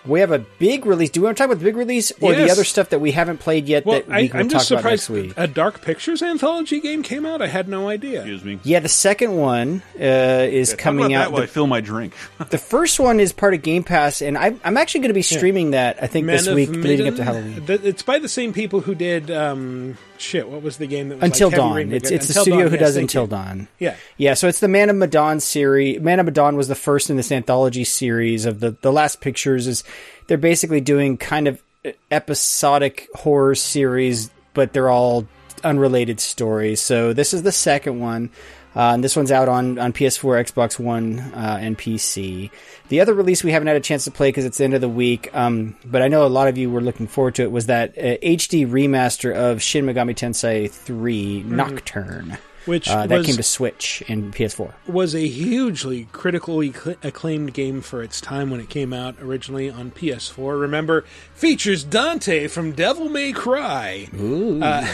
We 0.06 0.20
have 0.20 0.30
a 0.32 0.38
big 0.38 0.86
release. 0.86 1.10
Do 1.10 1.20
we 1.20 1.24
want 1.26 1.36
to 1.36 1.42
talk 1.42 1.50
about 1.50 1.58
the 1.58 1.64
big 1.64 1.76
release 1.76 2.12
or 2.20 2.34
the 2.34 2.50
other 2.50 2.64
stuff 2.64 2.90
that 2.90 3.00
we 3.00 3.12
haven't 3.12 3.38
played 3.38 3.66
yet 3.66 3.84
Well, 3.84 4.00
that 4.00 4.08
we 4.08 4.14
I, 4.14 4.28
can 4.28 4.40
I'm 4.40 4.48
talk 4.48 4.60
just 4.60 4.70
about 4.70 4.84
next 4.84 5.02
surprised 5.04 5.26
week? 5.26 5.34
a 5.36 5.46
Dark 5.46 5.82
Pictures 5.82 6.22
anthology 6.22 6.80
game 6.80 7.02
came 7.02 7.26
out. 7.26 7.42
I 7.42 7.46
had 7.48 7.68
no 7.68 7.88
idea. 7.88 8.20
Excuse 8.20 8.44
me. 8.44 8.58
Yeah, 8.62 8.80
the 8.80 8.88
second 8.88 9.36
one 9.36 9.82
uh, 9.98 10.02
is 10.02 10.70
Yeah, 10.70 10.76
talk 10.76 10.82
coming 10.82 11.06
about 11.06 11.14
out. 11.16 11.24
that 11.24 11.32
while 11.32 11.42
I 11.42 11.46
The, 11.46 11.52
fill 11.52 11.66
my 11.66 11.80
drink. 11.80 12.14
the 12.50 12.58
first 12.58 12.98
one 13.00 13.20
is 13.20 13.32
part 13.32 13.54
of 13.54 13.62
Game 13.62 13.82
Pass, 13.84 14.22
and 14.22 14.36
I, 14.38 14.54
I'm 14.64 14.76
actually 14.76 15.00
going 15.00 15.10
to 15.10 15.14
be 15.14 15.22
streaming 15.22 15.72
that. 15.72 16.02
I 16.02 16.06
think 16.06 16.26
Men 16.26 16.36
this 16.36 16.46
of 16.46 16.54
week, 16.54 16.70
leading 16.70 17.08
up 17.08 17.16
to 17.16 17.24
Halloween. 17.24 17.66
Th- 17.66 17.80
It's 17.82 18.02
by 18.02 18.18
the 18.18 18.28
same 18.28 18.52
people 18.52 18.80
who 18.80 18.94
did 18.94 19.30
um, 19.30 19.96
shit. 20.20 20.48
What 20.48 20.62
was 20.62 20.76
the 20.76 20.86
game 20.86 21.08
that 21.08 21.16
was 21.16 21.24
Until 21.24 21.48
like 21.48 21.56
Dawn. 21.56 21.92
It's 21.92 22.10
it's 22.10 22.28
the 22.28 22.34
studio 22.34 22.60
Dawn, 22.60 22.68
who 22.68 22.74
yes, 22.74 22.80
does 22.80 22.96
Until 22.96 23.22
you. 23.22 23.28
Dawn. 23.28 23.68
Yeah. 23.78 23.96
Yeah, 24.16 24.34
so 24.34 24.48
it's 24.48 24.60
the 24.60 24.68
Man 24.68 24.90
of 24.90 24.96
Medan 24.96 25.40
series. 25.40 26.00
Man 26.00 26.20
of 26.20 26.26
Medan 26.26 26.56
was 26.56 26.68
the 26.68 26.74
first 26.74 27.10
in 27.10 27.16
this 27.16 27.32
anthology 27.32 27.84
series 27.84 28.46
of 28.46 28.60
the 28.60 28.76
the 28.80 28.92
last 28.92 29.20
pictures. 29.20 29.66
Is 29.66 29.84
they're 30.26 30.38
basically 30.38 30.80
doing 30.80 31.16
kind 31.16 31.48
of 31.48 31.62
episodic 32.10 33.08
horror 33.14 33.54
series, 33.54 34.30
but 34.54 34.72
they're 34.72 34.90
all 34.90 35.26
unrelated 35.64 36.20
stories. 36.20 36.80
So 36.80 37.12
this 37.12 37.34
is 37.34 37.42
the 37.42 37.52
second 37.52 38.00
one. 38.00 38.30
Uh, 38.76 38.92
and 38.92 39.02
this 39.02 39.16
one's 39.16 39.32
out 39.32 39.48
on, 39.48 39.78
on 39.78 39.94
PS4, 39.94 40.52
Xbox 40.52 40.78
One, 40.78 41.18
uh, 41.18 41.58
and 41.58 41.78
PC. 41.78 42.50
The 42.88 43.00
other 43.00 43.14
release 43.14 43.42
we 43.42 43.50
haven't 43.50 43.68
had 43.68 43.76
a 43.76 43.80
chance 43.80 44.04
to 44.04 44.10
play 44.10 44.28
because 44.28 44.44
it's 44.44 44.58
the 44.58 44.64
end 44.64 44.74
of 44.74 44.82
the 44.82 44.88
week, 44.88 45.34
um, 45.34 45.74
but 45.84 46.02
I 46.02 46.08
know 46.08 46.26
a 46.26 46.28
lot 46.28 46.46
of 46.48 46.58
you 46.58 46.70
were 46.70 46.82
looking 46.82 47.06
forward 47.06 47.36
to 47.36 47.42
it, 47.42 47.50
was 47.50 47.66
that 47.66 47.96
uh, 47.96 48.18
HD 48.22 48.68
remaster 48.68 49.34
of 49.34 49.62
Shin 49.62 49.86
Megami 49.86 50.14
Tensei 50.14 50.70
3 50.70 51.44
Nocturne. 51.44 52.36
Which 52.66 52.88
uh, 52.88 53.06
that 53.06 53.18
was- 53.18 53.26
came 53.26 53.36
to 53.36 53.42
Switch 53.42 54.02
and 54.08 54.34
PS4. 54.34 54.72
was 54.86 55.14
a 55.14 55.26
hugely 55.26 56.08
critically 56.12 56.74
acclaimed 57.02 57.54
game 57.54 57.80
for 57.80 58.02
its 58.02 58.20
time 58.20 58.50
when 58.50 58.60
it 58.60 58.68
came 58.68 58.92
out 58.92 59.16
originally 59.20 59.70
on 59.70 59.92
PS4. 59.92 60.60
Remember, 60.60 61.04
features 61.34 61.84
Dante 61.84 62.48
from 62.48 62.72
Devil 62.72 63.08
May 63.08 63.32
Cry 63.32 64.08
uh, 64.12 64.86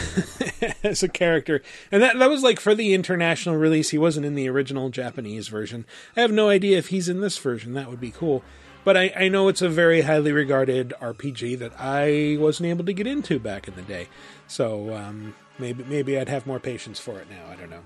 as 0.84 1.02
a 1.02 1.08
character, 1.08 1.62
and 1.90 2.02
that 2.02 2.18
that 2.18 2.28
was 2.30 2.42
like 2.42 2.60
for 2.60 2.74
the 2.74 2.94
international 2.94 3.56
release. 3.56 3.90
He 3.90 3.98
wasn't 3.98 4.26
in 4.26 4.34
the 4.34 4.48
original 4.48 4.90
Japanese 4.90 5.48
version. 5.48 5.86
I 6.16 6.20
have 6.20 6.30
no 6.32 6.48
idea 6.48 6.78
if 6.78 6.88
he's 6.88 7.08
in 7.08 7.20
this 7.20 7.38
version. 7.38 7.72
That 7.74 7.88
would 7.90 8.00
be 8.00 8.10
cool. 8.10 8.42
But 8.84 8.96
I, 8.96 9.12
I 9.16 9.28
know 9.28 9.46
it's 9.46 9.62
a 9.62 9.68
very 9.68 10.00
highly 10.00 10.32
regarded 10.32 10.92
RPG 11.00 11.58
that 11.60 11.72
I 11.78 12.36
wasn't 12.40 12.68
able 12.68 12.84
to 12.84 12.92
get 12.92 13.06
into 13.06 13.38
back 13.38 13.68
in 13.68 13.76
the 13.76 13.82
day. 13.82 14.08
So 14.48 14.92
um, 14.94 15.36
maybe 15.58 15.84
maybe 15.84 16.18
I'd 16.18 16.28
have 16.28 16.46
more 16.46 16.60
patience 16.60 16.98
for 17.00 17.18
it 17.18 17.26
now. 17.30 17.50
I 17.52 17.56
don't 17.56 17.70
know. 17.70 17.80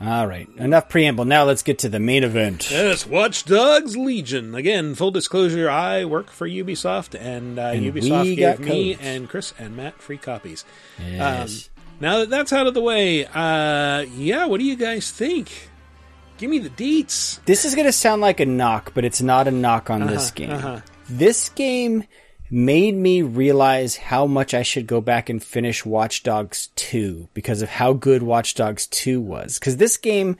All 0.00 0.26
right, 0.26 0.48
enough 0.56 0.88
preamble. 0.88 1.24
Now 1.24 1.44
let's 1.44 1.62
get 1.62 1.78
to 1.78 1.88
the 1.88 2.00
main 2.00 2.24
event. 2.24 2.68
Yes, 2.70 3.06
Watch 3.06 3.44
Dogs 3.44 3.96
Legion. 3.96 4.54
Again, 4.54 4.94
full 4.96 5.12
disclosure, 5.12 5.70
I 5.70 6.04
work 6.04 6.30
for 6.30 6.48
Ubisoft, 6.48 7.18
and, 7.18 7.58
uh, 7.60 7.62
And 7.68 7.84
Ubisoft 7.94 8.22
we 8.24 8.34
gave 8.36 8.58
got 8.58 8.60
me 8.66 8.94
codes. 8.94 9.06
and 9.06 9.28
Chris 9.28 9.54
and 9.58 9.76
Matt 9.76 10.02
free 10.02 10.18
copies. 10.18 10.64
Yes. 11.00 11.70
Um, 11.78 11.84
now 12.00 12.18
that 12.18 12.28
that's 12.30 12.52
out 12.52 12.66
of 12.66 12.74
the 12.74 12.80
way, 12.82 13.24
uh, 13.24 14.00
yeah, 14.16 14.46
what 14.46 14.58
do 14.58 14.66
you 14.66 14.74
guys 14.76 15.10
think? 15.12 15.70
Give 16.38 16.50
me 16.50 16.58
the 16.58 16.70
deets. 16.70 17.38
This 17.44 17.64
is 17.64 17.76
going 17.76 17.86
to 17.86 17.92
sound 17.92 18.20
like 18.20 18.40
a 18.40 18.46
knock, 18.46 18.92
but 18.94 19.04
it's 19.04 19.22
not 19.22 19.46
a 19.46 19.52
knock 19.52 19.90
on 19.90 20.08
this 20.08 20.26
Uh-huh, 20.30 20.34
game. 20.34 20.50
uh-huh. 20.50 20.80
This 21.08 21.48
game 21.50 22.04
made 22.50 22.94
me 22.94 23.22
realize 23.22 23.96
how 23.96 24.26
much 24.26 24.54
I 24.54 24.62
should 24.62 24.86
go 24.86 25.00
back 25.00 25.28
and 25.28 25.42
finish 25.42 25.84
Watch 25.84 26.22
Dogs 26.22 26.68
2 26.76 27.28
because 27.34 27.62
of 27.62 27.68
how 27.68 27.92
good 27.92 28.22
Watch 28.22 28.54
Dogs 28.54 28.86
2 28.86 29.20
was. 29.20 29.58
Because 29.58 29.78
this 29.78 29.96
game, 29.96 30.36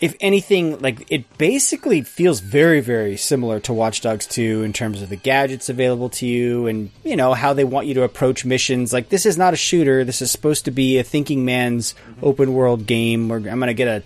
if 0.00 0.16
anything, 0.20 0.78
like 0.80 1.06
it 1.10 1.38
basically 1.38 2.02
feels 2.02 2.40
very, 2.40 2.80
very 2.80 3.16
similar 3.16 3.60
to 3.60 3.72
Watch 3.72 4.00
Dogs 4.00 4.26
2 4.26 4.62
in 4.62 4.72
terms 4.72 5.02
of 5.02 5.10
the 5.10 5.16
gadgets 5.16 5.68
available 5.68 6.08
to 6.10 6.26
you 6.26 6.66
and, 6.66 6.90
you 7.04 7.14
know, 7.14 7.34
how 7.34 7.52
they 7.52 7.64
want 7.64 7.86
you 7.86 7.94
to 7.94 8.02
approach 8.02 8.44
missions. 8.44 8.92
Like, 8.92 9.10
this 9.10 9.26
is 9.26 9.36
not 9.36 9.54
a 9.54 9.56
shooter. 9.56 10.04
This 10.04 10.22
is 10.22 10.30
supposed 10.30 10.64
to 10.64 10.70
be 10.70 10.98
a 10.98 11.04
thinking 11.04 11.44
man's 11.44 11.94
open 12.22 12.54
world 12.54 12.86
game 12.86 13.28
where 13.28 13.38
I'm 13.38 13.60
going 13.60 13.66
to 13.68 13.74
get 13.74 13.88
a. 13.88 14.02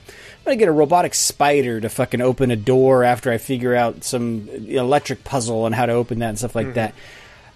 I'm 0.46 0.50
gonna 0.52 0.56
get 0.58 0.68
a 0.68 0.72
robotic 0.72 1.12
spider 1.14 1.80
to 1.80 1.88
fucking 1.88 2.20
open 2.20 2.52
a 2.52 2.56
door 2.56 3.02
after 3.02 3.32
I 3.32 3.38
figure 3.38 3.74
out 3.74 4.04
some 4.04 4.48
electric 4.48 5.24
puzzle 5.24 5.64
on 5.64 5.72
how 5.72 5.86
to 5.86 5.92
open 5.92 6.20
that 6.20 6.28
and 6.28 6.38
stuff 6.38 6.54
like 6.54 6.68
Mhm. 6.68 6.74
that. 6.74 6.94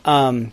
Um, 0.05 0.53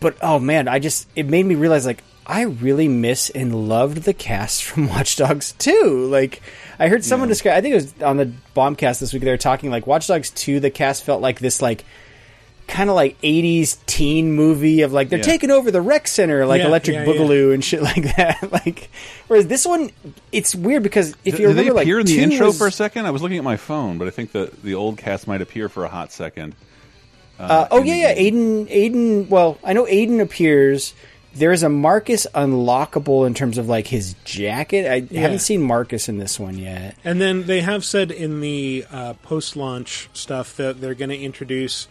but 0.00 0.16
oh 0.22 0.38
man, 0.38 0.68
I 0.68 0.78
just 0.78 1.08
it 1.16 1.26
made 1.26 1.44
me 1.44 1.54
realize 1.56 1.84
like 1.84 2.02
I 2.26 2.42
really 2.42 2.86
miss 2.88 3.28
and 3.30 3.68
loved 3.68 4.04
the 4.04 4.14
cast 4.14 4.62
from 4.64 4.88
Watch 4.88 5.16
Dogs 5.16 5.52
2. 5.58 6.06
Like 6.10 6.42
I 6.78 6.88
heard 6.88 7.04
someone 7.04 7.28
describe 7.28 7.56
I 7.56 7.60
think 7.60 7.72
it 7.72 7.76
was 7.76 8.02
on 8.02 8.18
the 8.18 8.30
Bombcast 8.56 9.00
this 9.00 9.12
week 9.12 9.22
they 9.24 9.30
were 9.30 9.36
talking 9.36 9.70
like 9.70 9.86
Watch 9.86 10.06
Dogs 10.06 10.30
2 10.30 10.60
the 10.60 10.70
cast 10.70 11.02
felt 11.04 11.20
like 11.22 11.40
this 11.40 11.60
like 11.60 11.84
kind 12.66 12.88
of 12.90 12.96
like 12.96 13.20
80s 13.20 13.76
teen 13.86 14.32
movie 14.32 14.82
of 14.82 14.92
like 14.92 15.08
they're 15.10 15.18
Yeah. 15.18 15.24
taking 15.24 15.50
over 15.50 15.70
the 15.70 15.80
rec 15.82 16.08
center 16.08 16.46
like 16.46 16.60
Yeah, 16.60 16.68
Electric 16.68 16.94
yeah, 16.96 17.04
yeah. 17.04 17.12
Boogaloo 17.12 17.52
and 17.54 17.64
shit 17.64 17.82
like 17.90 18.16
that. 18.16 18.50
like 18.52 18.90
whereas 19.28 19.46
this 19.46 19.66
one 19.66 19.90
it's 20.32 20.54
weird 20.54 20.82
because 20.82 21.10
if 21.24 21.36
Did- 21.36 21.38
you 21.40 21.46
did 21.48 21.56
they 21.56 21.60
remember 21.68 21.80
appear 21.82 21.96
like 22.00 22.08
in 22.08 22.16
the 22.16 22.22
intro 22.22 22.46
was- 22.48 22.58
for 22.58 22.66
a 22.66 22.72
second? 22.72 23.06
I 23.06 23.10
was 23.10 23.22
looking 23.22 23.38
at 23.38 23.44
my 23.44 23.56
phone, 23.56 23.98
but 23.98 24.08
I 24.08 24.10
think 24.10 24.32
the 24.32 24.50
the 24.62 24.74
old 24.74 24.96
cast 24.98 25.26
might 25.28 25.42
appear 25.42 25.68
for 25.68 25.84
a 25.84 25.88
hot 25.88 26.12
second. 26.12 26.54
Uh, 27.38 27.66
oh 27.72 27.82
yeah, 27.82 27.94
yeah. 27.96 28.14
Aiden, 28.14 28.66
Aiden. 28.70 29.28
Well, 29.28 29.58
I 29.64 29.72
know 29.72 29.84
Aiden 29.86 30.20
appears. 30.20 30.94
There's 31.34 31.64
a 31.64 31.68
Marcus 31.68 32.28
unlockable 32.32 33.26
in 33.26 33.34
terms 33.34 33.58
of 33.58 33.68
like 33.68 33.88
his 33.88 34.14
jacket. 34.24 34.86
I 34.88 35.06
Yeah. 35.10 35.22
haven't 35.22 35.40
seen 35.40 35.60
Marcus 35.60 36.08
in 36.08 36.18
this 36.18 36.38
one 36.38 36.56
yet. 36.56 36.94
And 37.02 37.20
then 37.20 37.46
they 37.46 37.60
have 37.62 37.84
said 37.84 38.12
in 38.12 38.40
the 38.40 38.86
uh, 38.88 39.14
post-launch 39.14 40.08
stuff 40.12 40.56
that 40.58 40.80
they're 40.80 40.94
going 40.94 41.10
to 41.10 41.18
introduce 41.18 41.88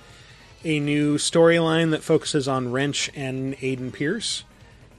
a 0.64 0.80
new 0.80 1.18
storyline 1.18 1.92
that 1.92 2.04
focuses 2.04 2.48
on 2.48 2.72
Wrench 2.72 3.10
and 3.16 3.56
Aiden 3.58 3.92
Pearce. 3.94 4.44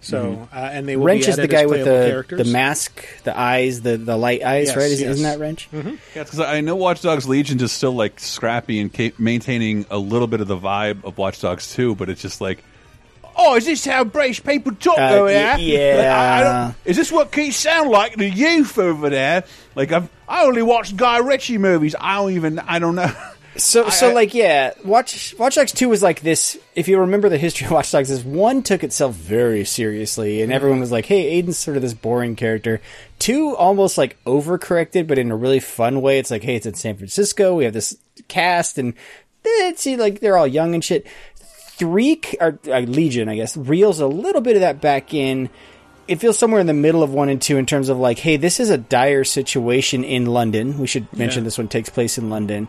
So, 0.00 0.48
uh, 0.52 0.56
and 0.56 0.86
they 0.86 0.96
will 0.96 1.06
Wrench 1.06 1.24
be 1.24 1.30
is 1.30 1.36
the 1.36 1.48
guy 1.48 1.64
with 1.64 1.80
the 1.80 2.06
characters. 2.10 2.38
the 2.46 2.52
mask, 2.52 3.02
the 3.24 3.38
eyes, 3.38 3.80
the 3.80 3.96
the 3.96 4.18
light 4.18 4.42
eyes, 4.44 4.66
Yes, 4.68 4.76
right? 4.76 4.90
Is, 4.90 5.00
yes. 5.00 5.10
Isn't 5.12 5.22
that 5.24 5.38
Wrench? 5.38 5.66
Mhm. 5.72 5.96
Yeah, 6.14 6.24
because 6.24 6.40
I 6.40 6.60
know 6.60 6.76
Watch 6.76 7.00
Dogs 7.00 7.26
Legion 7.26 7.58
is 7.62 7.72
still 7.72 7.92
like 7.94 8.20
scrappy 8.20 8.80
and 8.80 8.92
ca- 8.94 9.14
maintaining 9.18 9.86
a 9.90 9.96
little 9.96 10.26
bit 10.26 10.42
of 10.42 10.46
the 10.48 10.58
vibe 10.58 11.04
of 11.04 11.16
Watch 11.16 11.40
Dogs 11.40 11.72
2, 11.72 11.94
but 11.94 12.10
it's 12.10 12.20
just 12.20 12.42
like, 12.42 12.62
oh, 13.34 13.56
is 13.56 13.64
this 13.64 13.86
how 13.86 14.04
British 14.04 14.44
people 14.44 14.74
talk 14.74 14.98
Uh, 14.98 15.14
over 15.14 15.24
y- 15.24 15.32
there? 15.32 15.58
yeah. 15.58 16.14
I- 16.14 16.38
I 16.38 16.42
don't- 16.64 16.74
is 16.84 16.98
this 16.98 17.10
what 17.10 17.32
kids 17.32 17.56
sound 17.56 17.88
like 17.88 18.14
the 18.16 18.28
youth 18.28 18.78
over 18.78 19.08
there? 19.08 19.44
Like 19.74 19.90
I've 19.90 20.10
I 20.28 20.44
only 20.44 20.62
watched 20.62 20.96
Guy 20.98 21.16
Ritchie 21.18 21.56
movies. 21.56 21.94
I 21.98 22.16
don't 22.16 22.32
even 22.32 22.58
I 22.58 22.78
don't 22.78 22.94
know. 22.94 23.10
So, 23.56 23.86
I- 23.86 23.90
so 23.90 24.12
like, 24.12 24.34
yeah, 24.34 24.72
Watch 24.84 25.34
Watch 25.38 25.54
Dogs 25.54 25.72
Two 25.72 25.88
was 25.88 26.02
like 26.02 26.20
this. 26.20 26.58
If 26.74 26.88
you 26.88 26.98
remember 26.98 27.28
the 27.28 27.38
history 27.38 27.66
of 27.66 27.72
Watch 27.72 27.92
Dogs, 27.92 28.10
is 28.10 28.24
one 28.24 28.62
took 28.62 28.82
itself 28.82 29.14
very 29.14 29.64
seriously, 29.64 30.42
and 30.42 30.52
everyone 30.52 30.80
was 30.80 30.90
like, 30.90 31.06
"Hey, 31.06 31.40
Aiden's 31.40 31.56
sort 31.58 31.76
of 31.76 31.82
this 31.82 31.94
boring 31.94 32.34
character." 32.36 32.80
Two 33.18 33.54
almost 33.56 33.96
like 33.96 34.16
overcorrected, 34.24 35.06
but 35.06 35.18
in 35.18 35.30
a 35.30 35.36
really 35.36 35.60
fun 35.60 36.02
way. 36.02 36.18
It's 36.18 36.30
like, 36.32 36.42
"Hey, 36.42 36.56
it's 36.56 36.66
in 36.66 36.74
San 36.74 36.96
Francisco. 36.96 37.54
We 37.54 37.64
have 37.64 37.74
this 37.74 37.96
cast, 38.28 38.76
and 38.78 38.94
it's 39.44 39.86
like 39.86 40.20
they're 40.20 40.36
all 40.36 40.46
young 40.48 40.74
and 40.74 40.82
shit." 40.82 41.06
Three 41.76 42.20
or 42.40 42.58
uh, 42.68 42.80
Legion, 42.80 43.28
I 43.28 43.36
guess, 43.36 43.56
reels 43.56 43.98
a 44.00 44.06
little 44.06 44.40
bit 44.40 44.54
of 44.56 44.60
that 44.60 44.80
back 44.80 45.12
in 45.14 45.48
it 46.06 46.16
feels 46.20 46.38
somewhere 46.38 46.60
in 46.60 46.66
the 46.66 46.74
middle 46.74 47.02
of 47.02 47.14
one 47.14 47.30
and 47.30 47.40
two 47.40 47.56
in 47.56 47.64
terms 47.64 47.88
of 47.88 47.98
like, 47.98 48.18
hey, 48.18 48.36
this 48.36 48.60
is 48.60 48.68
a 48.68 48.76
dire 48.76 49.24
situation 49.24 50.04
in 50.04 50.26
London. 50.26 50.78
We 50.78 50.86
should 50.86 51.10
mention 51.16 51.42
Yeah. 51.42 51.44
this 51.46 51.56
one 51.56 51.68
takes 51.68 51.88
place 51.88 52.18
in 52.18 52.28
London, 52.28 52.68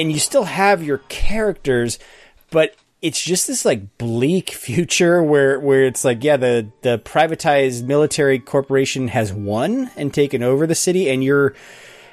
and 0.00 0.10
you 0.10 0.18
still 0.18 0.44
have 0.44 0.82
your 0.82 0.98
characters, 1.08 1.98
but 2.50 2.74
it's 3.02 3.22
just 3.22 3.46
this 3.46 3.64
like 3.64 3.98
bleak 3.98 4.50
future 4.66 5.22
where 5.22 5.60
where 5.60 5.84
it's 5.84 6.04
like 6.04 6.24
yeah 6.24 6.36
the 6.36 6.70
the 6.82 6.98
privatized 6.98 7.84
military 7.84 8.38
corporation 8.38 9.08
has 9.08 9.32
won 9.32 9.90
and 9.96 10.12
taken 10.12 10.42
over 10.42 10.66
the 10.66 10.74
city 10.74 11.08
and 11.08 11.24
you're 11.24 11.54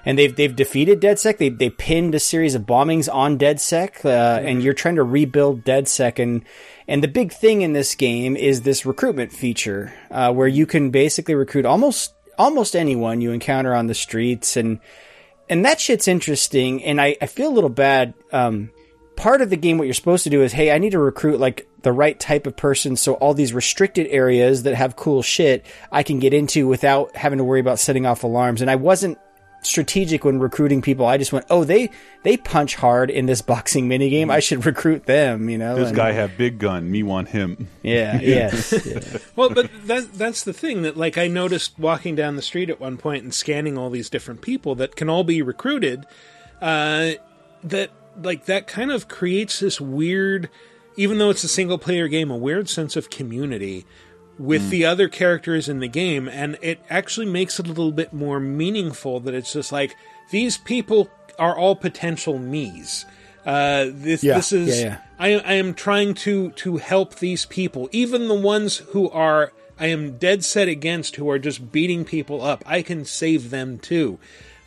and 0.05 0.17
they've 0.17 0.35
they've 0.35 0.55
defeated 0.55 1.01
DedSec. 1.01 1.37
They 1.37 1.49
they 1.49 1.69
pinned 1.69 2.15
a 2.15 2.19
series 2.19 2.55
of 2.55 2.63
bombings 2.63 3.13
on 3.13 3.37
DedSec, 3.37 4.05
uh, 4.05 4.39
and 4.41 4.63
you're 4.63 4.73
trying 4.73 4.95
to 4.95 5.03
rebuild 5.03 5.65
DedSec. 5.65 6.17
And 6.17 6.45
and 6.87 7.03
the 7.03 7.09
big 7.09 7.33
thing 7.33 7.61
in 7.61 7.73
this 7.73 7.93
game 7.93 8.37
is 8.37 8.61
this 8.61 8.85
recruitment 8.85 9.33
feature, 9.33 9.93
uh, 10.09 10.31
where 10.31 10.47
you 10.47 10.65
can 10.65 10.91
basically 10.91 11.35
recruit 11.35 11.65
almost 11.65 12.13
almost 12.37 12.73
anyone 12.73 13.19
you 13.19 13.31
encounter 13.31 13.75
on 13.75 13.87
the 13.87 13.93
streets, 13.93 14.55
and 14.55 14.79
and 15.49 15.65
that 15.65 15.79
shit's 15.79 16.07
interesting. 16.07 16.83
And 16.83 16.99
I 16.99 17.17
I 17.21 17.27
feel 17.27 17.49
a 17.49 17.53
little 17.53 17.69
bad. 17.69 18.13
Um, 18.31 18.71
part 19.15 19.41
of 19.41 19.49
the 19.49 19.57
game, 19.57 19.77
what 19.77 19.85
you're 19.85 19.93
supposed 19.93 20.23
to 20.25 20.29
do 20.29 20.43
is, 20.43 20.53
hey, 20.53 20.71
I 20.71 20.77
need 20.77 20.91
to 20.91 20.99
recruit 20.99 21.39
like 21.39 21.67
the 21.81 21.91
right 21.91 22.19
type 22.19 22.47
of 22.47 22.55
person, 22.55 22.95
so 22.95 23.13
all 23.15 23.33
these 23.33 23.53
restricted 23.53 24.07
areas 24.07 24.63
that 24.63 24.75
have 24.75 24.95
cool 24.95 25.21
shit 25.21 25.65
I 25.91 26.03
can 26.03 26.19
get 26.19 26.33
into 26.33 26.67
without 26.67 27.15
having 27.15 27.37
to 27.37 27.43
worry 27.43 27.59
about 27.59 27.79
setting 27.79 28.05
off 28.05 28.23
alarms. 28.23 28.61
And 28.61 28.69
I 28.69 28.75
wasn't 28.75 29.17
strategic 29.67 30.25
when 30.25 30.39
recruiting 30.39 30.81
people. 30.81 31.05
I 31.05 31.17
just 31.17 31.31
went, 31.33 31.45
oh, 31.49 31.63
they 31.63 31.89
they 32.23 32.37
punch 32.37 32.75
hard 32.75 33.09
in 33.09 33.25
this 33.25 33.41
boxing 33.53 33.87
minigame. 33.87 34.31
I 34.31 34.39
should 34.39 34.65
recruit 34.65 35.05
them. 35.05 35.49
You 35.49 35.57
know, 35.57 35.75
This 35.75 35.89
and- 35.89 35.95
guy 35.95 36.11
have 36.13 36.37
big 36.37 36.59
gun. 36.59 36.89
Me 36.89 37.03
want 37.03 37.29
him. 37.29 37.67
Yeah, 37.83 38.19
yes, 38.21 38.73
yeah. 38.85 39.19
well, 39.35 39.49
but 39.49 39.69
that 39.87 40.13
that's 40.13 40.43
the 40.43 40.53
thing 40.53 40.81
that 40.81 40.97
like 40.97 41.17
I 41.17 41.27
noticed 41.27 41.77
walking 41.77 42.15
down 42.15 42.35
the 42.35 42.41
street 42.41 42.69
at 42.69 42.79
one 42.79 42.97
point 42.97 43.23
and 43.23 43.33
scanning 43.33 43.77
all 43.77 43.89
these 43.89 44.09
different 44.09 44.41
people 44.41 44.75
that 44.75 44.95
can 44.95 45.09
all 45.09 45.23
be 45.23 45.41
recruited. 45.41 46.05
Uh, 46.61 47.11
that 47.63 47.91
like 48.21 48.45
that 48.45 48.67
kind 48.67 48.91
of 48.91 49.07
creates 49.07 49.59
this 49.59 49.79
weird, 49.79 50.49
even 50.95 51.17
though 51.17 51.29
it's 51.29 51.43
a 51.43 51.47
single 51.47 51.77
player 51.77 52.07
game, 52.07 52.31
a 52.31 52.37
weird 52.37 52.69
sense 52.69 52.95
of 52.95 53.09
community 53.09 53.85
with 54.39 54.63
Mm. 54.67 54.69
the 54.69 54.85
other 54.85 55.07
characters 55.09 55.67
in 55.69 55.79
the 55.79 55.87
game, 55.87 56.27
and 56.27 56.57
it 56.61 56.79
actually 56.89 57.25
makes 57.25 57.59
it 57.59 57.65
a 57.65 57.69
little 57.69 57.91
bit 57.91 58.13
more 58.13 58.39
meaningful. 58.39 59.19
That 59.19 59.33
it's 59.33 59.53
just 59.53 59.71
like 59.71 59.95
these 60.31 60.57
people 60.57 61.09
are 61.39 61.55
all 61.57 61.75
potential 61.75 62.37
me's. 62.37 63.05
Uh, 63.45 63.85
this 63.89 64.23
Yeah, 64.23 64.35
this 64.35 64.51
is 64.51 64.79
yeah, 64.81 64.85
yeah. 64.85 64.97
I, 65.19 65.27
I 65.39 65.53
am 65.53 65.73
trying 65.73 66.13
to 66.15 66.51
to 66.51 66.77
help 66.77 67.15
these 67.15 67.45
people, 67.45 67.89
even 67.91 68.27
the 68.27 68.35
ones 68.35 68.77
who 68.91 69.09
are 69.09 69.51
I 69.79 69.87
am 69.87 70.17
dead 70.17 70.43
set 70.43 70.67
against, 70.67 71.15
who 71.17 71.29
are 71.29 71.39
just 71.39 71.71
beating 71.71 72.03
people 72.03 72.41
up. 72.43 72.63
I 72.65 72.81
can 72.81 73.05
save 73.05 73.49
them 73.51 73.77
too, 73.79 74.17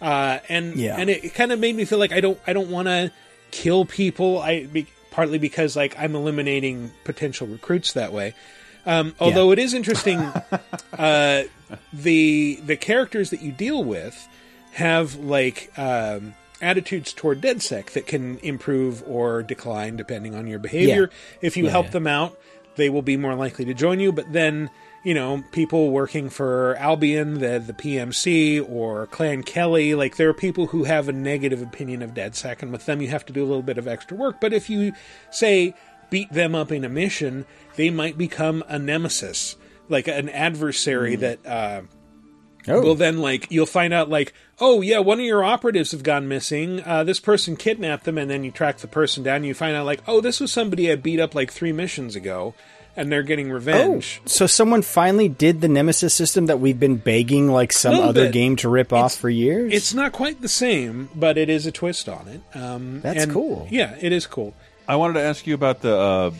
uh, 0.00 0.38
and 0.48 0.76
Yeah. 0.76 0.96
and 0.98 1.10
it, 1.10 1.34
kind 1.34 1.52
of 1.52 1.58
made 1.60 1.76
me 1.76 1.84
feel 1.84 1.98
like 1.98 2.12
I 2.12 2.20
don't 2.20 2.38
I 2.46 2.52
don't 2.52 2.70
want 2.70 2.86
to 2.88 3.12
kill 3.50 3.84
people. 3.84 4.38
I 4.38 4.64
be, 4.66 4.86
partly 5.10 5.38
because 5.38 5.76
like 5.76 5.94
I'm 5.98 6.14
eliminating 6.14 6.90
potential 7.04 7.46
recruits 7.46 7.92
that 7.92 8.12
way. 8.12 8.34
Um, 8.86 9.14
although 9.20 9.52
it 9.52 9.58
is 9.58 9.74
interesting, 9.74 10.18
uh, 10.98 11.42
the 11.92 12.60
the 12.64 12.76
characters 12.76 13.30
that 13.30 13.42
you 13.42 13.52
deal 13.52 13.84
with 13.84 14.28
have 14.72 15.16
like 15.16 15.70
um, 15.78 16.34
attitudes 16.60 17.12
toward 17.12 17.40
DedSec 17.40 17.90
that 17.92 18.06
can 18.06 18.38
improve 18.38 19.02
or 19.06 19.42
decline 19.42 19.96
depending 19.96 20.34
on 20.34 20.46
your 20.46 20.58
behavior. 20.58 21.10
If 21.40 21.56
you 21.56 21.64
Yeah, 21.64 21.70
help 21.70 21.86
yeah. 21.86 21.92
them 21.92 22.06
out, 22.06 22.38
they 22.76 22.88
will 22.90 23.02
be 23.02 23.16
more 23.16 23.34
likely 23.34 23.64
to 23.66 23.74
join 23.74 23.98
you. 24.00 24.12
But 24.12 24.32
then, 24.32 24.70
you 25.02 25.12
know, 25.14 25.42
people 25.52 25.90
working 25.90 26.28
for 26.30 26.76
Albion, 26.76 27.34
the 27.40 27.58
the 27.58 27.72
PMC, 27.72 28.64
or 28.68 29.06
Clan 29.08 29.42
Kelly, 29.42 29.94
like 29.94 30.16
there 30.16 30.28
are 30.28 30.34
people 30.34 30.66
who 30.68 30.84
have 30.84 31.08
a 31.08 31.12
negative 31.12 31.62
opinion 31.62 32.02
of 32.02 32.14
DedSec, 32.14 32.62
and 32.62 32.70
with 32.72 32.86
them 32.86 33.00
you 33.02 33.08
have 33.08 33.26
to 33.26 33.32
do 33.32 33.42
a 33.42 33.46
little 33.48 33.62
bit 33.62 33.78
of 33.78 33.88
extra 33.88 34.16
work. 34.16 34.40
But 34.40 34.52
if 34.52 34.70
you 34.70 34.92
say 35.30 35.74
beat 36.10 36.32
them 36.32 36.54
up 36.54 36.70
in 36.72 36.84
a 36.84 36.88
mission, 36.88 37.46
they 37.76 37.90
might 37.90 38.18
become 38.18 38.62
a 38.68 38.78
nemesis, 38.78 39.56
like 39.88 40.08
an 40.08 40.28
adversary 40.28 41.16
that. 41.16 41.46
Uh, 41.46 41.82
Oh. 42.68 42.82
Well, 42.82 42.94
then, 42.94 43.20
like, 43.20 43.50
you'll 43.50 43.64
find 43.64 43.94
out, 43.94 44.10
like, 44.10 44.34
oh, 44.60 44.82
yeah, 44.82 44.98
one 44.98 45.18
of 45.18 45.24
your 45.24 45.42
operatives 45.42 45.92
have 45.92 46.02
gone 46.02 46.28
missing. 46.28 46.82
Uh, 46.84 47.02
this 47.04 47.18
person 47.18 47.56
kidnapped 47.56 48.04
them, 48.04 48.18
and 48.18 48.30
then 48.30 48.44
you 48.44 48.50
track 48.50 48.76
the 48.78 48.86
person 48.86 49.22
down. 49.22 49.36
And 49.36 49.46
you 49.46 49.54
find 49.54 49.74
out, 49.74 49.86
like, 49.86 50.02
oh, 50.06 50.20
this 50.20 50.40
was 50.40 50.52
somebody 50.52 50.92
I 50.92 50.96
beat 50.96 51.20
up 51.20 51.34
like 51.34 51.50
three 51.50 51.72
missions 51.72 52.16
ago, 52.16 52.52
and 52.94 53.10
they're 53.10 53.22
getting 53.22 53.50
revenge. 53.50 54.20
Oh, 54.22 54.26
so 54.28 54.46
someone 54.46 54.82
finally 54.82 55.26
did 55.26 55.62
the 55.62 55.68
Nemesis 55.68 56.12
system 56.12 56.46
that 56.46 56.60
we've 56.60 56.78
been 56.78 56.96
begging 56.96 57.48
like 57.50 57.72
some 57.72 57.94
other 57.94 58.26
bit. 58.26 58.32
game 58.34 58.56
to 58.56 58.68
rip 58.68 58.92
off 58.92 59.14
for 59.14 59.30
years. 59.30 59.72
It's 59.72 59.94
not 59.94 60.12
quite 60.12 60.42
the 60.42 60.48
same, 60.48 61.08
but 61.14 61.38
it 61.38 61.48
is 61.48 61.64
a 61.64 61.72
twist 61.72 62.10
on 62.10 62.28
it. 62.28 62.56
Um, 62.56 63.00
That's 63.00 63.22
and- 63.24 63.32
cool. 63.32 63.68
Yeah, 63.70 63.96
it 63.98 64.12
is 64.12 64.26
cool. 64.26 64.54
I 64.90 64.96
wanted 64.96 65.14
to 65.14 65.20
ask 65.22 65.46
you 65.46 65.54
about 65.54 65.80
the. 65.82 65.96
Uh, 65.96 66.30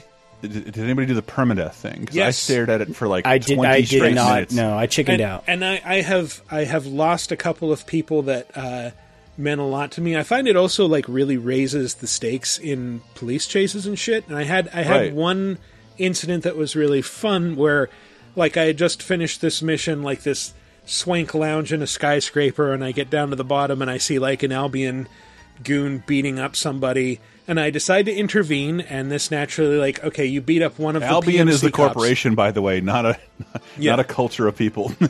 did, 0.43 0.53
did 0.53 0.79
anybody 0.79 1.07
do 1.07 1.15
the 1.15 1.23
permadeath 1.23 1.75
thing? 1.75 2.07
'Cause 2.07 2.17
I 2.17 2.21
Yes. 2.21 2.39
stared 2.39 2.71
at 2.71 2.81
it 2.81 2.97
for 2.97 3.07
like 3.07 3.27
I 3.27 3.39
did- 3.39 3.57
20 3.57 3.71
I 3.71 3.81
did 3.81 3.87
straight 3.89 4.15
not. 4.15 4.35
minutes. 4.35 4.55
No, 4.55 4.77
I 4.77 4.87
chickened 4.87 5.21
and, 5.21 5.31
out. 5.31 5.45
And 5.47 5.65
I, 5.65 5.81
I 5.85 6.01
have 6.01 6.41
I 6.51 6.65
have 6.65 6.87
lost 6.87 7.31
a 7.31 7.37
couple 7.37 7.71
of 7.73 7.87
people 7.87 8.23
that 8.23 8.47
uh, 8.57 8.91
meant 9.37 9.61
a 9.61 9.65
lot 9.65 9.91
to 9.93 10.01
me. 10.01 10.17
I 10.17 10.23
find 10.23 10.49
it 10.49 10.57
also 10.57 10.87
like 10.87 11.05
really 11.09 11.37
raises 11.37 11.95
the 11.95 12.07
stakes 12.07 12.57
in 12.59 13.03
police 13.15 13.47
chases 13.47 13.87
and 13.87 13.99
shit. 13.99 14.27
And 14.29 14.37
I 14.37 14.45
had 14.45 14.69
I 14.73 14.83
had 14.83 15.01
Right. 15.01 15.15
one 15.15 15.59
incident 15.99 16.43
that 16.45 16.57
was 16.57 16.75
really 16.75 17.03
fun 17.03 17.55
where 17.57 17.91
like 18.35 18.57
I 18.57 18.65
had 18.65 18.79
just 18.79 19.03
finished 19.03 19.43
this 19.43 19.61
mission 19.61 20.03
like 20.03 20.23
this 20.23 20.55
swank 20.87 21.35
lounge 21.35 21.71
in 21.73 21.83
a 21.83 21.87
skyscraper 21.87 22.73
and 22.73 22.83
I 22.83 22.93
get 22.93 23.11
down 23.11 23.29
to 23.31 23.37
the 23.37 23.45
bottom 23.45 23.83
and 23.83 23.91
I 23.91 23.99
see 23.99 24.19
like 24.19 24.43
an 24.43 24.51
Albion 24.53 25.07
goon 25.63 26.03
beating 26.07 26.39
up 26.39 26.57
somebody 26.57 27.21
and 27.51 27.59
I 27.59 27.71
decide 27.71 28.07
to 28.07 28.15
intervene 28.15 28.81
and 28.81 29.11
this 29.11 29.31
naturally 29.33 29.77
like 29.77 30.03
okay 30.05 30.25
you 30.25 30.41
beat 30.41 30.63
up 30.63 30.79
one 30.79 30.95
of 30.95 31.03
the 31.03 31.09
Albion 31.09 31.49
the 31.49 31.53
is 31.53 31.61
the 31.61 31.71
cops. 31.73 31.95
corporation, 31.95 32.35
by 32.37 32.53
the 32.53 32.63
way, 32.63 32.81
not 32.81 33.05
a 33.05 33.19
Yeah. 33.77 33.91
not 33.93 34.01
a 34.01 34.05
culture 34.05 34.47
of 34.47 34.57
people. 34.57 34.93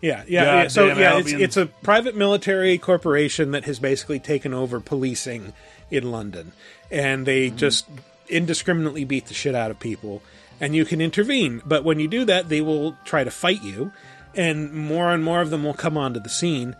Yeah, 0.00 0.22
yeah. 0.28 0.62
Yeah. 0.62 0.68
So 0.68 0.88
damn 0.88 0.98
yeah, 0.98 1.16
it's, 1.16 1.28
Albion. 1.28 1.40
it's 1.40 1.56
a 1.56 1.66
private 1.66 2.14
military 2.14 2.76
corporation 2.76 3.52
that 3.52 3.64
has 3.64 3.78
basically 3.78 4.18
taken 4.18 4.52
over 4.52 4.78
policing 4.78 5.54
in 5.90 6.10
London, 6.10 6.52
and 6.90 7.24
they 7.24 7.48
Mm-hmm. 7.48 7.56
just 7.56 7.86
indiscriminately 8.28 9.04
beat 9.04 9.26
the 9.26 9.34
shit 9.34 9.54
out 9.54 9.70
of 9.70 9.78
people. 9.80 10.22
And 10.60 10.74
you 10.76 10.84
can 10.84 11.00
intervene, 11.00 11.62
but 11.64 11.84
when 11.84 12.00
you 12.00 12.08
do 12.08 12.24
that, 12.26 12.48
they 12.50 12.60
will 12.60 12.96
try 13.04 13.24
to 13.24 13.30
fight 13.30 13.62
you, 13.62 13.92
and 14.34 14.72
more 14.74 15.10
and 15.10 15.24
more 15.24 15.40
of 15.40 15.48
them 15.50 15.64
will 15.64 15.74
come 15.74 15.96
onto 15.96 16.20
the 16.20 16.28
scene. 16.28 16.76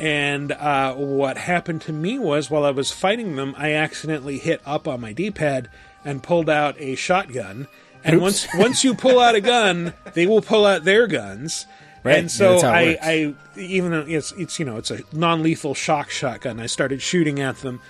And 0.00 0.52
uh, 0.52 0.94
what 0.94 1.36
happened 1.38 1.82
to 1.82 1.92
me 1.92 2.18
was 2.18 2.50
while 2.50 2.64
I 2.64 2.70
was 2.70 2.90
fighting 2.90 3.36
them, 3.36 3.54
I 3.56 3.72
accidentally 3.72 4.38
hit 4.38 4.60
up 4.66 4.88
on 4.88 5.00
my 5.00 5.12
D-pad 5.12 5.70
and 6.04 6.22
pulled 6.22 6.50
out 6.50 6.74
a 6.78 6.94
shotgun. 6.94 7.68
And 8.02 8.16
Oops. 8.16 8.22
once 8.22 8.48
once 8.54 8.84
you 8.84 8.94
pull 8.94 9.18
out 9.18 9.34
a 9.34 9.40
gun, 9.40 9.94
they 10.14 10.26
will 10.26 10.42
pull 10.42 10.66
out 10.66 10.84
their 10.84 11.06
guns. 11.06 11.66
Right, 12.02 12.18
And 12.18 12.30
so 12.30 12.56
it 12.58 12.64
I. 12.64 12.98
I, 13.00 13.34
even 13.56 13.92
though 13.92 14.04
it's 14.06 14.32
it's 14.32 14.58
you 14.58 14.66
know 14.66 14.76
it's 14.76 14.90
a 14.90 15.00
non-lethal 15.12 15.72
shock 15.74 16.10
shotgun, 16.10 16.60
I 16.60 16.66
started 16.66 17.00
shooting 17.00 17.40
at 17.40 17.56
them, 17.58 17.80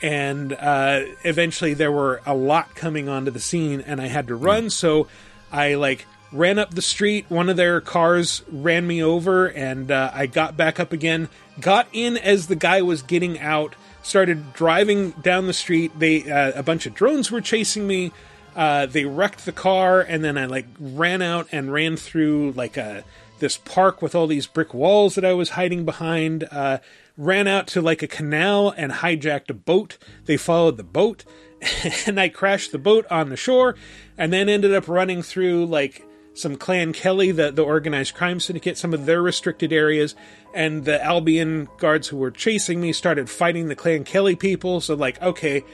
and 0.00 0.54
uh, 0.54 1.00
eventually 1.22 1.74
there 1.74 1.92
were 1.92 2.22
a 2.24 2.34
lot 2.34 2.74
coming 2.74 3.10
onto 3.10 3.30
the 3.30 3.40
scene, 3.40 3.82
and 3.82 4.00
I 4.00 4.06
had 4.06 4.28
to 4.28 4.36
run. 4.36 4.70
So 4.70 5.06
I 5.52 5.74
like 5.74 6.06
ran 6.32 6.58
up 6.58 6.74
the 6.74 6.82
street. 6.82 7.26
One 7.28 7.48
of 7.48 7.56
their 7.56 7.80
cars 7.80 8.42
ran 8.50 8.86
me 8.86 9.02
over, 9.02 9.46
and 9.46 9.90
uh, 9.90 10.10
I 10.12 10.26
got 10.26 10.56
back 10.56 10.78
up 10.78 10.92
again. 10.92 11.28
Got 11.60 11.88
in 11.92 12.16
as 12.16 12.46
the 12.46 12.56
guy 12.56 12.82
was 12.82 13.02
getting 13.02 13.38
out. 13.38 13.74
Started 14.02 14.52
driving 14.52 15.10
down 15.12 15.46
the 15.46 15.52
street. 15.52 15.98
They 15.98 16.30
uh, 16.30 16.52
a 16.54 16.62
bunch 16.62 16.86
of 16.86 16.94
drones 16.94 17.30
were 17.30 17.40
chasing 17.40 17.86
me. 17.86 18.12
Uh, 18.56 18.86
they 18.86 19.04
wrecked 19.04 19.44
the 19.44 19.52
car, 19.52 20.00
and 20.00 20.24
then 20.24 20.38
I 20.38 20.46
like 20.46 20.66
ran 20.80 21.22
out 21.22 21.48
and 21.52 21.72
ran 21.72 21.96
through 21.96 22.52
like 22.52 22.76
a 22.76 23.04
this 23.38 23.56
park 23.56 24.02
with 24.02 24.14
all 24.14 24.26
these 24.26 24.46
brick 24.46 24.74
walls 24.74 25.14
that 25.14 25.24
I 25.24 25.32
was 25.32 25.50
hiding 25.50 25.84
behind. 25.84 26.44
Uh, 26.50 26.78
ran 27.16 27.46
out 27.46 27.66
to 27.68 27.80
like 27.82 28.02
a 28.02 28.08
canal 28.08 28.72
and 28.76 28.92
hijacked 28.92 29.50
a 29.50 29.54
boat. 29.54 29.98
They 30.24 30.36
followed 30.36 30.76
the 30.76 30.84
boat, 30.84 31.24
and 32.06 32.18
I 32.18 32.28
crashed 32.28 32.72
the 32.72 32.78
boat 32.78 33.06
on 33.10 33.28
the 33.28 33.36
shore, 33.36 33.74
and 34.16 34.32
then 34.32 34.48
ended 34.48 34.74
up 34.74 34.88
running 34.88 35.22
through 35.22 35.66
like 35.66 36.07
some 36.38 36.56
Clan 36.56 36.92
Kelly, 36.92 37.32
the 37.32 37.50
the 37.50 37.64
organized 37.64 38.14
crime 38.14 38.40
syndicate, 38.40 38.78
some 38.78 38.94
of 38.94 39.06
their 39.06 39.22
restricted 39.22 39.72
areas, 39.72 40.14
and 40.54 40.84
the 40.84 41.02
Albion 41.02 41.68
guards 41.78 42.08
who 42.08 42.16
were 42.16 42.30
chasing 42.30 42.80
me 42.80 42.92
started 42.92 43.28
fighting 43.28 43.68
the 43.68 43.76
Clan 43.76 44.04
Kelly 44.04 44.36
people. 44.36 44.80
So 44.80 44.94
like, 44.94 45.20
okay. 45.22 45.64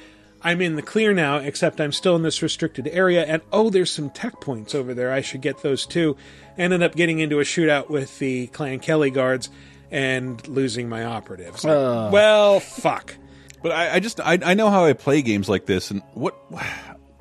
I'm 0.47 0.61
in 0.61 0.77
the 0.77 0.82
clear 0.82 1.15
now, 1.15 1.39
except 1.39 1.81
I'm 1.81 1.91
still 1.91 2.16
in 2.16 2.23
this 2.23 2.43
restricted 2.43 2.86
area. 2.86 3.24
And 3.24 3.41
oh, 3.51 3.70
there's 3.70 3.91
some 3.91 4.11
tech 4.11 4.43
points 4.43 4.74
over 4.74 4.93
there. 4.93 5.11
I 5.11 5.23
should 5.23 5.41
get 5.41 5.62
those 5.62 5.86
too. 5.86 6.19
Ended 6.59 6.82
up 6.82 6.95
getting 6.95 7.19
into 7.20 7.41
a 7.41 7.45
shootout 7.45 7.89
with 7.89 8.19
the 8.19 8.49
Clan 8.49 8.81
Kelly 8.81 9.11
guards 9.11 9.49
and 9.91 10.47
losing 10.47 10.89
my 10.89 11.05
operatives. 11.05 11.65
Ugh. 11.65 12.12
well, 12.12 12.61
fuck. 12.61 13.15
But 13.62 13.73
I, 13.73 13.95
I 13.95 14.01
just 14.01 14.20
I, 14.20 14.39
I 14.45 14.53
know 14.53 14.69
how 14.69 14.85
I 14.85 14.93
play 14.93 15.23
games 15.23 15.49
like 15.49 15.65
this, 15.65 15.91
and 15.91 16.03
what 16.12 16.36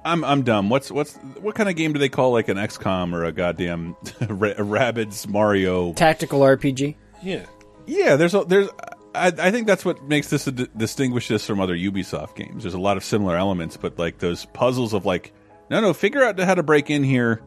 I'm 0.05 0.23
I'm 0.23 0.43
dumb. 0.43 0.69
What's 0.69 0.91
what's 0.91 1.15
what 1.39 1.55
kind 1.55 1.69
of 1.69 1.75
game 1.75 1.93
do 1.93 1.99
they 1.99 2.09
call 2.09 2.31
like 2.31 2.49
an 2.49 2.57
XCOM 2.57 3.13
or 3.13 3.23
a 3.25 3.31
goddamn 3.31 3.95
Ra- 4.21 4.53
Rabbids 4.55 5.27
Mario? 5.27 5.93
Tactical 5.93 6.41
RPG. 6.41 6.95
Yeah. 7.21 7.45
Yeah, 7.85 8.15
there's 8.15 8.33
a, 8.33 8.43
there's 8.43 8.69
I, 9.15 9.27
I 9.27 9.51
think 9.51 9.67
that's 9.67 9.85
what 9.85 10.03
makes 10.03 10.29
this 10.29 10.47
a, 10.47 10.51
distinguish 10.51 11.27
this 11.27 11.45
from 11.45 11.59
other 11.59 11.75
Ubisoft 11.75 12.35
games. 12.35 12.63
There's 12.63 12.73
a 12.73 12.79
lot 12.79 12.97
of 12.97 13.03
similar 13.03 13.37
elements, 13.37 13.77
but 13.77 13.97
like 13.99 14.17
those 14.19 14.45
puzzles 14.45 14.93
of 14.93 15.05
like, 15.05 15.33
no, 15.69 15.79
no, 15.81 15.93
figure 15.93 16.23
out 16.23 16.39
how 16.39 16.55
to 16.55 16.63
break 16.63 16.89
in 16.89 17.03
here, 17.03 17.41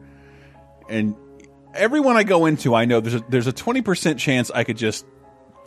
and 0.89 1.15
everyone 1.73 2.17
I 2.17 2.23
go 2.23 2.45
into, 2.45 2.73
I 2.75 2.85
know 2.85 2.99
there's 2.99 3.15
a, 3.15 3.23
there's 3.29 3.47
a 3.47 3.53
twenty 3.53 3.81
percent 3.81 4.19
chance 4.19 4.49
I 4.51 4.63
could 4.63 4.77
just 4.77 5.05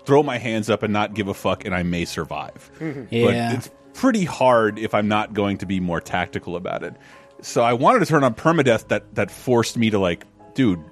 throw 0.04 0.22
my 0.22 0.38
hands 0.38 0.70
up 0.70 0.82
and 0.82 0.92
not 0.92 1.14
give 1.14 1.28
a 1.28 1.34
fuck, 1.34 1.64
and 1.64 1.74
I 1.74 1.82
may 1.82 2.04
survive. 2.04 2.70
Mm-hmm. 2.78 3.00
But 3.10 3.10
Yeah. 3.34 3.52
it's 3.54 3.70
pretty 3.94 4.24
hard 4.24 4.78
if 4.78 4.94
I'm 4.94 5.08
not 5.08 5.32
going 5.34 5.58
to 5.58 5.66
be 5.66 5.80
more 5.80 6.00
tactical 6.00 6.56
about 6.56 6.82
it. 6.82 6.94
So 7.42 7.62
I 7.62 7.72
wanted 7.72 8.00
to 8.00 8.06
turn 8.06 8.24
on 8.24 8.34
permadeath 8.34 8.88
that 8.88 9.14
that 9.14 9.30
forced 9.30 9.76
me 9.76 9.90
to 9.90 9.98
like, 9.98 10.24
dude, 10.54 10.82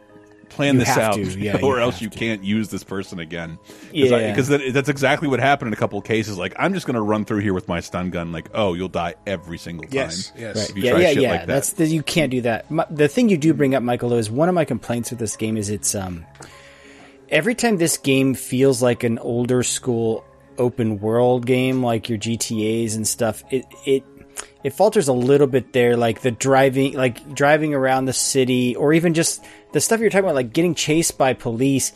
plan 0.49 0.75
You 0.75 0.81
this 0.81 0.97
out, 0.97 1.15
to, 1.15 1.23
yeah, 1.39 1.59
or 1.63 1.77
you 1.77 1.83
else 1.83 2.01
you 2.01 2.11
can't 2.11 2.43
use 2.43 2.69
this 2.69 2.85
person 2.85 3.19
again. 3.19 3.59
Yeah. 3.93 4.31
because 4.31 4.49
that, 4.49 4.73
that's 4.73 4.89
exactly 4.89 5.29
what 5.29 5.41
happened 5.41 5.69
in 5.69 5.73
a 5.73 5.77
couple 5.77 5.99
of 5.99 6.05
cases. 6.05 6.39
Like, 6.39 6.55
I'm 6.59 6.75
just 6.75 6.87
going 6.87 6.95
to 6.95 7.03
run 7.03 7.25
through 7.25 7.41
here 7.41 7.55
with 7.55 7.69
my 7.69 7.81
stun 7.81 8.11
gun. 8.11 8.33
Like, 8.33 8.49
oh, 8.55 8.75
you'll 8.75 8.89
die 8.89 9.15
every 9.27 9.59
single 9.59 9.85
time. 9.85 9.93
Yes, 9.93 10.33
yes. 10.37 10.57
Right. 10.57 10.71
If 10.71 10.77
you 10.77 10.83
Yeah, 10.85 10.91
try 10.93 11.01
yeah, 11.01 11.13
shit 11.13 11.23
yeah. 11.23 11.31
like 11.31 11.41
that. 11.41 11.47
That's 11.47 11.73
the, 11.75 11.87
you 11.87 12.03
can't 12.03 12.31
do 12.31 12.41
that. 12.43 12.71
My, 12.71 12.87
the 12.91 13.09
thing 13.09 13.29
you 13.29 13.37
do 13.37 13.53
bring 13.55 13.75
up, 13.75 13.83
Michael, 13.83 14.09
though, 14.09 14.17
is 14.17 14.31
one 14.31 14.49
of 14.49 14.55
my 14.55 14.65
complaints 14.65 15.11
with 15.11 15.19
this 15.19 15.37
game 15.37 15.57
is 15.57 15.71
it's 15.71 15.95
um 15.95 16.25
every 17.29 17.55
time 17.55 17.77
this 17.77 17.99
game 17.99 18.35
feels 18.35 18.83
like 18.83 19.05
an 19.05 19.19
older 19.19 19.63
school 19.63 20.25
open 20.59 21.01
world 21.01 21.47
game, 21.47 21.83
like 21.83 22.09
your 22.09 22.19
GTA's 22.19 22.95
and 22.95 23.07
stuff. 23.07 23.43
It 23.51 23.67
it 23.87 24.05
it 24.65 24.71
falters 24.71 25.09
a 25.09 25.13
little 25.13 25.47
bit 25.47 25.73
there, 25.73 25.97
like 25.97 26.21
the 26.21 26.31
driving, 26.31 26.95
like 26.95 27.35
driving 27.35 27.75
around 27.75 28.07
the 28.07 28.13
city, 28.13 28.75
or 28.77 28.93
even 28.93 29.15
just 29.15 29.45
the 29.73 29.81
stuff 29.81 30.01
you're 30.01 30.11
talking 30.11 30.25
about, 30.25 30.35
like 30.35 30.53
getting 30.53 30.75
chased 30.75 31.17
by 31.19 31.33
police. 31.33 31.93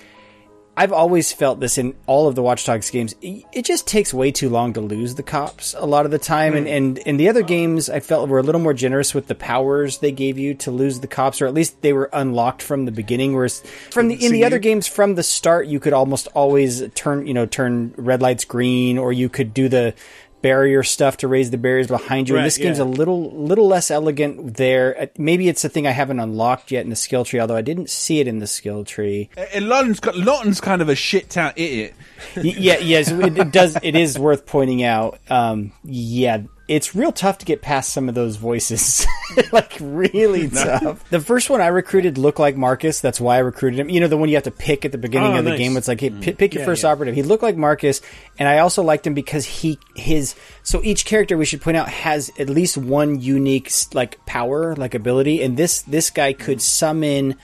I've 0.75 0.93
always 0.93 1.33
felt 1.33 1.61
this 1.61 1.77
in 1.77 1.95
all 2.07 2.29
of 2.29 2.35
the 2.35 2.43
Watch 2.43 2.65
Dogs 2.65 2.91
games. 2.91 3.15
It 3.21 3.65
just 3.65 3.87
takes 3.87 4.15
way 4.15 4.31
too 4.31 4.49
long 4.49 4.73
to 4.73 4.81
lose 4.81 5.17
the 5.17 5.23
cops 5.23 5.75
a 5.77 5.85
lot 5.85 6.07
of 6.07 6.11
the 6.11 6.19
time, 6.19 6.55
and 6.55 6.67
hmm. 6.67 6.73
and 6.73 6.99
in 6.99 7.17
the 7.19 7.29
other 7.29 7.43
games, 7.43 7.91
I 7.91 8.01
felt 8.01 8.29
were 8.29 8.39
a 8.39 8.43
little 8.43 8.61
more 8.61 8.73
generous 8.73 9.13
with 9.15 9.27
the 9.27 9.35
powers 9.35 9.99
they 9.99 10.13
gave 10.13 10.39
you 10.39 10.55
to 10.55 10.71
lose 10.71 11.01
the 11.01 11.07
cops, 11.07 11.43
or 11.43 11.47
at 11.47 11.53
least 11.53 11.83
they 11.83 11.93
were 11.93 12.09
unlocked 12.15 12.63
from 12.63 12.87
the 12.87 12.93
beginning. 12.93 13.35
Whereas 13.35 13.61
from 13.91 14.09
the 14.09 14.15
in 14.15 14.21
See, 14.21 14.31
the 14.31 14.45
other 14.45 14.59
games 14.59 14.87
from 14.87 15.15
the 15.15 15.23
start, 15.23 15.67
you 15.67 15.79
could 15.79 15.93
almost 15.93 16.29
always 16.29 16.89
turn 16.95 17.27
you 17.27 17.35
know 17.35 17.45
turn 17.45 17.93
red 17.99 18.23
lights 18.23 18.47
green, 18.47 18.97
or 18.97 19.13
you 19.13 19.29
could 19.29 19.53
do 19.53 19.69
the 19.69 19.95
barrier 20.43 20.83
stuff 20.83 21.19
to 21.19 21.29
raise 21.29 21.51
the 21.51 21.59
barriers 21.59 21.87
behind 21.87 22.29
you. 22.29 22.37
and 22.37 22.45
this 22.45 22.59
game's 22.59 22.79
yeah. 22.79 22.85
a 22.85 22.87
little 22.87 23.31
little 23.31 23.67
less 23.69 23.91
elegant 23.91 24.57
there. 24.57 25.01
Uh, 25.01 25.07
Maybe 25.17 25.49
it's 25.49 25.65
a 25.65 25.69
thing 25.69 25.87
I 25.87 25.93
haven't 25.93 26.21
unlocked 26.21 26.71
yet 26.71 26.85
in 26.85 26.91
the 26.91 26.97
skill 26.97 27.25
tree, 27.25 27.41
although 27.41 27.57
I 27.57 27.63
didn't 27.63 27.89
see 27.91 28.21
it 28.21 28.29
in 28.29 28.39
the 28.39 28.47
skill 28.47 28.85
tree. 28.85 29.31
and 29.55 29.69
Lawton's, 29.69 30.01
got- 30.01 30.17
Lawton's 30.17 30.61
kind 30.61 30.83
of 30.83 30.89
a 30.89 30.95
shit 30.95 31.31
town 31.31 31.53
idiot. 31.57 31.95
Yeah, 32.37 32.79
yes, 32.79 33.11
it, 33.11 33.39
it 33.39 33.51
does. 33.53 33.77
It 33.83 33.97
is 33.97 34.19
worth 34.19 34.47
pointing 34.47 34.83
out. 34.83 35.19
Um, 35.31 35.73
yeah, 35.85 36.43
it's 36.73 36.95
real 36.95 37.13
tough 37.13 37.39
to 37.39 37.45
get 37.47 37.61
past 37.63 37.93
some 37.93 38.09
of 38.09 38.15
those 38.15 38.37
voices. 38.37 39.07
like 39.53 39.77
really 39.81 40.49
tough. 40.51 41.09
The 41.11 41.21
first 41.21 41.51
one 41.51 41.61
I 41.61 41.67
recruited 41.69 42.19
looked 42.19 42.39
like 42.39 42.57
Marcus. 42.57 43.01
That's 43.01 43.21
why 43.21 43.37
I 43.37 43.39
recruited 43.41 43.79
him. 43.81 43.91
You 43.91 44.01
know, 44.01 44.09
the 44.09 44.17
one 44.17 44.29
you 44.29 44.37
have 44.37 44.45
to 44.45 44.51
pick 44.51 44.85
at 44.85 44.93
the 44.93 44.99
beginning 44.99 45.35
Oh, 45.35 45.39
of 45.39 45.45
the 45.45 45.51
nice. 45.51 45.59
game. 45.59 45.77
It's 45.77 45.89
like, 45.89 46.01
hey, 46.01 46.11
pick, 46.11 46.39
pick 46.39 46.55
your 46.55 46.63
Yeah, 46.63 46.67
first 46.67 46.83
yeah. 46.83 46.91
operative. 46.91 47.15
He 47.15 47.23
looked 47.23 47.43
like 47.43 47.57
Marcus, 47.57 48.01
and 48.39 48.49
I 48.49 48.59
also 48.59 48.83
liked 48.83 49.07
him 49.07 49.15
because 49.15 49.45
he 49.45 49.79
his. 49.95 50.35
So 50.63 50.81
each 50.83 51.05
character 51.05 51.37
we 51.37 51.45
should 51.45 51.61
point 51.61 51.77
out 51.77 51.89
has 51.89 52.31
at 52.39 52.49
least 52.49 52.77
one 52.79 53.21
unique 53.21 53.71
like 53.95 54.25
power, 54.27 54.75
like 54.77 54.95
ability, 54.95 55.43
and 55.43 55.57
this 55.57 55.83
this 55.83 56.11
guy 56.11 56.33
could 56.33 56.63
summon 56.63 57.37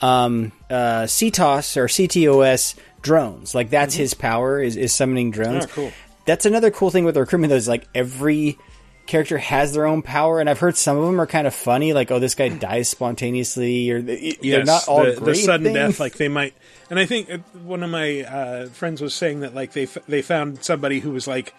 um, 0.00 0.52
uh, 0.68 1.04
CTOS 1.04 1.76
or 1.76 1.86
CTOS 1.86 2.74
drones. 3.02 3.54
Like 3.54 3.70
that's 3.70 3.94
his 3.94 4.14
power 4.14 4.60
is, 4.60 4.76
is 4.76 4.92
summoning 4.92 5.30
drones. 5.30 5.64
Oh, 5.64 5.68
cool. 5.68 5.92
That's 6.26 6.44
another 6.46 6.70
cool 6.70 6.90
thing 6.90 7.04
with 7.04 7.14
the 7.14 7.20
recruitment 7.20 7.50
though 7.50 7.56
is 7.56 7.68
like 7.68 7.86
every 7.94 8.58
character 9.06 9.38
has 9.38 9.72
their 9.72 9.86
own 9.86 10.02
power, 10.02 10.40
and 10.40 10.50
I've 10.50 10.58
heard 10.58 10.76
some 10.76 10.96
of 10.96 11.06
them 11.06 11.20
are 11.20 11.26
kind 11.26 11.46
of 11.46 11.54
funny. 11.54 11.92
Like 11.92 12.10
oh, 12.10 12.18
this 12.18 12.34
guy 12.34 12.48
dies 12.48 12.88
spontaneously, 12.88 13.90
or 13.90 14.02
they- 14.02 14.32
they're 14.42 14.58
Yes, 14.60 14.66
not 14.66 14.88
all 14.88 15.04
the, 15.04 15.12
the 15.20 15.34
sudden 15.34 15.64
things. 15.66 15.74
death. 15.76 16.00
Like 16.00 16.14
they 16.16 16.28
might, 16.28 16.54
and 16.90 16.98
I 16.98 17.06
think 17.06 17.30
uh, 17.30 17.38
one 17.62 17.82
of 17.84 17.90
my 17.90 18.22
uh, 18.22 18.66
friends 18.70 19.00
was 19.00 19.14
saying 19.14 19.40
that 19.40 19.54
like 19.54 19.72
they 19.72 19.84
f- 19.84 19.98
they 20.08 20.22
found 20.22 20.64
somebody 20.64 20.98
who 21.00 21.12
was 21.12 21.28
like 21.28 21.54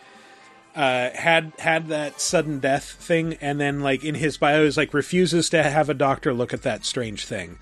uh, 0.75 1.09
had 1.11 1.53
had 1.57 1.87
that 1.87 2.19
sudden 2.19 2.59
death 2.59 2.83
thing, 2.83 3.35
and 3.39 3.59
then 3.61 3.79
like 3.79 4.03
in 4.03 4.15
his 4.15 4.37
bio 4.37 4.63
is 4.63 4.75
like 4.75 4.93
refuses 4.93 5.49
to 5.51 5.63
have 5.63 5.89
a 5.89 5.93
doctor 5.93 6.33
look 6.33 6.53
at 6.53 6.63
that 6.63 6.83
strange 6.83 7.25
thing. 7.25 7.57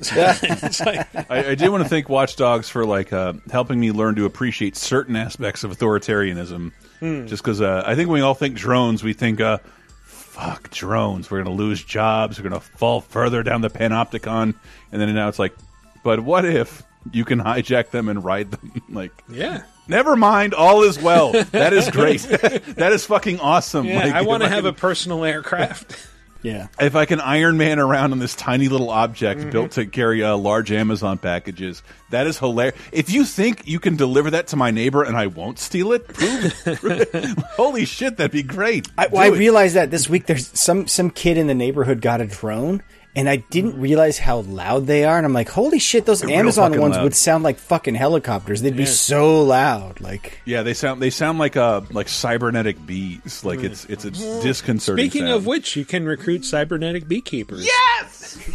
Like, 0.86 1.30
I, 1.30 1.50
I 1.50 1.54
did 1.54 1.68
want 1.68 1.82
to 1.82 1.88
thank 1.88 2.08
Watch 2.08 2.36
Dogs 2.36 2.68
for 2.68 2.84
like 2.84 3.12
uh, 3.12 3.34
helping 3.50 3.78
me 3.78 3.92
learn 3.92 4.14
to 4.16 4.24
appreciate 4.24 4.76
certain 4.76 5.16
aspects 5.16 5.64
of 5.64 5.76
authoritarianism. 5.76 6.72
Hmm. 7.00 7.26
Just 7.26 7.42
because 7.42 7.60
uh, 7.60 7.82
I 7.86 7.94
think 7.94 8.08
when 8.08 8.20
we 8.20 8.22
all 8.22 8.34
think 8.34 8.56
drones, 8.56 9.02
we 9.02 9.12
think, 9.12 9.40
uh, 9.40 9.58
"Fuck 10.04 10.70
drones, 10.70 11.30
we're 11.30 11.42
going 11.42 11.56
to 11.56 11.62
lose 11.62 11.82
jobs, 11.82 12.38
we're 12.38 12.48
going 12.48 12.60
to 12.60 12.66
fall 12.66 13.00
further 13.00 13.42
down 13.42 13.60
the 13.60 13.70
panopticon," 13.70 14.54
and 14.92 15.00
then 15.00 15.14
now 15.14 15.28
it's 15.28 15.38
like, 15.38 15.54
"But 16.02 16.20
what 16.20 16.44
if 16.44 16.82
you 17.12 17.24
can 17.24 17.38
hijack 17.40 17.90
them 17.90 18.08
and 18.08 18.22
ride 18.24 18.50
them?" 18.50 18.82
like, 18.90 19.12
yeah. 19.30 19.62
never 19.88 20.16
mind, 20.16 20.52
all 20.54 20.82
is 20.82 20.98
well. 20.98 21.32
That 21.32 21.72
is 21.72 21.90
great. 21.90 22.20
that 22.22 22.92
is 22.92 23.04
fucking 23.06 23.40
awesome. 23.40 23.86
Yeah, 23.86 24.04
Like, 24.04 24.12
I 24.14 24.22
want 24.22 24.42
to 24.42 24.48
have 24.48 24.64
can- 24.64 24.74
a 24.74 24.76
personal 24.76 25.24
aircraft. 25.24 26.08
Yeah. 26.42 26.68
if 26.80 26.94
I 26.96 27.04
can 27.04 27.20
Iron 27.20 27.58
Man 27.58 27.78
around 27.78 28.12
on 28.12 28.18
this 28.18 28.34
tiny 28.34 28.68
little 28.68 28.88
object 28.90 29.40
Mm-hmm. 29.40 29.50
built 29.50 29.70
to 29.72 29.86
carry 29.86 30.22
uh, 30.24 30.36
large 30.36 30.72
Amazon 30.72 31.18
packages, 31.18 31.82
that 32.10 32.26
is 32.26 32.38
hilarious. 32.38 32.74
If 32.92 33.10
you 33.10 33.24
think 33.24 33.66
you 33.66 33.78
can 33.78 33.96
deliver 33.96 34.30
that 34.30 34.46
to 34.48 34.56
my 34.56 34.70
neighbor 34.70 35.02
and 35.02 35.16
I 35.16 35.26
won't 35.28 35.58
steal 35.58 35.92
it. 35.92 36.04
Holy 37.56 37.84
shit, 37.84 38.16
that'd 38.16 38.32
be 38.32 38.42
great. 38.42 38.88
I, 38.96 39.06
well, 39.08 39.22
I 39.22 39.36
realized 39.36 39.76
that 39.76 39.90
this 39.90 40.08
week 40.08 40.26
there's 40.26 40.48
some 40.58 40.86
some 40.86 41.10
kid 41.10 41.36
in 41.36 41.46
the 41.46 41.54
neighborhood 41.54 42.00
got 42.00 42.20
a 42.20 42.26
drone, 42.26 42.82
and 43.16 43.28
I 43.28 43.36
didn't 43.36 43.80
realize 43.80 44.18
how 44.18 44.38
loud 44.42 44.86
they 44.86 45.04
are. 45.04 45.16
And 45.16 45.26
I'm 45.26 45.32
like, 45.32 45.48
holy 45.48 45.80
shit, 45.80 46.06
those 46.06 46.20
They're 46.20 46.30
Amazon 46.30 46.78
ones 46.80 46.94
loud. 46.94 47.02
would 47.02 47.14
sound 47.16 47.42
like 47.42 47.58
fucking 47.58 47.96
helicopters. 47.96 48.62
They'd 48.62 48.76
be 48.76 48.86
so 48.86 49.42
loud. 49.42 50.00
Like, 50.00 50.40
yeah, 50.44 50.62
they 50.62 50.74
sound 50.74 51.02
they 51.02 51.10
sound 51.10 51.38
like 51.40 51.56
uh 51.56 51.80
like 51.90 52.08
cybernetic 52.08 52.86
bees. 52.86 53.44
Like 53.44 53.60
it's 53.64 53.84
it's 53.86 54.04
a 54.04 54.10
disconcerting. 54.12 55.04
Speaking 55.04 55.26
sound. 55.26 55.34
of 55.38 55.46
which, 55.46 55.74
you 55.74 55.84
can 55.84 56.04
recruit 56.06 56.44
cybernetic 56.44 57.08
beekeepers. 57.08 57.66
Yes, 57.66 58.38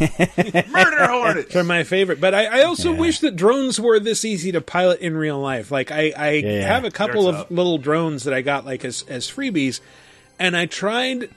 murder 0.70 1.06
hornets. 1.06 1.52
They're 1.52 1.62
my 1.64 1.84
favorite. 1.84 2.20
But 2.20 2.34
I, 2.34 2.60
I 2.60 2.62
also 2.62 2.94
wish 2.94 3.20
that 3.20 3.36
drones 3.36 3.78
were 3.78 4.00
this 4.00 4.24
easy 4.24 4.52
to 4.52 4.60
pilot 4.62 5.00
in 5.00 5.16
real 5.16 5.38
life. 5.38 5.70
Like 5.70 5.90
I, 5.92 6.12
I 6.16 6.30
Yeah. 6.32 6.66
have 6.66 6.84
a 6.84 6.90
couple 6.90 7.24
They're 7.24 7.34
of 7.34 7.38
tough. 7.48 7.50
little 7.50 7.76
drones 7.78 8.24
that 8.24 8.32
I 8.32 8.40
got 8.40 8.64
like 8.64 8.84
as 8.86 9.04
as 9.08 9.26
freebies, 9.30 9.80
and 10.38 10.56
I 10.56 10.64
tried 10.64 11.28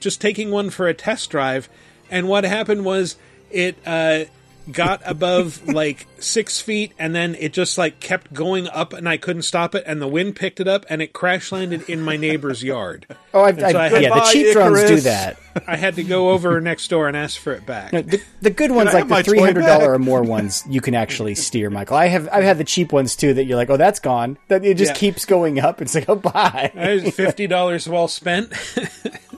just 0.00 0.20
taking 0.20 0.50
one 0.50 0.70
for 0.70 0.88
a 0.88 0.94
test 0.94 1.30
drive, 1.30 1.68
and 2.10 2.28
what 2.28 2.44
happened 2.44 2.84
was 2.84 3.16
it 3.50 3.76
uh, 3.86 4.24
got 4.70 5.00
above 5.04 5.66
like 5.68 6.06
six 6.22 6.60
feet, 6.60 6.92
and 6.98 7.14
then 7.14 7.34
it 7.38 7.52
just 7.52 7.76
like 7.78 8.00
kept 8.00 8.32
going 8.32 8.68
up, 8.68 8.92
and 8.92 9.08
I 9.08 9.16
couldn't 9.16 9.42
stop 9.42 9.74
it, 9.74 9.84
and 9.86 10.00
the 10.00 10.08
wind 10.08 10.36
picked 10.36 10.60
it 10.60 10.68
up, 10.68 10.84
and 10.88 11.00
it 11.02 11.12
crash 11.12 11.52
landed 11.52 11.88
in 11.88 12.00
my 12.02 12.16
neighbor's 12.16 12.62
yard. 12.62 13.06
oh, 13.34 13.42
I've, 13.42 13.58
so 13.60 13.66
I've, 13.66 13.76
I 13.76 13.88
had- 13.88 14.02
yeah, 14.02 14.08
the 14.08 14.14
Goodbye, 14.14 14.32
cheap 14.32 14.52
drones 14.52 14.84
do 14.84 15.00
that. 15.00 15.38
I 15.66 15.76
had 15.76 15.94
to 15.96 16.04
go 16.04 16.30
over 16.30 16.60
next 16.60 16.88
door 16.88 17.08
and 17.08 17.16
ask 17.16 17.40
for 17.40 17.52
it 17.52 17.64
back. 17.64 17.92
No, 17.92 18.02
the, 18.02 18.20
the 18.42 18.50
good 18.50 18.70
ones, 18.70 18.92
like 18.92 19.08
the 19.08 19.22
three 19.22 19.38
hundred 19.40 19.62
dollar 19.62 19.92
or 19.94 19.98
more 19.98 20.22
ones, 20.22 20.62
you 20.68 20.80
can 20.82 20.94
actually 20.94 21.34
steer, 21.34 21.70
Michael. 21.70 21.96
I 21.96 22.08
have 22.08 22.28
I've 22.30 22.44
had 22.44 22.58
the 22.58 22.64
cheap 22.64 22.92
ones 22.92 23.16
too 23.16 23.32
that 23.34 23.44
you're 23.44 23.56
like, 23.56 23.70
oh, 23.70 23.78
that's 23.78 23.98
gone. 24.00 24.36
That 24.48 24.64
it 24.66 24.76
just 24.76 24.90
Yeah. 24.92 24.98
keeps 24.98 25.24
going 25.24 25.58
up. 25.58 25.80
It's 25.80 25.94
like, 25.94 26.08
oh, 26.10 26.14
bye. 26.16 26.70
Fifty 27.14 27.46
dollars 27.46 27.88
well 27.88 28.08
spent. 28.08 28.52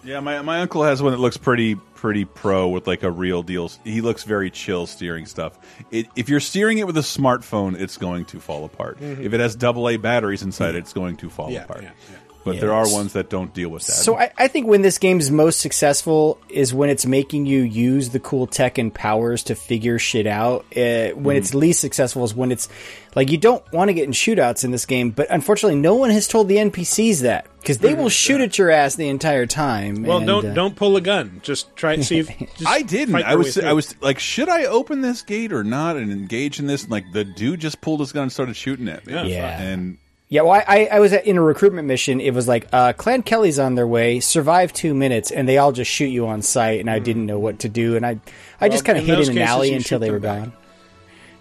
Yeah, 0.05 0.21
my 0.21 0.41
my 0.41 0.61
uncle 0.61 0.85
has 0.85 1.03
one 1.03 1.13
that 1.13 1.19
looks 1.19 1.37
pretty 1.37 1.75
pretty 1.75 2.25
pro 2.25 2.69
with 2.69 2.87
like 2.87 3.03
a 3.03 3.11
real 3.11 3.43
deal. 3.43 3.71
He 3.85 4.01
looks 4.01 4.25
very 4.25 4.49
chill 4.51 4.87
steering 4.87 5.27
stuff. 5.27 5.59
It, 5.91 6.07
if 6.17 6.31
you're 6.31 6.41
steering 6.41 6.68
it 6.77 6.87
with 6.87 6.99
a 6.99 7.01
smartphone, 7.01 7.81
it's 7.81 7.97
going 7.97 8.27
to 8.27 8.39
fall 8.41 8.67
apart. 8.67 9.01
Mm-hmm. 9.01 9.23
If 9.23 9.33
it 9.33 9.41
has 9.41 9.57
double 9.57 9.89
A 9.89 9.97
batteries 9.97 10.43
inside 10.43 10.75
it, 10.75 10.81
it's 10.81 10.93
going 10.93 11.17
to 11.17 11.31
fall 11.31 11.51
Yeah, 11.51 11.65
apart. 11.65 11.85
yeah, 11.85 11.93
yeah. 12.11 12.19
But 12.49 12.57
Yeah, 12.57 12.61
there 12.63 12.73
are 12.73 12.91
ones 12.91 13.13
that 13.13 13.31
don't 13.31 13.53
deal 13.55 13.69
with 13.69 13.87
that. 13.87 13.93
So 13.93 14.17
I, 14.19 14.31
I 14.37 14.49
think 14.49 14.67
when 14.67 14.83
this 14.83 14.99
game's 14.99 15.31
most 15.31 15.61
successful 15.61 16.41
is 16.49 16.75
when 16.75 16.91
it's 16.91 17.07
making 17.07 17.47
you 17.47 17.61
use 17.61 18.11
the 18.11 18.21
cool 18.21 18.47
tech 18.47 18.79
and 18.79 18.93
powers 18.93 19.45
to 19.45 19.55
figure 19.55 19.99
shit 19.99 20.27
out. 20.27 20.65
Uh, 20.77 21.11
when 21.11 21.37
it's 21.37 21.55
least 21.55 21.81
successful 21.81 22.25
is 22.25 22.35
when 22.35 22.51
it's 22.53 22.69
like 23.15 23.31
you 23.31 23.39
don't 23.39 23.65
want 23.73 23.89
to 23.89 23.95
get 23.95 24.05
in 24.05 24.13
shootouts 24.13 24.65
in 24.65 24.71
this 24.71 24.87
game, 24.87 25.11
but 25.11 25.27
unfortunately, 25.31 25.79
no 25.79 25.95
one 25.95 26.11
has 26.11 26.29
told 26.29 26.49
the 26.49 26.57
NPCs 26.57 27.23
that 27.23 27.47
because 27.61 27.79
they 27.79 27.95
will 27.95 28.09
shoot 28.09 28.41
at 28.41 28.59
your 28.59 28.71
ass 28.71 28.95
the 28.95 29.09
entire 29.09 29.47
time. 29.47 30.05
Well, 30.05 30.19
and, 30.19 30.27
don't 30.27 30.47
uh, 30.47 30.55
don't 30.55 30.77
pull 30.77 30.97
a 30.97 31.01
gun. 31.01 31.41
Just 31.43 31.75
try 31.77 31.95
and 31.95 32.05
see 32.05 32.21
if 32.21 32.29
just 32.39 32.67
I 32.67 32.83
didn't. 32.83 33.17
I 33.17 33.35
was 33.35 33.59
I 33.59 33.73
was 33.73 34.01
like, 34.01 34.19
should 34.19 34.49
I 34.49 34.65
open 34.65 35.01
this 35.01 35.23
gate 35.23 35.53
or 35.53 35.65
not 35.65 35.97
and 35.97 36.13
engage 36.13 36.61
in 36.61 36.67
this? 36.67 36.83
And, 36.83 36.93
like 36.93 37.11
the 37.13 37.25
dude 37.25 37.61
just 37.61 37.81
pulled 37.81 38.01
his 38.01 38.13
gun 38.13 38.25
and 38.25 38.33
started 38.33 38.57
shooting 38.57 38.89
at 38.89 39.07
me. 39.07 39.15
Yeah. 39.15 39.25
Yeah. 39.25 39.61
And 39.61 39.99
Yeah, 40.31 40.43
well, 40.43 40.63
I, 40.67 40.89
I 40.93 41.01
was 41.01 41.15
in 41.15 41.39
a 41.39 41.43
recruitment 41.43 41.89
mission. 41.89 42.21
It 42.21 42.35
was 42.35 42.47
like, 42.47 42.69
uh, 42.71 42.93
Clan 42.93 43.23
Kelley's 43.23 43.59
on 43.59 43.77
their 43.77 43.87
way, 43.87 44.21
survive 44.21 44.75
two 44.75 44.93
minutes, 44.93 45.31
and 45.31 45.49
they 45.49 45.57
all 45.57 45.73
just 45.73 45.91
shoot 45.91 46.09
you 46.09 46.27
on 46.27 46.43
sight, 46.43 46.81
and 46.81 46.91
I 46.91 46.99
didn't 46.99 47.25
know 47.25 47.39
what 47.39 47.61
to 47.61 47.69
do, 47.71 47.97
and 47.97 48.05
I, 48.05 48.21
I 48.61 48.69
just 48.69 48.85
kind 48.85 48.99
of 48.99 49.07
hid 49.07 49.21
in 49.21 49.31
an 49.31 49.39
alley 49.39 49.73
until 49.73 49.99
they 49.99 50.11
were 50.11 50.19
back. 50.21 50.41
gone. 50.45 50.53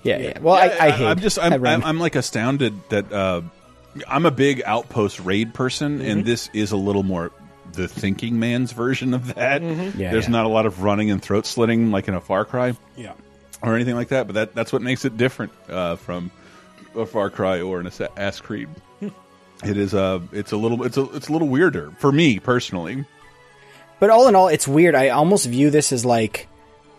Yeah, 0.04 0.18
yeah. 0.20 0.40
Well, 0.40 0.56
I, 0.56 0.68
I 0.80 0.92
hid. 0.92 1.08
am 1.08 1.20
just 1.20 1.38
I 1.38 1.48
I'm, 1.48 1.62
ran. 1.62 1.82
I'm 1.82 1.86
I'm 1.86 2.00
like 2.00 2.16
astounded 2.16 2.76
that 2.90 3.12
uh, 3.12 3.42
I'm 4.08 4.26
a 4.26 4.32
big 4.32 4.62
outpost 4.66 5.20
raid 5.20 5.54
person, 5.54 6.00
Mm-hmm. 6.00 6.10
and 6.10 6.26
this 6.26 6.50
is 6.54 6.72
a 6.72 6.78
little 6.78 7.04
more 7.04 7.34
the 7.74 7.90
thinking 7.90 8.40
man's 8.40 8.72
version 8.72 9.14
of 9.14 9.36
that. 9.36 9.62
Mhm. 9.62 9.98
Yeah, 9.98 10.12
There's 10.14 10.26
yeah. 10.28 10.32
not 10.32 10.46
a 10.46 10.50
lot 10.50 10.66
of 10.66 10.82
running 10.82 11.12
and 11.12 11.22
throat 11.22 11.46
slitting 11.46 11.92
like 11.92 12.08
in 12.08 12.14
a 12.14 12.22
Far 12.22 12.46
Cry. 12.46 12.74
Yeah. 12.96 13.14
Or 13.62 13.76
anything 13.76 13.96
like 13.96 14.10
that, 14.10 14.28
but 14.28 14.34
that 14.36 14.56
that's 14.56 14.72
what 14.72 14.82
makes 14.82 15.04
it 15.04 15.18
different 15.18 15.52
uh, 15.68 15.98
from 15.98 16.32
a 16.98 17.06
Far 17.06 17.30
Cry 17.30 17.62
or 17.62 17.80
an 17.80 17.90
Ass 18.18 18.42
Creed. 18.42 18.70
it 19.64 19.78
is 19.78 19.94
uh 19.94 20.20
it's 20.32 20.52
a 20.52 20.58
little 20.58 20.84
it's 20.84 20.98
a 20.98 21.04
it's 21.16 21.30
a 21.30 21.32
little 21.32 21.48
weirder 21.48 21.92
for 22.00 22.12
me 22.12 22.40
personally. 22.40 23.06
But 24.00 24.10
all 24.10 24.28
in 24.28 24.36
all, 24.36 24.48
it's 24.48 24.68
weird. 24.68 24.94
I 24.94 25.10
almost 25.10 25.48
view 25.48 25.70
this 25.70 25.92
as 25.92 26.06
like 26.06 26.48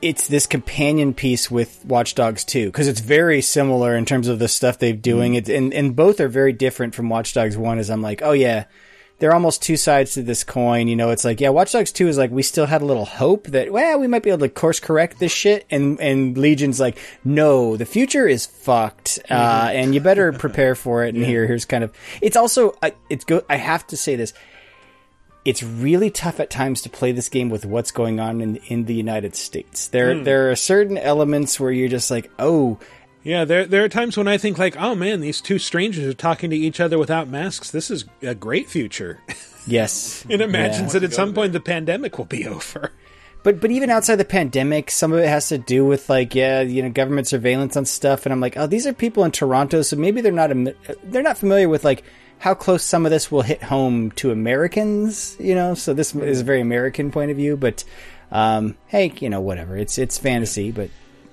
it's 0.00 0.28
this 0.28 0.46
companion 0.46 1.14
piece 1.14 1.50
with 1.50 1.84
Watch 1.84 2.14
Dogs 2.14 2.44
2 2.44 2.66
because 2.66 2.88
it's 2.88 3.00
very 3.00 3.40
similar 3.40 3.96
in 3.96 4.04
terms 4.04 4.28
of 4.28 4.38
the 4.38 4.48
stuff 4.48 4.78
they're 4.78 4.92
doing. 4.92 5.34
It's 5.34 5.48
and 5.48 5.72
and 5.72 5.94
both 5.94 6.20
are 6.20 6.28
very 6.28 6.52
different 6.52 6.94
from 6.94 7.08
Watch 7.08 7.34
Dogs 7.34 7.56
1 7.56 7.78
as 7.78 7.90
I'm 7.90 8.02
like, 8.02 8.22
"Oh 8.22 8.32
yeah, 8.32 8.64
they're 9.18 9.34
almost 9.34 9.62
two 9.62 9.76
sides 9.76 10.14
to 10.14 10.22
this 10.22 10.44
coin." 10.44 10.88
You 10.88 10.96
know, 10.96 11.10
it's 11.10 11.24
like, 11.24 11.40
yeah, 11.40 11.50
Watch 11.50 11.72
Dogs 11.72 11.92
2 11.92 12.08
is 12.08 12.18
like 12.18 12.30
we 12.30 12.42
still 12.42 12.66
had 12.66 12.82
a 12.82 12.84
little 12.84 13.04
hope 13.04 13.46
that 13.48 13.72
well, 13.72 13.98
we 13.98 14.06
might 14.06 14.22
be 14.22 14.30
able 14.30 14.40
to 14.40 14.48
course 14.48 14.80
correct 14.80 15.18
this 15.18 15.32
shit 15.32 15.66
and 15.70 16.00
and 16.00 16.36
Legion's 16.38 16.80
like, 16.80 16.98
"No, 17.24 17.76
the 17.76 17.86
future 17.86 18.26
is 18.26 18.46
fucked." 18.46 19.18
Uh 19.30 19.70
and 19.72 19.94
you 19.94 20.00
better 20.00 20.32
prepare 20.32 20.74
for 20.74 21.04
it 21.04 21.14
and 21.14 21.24
here 21.32 21.46
here's 21.46 21.64
kind 21.64 21.84
of 21.84 21.92
It's 22.20 22.36
also 22.36 22.74
I 22.82 22.94
it's 23.10 23.24
go 23.24 23.42
I 23.48 23.56
have 23.56 23.86
to 23.88 23.96
say 23.96 24.16
this 24.16 24.32
it's 25.44 25.62
really 25.62 26.10
tough 26.10 26.40
at 26.40 26.50
times 26.50 26.82
to 26.82 26.90
play 26.90 27.10
this 27.12 27.28
game 27.30 27.48
with 27.48 27.64
what's 27.64 27.90
going 27.90 28.20
on 28.20 28.40
in 28.40 28.56
in 28.66 28.84
the 28.84 28.94
United 28.94 29.34
States. 29.34 29.88
There 29.88 30.14
Hmm. 30.14 30.24
there 30.24 30.50
are 30.50 30.56
certain 30.56 30.98
elements 30.98 31.58
where 31.58 31.70
you're 31.72 31.88
just 31.88 32.10
like, 32.10 32.30
oh, 32.38 32.78
Yeah, 33.28 33.44
there 33.44 33.66
there 33.66 33.84
are 33.84 33.90
times 33.90 34.16
when 34.16 34.26
I 34.26 34.38
think 34.38 34.56
like, 34.56 34.74
oh 34.78 34.94
man, 34.94 35.20
these 35.20 35.42
two 35.42 35.58
strangers 35.58 36.06
are 36.06 36.14
talking 36.14 36.48
to 36.48 36.56
each 36.56 36.80
other 36.80 36.98
without 36.98 37.28
masks. 37.28 37.70
This 37.70 37.90
is 37.90 38.06
a 38.22 38.34
great 38.34 38.70
future. 38.70 39.20
yes. 39.66 40.24
it 40.30 40.40
imagines 40.40 40.94
Yeah. 40.94 41.00
that 41.00 41.10
at 41.10 41.12
some 41.12 41.34
point 41.34 41.52
the 41.52 41.60
pandemic 41.60 42.16
will 42.16 42.24
be 42.24 42.46
over. 42.56 42.90
But 43.42 43.60
but 43.60 43.70
even 43.70 43.90
outside 43.90 44.16
the 44.16 44.24
pandemic, 44.24 44.90
some 44.90 45.12
of 45.12 45.18
it 45.18 45.28
has 45.28 45.46
to 45.50 45.58
do 45.58 45.84
with 45.84 46.08
like 46.08 46.34
yeah, 46.34 46.62
you 46.62 46.82
know, 46.82 46.88
government 46.88 47.26
surveillance 47.26 47.76
on 47.76 47.84
stuff, 47.84 48.24
and 48.24 48.32
I'm 48.32 48.40
like, 48.40 48.56
oh, 48.56 48.66
these 48.66 48.86
are 48.86 48.94
people 48.94 49.24
in 49.24 49.30
Toronto, 49.30 49.82
so 49.82 49.94
maybe 49.96 50.22
they're 50.22 50.32
not 50.32 50.50
they're 51.04 51.22
not 51.22 51.36
familiar 51.36 51.68
with 51.68 51.84
like 51.84 52.04
how 52.38 52.54
close 52.54 52.82
some 52.82 53.04
of 53.04 53.10
this 53.10 53.30
will 53.30 53.42
hit 53.42 53.62
home 53.62 54.10
to 54.12 54.30
Americans, 54.30 55.36
you 55.38 55.54
know. 55.54 55.74
So 55.74 55.92
this 55.92 56.14
is 56.14 56.40
a 56.40 56.44
very 56.44 56.62
American 56.62 57.10
point 57.10 57.30
of 57.30 57.36
view, 57.36 57.58
but 57.58 57.84
um, 58.32 58.74
hey, 58.86 59.12
you 59.20 59.28
know, 59.28 59.42
whatever. 59.42 59.76
It's 59.76 59.98
it's 59.98 60.16
fantasy, 60.16 60.70
but 60.72 60.88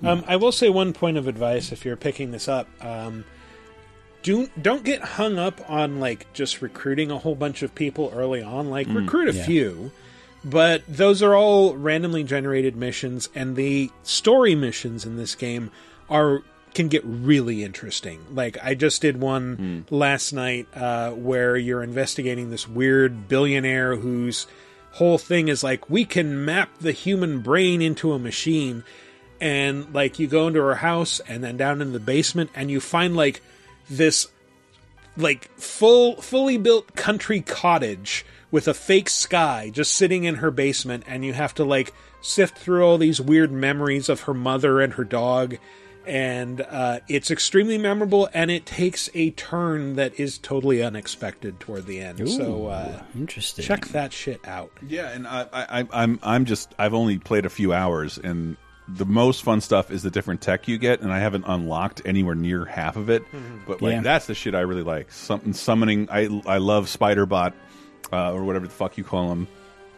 Um, 0.06 0.23
I 0.27 0.36
will 0.36 0.52
say 0.52 0.69
one 0.69 0.94
point 0.94 1.18
of 1.18 1.27
advice 1.27 1.72
if 1.72 1.86
you're 1.86 1.95
picking 1.95 2.32
this 2.32 2.48
up. 2.48 2.68
Um, 2.84 3.26
do 4.23 4.48
don't 4.61 4.84
get 4.84 5.02
hung 5.02 5.38
up 5.38 5.61
on 5.69 5.99
like 5.99 6.32
just 6.34 6.61
recruiting 6.61 7.11
a 7.11 7.18
whole 7.18 7.36
bunch 7.36 7.61
of 7.64 7.76
people 7.76 8.11
early 8.15 8.41
on. 8.41 8.69
Like 8.69 8.88
Mm, 8.88 8.95
recruit 8.95 9.30
a 9.30 9.34
yeah. 9.34 9.45
few, 9.45 9.91
but 10.44 10.84
those 10.88 11.22
are 11.22 11.36
all 11.36 11.76
randomly 11.76 12.23
generated 12.23 12.76
missions, 12.76 13.30
and 13.36 13.56
the 13.56 13.91
story 14.03 14.56
missions 14.56 15.06
in 15.06 15.18
this 15.18 15.36
game 15.36 15.72
are 16.10 16.41
can 16.73 16.88
get 16.90 17.03
really 17.06 17.64
interesting. 17.64 18.19
Like 18.32 18.57
I 18.64 18.73
just 18.76 19.02
did 19.02 19.19
one 19.22 19.86
last 19.90 20.34
night 20.34 20.68
uh, 20.76 21.11
where 21.11 21.56
you're 21.56 21.84
investigating 21.84 22.49
this 22.49 22.68
weird 22.68 23.27
billionaire 23.30 23.95
whose 23.95 24.45
whole 24.94 25.18
thing 25.18 25.48
is 25.49 25.64
like 25.64 25.90
we 25.90 26.03
can 26.03 26.44
map 26.45 26.69
the 26.80 26.91
human 26.91 27.40
brain 27.41 27.82
into 27.82 28.11
a 28.14 28.19
machine 28.19 28.84
and 29.41 29.94
like 29.94 30.20
you 30.20 30.28
go 30.28 30.48
into 30.48 30.62
her 30.62 30.76
house 30.76 31.20
and 31.28 31.44
then 31.44 31.57
down 31.57 31.82
in 31.82 31.91
the 31.94 31.99
basement 31.99 32.49
and 32.56 32.70
you 32.72 32.80
find 32.80 33.16
like 33.16 33.41
this 33.90 34.28
like 35.18 35.49
full 35.57 36.16
fully 36.22 36.57
built 36.57 36.95
country 36.95 37.41
cottage 37.41 38.26
with 38.52 38.68
a 38.68 38.74
fake 38.74 39.10
sky 39.10 39.70
just 39.74 39.94
sitting 39.94 40.24
in 40.24 40.36
her 40.36 40.52
basement 40.52 41.03
and 41.07 41.24
you 41.26 41.34
have 41.34 41.53
to 41.53 41.64
like 41.64 41.94
sift 42.22 42.57
through 42.57 42.84
all 42.84 42.98
these 42.98 43.20
weird 43.22 43.52
memories 43.52 44.10
of 44.10 44.22
her 44.22 44.34
mother 44.34 44.82
and 44.82 44.94
her 44.94 45.03
dog. 45.03 45.57
And 46.07 46.62
uh, 46.62 46.99
it's 47.07 47.32
extremely 47.32 47.80
memorable 47.80 48.30
and 48.34 48.52
it 48.52 48.66
takes 48.68 49.10
a 49.16 49.32
turn 49.32 49.95
that 49.95 50.20
is 50.20 50.38
totally 50.38 50.84
unexpected 50.84 51.60
toward 51.60 51.88
the 51.88 51.99
end. 51.99 52.30
So 52.30 52.68
uh, 52.68 53.02
interesting. 53.16 53.66
check 53.66 53.88
that 53.88 54.14
shit 54.14 54.40
out. 54.48 54.72
Yeah, 54.88 55.10
and 55.10 55.28
I, 55.28 55.48
I, 55.52 55.82
I- 55.82 55.88
I'm 55.91 56.20
I'm 56.22 56.45
just 56.45 56.76
I've 56.78 56.94
only 56.94 57.18
played 57.18 57.45
a 57.48 57.49
few 57.49 57.74
hours, 57.74 58.20
and 58.20 58.56
the 58.88 59.06
most 59.06 59.44
fun 59.44 59.62
stuff 59.62 59.90
is 59.91 60.03
the 60.03 60.12
different 60.12 60.41
tech 60.41 60.68
you 60.68 60.78
get, 60.78 61.02
and 61.02 61.12
I 61.12 61.20
haven't 61.20 61.45
unlocked 61.48 62.02
anywhere 62.06 62.36
near 62.36 62.66
half 62.66 62.95
of 62.98 63.10
it. 63.10 63.24
But 63.68 63.82
like 63.82 63.94
Yeah. 63.94 64.02
that's 64.02 64.28
the 64.28 64.36
shit 64.36 64.53
I 64.56 64.62
really 64.62 64.84
like. 64.84 65.12
Something 65.12 65.53
summoning. 65.53 66.07
I 66.12 66.41
I 66.45 66.57
love 66.57 66.86
Spiderbot, 66.88 67.53
uh, 68.14 68.34
or 68.34 68.44
whatever 68.44 68.68
the 68.68 68.74
fuck 68.74 68.98
you 68.98 69.03
call 69.03 69.30
them. 69.30 69.48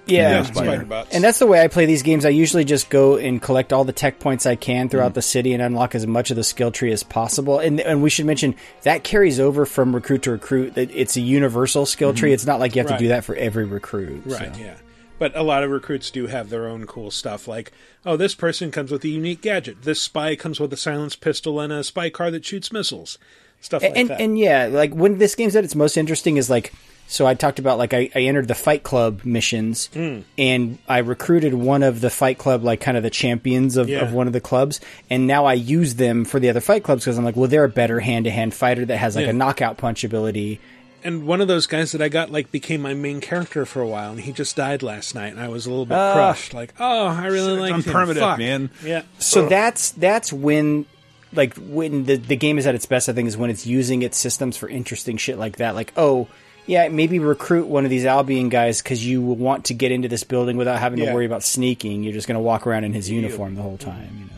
Yeah, 0.09 0.43
Spider. 0.43 0.87
and 1.11 1.21
that's 1.21 1.39
the 1.39 1.47
way 1.47 1.59
I 1.61 1.67
play 1.67 1.85
these 1.85 2.01
games. 2.01 2.23
I 2.23 2.29
usually 2.29 2.63
just 2.63 2.89
go 2.89 3.17
and 3.17 3.41
collect 3.41 3.73
all 3.73 3.83
the 3.83 3.91
tech 3.91 4.19
points 4.19 4.45
I 4.45 4.55
can 4.55 4.87
throughout 4.87 5.13
the 5.15 5.21
city 5.21 5.51
and 5.51 5.61
unlock 5.61 5.95
as 5.95 6.07
much 6.07 6.29
of 6.31 6.37
the 6.37 6.45
skill 6.45 6.71
tree 6.71 6.93
as 6.93 7.03
possible. 7.03 7.59
And 7.59 7.81
and 7.81 8.01
we 8.01 8.09
should 8.09 8.25
mention 8.25 8.55
that 8.83 9.03
carries 9.03 9.37
over 9.37 9.65
from 9.65 9.93
recruit 9.93 10.21
to 10.21 10.31
recruit. 10.31 10.75
That 10.75 10.91
it's 10.95 11.17
a 11.17 11.19
universal 11.19 11.85
skill 11.85 12.13
tree. 12.13 12.29
Mhm. 12.29 12.33
It's 12.35 12.45
not 12.45 12.61
like 12.61 12.73
you 12.73 12.83
have 12.83 12.89
Right. 12.89 12.97
to 12.99 13.03
do 13.03 13.09
that 13.09 13.25
for 13.25 13.35
every 13.35 13.65
recruit. 13.65 14.21
Right, 14.25 14.55
so. 14.55 14.61
yeah. 14.61 14.75
But 15.19 15.35
a 15.35 15.41
lot 15.43 15.63
of 15.63 15.71
recruits 15.71 16.11
do 16.11 16.27
have 16.27 16.49
their 16.49 16.67
own 16.67 16.85
cool 16.85 17.09
stuff, 17.09 17.47
like, 17.47 17.71
oh, 18.05 18.17
this 18.17 18.35
person 18.35 18.69
comes 18.71 18.91
with 18.91 19.03
a 19.03 19.07
unique 19.07 19.41
gadget. 19.41 19.81
This 19.81 19.99
spy 20.01 20.35
comes 20.35 20.59
with 20.59 20.71
a 20.73 20.77
silenced 20.77 21.21
pistol 21.21 21.59
and 21.59 21.73
a 21.73 21.83
spy 21.83 22.09
car 22.11 22.29
that 22.31 22.45
shoots 22.45 22.71
missiles. 22.71 23.17
Stuff 23.59 23.81
like 23.81 23.93
and 23.95 24.09
that. 24.09 24.21
and 24.21 24.37
yeah, 24.37 24.67
like 24.67 24.93
when 24.93 25.17
this 25.17 25.33
game's 25.33 25.55
at 25.55 25.63
its 25.63 25.73
most 25.73 25.97
interesting 25.97 26.37
is 26.37 26.47
like 26.47 26.71
so 27.09 27.25
I 27.25 27.33
talked 27.33 27.57
about 27.57 27.79
like 27.79 27.91
I, 27.93 28.09
I 28.13 28.19
entered 28.23 28.47
the 28.47 28.53
Fight 28.53 28.83
Club 28.83 29.21
missions 29.25 29.89
Mm. 29.95 30.23
and 30.37 30.77
I 30.87 30.99
recruited 30.99 31.55
one 31.55 31.81
of 31.81 31.99
the 31.99 32.11
Fight 32.11 32.37
Club 32.37 32.63
like 32.63 32.81
kind 32.81 32.97
of 32.97 33.01
the 33.01 33.09
champions 33.09 33.75
of, 33.77 33.89
Yeah. 33.89 34.01
of 34.01 34.13
one 34.13 34.27
of 34.27 34.33
the 34.33 34.41
clubs 34.41 34.79
and 35.09 35.25
now 35.25 35.45
I 35.45 35.53
use 35.53 35.95
them 35.95 36.23
for 36.25 36.39
the 36.39 36.49
other 36.49 36.59
Fight 36.61 36.83
Clubs 36.83 37.03
because 37.05 37.17
I'm 37.17 37.23
like 37.25 37.35
well 37.35 37.47
they're 37.47 37.63
a 37.63 37.69
better 37.69 37.99
hand 37.99 38.25
to 38.25 38.31
hand 38.31 38.53
fighter 38.53 38.85
that 38.85 38.97
has 38.97 39.15
like 39.15 39.25
Yeah. 39.25 39.31
a 39.31 39.33
knockout 39.33 39.77
punch 39.77 40.03
ability. 40.03 40.59
And 41.07 41.25
one 41.25 41.41
of 41.41 41.47
those 41.47 41.65
guys 41.67 41.93
that 41.93 42.01
I 42.01 42.09
got 42.09 42.31
like 42.31 42.51
became 42.51 42.81
my 42.81 42.93
main 42.93 43.21
character 43.21 43.65
for 43.65 43.81
a 43.81 43.87
while, 43.87 44.11
and 44.11 44.19
he 44.19 44.31
just 44.31 44.55
died 44.55 44.83
last 44.83 45.15
night, 45.15 45.27
and 45.33 45.39
I 45.39 45.47
was 45.47 45.65
a 45.65 45.69
little 45.69 45.85
bit 45.85 45.95
Ah. 45.97 46.13
crushed. 46.13 46.53
Like, 46.53 46.73
oh, 46.79 47.07
I 47.07 47.27
really 47.27 47.57
like 47.59 47.73
him. 47.73 47.81
permadeath, 47.81 48.19
Fuck. 48.19 48.37
man. 48.39 48.69
Yeah. 48.83 49.01
So 49.17 49.47
that's 49.47 49.91
that's 49.91 50.31
when 50.33 50.85
like 51.33 51.55
when 51.55 52.05
the 52.05 52.17
the 52.17 52.35
game 52.35 52.57
is 52.57 52.67
at 52.67 52.75
its 52.75 52.85
best. 52.85 53.09
I 53.09 53.13
think 53.13 53.27
is 53.27 53.37
when 53.37 53.49
it's 53.49 53.65
using 53.65 54.01
its 54.03 54.17
systems 54.17 54.57
for 54.57 54.67
interesting 54.69 55.17
shit 55.17 55.37
like 55.39 55.57
that. 55.57 55.73
Like 55.75 55.93
oh. 55.97 56.27
Yeah, 56.69 56.89
maybe 56.89 57.17
recruit 57.19 57.67
one 57.67 57.85
of 57.85 57.89
these 57.89 58.03
Albion 58.05 58.49
guys 58.49 58.81
because 58.81 59.05
you 59.07 59.21
will 59.21 59.37
want 59.37 59.63
to 59.67 59.73
get 59.73 59.93
into 59.93 60.09
this 60.09 60.25
building 60.25 60.57
without 60.57 60.79
having 60.79 60.99
to 60.99 61.13
worry 61.13 61.25
about 61.25 61.41
sneaking. 61.41 62.03
You're 62.03 62.11
just 62.11 62.27
going 62.27 62.35
to 62.35 62.41
walk 62.41 62.67
around 62.67 62.83
in 62.83 62.91
his 62.91 63.09
uniform 63.09 63.55
the 63.55 63.61
whole 63.61 63.77
time. 63.77 64.09
You 64.19 64.25
know. 64.25 64.36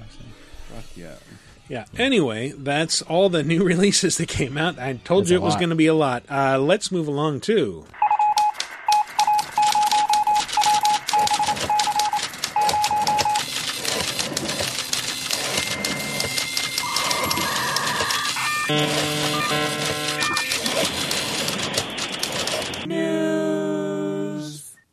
Yeah. 1.69 1.85
Anyway, 1.97 2.49
that's 2.49 3.01
all 3.03 3.29
the 3.29 3.43
new 3.53 3.63
releases 3.63 4.17
that 4.17 4.27
came 4.27 4.57
out. 4.57 4.77
I 4.79 4.93
told 4.93 5.23
That's 5.25 5.31
you 5.31 5.37
it 5.37 5.41
was 5.41 5.55
going 5.55 5.69
to 5.69 5.75
be 5.75 5.87
a 5.87 5.93
lot. 5.93 6.23
Uh, 6.29 6.57
let's 6.59 6.91
move 6.91 7.07
along 7.07 7.41
too. 7.41 7.85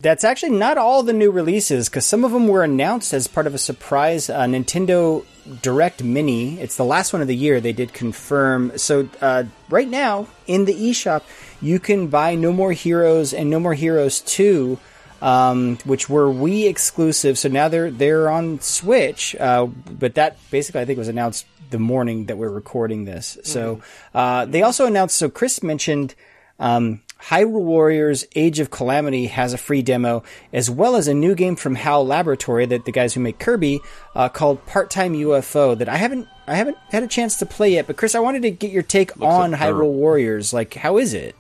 That's 0.01 0.25
actually 0.25 0.51
not 0.51 0.77
all 0.77 1.03
the 1.03 1.15
new 1.15 1.31
releases 1.31 1.89
because 1.89 2.05
some 2.05 2.23
of 2.25 2.31
them 2.31 2.49
were 2.49 2.63
announced 2.63 3.15
as 3.15 3.27
part 3.27 3.47
of 3.47 3.55
a 3.55 3.59
surprise 3.59 4.29
uh, 4.29 4.43
Nintendo 4.43 5.25
Direct 5.63 6.03
Mini. 6.03 6.61
It's 6.61 6.77
the 6.77 6.85
last 6.85 7.15
one 7.15 7.23
of 7.23 7.29
the 7.29 7.37
year. 7.37 7.61
They 7.61 7.73
did 7.73 7.95
confirm. 7.95 8.77
So 8.77 9.09
uh, 9.23 9.45
right 9.71 9.89
now 9.89 10.27
in 10.47 10.67
the 10.67 10.75
eShop, 10.75 11.23
you 11.63 11.79
can 11.79 12.09
buy 12.09 12.35
No 12.35 12.53
More 12.53 12.73
Heroes 12.73 13.33
and 13.33 13.49
No 13.49 13.59
More 13.59 13.73
Heroes 13.73 14.21
Two, 14.21 14.79
um, 15.23 15.79
which 15.87 16.11
were 16.11 16.27
Wii 16.27 16.69
exclusive. 16.69 17.39
So 17.39 17.49
now 17.49 17.69
they're 17.69 17.91
they're 17.91 18.29
on 18.29 18.61
Switch. 18.61 19.35
Uh, 19.37 19.65
but 19.65 20.17
that 20.17 20.37
basically 20.51 20.83
I 20.83 20.85
think 20.85 20.99
was 20.99 21.09
announced 21.09 21.47
the 21.71 21.79
morning 21.79 22.27
that 22.27 22.37
we're 22.37 22.51
recording 22.51 23.07
this. 23.07 23.39
So 23.45 23.81
uh, 24.15 24.45
they 24.45 24.61
also 24.61 24.85
announced. 24.85 25.17
So 25.17 25.31
Chris 25.31 25.63
mentioned. 25.63 26.15
Um, 26.59 27.01
Hyrule 27.29 27.63
Warriors 27.63 28.25
Age 28.37 28.61
of 28.61 28.71
Calamity 28.71 29.27
has 29.27 29.53
a 29.53 29.59
free 29.59 29.83
demo, 29.83 30.23
as 30.53 30.71
well 30.71 30.95
as 30.95 31.09
a 31.09 31.15
new 31.15 31.35
game 31.35 31.57
from 31.57 31.75
HAL 31.75 32.07
Laboratory 32.07 32.67
that 32.67 32.85
the 32.85 32.93
guys 32.93 33.15
who 33.15 33.21
make 33.21 33.41
Kirby 33.41 33.81
uh, 34.15 34.29
called 34.29 34.65
Part 34.67 34.91
Time 34.91 35.13
UFO 35.13 35.77
that 35.77 35.89
I 35.89 35.97
haven't 35.97 36.29
I 36.47 36.55
haven't 36.55 36.77
had 36.91 37.03
a 37.03 37.09
chance 37.09 37.39
to 37.39 37.47
play 37.47 37.73
yet. 37.73 37.89
But 37.89 37.97
Chris, 37.97 38.15
I 38.15 38.21
wanted 38.21 38.43
to 38.43 38.53
get 38.53 38.71
your 38.71 38.85
take 38.85 39.21
on 39.21 39.51
superb. 39.51 39.75
Hyrule 39.75 39.93
Warriors. 39.93 40.53
Like, 40.53 40.75
how 40.75 40.99
is 40.99 41.15
it? 41.15 41.35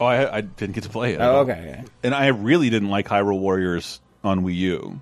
Oh, 0.00 0.06
I, 0.06 0.38
I 0.38 0.40
didn't 0.40 0.74
get 0.74 0.82
to 0.82 0.90
play 0.90 1.14
it. 1.14 1.20
Oh, 1.20 1.40
okay. 1.40 1.84
And 2.02 2.12
I 2.12 2.26
really 2.28 2.68
didn't 2.68 2.90
like 2.90 3.06
Hyrule 3.06 3.38
Warriors 3.38 4.00
on 4.24 4.44
Wii 4.44 4.56
U, 4.56 5.00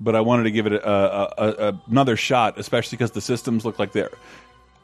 but 0.00 0.16
I 0.16 0.22
wanted 0.22 0.44
to 0.44 0.50
give 0.50 0.66
it 0.66 0.72
a, 0.72 0.88
a, 0.88 1.68
a, 1.68 1.82
another 1.90 2.16
shot, 2.16 2.58
especially 2.58 2.96
because 2.96 3.10
the 3.10 3.20
systems 3.20 3.66
look 3.66 3.78
like 3.78 3.92
they're 3.92 4.10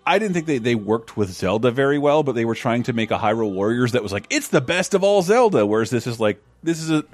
I 0.07 0.19
didn't 0.19 0.35
think 0.35 0.47
they, 0.47 0.59
they 0.59 0.75
worked 0.75 1.17
with 1.17 1.31
Zelda 1.31 1.71
very 1.71 1.99
well, 1.99 2.23
but 2.23 2.35
they 2.35 2.45
were 2.45 2.55
trying 2.55 2.83
to 2.85 2.93
make 2.93 3.11
a 3.11 3.19
Hyrule 3.19 3.53
Warriors 3.53 3.93
that 3.93 4.03
was 4.03 4.13
like 4.13 4.27
it's 4.31 4.49
the 4.49 4.61
best 4.61 4.95
of 4.95 5.03
all 5.03 5.23
Zelda, 5.23 5.67
whereas 5.67 5.91
this 5.91 6.07
is 6.07 6.21
like 6.21 6.43
this 6.63 6.81
is 6.81 6.91
a 6.91 7.05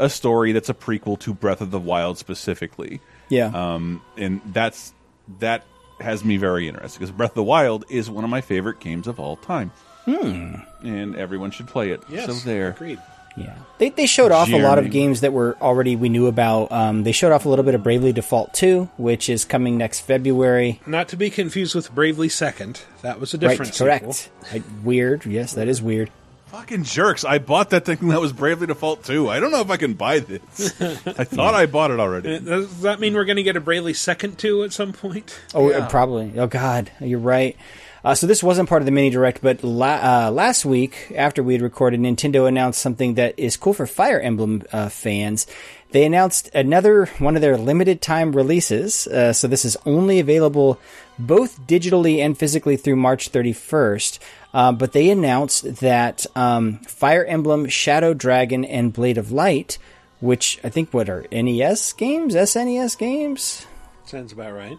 a 0.00 0.08
story 0.08 0.52
that's 0.52 0.68
a 0.68 0.74
prequel 0.74 1.18
to 1.20 1.34
Breath 1.34 1.60
of 1.60 1.70
the 1.70 1.78
Wild 1.78 2.18
specifically. 2.18 3.00
Yeah. 3.28 3.46
Um, 3.46 4.02
and 4.16 4.40
that's 4.46 4.92
that 5.38 5.64
has 6.00 6.24
me 6.24 6.38
very 6.38 6.66
interested 6.66 6.98
because 6.98 7.12
Breath 7.12 7.32
of 7.32 7.36
the 7.36 7.42
Wild 7.42 7.84
is 7.90 8.10
one 8.10 8.24
of 8.24 8.30
my 8.30 8.40
favorite 8.40 8.80
games 8.80 9.06
of 9.06 9.20
all 9.20 9.36
time. 9.36 9.70
Hmm. 10.06 10.54
And 10.82 11.14
everyone 11.14 11.50
should 11.50 11.68
play 11.68 11.90
it. 11.90 12.02
Yes, 12.08 12.26
so 12.26 12.32
there. 12.32 12.70
agreed. 12.70 12.98
Yeah, 13.36 13.54
they 13.78 13.90
they 13.90 14.06
showed 14.06 14.32
off 14.32 14.52
a 14.52 14.58
lot 14.58 14.78
of 14.78 14.90
games 14.90 15.20
that 15.20 15.32
were 15.32 15.56
already 15.60 15.96
we 15.96 16.08
knew 16.08 16.26
about. 16.26 16.70
Um, 16.72 17.04
they 17.04 17.12
showed 17.12 17.32
off 17.32 17.46
a 17.46 17.48
little 17.48 17.64
bit 17.64 17.74
of 17.74 17.82
Bravely 17.82 18.12
Default 18.12 18.52
2, 18.54 18.90
which 18.96 19.28
is 19.28 19.44
coming 19.44 19.78
next 19.78 20.00
February. 20.00 20.80
Not 20.86 21.08
to 21.08 21.16
be 21.16 21.30
confused 21.30 21.74
with 21.74 21.94
Bravely 21.94 22.28
Second. 22.28 22.82
That 23.02 23.20
was 23.20 23.32
a 23.32 23.38
Right, 23.38 23.50
different 23.50 23.74
correct. 23.76 24.14
sequel. 24.14 24.60
I- 24.60 24.62
weird. 24.84 25.24
Yes, 25.26 25.54
that 25.54 25.68
is 25.68 25.80
weird. 25.80 26.10
Fucking 26.48 26.82
jerks! 26.82 27.24
I 27.24 27.38
bought 27.38 27.70
that 27.70 27.84
thing 27.84 28.08
that 28.08 28.20
was 28.20 28.32
Bravely 28.32 28.66
Default 28.66 29.04
2. 29.04 29.28
I 29.30 29.38
don't 29.38 29.52
know 29.52 29.60
if 29.60 29.70
I 29.70 29.76
can 29.76 29.94
buy 29.94 30.18
this. 30.18 30.80
I 31.06 31.22
thought 31.22 31.54
I 31.54 31.66
bought 31.66 31.92
it 31.92 32.00
already. 32.00 32.34
Uh, 32.34 32.38
Does 32.40 32.80
that 32.82 32.98
mean 32.98 33.14
we're 33.14 33.24
going 33.24 33.36
to 33.36 33.44
get 33.44 33.56
a 33.56 33.60
Bravely 33.60 33.94
Second 33.94 34.36
two 34.36 34.64
at 34.64 34.72
some 34.72 34.92
point? 34.92 35.38
Oh, 35.54 35.70
uh, 35.70 35.88
probably. 35.88 36.32
Oh, 36.36 36.48
God, 36.48 36.90
you're 37.00 37.20
right. 37.20 37.56
Uh, 38.04 38.14
so 38.14 38.26
this 38.26 38.42
wasn't 38.42 38.68
part 38.68 38.80
of 38.82 38.86
the 38.86 38.92
mini 38.92 39.10
direct, 39.10 39.42
but 39.42 39.62
la- 39.62 40.26
uh, 40.26 40.30
last 40.30 40.64
week 40.64 41.12
after 41.14 41.42
we 41.42 41.52
had 41.54 41.62
recorded, 41.62 42.00
Nintendo 42.00 42.48
announced 42.48 42.80
something 42.80 43.14
that 43.14 43.38
is 43.38 43.56
cool 43.56 43.74
for 43.74 43.86
Fire 43.86 44.18
Emblem 44.20 44.62
uh, 44.72 44.88
fans. 44.88 45.46
They 45.90 46.04
announced 46.04 46.50
another 46.54 47.06
one 47.18 47.34
of 47.36 47.42
their 47.42 47.58
limited 47.58 48.00
time 48.00 48.32
releases. 48.32 49.06
Uh, 49.06 49.32
so 49.32 49.48
this 49.48 49.64
is 49.64 49.76
only 49.84 50.20
available 50.20 50.78
both 51.18 51.60
digitally 51.66 52.18
and 52.18 52.38
physically 52.38 52.76
through 52.76 52.96
March 52.96 53.32
31st. 53.32 54.18
Uh, 54.54 54.72
but 54.72 54.92
they 54.92 55.10
announced 55.10 55.76
that 55.76 56.26
um, 56.34 56.78
Fire 56.78 57.24
Emblem, 57.24 57.68
Shadow 57.68 58.14
Dragon, 58.14 58.64
and 58.64 58.92
Blade 58.92 59.18
of 59.18 59.30
Light, 59.30 59.78
which 60.20 60.58
I 60.64 60.70
think 60.70 60.94
what 60.94 61.08
are 61.08 61.26
NES 61.30 61.92
games, 61.94 62.34
SNES 62.34 62.96
games, 62.96 63.66
Sounds 64.06 64.32
about 64.32 64.52
right. 64.54 64.78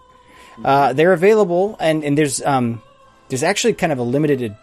uh, 0.64 0.91
they're 0.93 1.14
available, 1.14 1.77
and 1.80 2.03
and 2.03 2.18
there's 2.18 2.41
um 2.41 2.81
there's 3.31 3.43
actually 3.43 3.73
kind 3.73 3.91
of 3.91 3.97
a 3.99 4.03
limited 4.03 4.55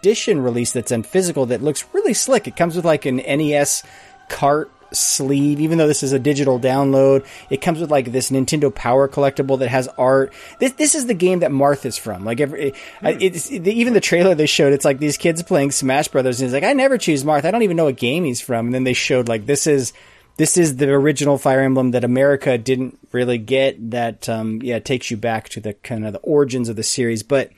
edition 0.00 0.40
release 0.40 0.72
that's 0.72 0.92
in 0.92 1.02
physical 1.02 1.46
that 1.46 1.62
looks 1.62 1.84
really 1.92 2.14
slick. 2.14 2.48
It 2.48 2.56
comes 2.56 2.76
with 2.76 2.84
like 2.84 3.06
an 3.06 3.16
NES 3.16 3.82
cart 4.28 4.70
sleeve, 4.92 5.60
even 5.60 5.78
though 5.78 5.86
this 5.86 6.02
is 6.02 6.12
a 6.12 6.18
digital 6.18 6.60
download. 6.60 7.26
It 7.50 7.60
comes 7.60 7.80
with 7.80 7.90
like 7.90 8.12
this 8.12 8.30
Nintendo 8.30 8.74
Power 8.74 9.08
collectible 9.08 9.58
that 9.58 9.68
has 9.68 9.88
art. 9.98 10.32
This 10.60 10.72
this 10.72 10.94
is 10.94 11.06
the 11.06 11.14
game 11.14 11.40
that 11.40 11.52
Marth's 11.52 11.96
from. 11.96 12.24
Like 12.24 12.40
every, 12.40 12.72
I- 13.02 13.16
it's 13.20 13.50
even 13.50 13.92
the 13.94 14.00
trailer 14.00 14.34
they 14.34 14.46
showed. 14.46 14.72
It's 14.72 14.84
like 14.84 14.98
these 14.98 15.16
kids 15.16 15.42
playing 15.42 15.72
Smash 15.72 16.08
Brothers, 16.08 16.40
and 16.40 16.46
he's 16.46 16.54
like, 16.54 16.64
I 16.64 16.72
never 16.74 16.98
choose 16.98 17.24
Marth. 17.24 17.44
I 17.44 17.50
don't 17.50 17.62
even 17.62 17.76
know 17.76 17.84
what 17.84 17.96
game 17.96 18.24
he's 18.24 18.40
from. 18.40 18.66
And 18.66 18.74
then 18.74 18.84
they 18.84 18.94
showed 18.94 19.28
like 19.28 19.46
this 19.46 19.66
is. 19.66 19.92
This 20.36 20.56
is 20.56 20.78
the 20.78 20.90
original 20.90 21.38
Fire 21.38 21.60
Emblem 21.60 21.92
that 21.92 22.02
America 22.02 22.58
didn't 22.58 22.98
really 23.12 23.38
get. 23.38 23.92
That 23.92 24.28
um, 24.28 24.60
yeah 24.62 24.80
takes 24.80 25.08
you 25.08 25.16
back 25.16 25.48
to 25.50 25.60
the 25.60 25.74
kind 25.74 26.04
of 26.04 26.12
the 26.12 26.18
origins 26.18 26.68
of 26.68 26.74
the 26.74 26.82
series. 26.82 27.22
But 27.22 27.52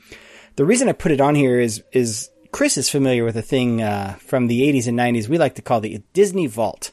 the 0.57 0.65
reason 0.65 0.89
I 0.89 0.91
put 0.91 1.11
it 1.11 1.21
on 1.21 1.33
here 1.35 1.59
is 1.59 1.81
is 1.93 2.29
Chris 2.51 2.77
is 2.77 2.89
familiar 2.89 3.23
with 3.23 3.37
a 3.37 3.41
thing 3.41 3.81
uh, 3.81 4.15
from 4.19 4.47
the 4.47 4.61
80s 4.73 4.87
and 4.87 4.97
90s 4.99 5.27
we 5.29 5.37
like 5.37 5.55
to 5.55 5.61
call 5.61 5.79
the 5.81 6.01
Disney 6.13 6.47
Vault. 6.47 6.91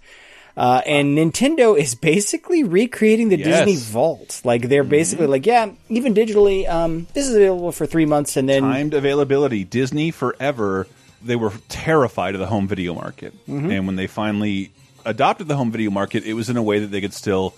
Uh, 0.56 0.80
and 0.86 1.18
Nintendo 1.18 1.76
is 1.76 1.96
basically 1.96 2.62
recreating 2.62 3.28
the 3.28 3.36
Yes. 3.36 3.46
Mm-hmm. 3.48 3.64
Disney 3.66 3.92
Vault. 3.92 4.40
Like 4.44 4.68
they're 4.68 4.84
basically 4.84 5.26
like, 5.26 5.46
yeah, 5.46 5.72
even 5.88 6.14
digitally, 6.14 6.68
um, 6.68 7.08
this 7.12 7.26
is 7.28 7.34
available 7.34 7.72
for 7.72 7.86
three 7.86 8.06
months, 8.06 8.36
and 8.36 8.48
then 8.48 8.62
timed 8.62 8.94
availability. 8.94 9.64
Disney 9.64 10.12
forever 10.12 10.86
they 11.24 11.34
were 11.34 11.52
terrified 11.68 12.34
of 12.34 12.40
the 12.40 12.46
home 12.46 12.68
video 12.68 12.94
market, 12.94 13.32
Mhm. 13.48 13.72
and 13.72 13.86
when 13.86 13.96
they 13.96 14.06
finally 14.06 14.70
adopted 15.06 15.48
the 15.48 15.56
home 15.56 15.72
video 15.72 15.90
market, 15.90 16.22
it 16.24 16.34
was 16.34 16.48
in 16.50 16.56
a 16.56 16.62
way 16.62 16.78
that 16.80 16.90
they 16.92 17.00
could 17.00 17.14
still 17.14 17.54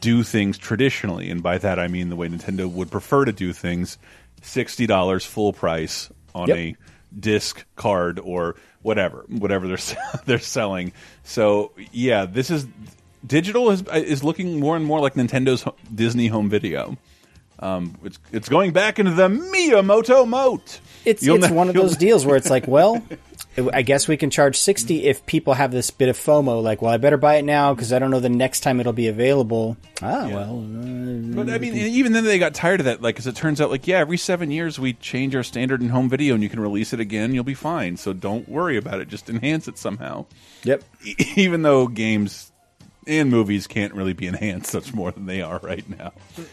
do 0.00 0.22
things 0.24 0.58
traditionally, 0.58 1.30
and 1.30 1.42
by 1.42 1.56
that 1.56 1.78
I 1.78 1.86
mean 1.88 2.08
the 2.10 2.16
way 2.16 2.28
Nintendo 2.28 2.68
would 2.70 2.90
prefer 2.90 3.24
to 3.24 3.32
do 3.32 3.52
things: 3.54 3.96
sixty 4.42 4.86
dollars 4.86 5.24
full 5.24 5.52
price 5.52 6.10
on 6.34 6.48
Yep. 6.48 6.56
a 6.56 6.76
disc 7.18 7.64
card 7.76 8.18
or 8.18 8.56
whatever, 8.82 9.24
whatever 9.28 9.66
they're 9.68 9.78
they're 10.26 10.38
selling. 10.38 10.92
So 11.24 11.72
yeah, 11.92 12.26
this 12.26 12.50
is 12.50 12.66
digital 13.26 13.70
is 13.70 13.82
is 13.92 14.22
looking 14.22 14.60
more 14.60 14.76
and 14.76 14.84
more 14.84 15.00
like 15.00 15.14
Nintendo's 15.14 15.64
Disney 15.94 16.26
home 16.28 16.48
video. 16.50 16.96
Um, 17.58 17.96
it's 18.04 18.18
it's 18.32 18.48
going 18.50 18.72
back 18.72 18.98
into 18.98 19.12
the 19.12 19.28
Miyamoto 19.28 20.28
moat. 20.28 20.78
It's 21.06 21.22
You'll 21.22 21.36
it's 21.36 21.48
ne- 21.48 21.54
one 21.54 21.68
of 21.68 21.74
those 21.74 21.96
deals 21.96 22.26
where 22.26 22.36
it's 22.36 22.50
like, 22.50 22.66
well, 22.68 23.02
I 23.72 23.82
guess 23.82 24.06
we 24.06 24.16
can 24.16 24.30
charge 24.30 24.56
sixty 24.56 25.04
if 25.04 25.24
people 25.24 25.54
have 25.54 25.70
this 25.70 25.90
bit 25.90 26.08
of 26.08 26.16
FOMO. 26.16 26.62
Like, 26.62 26.82
well, 26.82 26.92
I 26.92 26.96
better 26.98 27.16
buy 27.16 27.36
it 27.36 27.44
now 27.44 27.74
because 27.74 27.92
I 27.92 27.98
don't 27.98 28.10
know 28.10 28.20
the 28.20 28.28
next 28.28 28.60
time 28.60 28.80
it'll 28.80 28.92
be 28.92 29.08
available. 29.08 29.76
Ah, 30.02 30.28
well, 30.28 30.56
But 30.56 31.48
I 31.50 31.58
mean, 31.58 31.74
even 31.74 32.12
then 32.12 32.24
they 32.24 32.38
got 32.38 32.54
tired 32.54 32.80
of 32.80 32.86
that. 32.86 33.00
Like, 33.00 33.14
because 33.14 33.26
it 33.26 33.36
turns 33.36 33.60
out, 33.60 33.70
like 33.70 33.86
yeah, 33.86 33.98
every 33.98 34.18
seven 34.18 34.50
years 34.50 34.78
we 34.78 34.92
change 34.94 35.34
our 35.34 35.42
standard 35.42 35.80
in 35.80 35.88
home 35.88 36.08
video, 36.08 36.34
and 36.34 36.42
you 36.42 36.48
can 36.48 36.60
release 36.60 36.92
it 36.92 37.00
again. 37.00 37.34
You'll 37.34 37.44
be 37.44 37.54
fine. 37.54 37.96
So 37.96 38.12
don't 38.12 38.48
worry 38.48 38.76
about 38.76 39.00
it. 39.00 39.08
Just 39.08 39.30
enhance 39.30 39.68
it 39.68 39.78
somehow. 39.78 40.26
Yep. 40.64 40.82
Even 41.36 41.62
though 41.62 41.86
games 41.86 42.52
and 43.06 43.30
movies 43.30 43.66
can't 43.66 43.94
really 43.94 44.12
be 44.12 44.26
enhanced 44.26 44.74
much 44.74 44.92
more 44.92 45.12
than 45.12 45.26
they 45.26 45.40
are 45.40 45.60
right 45.62 45.88
now, 45.88 46.12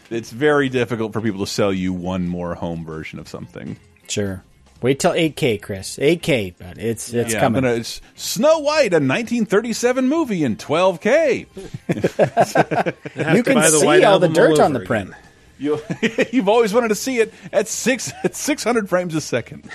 it's 0.09 0.31
very 0.31 0.69
difficult 0.69 1.11
for 1.11 1.19
people 1.19 1.45
to 1.45 1.51
sell 1.51 1.73
you 1.73 1.91
one 1.91 2.27
more 2.27 2.55
home 2.55 2.85
version 2.85 3.19
of 3.19 3.27
something. 3.27 3.77
Sure. 4.07 4.43
Wait 4.83 4.99
till 4.99 5.13
8K, 5.13 5.61
Chris. 5.61 5.97
8K, 5.97 6.55
but 6.59 6.77
it's 6.77 7.13
it's 7.13 7.33
yeah, 7.33 7.39
coming. 7.39 7.61
Gonna, 7.61 7.75
it's 7.75 8.01
Snow 8.15 8.59
White, 8.59 8.91
a 8.91 8.99
1937 8.99 10.09
movie 10.09 10.43
in 10.43 10.57
12K. 10.57 11.47
you 13.33 13.43
can 13.43 13.63
see 13.63 14.03
all 14.03 14.19
the 14.19 14.27
dirt 14.27 14.59
on 14.59 14.73
the 14.73 14.81
print. 14.81 15.13
You, 15.59 15.79
you've 16.31 16.49
always 16.49 16.73
wanted 16.73 16.89
to 16.89 16.95
see 16.95 17.19
it 17.19 17.33
at 17.51 17.67
six 17.67 18.11
at 18.23 18.35
600 18.35 18.89
frames 18.89 19.15
a 19.15 19.21
second. 19.21 19.69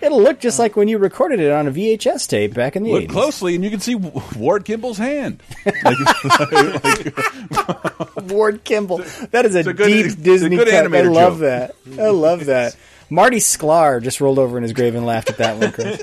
It'll 0.00 0.22
look 0.22 0.40
just 0.40 0.58
like 0.58 0.76
when 0.76 0.88
you 0.88 0.98
recorded 0.98 1.40
it 1.40 1.50
on 1.50 1.66
a 1.66 1.70
VHS 1.72 2.28
tape 2.28 2.52
back 2.54 2.76
in 2.76 2.82
the 2.84 2.92
Look 2.92 3.04
80s. 3.04 3.08
closely, 3.10 3.54
and 3.54 3.64
you 3.64 3.70
can 3.70 3.80
see 3.80 3.94
Ward 3.94 4.64
Kimball's 4.64 4.98
hand. 4.98 5.42
Ward 8.28 8.64
Kimball. 8.64 8.98
That 9.30 9.44
is 9.46 9.54
a, 9.54 9.60
a 9.60 9.72
good- 9.72 9.86
deep 9.86 10.06
a 10.06 10.16
Disney 10.16 10.56
cut. 10.56 10.68
I 10.68 11.00
love 11.02 11.34
joke. 11.34 11.40
that. 11.40 11.74
I 11.98 12.08
love 12.10 12.46
that. 12.46 12.76
Marty 13.10 13.36
Sklar 13.38 14.02
just 14.02 14.20
rolled 14.20 14.38
over 14.38 14.56
in 14.56 14.62
his 14.62 14.72
grave 14.72 14.94
and 14.94 15.04
laughed 15.06 15.30
at 15.30 15.36
that 15.38 15.58
one, 15.58 15.72
Chris. 15.72 16.02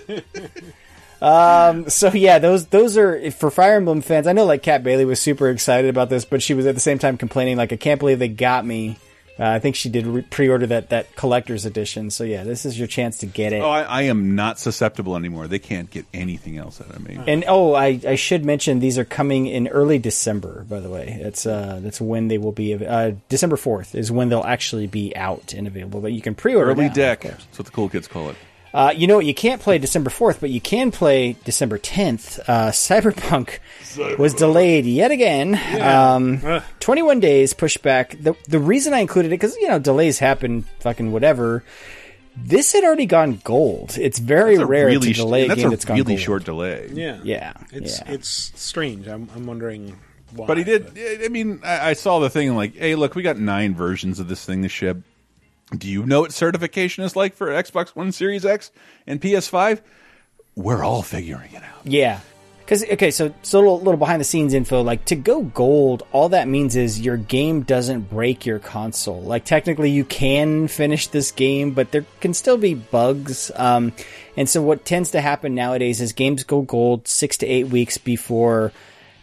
Um, 1.22 1.88
so 1.90 2.12
yeah, 2.12 2.40
those 2.40 2.66
those 2.68 2.98
are 2.98 3.30
for 3.32 3.52
Fire 3.52 3.76
Emblem 3.76 4.02
fans. 4.02 4.26
I 4.26 4.34
know 4.34 4.46
like 4.46 4.64
Kat 4.64 4.84
Bailey 4.84 5.06
was 5.06 5.20
super 5.20 5.50
excited 5.50 5.90
about 5.90 6.10
this, 6.10 6.26
but 6.26 6.42
she 6.42 6.54
was 6.54 6.66
at 6.66 6.74
the 6.74 6.82
same 6.82 6.98
time 6.98 7.18
complaining 7.18 7.58
like 7.58 7.72
I 7.72 7.78
can't 7.78 8.00
believe 8.00 8.20
they 8.20 8.28
got 8.28 8.66
me. 8.66 8.98
Uh, 9.40 9.46
I 9.46 9.60
think 9.60 9.76
she 9.76 9.90
did 9.90 10.06
re- 10.06 10.22
pre-order 10.24 10.68
that 10.68 10.90
that 10.90 11.16
collector's 11.16 11.66
edition. 11.66 12.10
So 12.10 12.24
yeah, 12.24 12.44
this 12.44 12.66
is 12.66 12.78
your 12.78 12.88
chance 12.88 13.20
to 13.20 13.26
get 13.26 13.54
it. 13.54 13.62
Oh, 13.62 13.70
I, 13.70 13.82
I 13.82 14.02
am 14.04 14.36
not 14.36 14.60
susceptible 14.60 15.16
anymore. 15.16 15.48
They 15.48 15.58
can't 15.58 15.90
get 15.90 16.06
anything 16.14 16.58
else 16.58 16.82
out 16.82 16.90
of 16.90 17.08
me. 17.08 17.20
And 17.28 17.46
oh, 17.48 17.74
I, 17.74 18.00
I 18.06 18.16
should 18.16 18.44
mention 18.44 18.80
these 18.80 18.98
are 18.98 19.06
coming 19.06 19.48
in 19.48 19.68
early 19.68 20.00
December. 20.00 20.66
By 20.70 20.80
the 20.80 20.90
way, 20.90 21.20
it's 21.22 21.46
uh 21.46 21.80
that's 21.82 22.02
when 22.02 22.28
they 22.28 22.40
will 22.40 22.52
be. 22.52 22.74
Uh, 22.86 23.14
December 23.30 23.58
fourth 23.58 23.96
is 23.96 24.12
when 24.12 24.30
they'll 24.30 24.44
actually 24.44 24.88
be 24.88 25.16
out 25.16 25.54
and 25.54 25.68
available. 25.68 26.02
But 26.02 26.14
you 26.14 26.22
can 26.22 26.36
pre-order 26.36 26.72
Early 26.72 26.88
now, 26.88 26.94
deck. 26.94 27.22
That's 27.22 27.60
what 27.60 27.66
the 27.66 27.72
cool 27.72 27.90
kids 27.90 28.08
call 28.08 28.30
it. 28.32 28.36
Uh, 28.74 28.94
you 28.96 29.06
know 29.08 29.18
what? 29.18 29.26
You 29.26 29.34
can't 29.34 29.62
play 29.62 29.78
December 29.78 30.10
4th, 30.10 30.40
but 30.40 30.50
you 30.50 30.62
can 30.62 30.92
play 30.92 31.36
December 31.44 31.78
10th. 31.78 32.40
Uh, 32.48 32.72
Cyberpunk 32.72 33.60
was 34.18 34.34
delayed 34.34 34.86
yet 34.86 35.12
again. 35.12 35.52
Yeah. 35.54 36.14
Um, 36.14 36.62
21 36.80 37.20
days 37.20 37.54
pushback. 37.54 38.22
The, 38.24 38.34
the 38.48 38.60
reason 38.60 38.94
I 38.94 39.00
included 39.00 39.28
it, 39.28 39.32
because, 39.32 39.58
you 39.58 39.68
know, 39.68 39.78
delays 39.80 40.20
happen, 40.20 40.62
fucking 40.80 41.12
whatever. 41.12 41.64
This 42.38 42.72
had 42.72 42.86
already 42.86 43.08
gone 43.08 43.42
gold. 43.44 43.98
It's 44.00 44.18
very 44.20 44.58
rare 44.58 44.86
really 44.86 45.08
to 45.10 45.14
sh- 45.14 45.18
delay 45.18 45.46
a 45.46 45.48
that's 45.50 45.60
game 45.60 45.68
a 45.68 45.70
that's 45.72 45.84
gone 45.86 45.98
really 45.98 46.14
gold. 46.14 46.20
short 46.22 46.44
delay. 46.46 46.90
Yeah, 46.94 47.20
Yeah, 47.24 47.54
It's 47.74 48.00
yeah. 48.00 48.12
it's 48.14 48.30
strange. 48.56 49.06
I'm 49.10 49.30
I'm 49.36 49.46
wondering 49.46 50.00
why. 50.34 50.48
But 50.48 50.58
he 50.58 50.64
did. 50.64 50.98
I 51.26 51.28
mean, 51.28 51.60
I, 51.62 51.90
I 51.90 51.94
saw 51.94 52.20
the 52.20 52.30
thing 52.30 52.56
like, 52.56 52.74
hey, 52.74 52.96
look, 52.96 53.16
we 53.16 53.22
got 53.22 53.38
nine 53.38 53.76
versions 53.76 54.20
of 54.22 54.30
this 54.30 54.46
thing 54.46 54.62
to 54.62 54.70
ship. 54.70 55.00
Do 55.78 55.88
you 55.88 56.06
know 56.06 56.22
what 56.22 56.34
certification 56.34 57.04
is 57.04 57.16
like 57.16 57.34
for 57.34 57.48
Xbox 57.48 57.90
One 57.90 58.12
Series 58.12 58.46
X 58.46 58.72
and 59.08 59.22
PS5? 59.22 59.82
We're 60.56 60.84
all 60.84 61.02
figuring 61.02 61.54
it 61.54 61.64
out. 61.64 61.86
Yeah. 61.86 62.20
Because 62.60 62.84
okay, 62.84 63.12
so 63.12 63.34
so 63.42 63.60
a 63.60 63.62
little, 63.62 63.78
little 63.80 63.98
behind 63.98 64.22
the 64.22 64.26
scenes 64.26 64.54
info. 64.54 64.82
Like 64.82 65.04
to 65.06 65.16
go 65.16 65.44
gold, 65.44 66.04
all 66.12 66.30
that 66.30 66.48
means 66.48 66.76
is 66.76 67.02
your 67.02 67.18
game 67.18 67.64
doesn't 67.64 68.10
break 68.10 68.46
your 68.46 68.60
console. 68.60 69.22
Like 69.22 69.44
technically, 69.44 69.90
you 69.92 70.06
can 70.06 70.68
finish 70.68 71.08
this 71.08 71.32
game, 71.32 71.72
but 71.72 71.92
there 71.92 72.06
can 72.22 72.34
still 72.34 72.58
be 72.58 72.74
bugs. 72.74 73.52
Um, 73.56 73.92
and 74.38 74.48
so 74.48 74.62
what 74.62 74.86
tends 74.86 75.12
to 75.12 75.22
happen 75.22 75.54
nowadays 75.54 76.00
is 76.00 76.14
games 76.14 76.44
go 76.44 76.62
gold 76.62 77.08
six 77.08 77.38
to 77.38 77.46
eight 77.46 77.68
weeks 77.68 77.98
before 77.98 78.72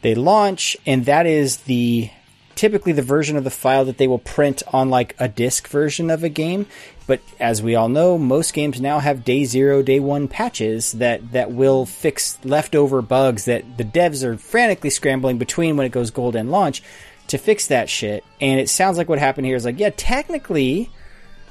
they 0.02 0.14
launch, 0.14 0.76
and 0.84 1.06
that 1.06 1.26
is 1.26 1.58
the 1.58 2.10
typically 2.58 2.90
the 2.90 3.02
version 3.02 3.36
of 3.36 3.44
the 3.44 3.50
file 3.50 3.84
that 3.84 3.98
they 3.98 4.08
will 4.08 4.18
print 4.18 4.64
on 4.72 4.90
like 4.90 5.14
a 5.20 5.28
disk 5.28 5.68
version 5.68 6.10
of 6.10 6.24
a 6.24 6.28
game. 6.28 6.66
But 7.06 7.20
as 7.38 7.62
we 7.62 7.76
all 7.76 7.88
know, 7.88 8.18
most 8.18 8.52
games 8.52 8.80
now 8.80 8.98
have 8.98 9.24
day 9.24 9.44
zero, 9.44 9.80
day 9.80 10.00
one 10.00 10.26
patches 10.26 10.90
that, 10.92 11.30
that 11.30 11.52
will 11.52 11.86
fix 11.86 12.36
leftover 12.44 13.00
bugs 13.00 13.44
that 13.44 13.78
the 13.78 13.84
devs 13.84 14.24
are 14.24 14.36
frantically 14.36 14.90
scrambling 14.90 15.38
between 15.38 15.76
when 15.76 15.86
it 15.86 15.92
goes 15.92 16.10
gold 16.10 16.34
and 16.34 16.50
launch 16.50 16.82
to 17.28 17.38
fix 17.38 17.68
that 17.68 17.88
shit. 17.88 18.24
And 18.40 18.58
it 18.58 18.68
sounds 18.68 18.98
like 18.98 19.08
what 19.08 19.20
happened 19.20 19.46
here 19.46 19.56
is 19.56 19.64
like, 19.64 19.78
yeah, 19.78 19.90
technically, 19.96 20.90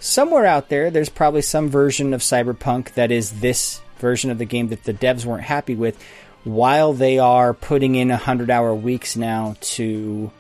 somewhere 0.02 0.46
out 0.46 0.68
there, 0.68 0.92
there's 0.92 1.08
probably 1.08 1.42
some 1.42 1.70
version 1.70 2.14
of 2.14 2.20
Cyberpunk 2.20 2.96
that 2.96 3.12
is 3.12 3.40
this 3.40 3.80
version 4.00 4.30
of 4.30 4.40
the 4.40 4.46
game 4.46 4.68
that 4.68 4.84
the 4.84 4.94
devs 4.94 5.24
weren't 5.24 5.44
happy 5.44 5.74
with, 5.74 6.04
while 6.44 6.92
they 6.92 7.18
are 7.18 7.54
putting 7.54 7.96
in 7.96 8.10
100 8.10 8.52
hour 8.52 8.76
weeks 8.76 9.16
now 9.16 9.56
to 9.62 10.32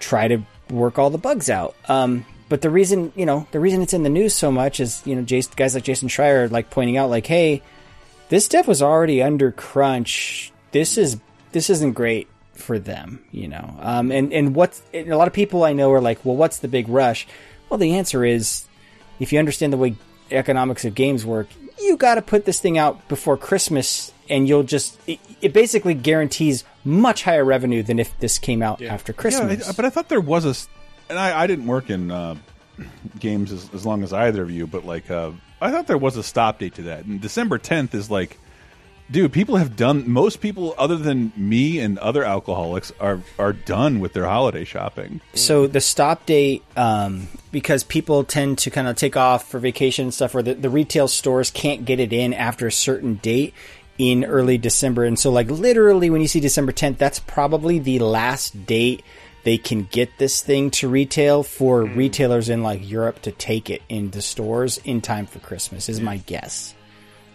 try 0.00 0.28
to 0.28 0.42
work 0.70 0.98
all 0.98 1.10
the 1.10 1.18
bugs 1.18 1.48
out. 1.50 1.74
Um, 1.88 2.24
but 2.48 2.62
the 2.62 2.70
reason, 2.70 3.12
you 3.16 3.26
know, 3.26 3.46
the 3.50 3.60
reason 3.60 3.82
it's 3.82 3.94
in 3.94 4.02
the 4.02 4.08
news 4.08 4.34
so 4.34 4.52
much 4.52 4.80
is, 4.80 5.02
you 5.04 5.16
know, 5.16 5.22
Jason, 5.22 5.52
guys 5.56 5.74
like 5.74 5.84
Jason 5.84 6.08
Schreier 6.08 6.50
like 6.50 6.70
pointing 6.70 6.96
out, 6.96 7.10
like, 7.10 7.26
hey, 7.26 7.62
this 8.28 8.48
dev 8.48 8.66
was 8.68 8.82
already 8.82 9.22
under 9.22 9.52
crunch. 9.52 10.52
This 10.72 10.98
is 10.98 11.18
this 11.52 11.70
isn't 11.70 11.92
great 11.92 12.28
for 12.54 12.78
them, 12.78 13.24
you 13.32 13.48
know. 13.48 13.76
Um, 13.80 14.10
and 14.10 14.32
and 14.32 14.54
what 14.54 14.80
a 14.92 15.04
lot 15.04 15.28
of 15.28 15.34
people 15.34 15.64
I 15.64 15.72
know 15.72 15.92
are 15.92 16.00
like, 16.00 16.24
well, 16.24 16.36
what's 16.36 16.58
the 16.58 16.68
big 16.68 16.88
rush? 16.88 17.26
Well, 17.68 17.78
the 17.78 17.94
answer 17.96 18.24
is, 18.24 18.66
if 19.18 19.32
you 19.32 19.38
understand 19.38 19.72
the 19.72 19.76
way 19.76 19.96
economics 20.30 20.84
of 20.84 20.94
games 20.94 21.26
work, 21.26 21.48
you 21.80 21.96
got 21.96 22.16
to 22.16 22.22
put 22.22 22.44
this 22.44 22.60
thing 22.60 22.78
out 22.78 23.08
before 23.08 23.36
Christmas, 23.36 24.12
and 24.28 24.48
you'll 24.48 24.62
just 24.62 24.98
it, 25.06 25.18
it 25.40 25.52
basically 25.52 25.94
guarantees 25.94 26.64
much 26.84 27.22
higher 27.24 27.44
revenue 27.44 27.82
than 27.82 27.98
if 27.98 28.18
this 28.20 28.38
came 28.38 28.62
out 28.62 28.80
after 28.82 29.12
Christmas. 29.12 29.60
Yeah, 29.64 29.70
I- 29.70 29.72
but 29.72 29.84
I 29.84 29.90
thought 29.90 30.08
there 30.08 30.20
was 30.20 30.44
a, 30.44 30.54
and 31.10 31.18
I, 31.18 31.42
I 31.42 31.46
didn't 31.46 31.66
work 31.66 31.90
in 31.90 32.10
uh, 32.10 32.36
games 33.18 33.52
as, 33.52 33.68
as 33.74 33.86
long 33.86 34.02
as 34.02 34.12
either 34.12 34.42
of 34.42 34.50
you, 34.50 34.66
but 34.66 34.84
like 34.84 35.10
uh, 35.10 35.32
I 35.60 35.70
thought 35.70 35.86
there 35.86 35.98
was 35.98 36.16
a 36.16 36.22
stop 36.22 36.58
date 36.58 36.74
to 36.74 36.82
that. 36.82 37.04
And 37.04 37.20
December 37.20 37.58
10th 37.58 37.94
is 37.94 38.10
like, 38.10 38.38
dude, 39.10 39.32
people 39.32 39.56
have 39.56 39.74
done. 39.76 40.08
Most 40.10 40.40
people, 40.40 40.74
other 40.76 40.96
than 40.96 41.32
me 41.36 41.78
and 41.78 41.98
other 41.98 42.24
alcoholics, 42.24 42.92
are 43.00 43.20
are 43.38 43.52
done 43.52 44.00
with 44.00 44.12
their 44.12 44.26
holiday 44.26 44.64
shopping. 44.64 45.20
So 45.34 45.66
the 45.66 45.80
stop 45.80 46.26
date, 46.26 46.62
um, 46.76 47.28
because 47.52 47.84
people 47.84 48.24
tend 48.24 48.58
to 48.58 48.70
kind 48.70 48.86
of 48.88 48.96
take 48.96 49.16
off 49.16 49.48
for 49.48 49.58
vacation 49.58 50.04
and 50.06 50.14
stuff, 50.14 50.34
or 50.34 50.42
the, 50.42 50.54
the 50.54 50.68
retail 50.70 51.08
stores 51.08 51.50
can't 51.50 51.84
get 51.86 52.00
it 52.00 52.12
in 52.12 52.34
after 52.34 52.66
a 52.66 52.72
certain 52.72 53.14
date 53.16 53.54
in 53.98 54.24
early 54.24 54.58
December. 54.58 55.04
And 55.04 55.18
so, 55.18 55.30
like, 55.30 55.50
literally, 55.50 56.10
when 56.10 56.20
you 56.20 56.28
see 56.28 56.40
December 56.40 56.72
10th, 56.72 56.98
that's 56.98 57.18
probably 57.18 57.78
the 57.78 57.98
last 57.98 58.66
date 58.66 59.02
they 59.46 59.58
can 59.58 59.84
get 59.84 60.18
this 60.18 60.42
thing 60.42 60.72
to 60.72 60.88
retail 60.88 61.44
for 61.44 61.84
retailers 61.84 62.48
in 62.48 62.64
like 62.64 62.88
Europe 62.88 63.22
to 63.22 63.30
take 63.30 63.70
it 63.70 63.80
into 63.88 64.20
stores 64.20 64.78
in 64.78 65.00
time 65.00 65.24
for 65.24 65.38
Christmas, 65.38 65.88
is 65.88 66.00
my 66.00 66.16
guess. 66.16 66.74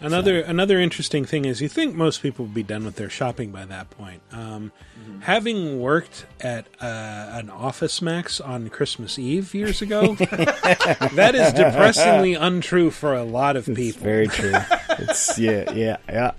Another 0.01 0.41
another 0.41 0.79
interesting 0.79 1.23
thing 1.25 1.45
is 1.45 1.61
you 1.61 1.69
think 1.69 1.95
most 1.95 2.21
people 2.21 2.45
would 2.45 2.53
be 2.53 2.63
done 2.63 2.83
with 2.83 2.95
their 2.95 3.09
shopping 3.09 3.51
by 3.51 3.65
that 3.65 3.91
point. 3.91 4.21
Um, 4.31 4.73
Having 5.21 5.79
worked 5.79 6.25
at 6.39 6.65
uh, 6.81 7.29
an 7.33 7.49
Office 7.49 8.01
Max 8.01 8.41
on 8.41 8.69
Christmas 8.69 9.19
Eve 9.19 9.53
years 9.53 9.81
ago, 9.81 10.15
that 10.15 11.31
is 11.35 11.53
depressingly 11.53 12.33
untrue 12.33 12.89
for 12.89 13.13
a 13.13 13.23
lot 13.23 13.55
of 13.55 13.65
people. 13.67 14.01
Very 14.01 14.27
true. 14.27 14.53
It's 14.97 15.37
yeah, 15.37 15.71
yeah, 15.73 15.97
yeah. 16.09 16.31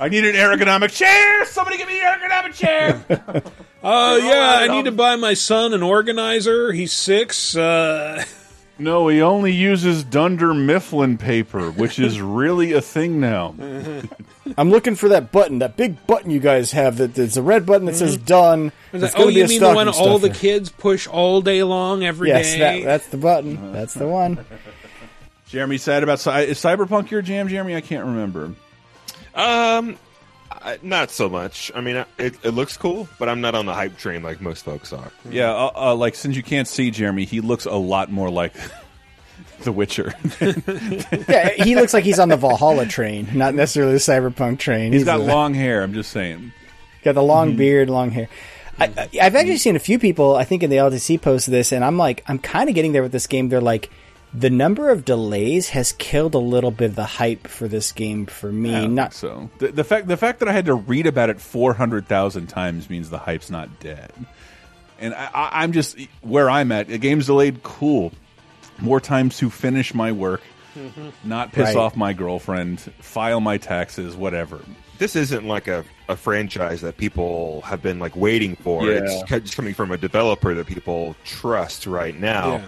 I 0.00 0.08
need 0.08 0.24
an 0.24 0.34
ergonomic 0.34 0.90
chair. 0.90 1.44
Somebody 1.46 1.76
give 1.78 1.88
me 1.88 2.00
an 2.00 2.18
ergonomic 2.18 2.54
chair. 2.54 3.42
Oh 3.86 4.16
yeah, 4.16 4.60
I 4.60 4.68
need 4.68 4.86
to 4.86 4.92
buy 4.92 5.16
my 5.16 5.34
son 5.34 5.74
an 5.74 5.82
organizer. 5.82 6.72
He's 6.72 6.90
six. 6.90 7.54
Uh, 7.54 8.24
no, 8.78 9.08
he 9.08 9.22
only 9.22 9.52
uses 9.52 10.04
Dunder 10.04 10.52
Mifflin 10.54 11.16
paper, 11.18 11.70
which 11.70 11.98
is 11.98 12.20
really 12.20 12.72
a 12.72 12.80
thing 12.80 13.20
now. 13.20 13.54
I'm 14.58 14.70
looking 14.70 14.94
for 14.94 15.08
that 15.10 15.32
button, 15.32 15.60
that 15.60 15.76
big 15.76 16.06
button 16.06 16.30
you 16.30 16.40
guys 16.40 16.72
have. 16.72 16.98
That 16.98 17.14
there's 17.14 17.36
a 17.36 17.42
red 17.42 17.64
button 17.66 17.86
that 17.86 17.96
says 17.96 18.16
"done." 18.16 18.72
Is 18.92 19.02
that- 19.02 19.14
oh, 19.16 19.28
you 19.28 19.46
mean 19.46 19.60
the 19.60 19.72
one 19.72 19.92
stocking 19.92 20.10
all 20.10 20.18
the 20.18 20.26
stuffer. 20.28 20.40
kids 20.40 20.70
push 20.70 21.06
all 21.06 21.40
day 21.40 21.62
long 21.62 22.04
every 22.04 22.28
day? 22.28 22.34
yes, 22.42 22.58
that, 22.58 22.84
that's 22.84 23.06
the 23.08 23.16
button. 23.16 23.72
That's 23.72 23.94
the 23.94 24.06
one. 24.06 24.44
Jeremy 25.48 25.78
sad 25.78 26.02
about 26.02 26.18
is 26.18 26.58
Cyberpunk 26.58 27.10
your 27.10 27.22
jam, 27.22 27.48
Jeremy? 27.48 27.76
I 27.76 27.80
can't 27.80 28.04
remember. 28.06 28.54
Um, 29.34 29.96
I, 30.64 30.78
not 30.82 31.10
so 31.10 31.28
much. 31.28 31.70
I 31.74 31.80
mean, 31.82 31.96
it, 32.18 32.34
it 32.42 32.50
looks 32.50 32.76
cool, 32.76 33.06
but 33.18 33.28
I'm 33.28 33.40
not 33.42 33.54
on 33.54 33.66
the 33.66 33.74
hype 33.74 33.98
train 33.98 34.22
like 34.22 34.40
most 34.40 34.64
folks 34.64 34.92
are. 34.94 35.12
Yeah, 35.28 35.52
uh, 35.52 35.70
uh, 35.74 35.94
like 35.94 36.14
since 36.14 36.36
you 36.36 36.42
can't 36.42 36.66
see 36.66 36.90
Jeremy, 36.90 37.26
he 37.26 37.40
looks 37.40 37.66
a 37.66 37.74
lot 37.74 38.10
more 38.10 38.30
like 38.30 38.54
The 39.62 39.72
Witcher. 39.72 40.14
yeah, 41.28 41.50
he 41.62 41.74
looks 41.74 41.92
like 41.94 42.04
he's 42.04 42.18
on 42.18 42.28
the 42.28 42.36
Valhalla 42.36 42.86
train, 42.86 43.28
not 43.34 43.54
necessarily 43.54 43.92
the 43.92 43.98
Cyberpunk 43.98 44.58
train. 44.58 44.92
He's 44.92 45.04
got 45.04 45.20
a- 45.20 45.22
long 45.22 45.54
hair. 45.54 45.82
I'm 45.82 45.92
just 45.92 46.10
saying. 46.10 46.52
got 47.02 47.14
the 47.14 47.22
long 47.22 47.56
beard, 47.56 47.90
long 47.90 48.10
hair. 48.10 48.28
I, 48.78 48.86
I- 48.86 49.08
I've 49.22 49.34
actually 49.36 49.58
seen 49.58 49.76
a 49.76 49.80
few 49.80 49.98
people, 49.98 50.34
I 50.34 50.44
think, 50.44 50.62
in 50.62 50.70
the 50.70 50.76
LTC 50.76 51.20
post 51.20 51.50
this, 51.50 51.72
and 51.72 51.84
I'm 51.84 51.98
like, 51.98 52.24
I'm 52.26 52.38
kind 52.38 52.68
of 52.68 52.74
getting 52.74 52.92
there 52.92 53.02
with 53.02 53.12
this 53.12 53.26
game. 53.26 53.48
They're 53.48 53.60
like, 53.60 53.90
the 54.34 54.50
number 54.50 54.90
of 54.90 55.04
delays 55.04 55.68
has 55.70 55.92
killed 55.92 56.34
a 56.34 56.38
little 56.38 56.70
bit 56.72 56.90
of 56.90 56.96
the 56.96 57.04
hype 57.04 57.46
for 57.46 57.68
this 57.68 57.92
game 57.92 58.26
for 58.26 58.50
me. 58.50 58.74
I 58.74 58.80
don't 58.82 58.94
Not 58.94 59.12
think 59.14 59.20
so. 59.32 59.50
The, 59.58 59.68
the 59.72 59.84
fact 59.84 60.08
the 60.08 60.16
fact 60.16 60.40
that 60.40 60.48
I 60.48 60.52
had 60.52 60.66
to 60.66 60.74
read 60.74 61.06
about 61.06 61.30
it 61.30 61.40
four 61.40 61.72
hundred 61.74 62.08
thousand 62.08 62.48
times 62.48 62.90
means 62.90 63.10
the 63.10 63.18
hype's 63.18 63.50
not 63.50 63.80
dead. 63.80 64.12
And 64.98 65.14
I, 65.14 65.30
I, 65.34 65.62
I'm 65.62 65.72
just 65.72 65.98
where 66.22 66.50
I'm 66.50 66.72
at. 66.72 66.90
A 66.90 66.98
game's 66.98 67.26
delayed. 67.26 67.62
Cool. 67.62 68.12
More 68.78 69.00
time 69.00 69.28
to 69.30 69.50
finish 69.50 69.94
my 69.94 70.10
work, 70.10 70.40
not 71.22 71.52
piss 71.52 71.66
Right. 71.68 71.76
off 71.76 71.96
my 71.96 72.12
girlfriend, 72.12 72.80
file 72.98 73.40
my 73.40 73.56
taxes, 73.56 74.16
whatever. 74.16 74.60
This 74.98 75.14
isn't 75.14 75.46
like 75.46 75.68
a, 75.68 75.84
a 76.08 76.16
franchise 76.16 76.80
that 76.80 76.96
people 76.96 77.60
have 77.62 77.82
been 77.82 78.00
like 78.00 78.16
waiting 78.16 78.56
for. 78.56 78.84
Yeah. 78.84 79.00
It's 79.04 79.30
ca- 79.30 79.56
coming 79.56 79.74
from 79.74 79.92
a 79.92 79.96
developer 79.96 80.54
that 80.54 80.66
people 80.66 81.14
trust 81.24 81.86
right 81.86 82.18
now. 82.18 82.62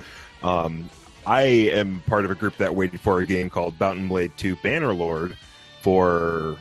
Um, 0.45 0.91
I 1.27 1.43
am 1.43 2.03
part 2.07 2.25
of 2.25 2.31
a 2.31 2.37
group 2.37 2.57
that 2.59 2.75
waited 2.75 3.01
for 3.01 3.21
a 3.21 3.27
game 3.27 3.51
called 3.51 3.79
Mount 3.81 4.09
& 4.09 4.09
Blade 4.09 4.33
2 4.37 4.57
Bannerlord 4.57 5.35
for 5.81 6.57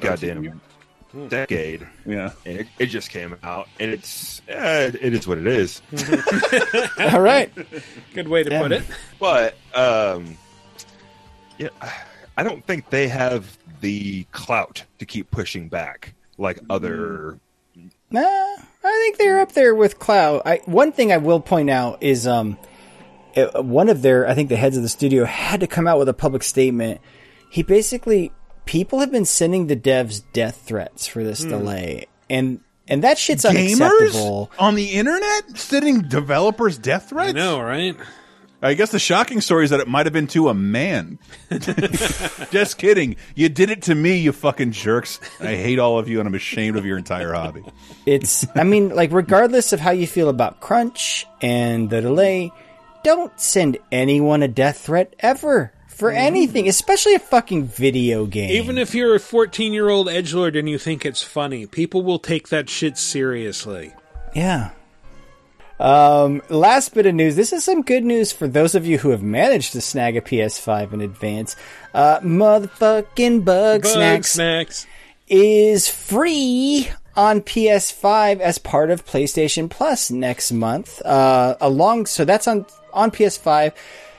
goddamn 0.00 0.60
decade. 1.28 1.86
Yeah, 2.04 2.32
and 2.44 2.60
it, 2.60 2.66
it 2.78 2.86
just 2.86 3.08
came 3.08 3.36
out, 3.42 3.66
and 3.80 3.90
it's 3.90 4.42
eh, 4.46 4.90
it 5.00 5.14
is 5.14 5.26
what 5.26 5.38
it 5.38 5.46
is. 5.46 5.80
All 6.98 7.20
right, 7.20 7.50
good 8.14 8.28
way 8.28 8.42
to 8.42 8.60
put 8.60 8.72
it. 8.72 8.82
But 9.18 9.56
um, 9.74 10.36
yeah, 11.56 11.68
I 12.36 12.42
don't 12.42 12.64
think 12.66 12.90
they 12.90 13.08
have 13.08 13.56
the 13.80 14.24
clout 14.32 14.84
to 14.98 15.06
keep 15.06 15.30
pushing 15.30 15.68
back 15.68 16.14
like 16.36 16.60
other. 16.68 17.38
Nah, 18.10 18.20
I 18.22 18.66
think 18.82 19.18
they're 19.18 19.40
up 19.40 19.52
there 19.52 19.74
with 19.74 19.98
clout. 19.98 20.42
I, 20.44 20.60
one 20.66 20.92
thing 20.92 21.12
I 21.12 21.18
will 21.18 21.40
point 21.40 21.70
out 21.70 22.02
is 22.02 22.26
um, 22.26 22.58
uh, 23.42 23.62
one 23.62 23.88
of 23.88 24.02
their, 24.02 24.28
I 24.28 24.34
think 24.34 24.48
the 24.48 24.56
heads 24.56 24.76
of 24.76 24.82
the 24.82 24.88
studio 24.88 25.24
had 25.24 25.60
to 25.60 25.66
come 25.66 25.86
out 25.86 25.98
with 25.98 26.08
a 26.08 26.14
public 26.14 26.42
statement. 26.42 27.00
He 27.50 27.62
basically, 27.62 28.32
people 28.64 29.00
have 29.00 29.10
been 29.10 29.24
sending 29.24 29.66
the 29.66 29.76
devs 29.76 30.22
death 30.32 30.62
threats 30.66 31.06
for 31.06 31.24
this 31.24 31.42
Hmm. 31.42 31.50
delay, 31.50 32.06
and 32.28 32.60
and 32.90 33.04
that 33.04 33.18
shit's 33.18 33.44
Gamers 33.44 33.80
unacceptable. 33.82 34.50
on 34.58 34.74
the 34.74 34.92
internet 34.92 35.58
sending 35.58 36.02
developers 36.08 36.78
death 36.78 37.10
threats. 37.10 37.30
I 37.30 37.32
know, 37.32 37.60
right? 37.60 37.94
I 38.60 38.74
guess 38.74 38.90
the 38.90 38.98
shocking 38.98 39.40
story 39.40 39.64
is 39.64 39.70
that 39.70 39.78
it 39.78 39.86
might 39.86 40.06
have 40.06 40.12
been 40.12 40.26
to 40.28 40.48
a 40.48 40.54
man. 40.54 41.18
Just 42.50 42.78
kidding. 42.78 43.16
You 43.34 43.48
did 43.48 43.70
it 43.70 43.82
to 43.82 43.94
me, 43.94 44.16
you 44.18 44.32
fucking 44.32 44.72
jerks. 44.72 45.20
I 45.40 45.54
hate 45.54 45.78
all 45.78 45.98
of 45.98 46.08
you, 46.08 46.18
and 46.18 46.26
I'm 46.26 46.34
ashamed 46.34 46.76
of 46.76 46.84
your 46.84 46.98
entire 46.98 47.32
hobby. 47.32 47.62
It's, 48.06 48.46
I 48.56 48.64
mean, 48.64 48.88
like, 48.90 49.12
regardless 49.12 49.72
of 49.72 49.80
how 49.80 49.90
you 49.92 50.06
feel 50.08 50.28
about 50.28 50.60
crunch 50.60 51.24
and 51.40 51.88
the 51.90 52.00
delay, 52.00 52.50
don't 53.08 53.40
send 53.40 53.78
anyone 53.90 54.42
a 54.42 54.48
death 54.48 54.80
threat 54.80 55.16
ever 55.20 55.72
for 55.86 56.10
anything, 56.10 56.68
especially 56.68 57.14
a 57.14 57.18
fucking 57.18 57.64
video 57.64 58.26
game. 58.26 58.50
Even 58.50 58.76
if 58.76 58.94
you're 58.94 59.14
a 59.14 59.18
14 59.18 59.72
year 59.72 59.88
old 59.88 60.08
edgelord 60.08 60.58
and 60.58 60.68
you 60.68 60.76
think 60.76 61.06
it's 61.06 61.22
funny, 61.22 61.64
people 61.64 62.02
will 62.02 62.18
take 62.18 62.48
that 62.48 62.68
shit 62.68 62.98
seriously. 62.98 63.94
Yeah. 64.34 64.72
Um, 65.80 66.42
last 66.50 66.92
bit 66.92 67.06
of 67.06 67.14
news. 67.14 67.34
This 67.34 67.54
is 67.54 67.64
some 67.64 67.80
good 67.80 68.04
news 68.04 68.30
for 68.30 68.46
those 68.46 68.74
of 68.74 68.84
you 68.84 68.98
who 68.98 69.08
have 69.08 69.22
managed 69.22 69.72
to 69.72 69.80
snag 69.80 70.18
a 70.18 70.20
PS5 70.20 70.92
in 70.92 71.00
advance. 71.00 71.56
Uh, 71.94 72.20
motherfucking 72.20 73.42
Bug, 73.42 73.84
Bugsnax, 73.84 74.26
Snacks 74.26 74.86
is 75.28 75.88
free 75.88 76.90
on 77.16 77.40
PS5 77.40 78.40
as 78.40 78.58
part 78.58 78.90
of 78.90 79.06
PlayStation 79.06 79.70
Plus 79.70 80.10
next 80.10 80.52
month. 80.52 81.00
Uh, 81.06 81.56
along, 81.58 82.04
so 82.04 82.26
that's 82.26 82.46
on 82.46 82.66
on 82.92 83.10
PS5 83.10 83.72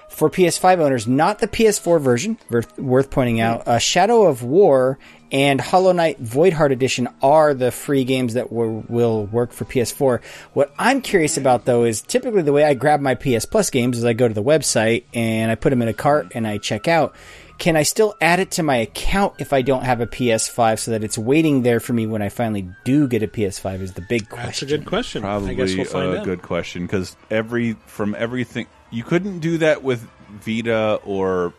for 0.10 0.30
PS5 0.30 0.80
owners, 0.80 1.08
not 1.08 1.40
the 1.40 1.48
PS4 1.48 2.02
version. 2.02 2.38
Worth, 2.50 2.78
worth 2.78 3.10
pointing 3.10 3.40
out, 3.40 3.68
uh, 3.68 3.78
Shadow 3.78 4.24
of 4.24 4.44
War 4.44 4.98
and 5.32 5.62
Hollow 5.62 5.92
Knight 5.92 6.22
Voidheart 6.22 6.72
Edition 6.72 7.08
are 7.22 7.54
the 7.54 7.72
free 7.72 8.04
games 8.04 8.34
that 8.34 8.52
will, 8.52 8.84
will 8.90 9.28
work 9.28 9.52
for 9.52 9.66
PS4. 9.66 10.22
What 10.54 10.74
I'm 10.80 11.02
curious 11.02 11.38
about 11.38 11.66
though 11.66 11.84
is 11.84 12.02
typically 12.02 12.42
the 12.42 12.52
way 12.52 12.64
I 12.64 12.74
grab 12.74 13.00
my 13.00 13.16
PS 13.16 13.46
Plus 13.46 13.70
games 13.70 13.98
is 13.98 14.06
I 14.06 14.14
go 14.14 14.28
to 14.28 14.34
the 14.34 14.44
website 14.44 15.04
and 15.14 15.52
I 15.52 15.56
put 15.56 15.70
them 15.70 15.82
in 15.82 15.88
a 15.88 15.94
cart 15.94 16.32
and 16.34 16.48
I 16.48 16.58
check 16.58 16.88
out. 16.88 17.16
Can 17.60 17.76
I 17.76 17.84
still 17.84 18.16
add 18.22 18.40
it 18.40 18.52
to 18.52 18.64
my 18.64 18.78
account 18.78 19.34
if 19.40 19.52
I 19.52 19.62
don't 19.62 19.84
have 19.84 20.00
a 20.00 20.08
PS5 20.08 20.80
so 20.80 20.92
that 20.92 21.04
it's 21.04 21.18
waiting 21.18 21.64
there 21.64 21.80
for 21.80 21.94
me 21.94 22.08
when 22.08 22.22
I 22.22 22.30
finally 22.30 22.70
do 22.86 23.08
get 23.08 23.22
a 23.22 23.28
PS5 23.28 23.82
is 23.82 23.94
the 23.94 24.02
big 24.02 24.30
question. 24.30 24.46
That's 24.46 24.62
a 24.62 24.66
good 24.66 24.86
question. 24.86 25.22
Probably 25.22 25.52
I 25.52 25.54
guess 25.56 25.76
we'll 25.76 25.86
find 25.86 26.14
a 26.14 26.20
out. 26.20 26.26
good 26.26 26.42
question 26.42 26.86
because 26.86 27.18
every 27.30 27.74
from 27.86 28.16
everything 28.16 28.68
you 28.92 29.04
couldn't 29.04 29.40
do 29.40 29.58
that 29.60 29.84
with 29.84 30.08
Vita 30.30 31.02
or 31.04 31.54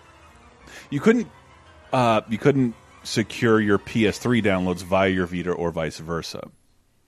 you 0.88 1.00
couldn't 1.00 1.28
uh, 1.92 2.22
you 2.28 2.38
couldn't 2.38 2.74
secure 3.02 3.60
your 3.60 3.78
PS3 3.78 4.42
downloads 4.42 4.82
via 4.82 5.08
your 5.10 5.26
Vita 5.26 5.52
or 5.52 5.70
vice 5.70 5.98
versa. 5.98 6.48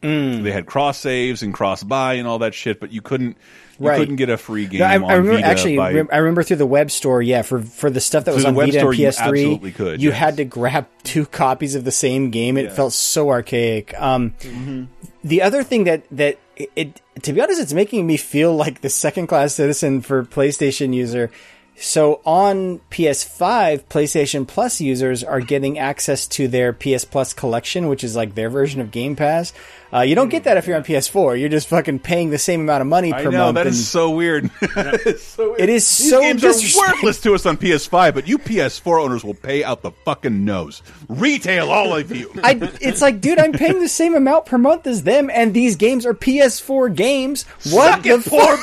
Mm. 0.03 0.43
They 0.43 0.51
had 0.51 0.67
cross 0.67 0.99
saves 0.99 1.43
and 1.43 1.55
cross 1.55 1.83
buy 1.85 2.15
and 2.15 2.27
all 2.27 2.41
that 2.41 2.55
shit, 2.55 2.81
but 2.81 2.93
you 2.93 3.01
couldn't 3.01 3.37
you 3.83 3.89
Right. 3.89 3.99
couldn't 3.99 4.17
get 4.17 4.31
a 4.31 4.37
free 4.37 4.67
game 4.67 4.81
No, 4.81 4.87
I, 4.87 4.93
I 4.93 5.15
remember 5.17 5.33
Vita 5.35 5.47
actually. 5.47 5.77
by, 5.77 5.89
I 5.91 6.19
remember 6.19 6.43
through 6.43 6.57
the 6.57 6.67
web 6.67 6.91
store. 6.91 7.21
Yeah, 7.21 7.43
for 7.43 7.61
for 7.61 7.91
the 7.91 8.01
stuff 8.01 8.25
that 8.27 8.35
was 8.35 8.45
on 8.45 8.55
Vita 8.55 8.73
store, 8.79 8.91
and 8.93 9.01
PS3, 9.01 9.07
absolutely 9.19 9.73
could, 9.73 10.01
you 10.03 10.11
yes. 10.11 10.19
had 10.19 10.37
to 10.39 10.45
grab 10.45 10.87
two 11.03 11.27
copies 11.27 11.75
of 11.75 11.85
the 11.85 11.91
same 11.93 12.31
game. 12.31 12.57
It 12.57 12.73
felt 12.73 12.93
so 12.93 13.31
archaic. 13.31 13.95
Um, 14.01 14.31
Mm-hmm. 14.41 14.85
The 15.25 15.43
other 15.43 15.63
thing 15.63 15.85
that 15.85 16.03
that 16.11 16.39
it, 16.57 16.71
it, 16.75 17.01
to 17.23 17.33
be 17.33 17.41
honest, 17.41 17.61
it's 17.61 17.73
making 17.73 18.07
me 18.07 18.17
feel 18.17 18.55
like 18.57 18.81
the 18.81 18.91
second 18.91 19.27
class 19.29 19.55
citizen 19.55 20.01
for 20.01 20.25
PlayStation 20.25 20.93
user. 20.95 21.31
So 21.77 22.21
on 22.27 22.81
PS5, 22.91 23.85
PlayStation 23.85 24.47
Plus 24.47 24.81
users 24.81 25.25
are 25.25 25.41
getting 25.41 25.79
access 25.79 26.27
to 26.29 26.49
their 26.49 26.73
PS 26.73 27.05
Plus 27.05 27.33
collection, 27.33 27.89
which 27.89 28.05
is 28.05 28.15
like 28.17 28.35
their 28.35 28.51
version 28.51 28.81
of 28.81 28.91
Game 28.91 29.17
Pass. 29.17 29.53
Uh, 29.93 30.01
you 30.01 30.15
don't 30.15 30.31
get 30.31 30.45
that 30.45 30.57
if 30.57 30.67
you're 30.67 30.77
on 30.77 30.85
PS4. 30.85 31.39
You're 31.39 31.49
just 31.51 31.69
fucking 31.69 31.99
paying 31.99 32.31
the 32.31 32.39
same 32.39 32.61
amount 32.63 32.81
of 32.81 32.87
money 32.87 33.13
I 33.13 33.23
per 33.25 33.31
know 33.31 33.45
month. 33.47 33.55
that 33.57 33.67
and- 33.67 33.75
is 33.75 33.89
so 33.89 34.11
weird. 34.11 34.51
It's 34.63 35.23
so 35.23 35.49
weird. 35.51 35.61
It 35.61 35.69
is 35.69 35.87
These 35.99 36.11
so 36.11 36.21
games 36.21 36.43
are 36.45 36.79
worthless 36.81 37.21
to 37.21 37.35
us 37.35 37.45
on 37.45 37.57
PS5, 37.59 38.15
but 38.15 38.27
you 38.27 38.39
PS4 38.39 39.03
owners 39.03 39.23
will 39.25 39.35
pay 39.35 39.63
out 39.63 39.83
the 39.83 39.91
fucking 40.05 40.45
nose. 40.45 40.83
Retail 41.09 41.71
all 41.71 41.95
of 41.95 42.11
you. 42.15 42.31
I, 42.43 42.59
it's 42.81 43.03
like, 43.03 43.21
dude, 43.21 43.39
I'm 43.39 43.53
paying 43.53 43.81
the 43.81 43.89
same 43.89 44.15
amount 44.15 44.47
per 44.47 44.57
month 44.59 44.87
as 44.87 45.03
them, 45.03 45.29
and 45.33 45.53
these 45.53 45.77
games 45.77 46.07
are 46.07 46.15
PS4 46.15 46.95
games. 46.95 47.43
What 47.71 48.03
Suck 48.03 48.07
it, 48.07 48.25
the 48.25 48.31
poor 48.31 48.57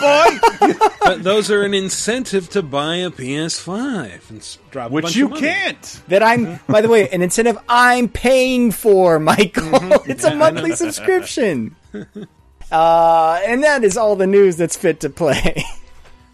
boy? 0.73 0.87
but 1.03 1.23
those 1.23 1.51
are 1.51 1.61
an 1.63 1.73
incentive 1.73 2.49
to 2.51 2.63
buy 2.63 2.95
a 2.97 3.11
PS5 3.11 4.29
and 4.29 4.39
s- 4.39 4.57
drop 4.71 4.91
Which 4.91 5.15
you 5.15 5.29
can't. 5.29 6.01
that 6.07 6.21
I'm, 6.23 6.59
by 6.67 6.81
the 6.81 6.89
way, 6.89 7.09
an 7.09 7.21
incentive 7.21 7.57
I'm 7.67 8.07
paying 8.09 8.71
for, 8.71 9.19
Michael. 9.19 9.69
It's 10.05 10.23
a 10.23 10.29
Yeah, 10.29 10.35
monthly 10.35 10.75
subscription. 10.75 11.75
Uh, 12.71 13.41
and 13.47 13.63
that 13.63 13.83
is 13.83 13.97
all 13.97 14.15
the 14.15 14.27
news 14.27 14.55
that's 14.55 14.77
fit 14.77 14.99
to 14.99 15.09
play. 15.09 15.63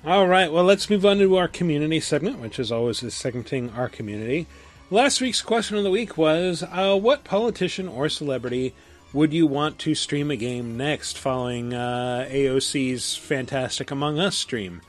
All 0.06 0.28
right, 0.28 0.52
well, 0.52 0.66
let's 0.66 0.90
move 0.90 1.06
on 1.06 1.18
to 1.20 1.38
our 1.38 1.48
community 1.48 2.02
segment, 2.02 2.40
which 2.40 2.60
is 2.60 2.74
always 2.74 3.02
is 3.04 3.14
segmenting 3.14 3.74
our 3.78 3.88
community. 3.88 4.46
Last 4.92 5.22
week's 5.22 5.42
question 5.42 5.78
of 5.78 5.86
the 5.86 5.90
week 5.90 6.18
was 6.18 6.62
uh, 6.62 6.98
What 7.00 7.24
politician 7.24 7.88
or 7.88 8.10
celebrity 8.10 8.76
would 9.14 9.32
you 9.34 9.48
want 9.48 9.80
to 9.80 9.96
stream 9.96 10.30
a 10.30 10.36
game 10.36 10.76
next 10.76 11.18
following 11.18 11.74
uh, 11.74 12.28
AOC's 12.30 13.16
Fantastic 13.16 13.90
Among 13.90 14.20
Us 14.20 14.36
stream? 14.36 14.82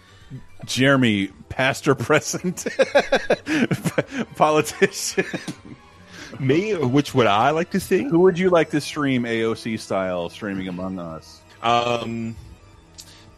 Jeremy, 0.64 1.28
pastor 1.48 1.94
present 1.94 2.66
politician. 4.36 5.24
Me, 6.40 6.74
which 6.74 7.14
would 7.14 7.26
I 7.26 7.50
like 7.50 7.70
to 7.70 7.80
see? 7.80 8.02
Who 8.02 8.20
would 8.20 8.38
you 8.38 8.50
like 8.50 8.70
to 8.70 8.80
stream 8.80 9.22
AOC 9.22 9.78
style 9.78 10.28
streaming 10.28 10.68
Among 10.68 10.98
Us? 10.98 11.40
Um, 11.62 12.36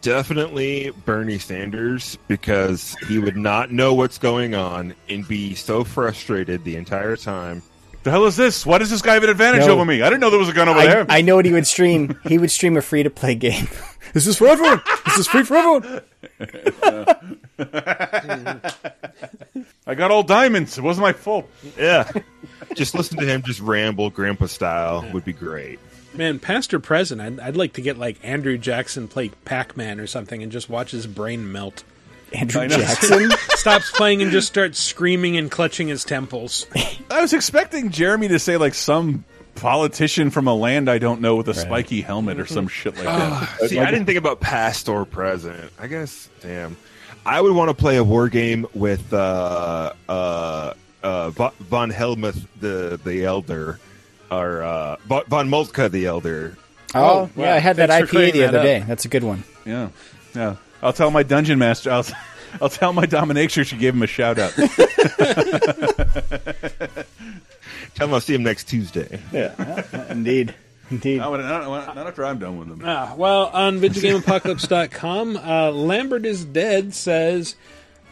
definitely 0.01 0.91
Bernie 1.05 1.39
Sanders 1.39 2.17
because 2.27 2.95
he 3.07 3.19
would 3.19 3.37
not 3.37 3.71
know 3.71 3.93
what's 3.93 4.17
going 4.17 4.55
on 4.55 4.95
and 5.07 5.27
be 5.27 5.55
so 5.55 5.83
frustrated 5.83 6.63
the 6.63 6.75
entire 6.75 7.15
time. 7.15 7.61
The 8.03 8.11
hell 8.11 8.25
is 8.25 8.37
this? 8.37 8.65
Why 8.65 8.77
does 8.77 8.89
this 8.89 9.01
guy 9.01 9.15
have 9.15 9.23
an 9.23 9.29
advantage 9.29 9.65
No. 9.65 9.73
over 9.73 9.85
me? 9.85 10.01
I 10.01 10.05
didn't 10.09 10.21
know 10.21 10.29
there 10.29 10.39
was 10.39 10.49
a 10.49 10.53
gun 10.53 10.69
over 10.69 10.79
I, 10.79 10.87
there. 10.87 11.05
I 11.09 11.21
know 11.21 11.35
what 11.35 11.45
he 11.45 11.51
would 11.51 11.67
stream. 11.67 12.17
He 12.25 12.37
would 12.37 12.49
stream 12.51 12.77
a 12.77 12.81
free 12.81 13.03
to 13.03 13.09
play 13.09 13.35
game. 13.35 13.67
this 14.13 14.25
is 14.25 14.37
for 14.37 14.47
everyone. 14.47 14.81
This 15.05 15.17
is 15.17 15.27
free 15.27 15.43
for 15.43 15.57
everyone. 15.57 16.01
I 19.85 19.95
got 19.95 20.11
all 20.11 20.23
diamonds. 20.23 20.77
It 20.77 20.81
wasn't 20.81 21.03
my 21.03 21.13
fault. 21.13 21.49
Yeah, 21.77 22.09
just 22.73 22.95
listen 22.95 23.17
to 23.17 23.25
him 23.25 23.41
just 23.41 23.59
ramble, 23.59 24.09
grandpa 24.09 24.45
style 24.45 25.05
would 25.13 25.25
be 25.25 25.33
great. 25.33 25.79
Man, 26.13 26.39
past 26.39 26.73
or 26.73 26.79
Present, 26.79 27.21
I'd, 27.21 27.39
I'd 27.39 27.57
like 27.57 27.73
to 27.73 27.81
get 27.81 27.97
like 27.97 28.17
Andrew 28.23 28.57
Jackson 28.57 29.07
play 29.07 29.29
Pac 29.45 29.77
Man 29.77 29.99
or 29.99 30.07
something 30.07 30.41
and 30.41 30.51
just 30.51 30.69
watch 30.69 30.91
his 30.91 31.05
brain 31.05 31.51
melt. 31.51 31.83
Andrew 32.33 32.61
I 32.61 32.67
know. 32.67 32.77
Jackson. 32.77 33.31
Stops 33.57 33.91
playing 33.91 34.21
and 34.21 34.31
just 34.31 34.47
starts 34.47 34.79
screaming 34.79 35.37
and 35.37 35.49
clutching 35.51 35.87
his 35.87 36.03
temples. 36.03 36.65
I 37.09 37.21
was 37.21 37.33
expecting 37.33 37.89
Jeremy 37.89 38.27
to 38.29 38.39
say 38.39 38.57
like 38.57 38.73
some 38.73 39.25
politician 39.55 40.29
from 40.29 40.47
a 40.47 40.55
land 40.55 40.89
I 40.89 40.99
don't 40.99 41.19
know 41.21 41.35
with 41.35 41.49
a 41.49 41.53
spiky 41.53 42.01
helmet 42.01 42.39
or 42.39 42.45
some 42.45 42.67
shit 42.67 42.95
like 42.95 43.05
that. 43.05 43.57
Oh, 43.61 43.67
See, 43.67 43.79
I 43.79 43.91
didn't 43.91 44.05
think 44.05 44.17
about 44.17 44.39
past 44.39 44.87
or 44.87 45.05
present. 45.05 45.71
I 45.79 45.87
guess, 45.87 46.29
damn. 46.41 46.77
I 47.25 47.41
would 47.41 47.53
want 47.53 47.69
to 47.69 47.73
play 47.73 47.97
a 47.97 48.03
war 48.03 48.29
game 48.29 48.65
with 48.73 49.13
uh, 49.13 49.91
uh, 50.07 50.73
uh, 51.03 51.29
Von 51.31 51.89
Helmuth 51.89 52.47
the 52.61 52.99
the 53.03 53.25
Elder, 53.25 53.79
or 54.31 54.63
uh, 54.63 54.95
Von 55.27 55.49
Moltke 55.49 55.89
the 55.91 56.05
Elder. 56.05 56.57
Oh, 56.95 57.23
wow. 57.23 57.29
yeah, 57.35 57.53
I 57.53 57.59
had 57.59 57.75
that 57.75 57.89
Thanks 57.89 58.09
for 58.09 58.15
IPA 58.17 58.31
the 58.31 58.43
other 58.45 58.57
up. 58.59 58.63
day. 58.63 58.79
That's 58.87 59.05
a 59.05 59.09
good 59.09 59.23
one. 59.23 59.43
Yeah, 59.65 59.89
yeah. 60.33 60.55
I'll 60.81 60.93
tell 60.93 61.11
my 61.11 61.23
dungeon 61.23 61.59
master. 61.59 61.91
I'll, 61.91 62.05
I'll 62.61 62.69
tell 62.69 62.93
my 62.93 63.05
dominatrix 63.05 63.67
she 63.67 63.77
gave 63.77 63.93
him 63.93 64.01
a 64.01 64.07
shout 64.07 64.39
out. 64.39 64.53
Tell 67.95 68.07
him 68.07 68.13
I'll 68.13 68.21
see 68.21 68.33
him 68.33 68.43
next 68.43 68.69
Tuesday. 68.69 69.19
Yeah, 69.33 70.05
indeed. 70.09 70.55
Indeed. 70.89 71.17
not, 71.17 71.37
not, 71.37 71.95
not 71.95 72.07
after 72.07 72.25
I'm 72.25 72.39
done 72.39 72.57
with 72.57 72.69
them. 72.69 72.81
Ah, 72.83 73.13
well, 73.15 73.47
on 73.47 73.79
VideoGameApocalypse.com, 73.79 75.37
uh, 75.37 75.71
Lambert 75.71 76.25
is 76.25 76.45
Dead 76.45 76.95
says, 76.95 77.55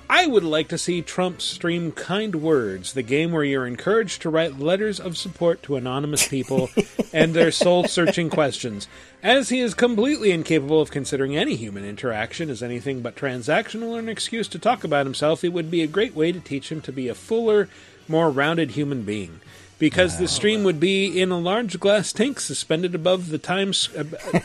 I 0.10 0.26
would 0.26 0.46
like 0.46 0.70
to 0.70 0.78
see 0.78 1.02
Trump 1.02 1.42
stream 1.42 1.92
Kind 1.92 2.36
Words, 2.36 2.94
the 2.94 3.04
game 3.04 3.34
where 3.34 3.44
you're 3.44 3.68
encouraged 3.68 4.22
to 4.22 4.30
write 4.30 4.58
letters 4.58 5.02
of 5.02 5.18
support 5.18 5.62
to 5.64 5.76
anonymous 5.76 6.30
people 6.30 6.70
and 7.14 7.34
their 7.34 7.52
soul 7.52 7.84
searching 7.90 8.30
questions. 8.30 8.88
As 9.22 9.50
he 9.50 9.60
is 9.60 9.74
completely 9.74 10.32
incapable 10.32 10.80
of 10.80 10.92
considering 10.92 11.36
any 11.36 11.58
human 11.58 11.84
interaction 11.84 12.50
as 12.50 12.64
anything 12.64 13.02
but 13.02 13.18
transactional 13.18 13.90
or 13.90 14.00
an 14.00 14.08
excuse 14.08 14.48
to 14.50 14.60
talk 14.60 14.86
about 14.86 15.06
himself, 15.06 15.44
it 15.44 15.52
would 15.52 15.70
be 15.70 15.84
a 15.84 15.88
great 15.88 16.16
way 16.16 16.32
to 16.32 16.40
teach 16.40 16.72
him 16.72 16.80
to 16.82 16.94
be 16.94 17.10
a 17.10 17.16
fuller, 17.16 17.68
more 18.08 18.30
rounded 18.32 18.72
human 18.72 19.04
being. 19.04 19.42
Because 19.80 20.18
the 20.18 20.28
stream 20.28 20.64
would 20.64 20.80
be 20.80 21.20
in 21.22 21.30
a 21.30 21.38
large 21.38 21.80
glass 21.80 22.12
tank 22.12 22.40
suspended 22.40 22.96
above 22.96 23.30
the 23.30 23.38
Times 23.38 23.90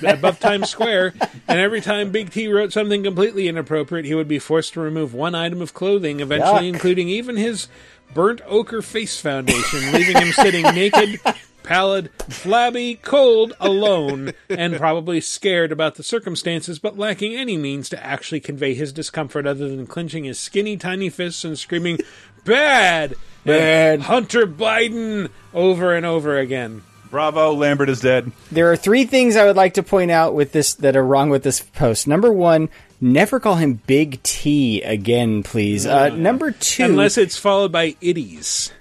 above 0.02 0.38
Times 0.40 0.68
Square, 0.68 1.14
and 1.48 1.58
every 1.58 1.80
time 1.80 2.10
Big 2.10 2.30
T 2.30 2.48
wrote 2.48 2.72
something 2.72 3.02
completely 3.02 3.48
inappropriate, 3.48 4.04
he 4.04 4.14
would 4.14 4.28
be 4.28 4.38
forced 4.38 4.74
to 4.74 4.80
remove 4.80 5.14
one 5.14 5.34
item 5.34 5.62
of 5.62 5.72
clothing, 5.72 6.20
eventually 6.20 6.70
Yuck. 6.70 6.74
including 6.74 7.08
even 7.08 7.36
his 7.36 7.68
burnt 8.12 8.42
ochre 8.46 8.82
face 8.82 9.20
foundation, 9.20 9.92
leaving 9.92 10.20
him 10.20 10.32
sitting 10.32 10.62
naked, 10.74 11.18
pallid, 11.62 12.10
flabby, 12.28 12.96
cold, 12.96 13.54
alone, 13.58 14.32
and 14.50 14.76
probably 14.76 15.20
scared 15.20 15.72
about 15.72 15.94
the 15.94 16.02
circumstances, 16.02 16.78
but 16.78 16.98
lacking 16.98 17.34
any 17.34 17.56
means 17.56 17.88
to 17.88 18.04
actually 18.04 18.40
convey 18.40 18.74
his 18.74 18.92
discomfort 18.92 19.46
other 19.46 19.68
than 19.68 19.86
clenching 19.86 20.24
his 20.24 20.38
skinny, 20.38 20.76
tiny 20.76 21.08
fists 21.08 21.44
and 21.44 21.58
screaming, 21.58 21.98
Bad! 22.44 23.14
Bad. 23.44 23.94
And 23.94 24.02
Hunter 24.02 24.46
Biden! 24.46 25.30
over 25.54 25.94
and 25.94 26.06
over 26.06 26.38
again. 26.38 26.82
Bravo, 27.10 27.52
Lambert 27.52 27.90
is 27.90 28.00
dead. 28.00 28.32
There 28.50 28.72
are 28.72 28.76
three 28.76 29.04
things 29.04 29.36
I 29.36 29.44
would 29.44 29.56
like 29.56 29.74
to 29.74 29.82
point 29.82 30.10
out 30.10 30.34
with 30.34 30.52
this 30.52 30.74
that 30.74 30.96
are 30.96 31.04
wrong 31.04 31.28
with 31.28 31.42
this 31.42 31.60
post. 31.60 32.08
Number 32.08 32.32
one, 32.32 32.70
never 33.02 33.38
call 33.38 33.56
him 33.56 33.74
Big 33.86 34.22
T 34.22 34.80
again, 34.80 35.42
please. 35.42 35.86
Uh, 35.86 36.08
number 36.08 36.52
two, 36.52 36.84
Unless 36.84 37.18
it's 37.18 37.36
followed 37.36 37.70
by 37.70 37.90
itties. 38.00 38.72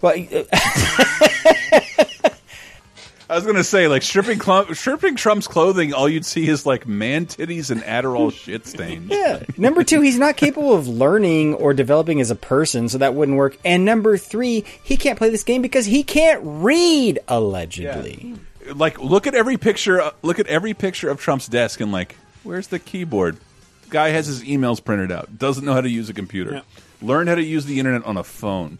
well, 0.00 0.14
I 3.30 3.36
was 3.36 3.46
gonna 3.46 3.62
say, 3.62 3.86
like 3.86 4.02
stripping 4.02 4.40
Clump, 4.40 4.74
stripping 4.74 5.14
Trump's 5.14 5.46
clothing, 5.46 5.94
all 5.94 6.08
you'd 6.08 6.26
see 6.26 6.48
is 6.48 6.66
like 6.66 6.88
man 6.88 7.26
titties 7.26 7.70
and 7.70 7.80
Adderall 7.82 8.32
shit 8.32 8.66
stains. 8.66 9.08
Yeah. 9.20 9.42
Number 9.56 9.84
two, 9.84 10.00
he's 10.00 10.18
not 10.18 10.36
capable 10.36 10.74
of 10.74 10.88
learning 10.88 11.54
or 11.54 11.72
developing 11.74 12.20
as 12.20 12.30
a 12.32 12.34
person, 12.34 12.88
so 12.88 12.98
that 12.98 13.14
wouldn't 13.14 13.36
work. 13.36 13.56
And 13.64 13.84
number 13.84 14.16
three, 14.16 14.64
he 14.82 14.96
can't 14.96 15.16
play 15.16 15.30
this 15.30 15.44
game 15.44 15.62
because 15.62 15.86
he 15.86 16.02
can't 16.02 16.40
read, 16.42 17.20
allegedly. 17.28 18.34
Like, 18.74 18.98
look 18.98 19.26
at 19.28 19.34
every 19.34 19.58
picture. 19.58 20.10
Look 20.22 20.40
at 20.40 20.46
every 20.48 20.74
picture 20.74 21.08
of 21.08 21.20
Trump's 21.20 21.46
desk, 21.46 21.80
and 21.80 21.92
like, 21.92 22.16
where's 22.42 22.66
the 22.66 22.78
keyboard? 22.80 23.36
Guy 23.90 24.08
has 24.08 24.26
his 24.26 24.42
emails 24.42 24.82
printed 24.82 25.12
out. 25.12 25.38
Doesn't 25.38 25.64
know 25.64 25.74
how 25.74 25.80
to 25.80 25.90
use 25.90 26.08
a 26.08 26.14
computer. 26.14 26.54
Yeah. 26.54 26.62
Learn 27.02 27.26
how 27.28 27.36
to 27.36 27.44
use 27.44 27.64
the 27.64 27.78
internet 27.78 28.04
on 28.04 28.16
a 28.16 28.24
phone. 28.24 28.78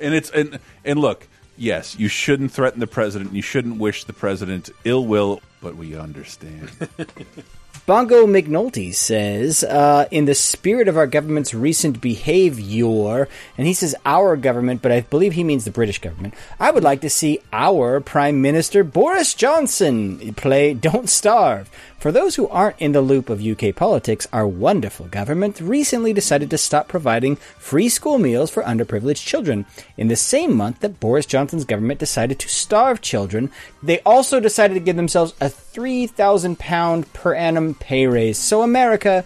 And 0.00 0.14
it's 0.14 0.30
and 0.30 0.58
and 0.84 0.98
look, 0.98 1.28
yes, 1.56 1.98
you 1.98 2.08
shouldn't 2.08 2.52
threaten 2.52 2.80
the 2.80 2.86
president. 2.86 3.32
You 3.32 3.42
shouldn't 3.42 3.78
wish 3.78 4.04
the 4.04 4.12
president 4.12 4.70
ill 4.84 5.06
will, 5.06 5.40
but 5.60 5.76
we 5.76 5.96
understand. 5.96 6.70
Bongo 7.86 8.26
McNulty 8.26 8.94
says, 8.94 9.62
uh, 9.62 10.08
in 10.10 10.24
the 10.24 10.34
spirit 10.34 10.88
of 10.88 10.96
our 10.96 11.06
government's 11.06 11.52
recent 11.52 12.00
behavior, 12.00 13.28
and 13.58 13.66
he 13.66 13.74
says 13.74 13.94
our 14.06 14.36
government, 14.36 14.80
but 14.80 14.90
I 14.90 15.02
believe 15.02 15.34
he 15.34 15.44
means 15.44 15.66
the 15.66 15.70
British 15.70 15.98
government, 15.98 16.32
I 16.58 16.70
would 16.70 16.82
like 16.82 17.02
to 17.02 17.10
see 17.10 17.40
our 17.52 18.00
Prime 18.00 18.40
Minister 18.40 18.84
Boris 18.84 19.34
Johnson 19.34 20.32
play 20.32 20.72
Don't 20.72 21.10
Starve. 21.10 21.68
For 21.98 22.12
those 22.12 22.36
who 22.36 22.48
aren't 22.48 22.80
in 22.80 22.92
the 22.92 23.00
loop 23.00 23.30
of 23.30 23.42
UK 23.42 23.74
politics, 23.74 24.26
our 24.30 24.46
wonderful 24.46 25.06
government 25.06 25.58
recently 25.60 26.12
decided 26.12 26.50
to 26.50 26.58
stop 26.58 26.86
providing 26.86 27.36
free 27.36 27.88
school 27.88 28.18
meals 28.18 28.50
for 28.50 28.62
underprivileged 28.62 29.24
children. 29.24 29.64
In 29.96 30.08
the 30.08 30.16
same 30.16 30.54
month 30.54 30.80
that 30.80 31.00
Boris 31.00 31.24
Johnson's 31.24 31.64
government 31.64 32.00
decided 32.00 32.38
to 32.40 32.48
starve 32.48 33.00
children, 33.00 33.50
they 33.82 34.00
also 34.00 34.38
decided 34.38 34.74
to 34.74 34.80
give 34.80 34.96
themselves 34.96 35.32
a 35.40 35.48
£3,000 35.74 37.12
per 37.12 37.34
annum 37.34 37.74
pay 37.74 38.06
raise. 38.06 38.38
So, 38.38 38.62
America, 38.62 39.24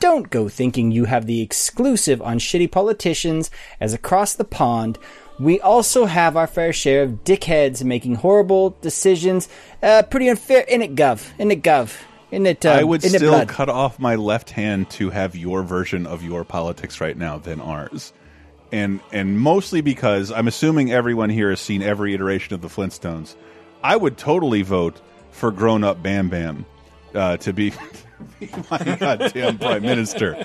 don't 0.00 0.30
go 0.30 0.48
thinking 0.48 0.90
you 0.90 1.04
have 1.04 1.26
the 1.26 1.42
exclusive 1.42 2.22
on 2.22 2.38
shitty 2.38 2.70
politicians, 2.70 3.50
as 3.80 3.92
across 3.92 4.34
the 4.34 4.44
pond, 4.44 4.98
we 5.38 5.58
also 5.60 6.04
have 6.04 6.36
our 6.36 6.46
fair 6.46 6.72
share 6.72 7.02
of 7.02 7.24
dickheads 7.24 7.82
making 7.82 8.16
horrible 8.16 8.76
decisions. 8.82 9.48
Uh, 9.82 10.02
pretty 10.02 10.28
unfair, 10.28 10.60
in 10.62 10.82
it, 10.82 10.94
Gov? 10.94 11.30
In 11.38 11.50
it, 11.50 11.62
Gov? 11.62 11.96
In 12.30 12.46
it, 12.46 12.64
uh, 12.64 12.70
I 12.70 12.84
would 12.84 13.04
it, 13.04 13.08
still 13.08 13.32
blood? 13.32 13.48
cut 13.48 13.68
off 13.68 13.98
my 13.98 14.14
left 14.14 14.50
hand 14.50 14.88
to 14.90 15.10
have 15.10 15.34
your 15.34 15.62
version 15.62 16.06
of 16.06 16.22
your 16.22 16.44
politics 16.44 17.00
right 17.00 17.16
now 17.16 17.38
than 17.38 17.60
ours. 17.60 18.12
And 18.70 19.00
and 19.12 19.40
mostly 19.40 19.80
because 19.80 20.30
I'm 20.30 20.46
assuming 20.46 20.92
everyone 20.92 21.30
here 21.30 21.50
has 21.50 21.58
seen 21.58 21.82
every 21.82 22.14
iteration 22.14 22.54
of 22.54 22.60
the 22.60 22.68
Flintstones. 22.68 23.34
I 23.82 23.96
would 23.96 24.16
totally 24.16 24.62
vote 24.62 25.00
for 25.40 25.50
grown 25.50 25.82
up 25.82 26.02
Bam 26.02 26.28
Bam 26.28 26.66
uh, 27.14 27.36
to 27.38 27.52
be 27.52 27.72
my 28.70 28.96
goddamn 28.98 29.58
prime 29.58 29.82
minister. 29.82 30.44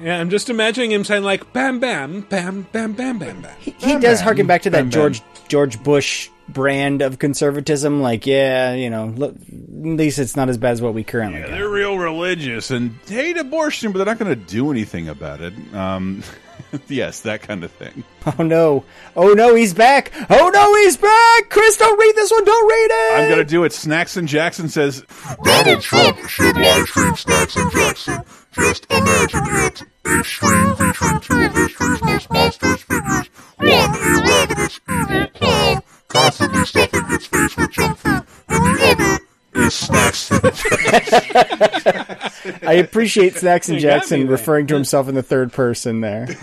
Yeah, 0.00 0.20
I'm 0.20 0.30
just 0.30 0.50
imagining 0.50 0.92
him 0.92 1.04
saying 1.04 1.22
like 1.22 1.52
bam 1.52 1.80
bam 1.80 2.20
bam 2.20 2.66
bam 2.70 2.92
bam 2.92 3.18
bam 3.18 3.40
bam. 3.42 3.54
he 3.60 3.98
does 3.98 4.20
harken 4.20 4.46
back 4.46 4.62
to 4.62 4.70
that 4.70 4.76
Bam, 4.78 4.84
bam. 4.86 4.90
George 4.90 5.22
George 5.48 5.82
Bush 5.82 6.28
brand 6.48 7.00
of 7.02 7.18
conservatism. 7.18 8.02
Like, 8.02 8.26
yeah, 8.26 8.74
you 8.74 8.90
know, 8.90 9.06
look, 9.06 9.34
at 9.34 9.48
least 9.50 10.18
it's 10.18 10.36
not 10.36 10.48
as 10.48 10.58
bad 10.58 10.72
as 10.72 10.82
what 10.82 10.94
we 10.94 11.04
currently 11.04 11.40
got. 11.40 11.50
They're 11.50 11.68
real 11.68 11.96
religious 11.96 12.70
and 12.70 12.98
hate 13.06 13.36
abortion, 13.36 13.92
but 13.92 13.98
they're 13.98 14.06
not 14.06 14.18
going 14.18 14.38
to 14.38 14.46
do 14.46 14.70
anything 14.70 15.08
about 15.08 15.40
it. 15.40 15.54
Um, 15.74 16.22
yes, 16.88 17.20
that 17.20 17.42
kind 17.42 17.64
of 17.64 17.70
thing. 17.72 18.04
Oh 18.38 18.42
no! 18.42 18.84
Oh 19.14 19.34
no! 19.34 19.54
He's 19.54 19.74
back! 19.74 20.10
Oh 20.30 20.48
no! 20.48 20.74
He's 20.76 20.96
back! 20.96 21.50
Chris, 21.50 21.76
don't 21.76 21.98
read 22.00 22.14
this 22.16 22.30
one. 22.30 22.42
Don't 22.42 22.70
read 22.70 22.88
it. 22.90 23.20
I'm 23.20 23.28
going 23.28 23.38
to 23.38 23.44
do 23.44 23.64
it. 23.64 23.72
Snacks 23.74 24.16
and 24.16 24.26
Jackson 24.26 24.70
says 24.70 25.04
Donald 25.42 25.82
Trump 25.82 26.16
should 26.26 26.56
live 26.56 26.86
stream 26.88 27.14
Snacks 27.16 27.54
and 27.56 27.70
Jackson. 27.70 28.20
Just 28.52 28.86
imagine 28.90 29.42
it. 29.44 29.82
A 30.06 30.24
stream 30.24 30.74
featuring 30.76 31.20
two 31.20 31.42
of 31.42 31.54
history's 31.54 32.02
most 32.02 32.30
monstrous 32.30 32.80
figures. 32.80 33.26
One, 33.58 33.94
a 33.94 34.22
ravenous 34.26 34.80
evil 34.88 35.26
clown, 35.34 35.82
constantly 36.08 36.64
stuffing 36.64 37.04
its 37.10 37.26
face 37.26 37.56
with 37.58 37.70
junk 37.72 37.98
food. 37.98 38.22
And 38.48 38.78
the 38.78 38.86
other 38.86 39.66
is 39.66 39.74
Snacks 39.74 40.30
and 40.30 40.42
Jackson. 40.54 42.30
I 42.66 42.74
appreciate 42.74 43.36
Snacks 43.36 43.68
and 43.68 43.80
You 43.80 43.86
got 43.86 43.94
me 43.94 43.98
Jackson 44.00 44.28
referring 44.28 44.66
to 44.68 44.74
himself 44.74 45.08
in 45.08 45.14
the 45.14 45.22
third 45.22 45.52
person 45.52 46.00
there. 46.00 46.28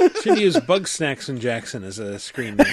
Uh, 0.00 0.08
should 0.22 0.38
use 0.38 0.58
Bug 0.60 0.86
Snacks 0.88 1.28
and 1.28 1.40
Jackson 1.40 1.84
as 1.84 1.98
a 1.98 2.18
screen 2.18 2.56
name. 2.56 2.66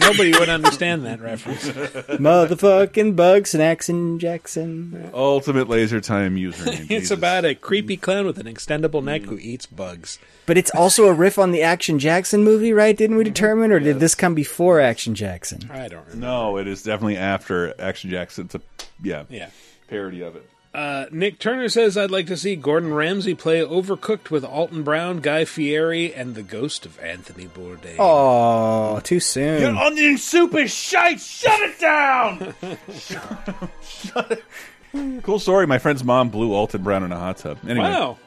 Nobody 0.00 0.32
would 0.32 0.48
understand 0.48 1.04
that 1.04 1.20
reference. 1.20 1.68
Motherfucking 1.68 3.14
bug 3.16 3.46
Snacks 3.46 3.88
and 3.88 4.18
Jackson. 4.20 5.10
Ultimate 5.14 5.68
Laser 5.68 6.00
Time 6.00 6.36
username. 6.36 6.90
It's 6.96 7.10
about 7.10 7.44
a 7.44 7.54
creepy 7.54 7.96
clown 7.96 8.26
with 8.26 8.38
an 8.38 8.46
extendable 8.46 9.02
neck 9.04 9.22
who 9.22 9.38
eats 9.38 9.66
bugs. 9.66 10.18
But 10.46 10.56
it's 10.58 10.70
also 10.70 11.06
a 11.06 11.12
riff 11.12 11.38
on 11.38 11.50
the 11.52 11.62
Action 11.62 11.98
Jackson 11.98 12.42
movie, 12.42 12.72
right? 12.72 12.96
Didn't 12.96 13.16
we 13.16 13.24
determine, 13.24 13.70
or 13.72 13.80
did 13.80 14.00
this 14.00 14.14
come 14.14 14.34
before 14.34 14.80
Action 14.80 15.14
Jackson? 15.14 15.68
I 15.70 15.88
don't 15.88 16.04
remember. 16.06 16.16
No, 16.26 16.56
it 16.58 16.66
is 16.66 16.82
definitely 16.82 17.16
after 17.18 17.74
Action 17.80 18.10
Jackson. 18.10 18.46
It's 18.46 18.54
a 18.54 18.60
yeah, 19.02 19.24
Yeah. 19.28 19.50
parody 19.88 20.22
of 20.22 20.36
it. 20.36 20.48
Uh, 20.76 21.06
Nick 21.10 21.38
Turner 21.38 21.70
says, 21.70 21.96
I'd 21.96 22.10
like 22.10 22.26
to 22.26 22.36
see 22.36 22.54
Gordon 22.54 22.92
Ramsay 22.92 23.34
play 23.34 23.60
Overcooked 23.60 24.28
with 24.30 24.44
Alton 24.44 24.82
Brown, 24.82 25.20
Guy 25.20 25.46
Fieri, 25.46 26.12
and 26.12 26.34
the 26.34 26.42
ghost 26.42 26.84
of 26.84 27.00
Anthony 27.00 27.46
Bourdain. 27.46 27.96
Oh, 27.98 29.00
too 29.00 29.18
soon. 29.18 29.62
Your 29.62 29.74
onion 29.74 30.18
soup 30.18 30.54
is 30.54 30.70
shite. 30.70 31.18
Shut 31.18 31.58
it 31.60 31.80
down. 31.80 32.54
Shut 32.92 34.30
it. 34.92 35.22
cool 35.22 35.38
story. 35.38 35.66
My 35.66 35.78
friend's 35.78 36.04
mom 36.04 36.28
blew 36.28 36.52
Alton 36.52 36.82
Brown 36.82 37.04
in 37.04 37.10
a 37.12 37.18
hot 37.18 37.38
tub. 37.38 37.56
Anyway. 37.66 37.88
Wow. 37.88 38.18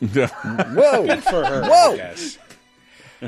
Whoa. 0.00 1.06
Good 1.06 1.22
for 1.22 1.44
her, 1.44 1.62
Whoa. 1.62 1.92
I 1.92 1.96
guess. 1.96 2.38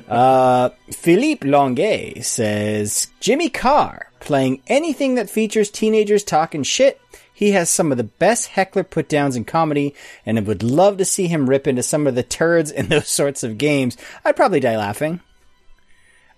Uh, 0.09 0.71
Philippe 0.91 1.49
Longuet 1.49 2.25
says 2.25 3.07
Jimmy 3.21 3.51
Carr 3.51 4.11
playing 4.19 4.63
anything 4.67 5.15
that 5.15 5.31
features 5.31 5.71
teenagers 5.71 6.25
talking 6.25 6.65
shit. 6.65 7.01
He 7.39 7.53
has 7.53 7.71
some 7.71 7.93
of 7.93 7.99
the 7.99 8.03
best 8.03 8.49
heckler 8.49 8.83
put 8.83 9.09
downs 9.09 9.37
in 9.37 9.45
comedy, 9.45 9.95
and 10.27 10.37
I 10.39 10.41
would 10.41 10.65
love 10.65 10.97
to 10.97 11.05
see 11.05 11.29
him 11.29 11.49
rip 11.49 11.69
into 11.69 11.85
some 11.85 12.09
of 12.09 12.17
the 12.17 12.25
turds 12.25 12.73
in 12.73 12.89
those 12.89 13.07
sorts 13.07 13.45
of 13.45 13.59
games. 13.59 13.97
I'd 14.25 14.35
probably 14.35 14.59
die 14.59 14.77
laughing. 14.77 15.21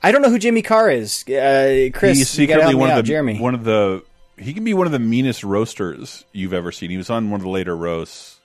I 0.03 0.13
don't 0.13 0.21
know 0.21 0.29
who 0.29 0.39
Jimmy 0.39 0.61
Carr 0.61 0.91
is. 0.91 1.27
Uh, 1.27 1.89
Chris, 1.95 2.19
He's 2.19 2.29
secretly 2.29 2.75
one 2.75 2.91
out, 2.91 2.99
of 2.99 3.05
the 3.07 3.09
Jeremy. 3.09 3.39
one 3.41 3.55
of 3.55 3.65
the. 3.65 4.03
He 4.37 4.53
can 4.53 4.63
be 4.63 4.75
one 4.75 4.85
of 4.85 4.93
the 4.93 4.99
meanest 4.99 5.43
roasters 5.43 6.27
you've 6.33 6.53
ever 6.53 6.71
seen. 6.71 6.91
He 6.91 6.99
was 6.99 7.09
on 7.09 7.31
one 7.31 7.41
of 7.41 7.45
the 7.45 7.51
later 7.51 7.75
roasts. 7.75 8.39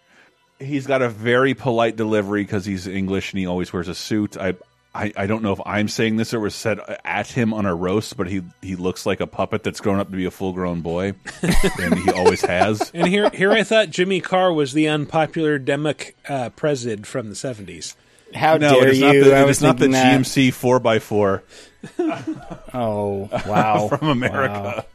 He's 0.57 0.87
got 0.87 1.01
a 1.01 1.09
very 1.09 1.55
polite 1.55 1.97
delivery 1.97 2.43
because 2.43 2.63
he's 2.65 2.87
English 2.87 3.33
and 3.33 3.39
he 3.41 3.47
always 3.47 3.73
wears 3.73 3.89
a 3.89 3.95
suit. 3.95 4.37
I, 4.37 4.53
I 4.95 5.11
I 5.17 5.27
don't 5.27 5.43
know 5.43 5.51
if 5.51 5.59
I'm 5.65 5.89
saying 5.89 6.15
this 6.15 6.33
or 6.33 6.39
was 6.39 6.55
said 6.55 6.79
at 7.03 7.27
him 7.27 7.53
on 7.53 7.65
a 7.65 7.75
roast, 7.75 8.15
but 8.15 8.27
he 8.29 8.41
he 8.61 8.77
looks 8.77 9.05
like 9.05 9.19
a 9.19 9.27
puppet 9.27 9.61
that's 9.61 9.81
grown 9.81 9.99
up 9.99 10.09
to 10.09 10.15
be 10.15 10.23
a 10.25 10.31
full 10.31 10.53
grown 10.53 10.79
boy, 10.81 11.13
and 11.81 11.99
he 11.99 12.11
always 12.11 12.41
has. 12.41 12.91
And 12.93 13.05
here, 13.07 13.29
here 13.31 13.51
I 13.51 13.63
thought 13.63 13.89
Jimmy 13.89 14.21
Carr 14.21 14.53
was 14.53 14.71
the 14.71 14.87
unpopular 14.87 15.59
Demic 15.59 16.13
uh, 16.29 16.49
president 16.51 17.05
from 17.05 17.27
the 17.27 17.35
70s. 17.35 17.95
How 18.33 18.55
no, 18.57 18.79
dare 18.79 18.87
it 18.87 18.91
is 18.91 18.99
you? 18.99 19.05
not 19.05 19.13
the, 19.13 19.35
I 19.35 19.41
it 19.41 19.45
was 19.45 19.57
is 19.57 19.63
not 19.63 19.77
the 19.77 19.85
thinking 19.85 19.91
that. 19.91 20.21
GMC 20.21 20.53
four 20.53 20.87
x 20.87 21.05
four. 21.05 21.43
Oh 22.73 23.29
wow! 23.47 23.87
from 23.89 24.09
America. 24.09 24.85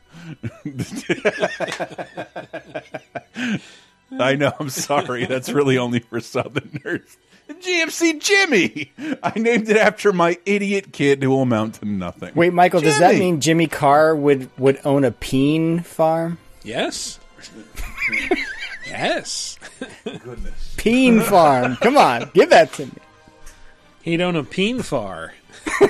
I 4.18 4.34
know. 4.34 4.52
I'm 4.58 4.70
sorry. 4.70 5.26
That's 5.26 5.50
really 5.50 5.78
only 5.78 6.00
for 6.00 6.20
Southerners. 6.20 7.16
GMC 7.54 8.20
Jimmy. 8.20 8.92
I 9.22 9.38
named 9.38 9.68
it 9.68 9.76
after 9.76 10.12
my 10.12 10.38
idiot 10.46 10.92
kid 10.92 11.22
who 11.22 11.30
will 11.30 11.42
amount 11.42 11.74
to 11.76 11.84
nothing. 11.84 12.32
Wait, 12.34 12.52
Michael, 12.52 12.80
does 12.80 12.98
that 12.98 13.16
mean 13.16 13.40
Jimmy 13.40 13.66
Carr 13.66 14.14
would 14.14 14.50
would 14.58 14.80
own 14.84 15.04
a 15.04 15.10
peen 15.10 15.80
farm? 15.80 16.38
Yes. 16.62 17.18
yes. 18.86 19.58
Goodness. 20.04 20.74
Peen 20.76 21.20
farm. 21.20 21.76
Come 21.76 21.96
on, 21.96 22.30
give 22.34 22.50
that 22.50 22.72
to 22.74 22.86
me. 22.86 22.92
He'd 24.02 24.20
own 24.20 24.36
a 24.36 24.44
peen 24.44 24.82
far. 24.82 25.34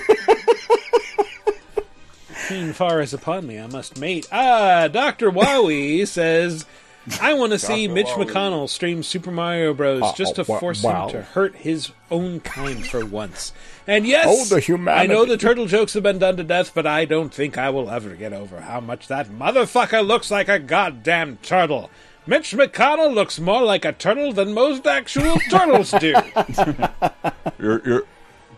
peen 2.48 2.72
far 2.72 3.00
is 3.00 3.14
upon 3.14 3.46
me, 3.46 3.60
I 3.60 3.66
must 3.68 3.98
mate. 3.98 4.26
Ah, 4.32 4.88
Dr. 4.88 5.30
Wowie 5.30 6.06
says, 6.06 6.66
I 7.20 7.34
want 7.34 7.52
to 7.52 7.58
see 7.58 7.88
Mitch 7.88 8.06
Wowie. 8.08 8.26
McConnell 8.26 8.68
stream 8.68 9.02
Super 9.02 9.30
Mario 9.30 9.72
Bros. 9.74 10.02
Oh, 10.04 10.12
just 10.16 10.36
to 10.36 10.44
wa- 10.46 10.58
force 10.58 10.82
wow. 10.82 11.06
him 11.06 11.12
to 11.12 11.22
hurt 11.22 11.56
his 11.56 11.90
own 12.10 12.40
kind 12.40 12.86
for 12.86 13.04
once. 13.04 13.52
And 13.86 14.06
yes, 14.06 14.26
Oh, 14.28 14.44
the 14.56 14.90
I 14.90 15.06
know 15.06 15.24
the 15.24 15.36
turtle 15.36 15.66
jokes 15.66 15.94
have 15.94 16.02
been 16.02 16.18
done 16.18 16.36
to 16.36 16.44
death, 16.44 16.72
but 16.74 16.86
I 16.86 17.04
don't 17.06 17.32
think 17.32 17.56
I 17.58 17.70
will 17.70 17.90
ever 17.90 18.10
get 18.14 18.32
over 18.32 18.60
how 18.60 18.80
much 18.80 19.08
that 19.08 19.28
motherfucker 19.28 20.06
looks 20.06 20.30
like 20.30 20.48
a 20.48 20.58
goddamn 20.58 21.38
turtle. 21.42 21.90
Mitch 22.26 22.52
McConnell 22.52 23.14
looks 23.14 23.40
more 23.40 23.62
like 23.62 23.84
a 23.84 23.92
turtle 23.92 24.32
than 24.32 24.52
most 24.52 24.86
actual 24.86 25.36
turtles 25.50 25.90
do. 25.92 26.14
You're 27.58 27.82
you're 27.86 28.02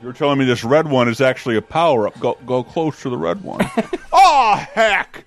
you're 0.03 0.13
telling 0.13 0.39
me 0.39 0.45
this 0.45 0.65
red 0.65 0.89
one 0.89 1.09
is 1.09 1.21
actually 1.21 1.57
a 1.57 1.63
power 1.63 2.09
up. 2.09 2.19
Go 2.19 2.37
go 2.45 2.63
close 2.65 3.01
to 3.03 3.09
the 3.11 3.17
red 3.17 3.43
one. 3.43 3.61
oh 4.13 4.57
heck! 4.75 5.25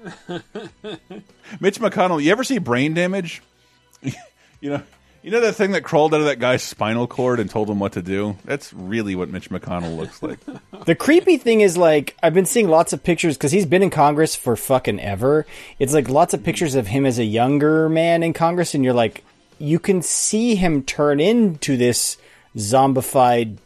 Mitch 1.60 1.80
McConnell. 1.80 2.22
You 2.22 2.32
ever 2.32 2.44
see 2.44 2.58
Brain 2.58 2.94
Damage? 2.94 3.42
you 4.02 4.70
know. 4.70 4.82
You 5.22 5.30
know 5.30 5.40
that 5.40 5.54
thing 5.54 5.72
that 5.72 5.84
crawled 5.84 6.14
out 6.14 6.20
of 6.20 6.26
that 6.26 6.38
guy's 6.38 6.62
spinal 6.62 7.06
cord 7.06 7.40
and 7.40 7.50
told 7.50 7.68
him 7.68 7.78
what 7.78 7.92
to 7.92 8.00
do? 8.00 8.38
That's 8.46 8.72
really 8.72 9.14
what 9.14 9.28
Mitch 9.28 9.50
McConnell 9.50 9.96
looks 9.96 10.22
like. 10.22 10.38
The 10.86 10.94
creepy 10.94 11.36
thing 11.36 11.60
is 11.60 11.76
like 11.76 12.16
I've 12.22 12.32
been 12.32 12.46
seeing 12.46 12.66
lots 12.66 12.94
of 12.94 13.04
pictures 13.04 13.36
because 13.36 13.52
he's 13.52 13.66
been 13.66 13.82
in 13.82 13.90
Congress 13.90 14.34
for 14.34 14.56
fucking 14.56 14.98
ever. 14.98 15.44
It's 15.78 15.92
like 15.92 16.08
lots 16.08 16.32
of 16.32 16.42
pictures 16.42 16.74
of 16.74 16.86
him 16.86 17.04
as 17.04 17.18
a 17.18 17.24
younger 17.24 17.90
man 17.90 18.22
in 18.22 18.32
Congress, 18.32 18.74
and 18.74 18.82
you're 18.82 18.94
like, 18.94 19.22
you 19.58 19.78
can 19.78 20.00
see 20.00 20.54
him 20.54 20.82
turn 20.82 21.20
into 21.20 21.76
this 21.76 22.16
zombified 22.56 23.58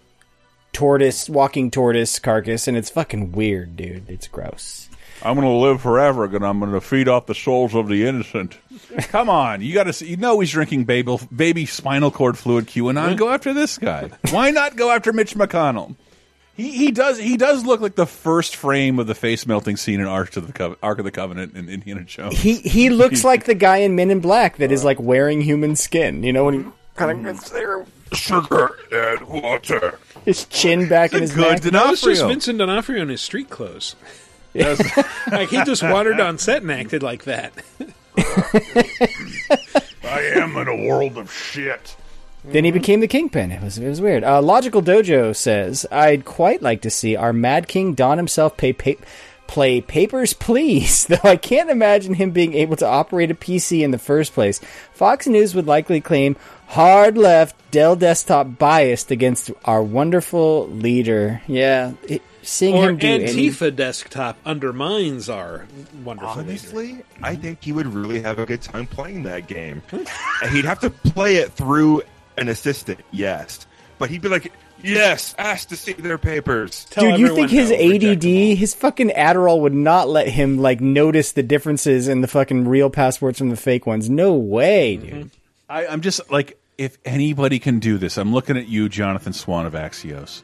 tortoise, 0.73 1.31
walking 1.31 1.70
tortoise 1.70 2.19
carcass, 2.19 2.66
and 2.66 2.77
it's 2.77 2.90
fucking 2.90 3.31
weird, 3.31 3.77
dude. 3.77 4.11
It's 4.11 4.27
gross. 4.27 4.84
I'm 5.24 5.34
going 5.36 5.46
to 5.46 5.55
live 5.55 5.80
forever, 5.80 6.24
and 6.24 6.44
I'm 6.44 6.60
going 6.60 6.72
to 6.72 6.80
feed 6.80 7.09
off 7.09 7.26
the 7.26 7.34
souls 7.34 7.74
of 7.74 7.88
the 7.88 8.06
innocent. 8.06 8.59
Come 9.09 9.28
on, 9.30 9.60
you 9.62 9.72
got 9.74 9.84
to. 9.84 9.92
See, 9.92 10.09
You 10.09 10.16
know 10.16 10.38
he's 10.40 10.51
drinking 10.51 10.84
baby 10.84 11.16
baby 11.34 11.66
spinal 11.66 12.10
cord 12.10 12.36
fluid. 12.36 12.66
QAnon, 12.66 13.16
go 13.16 13.30
after 13.30 13.55
this 13.55 13.78
guy. 13.78 14.10
Why 14.30 14.51
not 14.51 14.76
go 14.76 14.90
after 14.90 15.12
Mitch 15.12 15.34
McConnell? 15.34 15.96
He 16.56 16.70
he 16.70 16.90
does 16.92 17.18
he 17.18 17.36
does 17.36 17.64
look 17.64 17.80
like 17.80 17.96
the 17.96 18.06
first 18.06 18.55
frame 18.55 19.01
of 19.01 19.09
the 19.09 19.14
face 19.16 19.44
melting 19.44 19.76
scene 19.76 19.98
in 19.98 20.06
Ark 20.06 20.36
of 20.36 20.46
the 20.46 20.52
Co- 20.52 20.76
Ark 20.84 20.98
of 21.01 21.05
the 21.05 21.10
Covenant 21.10 21.56
in 21.56 21.68
Indiana 21.68 22.05
Jones. 22.05 22.38
He 22.38 22.55
he 22.59 22.90
looks 22.90 23.24
like 23.24 23.44
the 23.44 23.55
guy 23.56 23.78
in 23.78 23.96
Men 23.96 24.10
in 24.12 24.20
Black 24.20 24.59
that 24.59 24.70
is 24.70 24.84
like 24.84 25.01
wearing 25.01 25.40
human 25.40 25.74
skin. 25.74 26.22
You 26.22 26.32
know 26.32 26.44
when 26.44 26.55
he 26.55 26.70
kind 26.94 27.10
of 27.10 27.24
gets 27.24 27.51
there, 27.51 27.84
Sugar 28.12 28.78
and 28.92 29.26
water. 29.26 29.98
his 30.24 30.44
chin 30.44 30.88
back 30.88 31.12
in 31.12 31.22
his 31.22 31.36
neck. 31.36 31.60
That 31.62 31.90
was 31.90 32.01
just 32.02 32.22
Vincent 32.24 32.59
D'Onofrio 32.59 33.02
in 33.02 33.09
his 33.09 33.20
street 33.20 33.51
clothes. 33.51 33.96
like 35.31 35.48
he 35.48 35.62
just 35.64 35.82
wandered 35.82 36.20
on 36.20 36.39
set 36.39 36.62
and 36.62 36.70
acted 36.70 37.02
like 37.02 37.24
that. 37.24 37.52
I 40.05 40.20
am 40.36 40.56
in 40.56 40.68
a 40.68 40.86
world 40.89 41.18
of 41.18 41.32
shit. 41.32 41.97
Then 42.44 42.64
he 42.64 42.70
became 42.70 43.01
the 43.01 43.09
kingpin. 43.09 43.51
It 43.51 43.62
was 43.62 43.78
it 43.78 43.89
was 43.89 44.01
weird. 44.01 44.22
Uh, 44.22 44.43
Logical 44.43 44.82
Dojo 44.82 45.35
says, 45.35 45.86
"I'd 45.90 46.24
quite 46.24 46.60
like 46.62 46.82
to 46.82 46.90
see 46.90 47.16
our 47.16 47.32
Mad 47.32 47.68
King 47.68 47.94
Don 47.94 48.18
himself 48.18 48.56
pay 48.56 48.72
pa- 48.74 49.02
play 49.47 49.81
Papers, 49.81 50.35
Please." 50.35 51.06
Though 51.09 51.16
I 51.24 51.36
can't 51.36 51.70
imagine 51.70 52.14
him 52.14 52.32
being 52.32 52.52
able 52.55 52.76
to 52.76 52.86
operate 52.86 53.31
a 53.31 53.35
PC 53.35 53.81
in 53.81 53.93
the 53.93 53.98
first 53.98 54.35
place. 54.35 54.60
Fox 54.93 55.26
News 55.26 55.55
would 55.55 55.66
likely 55.66 56.02
claim 56.02 56.36
hard 56.68 57.16
left 57.16 57.56
Dell 57.70 57.97
desktop 57.97 58.59
biased 58.59 59.10
against 59.10 59.51
our 59.64 59.82
wonderful 59.82 60.68
leader. 60.68 61.40
Yeah, 61.47 61.94
it, 62.06 62.20
seeing 62.44 62.74
or 62.76 62.90
him 62.90 62.96
do 62.98 63.06
any- 63.06 63.24
Antifa 63.24 63.74
desktop 63.74 64.36
undermines 64.46 65.28
our 65.28 65.66
wonderful 66.04 66.36
leader. 66.42 66.50
Honestly, 66.50 67.02
I 67.22 67.34
think 67.34 67.62
he 67.62 67.72
would 67.72 67.86
really 67.86 68.20
have 68.20 68.38
a 68.38 68.46
good 68.46 68.62
time 68.62 68.86
playing 68.86 69.22
that 69.24 69.46
game. 69.46 69.82
And 69.90 70.50
he'd 70.52 70.64
have 70.64 70.80
to 70.80 70.90
play 70.90 71.36
it 71.36 71.52
through 71.52 72.02
an 72.36 72.48
assistant, 72.48 73.00
yes, 73.10 73.66
but 73.98 74.10
he'd 74.10 74.20
be 74.22 74.28
like, 74.28 74.52
"Yes, 74.82 75.34
ask 75.38 75.68
to 75.68 75.76
see 75.76 75.92
their 75.92 76.18
papers." 76.18 76.86
Dude, 76.96 77.18
you 77.18 77.34
think 77.34 77.50
his 77.50 77.70
ADD, 77.70 78.54
his 78.56 78.74
fucking 78.74 79.10
Adderall 79.10 79.60
would 79.60 79.72
not 79.74 80.08
let 80.08 80.28
him 80.28 80.58
like 80.58 80.80
notice 80.80 81.32
the 81.32 81.42
differences 81.42 82.08
in 82.08 82.20
the 82.20 82.28
fucking 82.28 82.66
real 82.66 82.90
passports 82.90 83.38
from 83.38 83.50
the 83.50 83.56
fake 83.56 83.86
ones? 83.86 84.10
No 84.10 84.34
way, 84.34 84.96
dude. 84.96 85.10
Mm-hmm. 85.10 85.26
I, 85.68 85.86
I'm 85.86 86.00
just 86.00 86.30
like, 86.30 86.58
if 86.76 86.98
anybody 87.04 87.58
can 87.60 87.78
do 87.78 87.98
this, 87.98 88.18
I'm 88.18 88.32
looking 88.34 88.56
at 88.56 88.66
you, 88.68 88.88
Jonathan 88.88 89.32
Swan 89.32 89.64
of 89.64 89.74
Axios. 89.74 90.42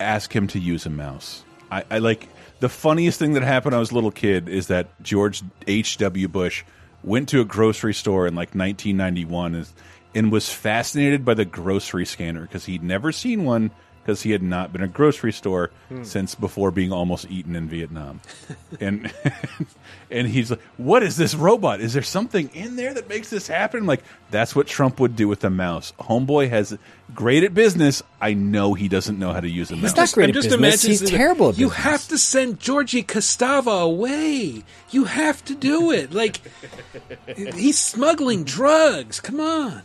Ask 0.00 0.34
him 0.34 0.46
to 0.48 0.58
use 0.58 0.86
a 0.86 0.90
mouse. 0.90 1.44
I, 1.70 1.84
I 1.90 1.98
like 1.98 2.28
the 2.60 2.68
funniest 2.68 3.18
thing 3.18 3.34
that 3.34 3.42
happened 3.42 3.72
when 3.72 3.78
I 3.78 3.80
was 3.80 3.90
a 3.90 3.94
little 3.94 4.10
kid 4.10 4.48
is 4.48 4.68
that 4.68 4.88
George 5.02 5.42
H. 5.66 5.98
W. 5.98 6.28
Bush 6.28 6.64
went 7.02 7.28
to 7.30 7.40
a 7.40 7.44
grocery 7.44 7.94
store 7.94 8.26
in 8.26 8.34
like 8.34 8.54
1991 8.54 9.54
and, 9.54 9.68
and 10.14 10.32
was 10.32 10.52
fascinated 10.52 11.24
by 11.24 11.34
the 11.34 11.44
grocery 11.44 12.06
scanner 12.06 12.42
because 12.42 12.64
he'd 12.64 12.82
never 12.82 13.12
seen 13.12 13.44
one 13.44 13.70
because 14.06 14.22
he 14.22 14.30
had 14.30 14.42
not 14.42 14.72
been 14.72 14.82
a 14.82 14.86
grocery 14.88 15.32
store 15.32 15.70
Hmm. 15.88 16.04
since 16.04 16.36
before 16.36 16.70
being 16.70 16.92
almost 16.92 17.28
eaten 17.28 17.56
in 17.56 17.68
Vietnam. 17.68 18.20
and 18.80 19.12
and 20.10 20.28
he's 20.28 20.50
like, 20.52 20.60
"What 20.76 21.02
is 21.02 21.16
this 21.16 21.34
robot? 21.34 21.80
Is 21.80 21.92
there 21.92 22.02
something 22.02 22.48
in 22.54 22.76
there 22.76 22.94
that 22.94 23.08
makes 23.08 23.30
this 23.30 23.48
happen?" 23.48 23.80
I'm 23.80 23.86
like, 23.86 24.04
that's 24.30 24.54
what 24.54 24.68
Trump 24.68 25.00
would 25.00 25.16
do 25.16 25.26
with 25.26 25.42
a 25.44 25.50
mouse. 25.50 25.92
Homeboy 25.98 26.48
has 26.50 26.78
great 27.14 27.42
at 27.42 27.52
business. 27.52 28.02
I 28.20 28.34
know 28.34 28.74
he 28.74 28.88
doesn't 28.88 29.18
know 29.18 29.32
how 29.32 29.40
to 29.40 29.48
use 29.48 29.70
a 29.72 29.76
mouse. 29.76 29.90
I'm 30.28 30.32
just 30.32 30.52
imagining 30.52 30.98
that 30.98 31.58
You 31.58 31.70
have 31.70 32.06
to 32.08 32.18
send 32.18 32.60
Jorji 32.60 33.04
Costava 33.04 33.82
away. 33.82 34.62
You 34.90 35.04
have 35.04 35.44
to 35.46 35.54
do 35.56 35.90
it. 35.90 36.12
Like 36.12 36.40
he's 37.36 37.78
smuggling 37.78 38.44
drugs. 38.44 39.18
Come 39.20 39.40
on. 39.40 39.82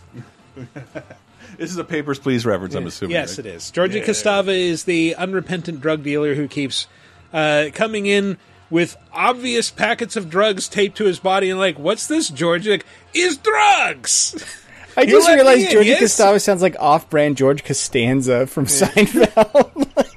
This 1.62 1.70
is 1.70 1.78
a 1.78 1.84
Papers, 1.84 2.18
Please 2.18 2.44
reference. 2.44 2.74
I'm 2.74 2.88
assuming. 2.88 3.12
Yes, 3.12 3.38
right? 3.38 3.46
it 3.46 3.56
is. 3.56 3.72
Jorji 3.72 3.98
Yeah. 3.98 4.06
Costava 4.06 4.48
is 4.48 4.86
the 4.86 5.14
unrepentant 5.14 5.80
drug 5.80 6.02
dealer 6.02 6.34
who 6.34 6.48
keeps 6.48 6.88
uh, 7.32 7.68
coming 7.76 8.08
in 8.08 8.40
with 8.72 8.98
obvious 9.14 9.70
packets 9.70 10.16
of 10.16 10.28
drugs 10.28 10.68
taped 10.68 10.98
to 10.98 11.06
his 11.06 11.20
body 11.20 11.52
and 11.52 11.60
like, 11.60 11.78
what's 11.78 12.08
this, 12.08 12.30
George? 12.30 12.68
Like, 12.68 12.84
is 13.14 13.38
drugs. 13.38 14.34
I 14.98 15.06
just 15.06 15.30
realized 15.30 15.68
in, 15.68 15.72
George 15.72 15.86
yes? 15.86 16.00
Costanza 16.00 16.40
sounds 16.40 16.64
like 16.64 16.76
off-brand 16.80 17.38
George 17.38 17.64
Costanza 17.64 18.48
from 18.48 18.66
Seinfeld. 18.66 19.88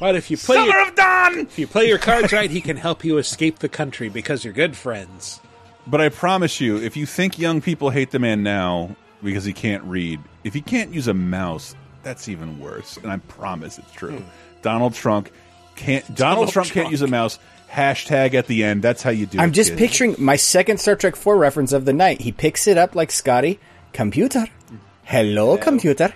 But 0.00 0.16
if 0.16 0.30
you 0.30 0.36
play 0.36 0.56
Summer 0.56 0.70
your, 0.70 0.88
of 0.88 0.94
Dawn, 0.96 1.38
if 1.38 1.58
you 1.58 1.66
play 1.66 1.88
your 1.88 1.96
cards 1.96 2.30
right, 2.30 2.50
he 2.50 2.60
can 2.60 2.76
help 2.76 3.04
you 3.04 3.16
escape 3.16 3.60
the 3.60 3.70
country 3.70 4.10
because 4.10 4.44
you're 4.44 4.52
good 4.52 4.76
friends. 4.76 5.40
But 5.86 6.02
I 6.02 6.10
promise 6.10 6.60
you, 6.60 6.76
if 6.76 6.94
you 6.94 7.06
think 7.06 7.38
young 7.38 7.62
people 7.62 7.88
hate 7.88 8.10
the 8.10 8.18
man 8.18 8.42
now 8.42 8.96
because 9.24 9.44
he 9.44 9.52
can't 9.52 9.82
read, 9.84 10.20
if 10.44 10.54
he 10.54 10.60
can't 10.60 10.92
use 10.92 11.08
a 11.08 11.14
mouse, 11.14 11.74
that's 12.02 12.28
even 12.28 12.60
worse. 12.60 12.96
And 12.98 13.10
I 13.10 13.16
promise 13.16 13.78
it's 13.78 13.90
true. 13.92 14.18
Hmm. 14.18 14.28
Donald 14.62 14.94
Trump 14.94 15.30
can't. 15.76 16.04
Donald, 16.06 16.16
Donald 16.16 16.48
Trump, 16.50 16.68
can't 16.70 16.90
use 16.90 17.02
a 17.02 17.06
mouse. 17.06 17.38
Hashtag 17.70 18.34
at 18.34 18.46
the 18.46 18.62
end. 18.62 18.82
That's 18.82 19.02
how 19.02 19.10
you 19.10 19.26
do 19.26 19.38
it. 19.38 19.40
I'm 19.40 19.52
just 19.52 19.70
kid. 19.70 19.78
picturing 19.78 20.14
my 20.18 20.36
second 20.36 20.78
Star 20.78 20.94
Trek 20.94 21.16
4 21.16 21.36
reference 21.36 21.72
of 21.72 21.84
the 21.84 21.92
night. 21.92 22.20
He 22.20 22.30
picks 22.30 22.68
it 22.68 22.78
up 22.78 22.94
like 22.94 23.10
Scotty. 23.10 23.58
Computer. 23.92 24.46
Hello, 25.02 25.56
computer. 25.56 26.12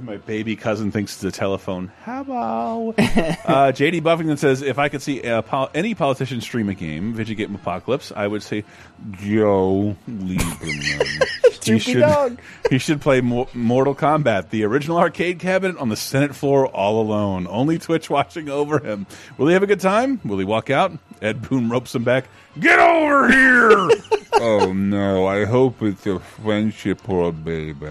My 0.00 0.18
baby 0.18 0.56
cousin 0.56 0.90
thinks 0.90 1.14
it's 1.14 1.24
a 1.24 1.38
telephone. 1.38 1.90
Hello. 2.04 2.90
uh, 2.98 3.72
JD 3.72 4.02
Buffington 4.02 4.36
says, 4.36 4.60
if 4.60 4.78
I 4.78 4.88
could 4.88 5.00
see 5.00 5.22
a 5.22 5.42
pol 5.42 5.70
any 5.74 5.94
politician 5.94 6.40
stream 6.40 6.68
a 6.68 6.74
game, 6.74 7.14
Video 7.14 7.34
Game 7.34 7.54
Apocalypse, 7.54 8.12
I 8.14 8.26
would 8.26 8.42
say 8.42 8.64
Joe 9.12 9.96
Lieberman. 10.08 11.64
he, 11.64 11.78
should, 11.78 12.00
dog. 12.00 12.38
he 12.70 12.78
should 12.78 13.00
play 13.00 13.22
Mo 13.22 13.48
Mortal 13.54 13.94
Kombat, 13.94 14.50
the 14.50 14.64
original 14.64 14.98
arcade 14.98 15.38
cabinet 15.38 15.78
on 15.78 15.88
the 15.88 15.96
Senate 15.96 16.34
floor 16.34 16.66
all 16.66 17.00
alone. 17.00 17.46
Only 17.48 17.78
Twitch 17.78 18.10
watching 18.10 18.50
over 18.50 18.78
him. 18.78 19.06
Will 19.38 19.46
he 19.46 19.54
have 19.54 19.62
a 19.62 19.66
good 19.66 19.80
time? 19.80 20.20
Will 20.24 20.38
he 20.38 20.44
walk 20.44 20.68
out? 20.68 20.92
Ed 21.22 21.48
Boon 21.48 21.70
ropes 21.70 21.94
him 21.94 22.04
back. 22.04 22.26
Get 22.60 22.78
over 22.78 23.30
here! 23.30 23.90
oh 24.34 24.72
no, 24.74 25.26
I 25.26 25.46
hope 25.46 25.82
it's 25.82 26.06
a 26.06 26.20
friendship 26.20 27.08
or 27.08 27.28
a 27.28 27.32
babe 27.32 27.82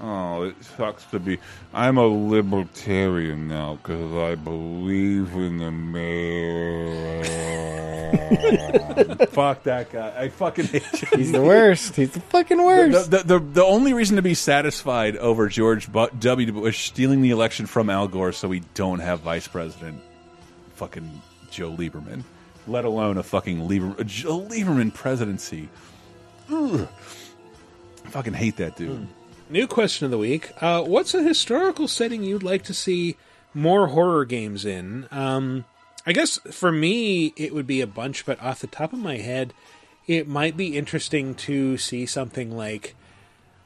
Oh, 0.00 0.42
it 0.42 0.62
sucks 0.76 1.04
to 1.06 1.18
be. 1.18 1.38
I'm 1.72 1.96
a 1.96 2.06
libertarian 2.06 3.48
now 3.48 3.76
because 3.82 4.12
I 4.14 4.34
believe 4.34 5.32
in 5.34 5.56
the 5.58 5.70
man. 5.70 7.22
Fuck 9.28 9.62
that 9.64 9.90
guy. 9.90 10.12
I 10.16 10.28
fucking 10.28 10.66
hate 10.66 11.02
you. 11.02 11.08
He's 11.16 11.32
the 11.32 11.40
worst. 11.42 11.96
He's 11.96 12.10
the 12.10 12.20
fucking 12.20 12.62
worst. 12.62 13.10
The, 13.10 13.18
the, 13.18 13.38
the, 13.38 13.44
the 13.54 13.64
only 13.64 13.94
reason 13.94 14.16
to 14.16 14.22
be 14.22 14.34
satisfied 14.34 15.16
over 15.16 15.48
George 15.48 15.90
Bu- 15.90 16.08
W. 16.18 16.52
Bush 16.52 16.88
stealing 16.88 17.22
the 17.22 17.30
election 17.30 17.64
from 17.66 17.88
Al 17.88 18.06
Gore 18.08 18.32
so 18.32 18.48
we 18.48 18.60
don't 18.74 19.00
have 19.00 19.20
vice 19.20 19.48
president, 19.48 20.02
fucking 20.74 21.22
Joe 21.50 21.70
Lieberman, 21.70 22.22
let 22.66 22.84
alone 22.84 23.16
a 23.16 23.22
fucking 23.22 23.66
Lieber, 23.66 23.94
a 23.98 24.04
Joe 24.04 24.40
Lieberman 24.42 24.92
presidency. 24.92 25.68
Ugh. 26.50 26.86
I 28.16 28.20
fucking 28.20 28.32
hate 28.32 28.56
that 28.56 28.76
dude. 28.76 29.08
New 29.50 29.66
question 29.66 30.06
of 30.06 30.10
the 30.10 30.16
week: 30.16 30.50
uh, 30.62 30.82
What's 30.82 31.12
a 31.12 31.22
historical 31.22 31.86
setting 31.86 32.22
you'd 32.22 32.42
like 32.42 32.62
to 32.62 32.72
see 32.72 33.18
more 33.52 33.88
horror 33.88 34.24
games 34.24 34.64
in? 34.64 35.06
Um, 35.10 35.66
I 36.06 36.14
guess 36.14 36.38
for 36.50 36.72
me, 36.72 37.34
it 37.36 37.52
would 37.52 37.66
be 37.66 37.82
a 37.82 37.86
bunch, 37.86 38.24
but 38.24 38.40
off 38.42 38.60
the 38.60 38.68
top 38.68 38.94
of 38.94 39.00
my 39.00 39.18
head, 39.18 39.52
it 40.06 40.26
might 40.26 40.56
be 40.56 40.78
interesting 40.78 41.34
to 41.34 41.76
see 41.76 42.06
something 42.06 42.56
like 42.56 42.94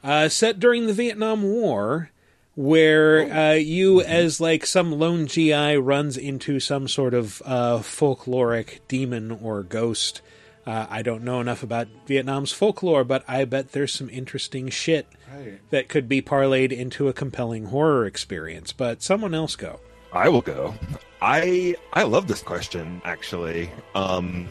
uh, 0.03 0.27
set 0.27 0.59
during 0.59 0.85
the 0.85 0.93
Vietnam 0.93 1.43
War, 1.43 2.09
where 2.53 3.31
uh, 3.33 3.53
you, 3.53 4.01
as 4.01 4.41
like 4.41 4.65
some 4.65 4.91
lone 4.91 5.27
GI, 5.27 5.77
runs 5.77 6.17
into 6.17 6.59
some 6.59 6.89
sort 6.89 7.13
of 7.13 7.41
uh, 7.45 7.77
folkloric 7.77 8.79
demon 8.89 9.31
or 9.31 9.63
ghost. 9.63 10.21
Uh, 10.65 10.85
I 10.89 11.01
don't 11.01 11.23
know 11.23 11.41
enough 11.41 11.63
about 11.63 11.87
Vietnam's 12.05 12.51
folklore, 12.51 13.03
but 13.03 13.23
I 13.27 13.45
bet 13.45 13.71
there's 13.71 13.93
some 13.93 14.09
interesting 14.09 14.69
shit 14.69 15.07
Right. 15.33 15.59
that 15.71 15.89
could 15.89 16.07
be 16.07 16.21
parlayed 16.21 16.71
into 16.71 17.07
a 17.07 17.13
compelling 17.13 17.65
horror 17.65 18.05
experience. 18.05 18.71
But 18.73 19.01
someone 19.01 19.33
else 19.33 19.55
go. 19.55 19.79
I 20.13 20.29
will 20.29 20.41
go. 20.41 20.75
I 21.21 21.75
I 21.93 22.03
love 22.03 22.27
this 22.27 22.41
question 22.43 23.01
actually. 23.05 23.71
Um 23.95 24.49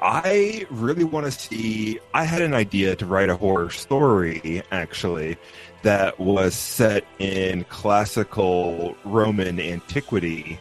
I 0.00 0.66
really 0.70 1.04
want 1.04 1.26
to 1.26 1.30
see 1.32 2.00
I 2.12 2.24
had 2.24 2.42
an 2.42 2.54
idea 2.54 2.96
to 2.96 3.06
write 3.06 3.28
a 3.30 3.36
horror 3.36 3.70
story 3.70 4.62
actually 4.72 5.36
that 5.84 6.18
was 6.18 6.54
set 6.54 7.04
in 7.20 7.64
classical 7.64 8.96
Roman 9.04 9.60
antiquity 9.60 10.58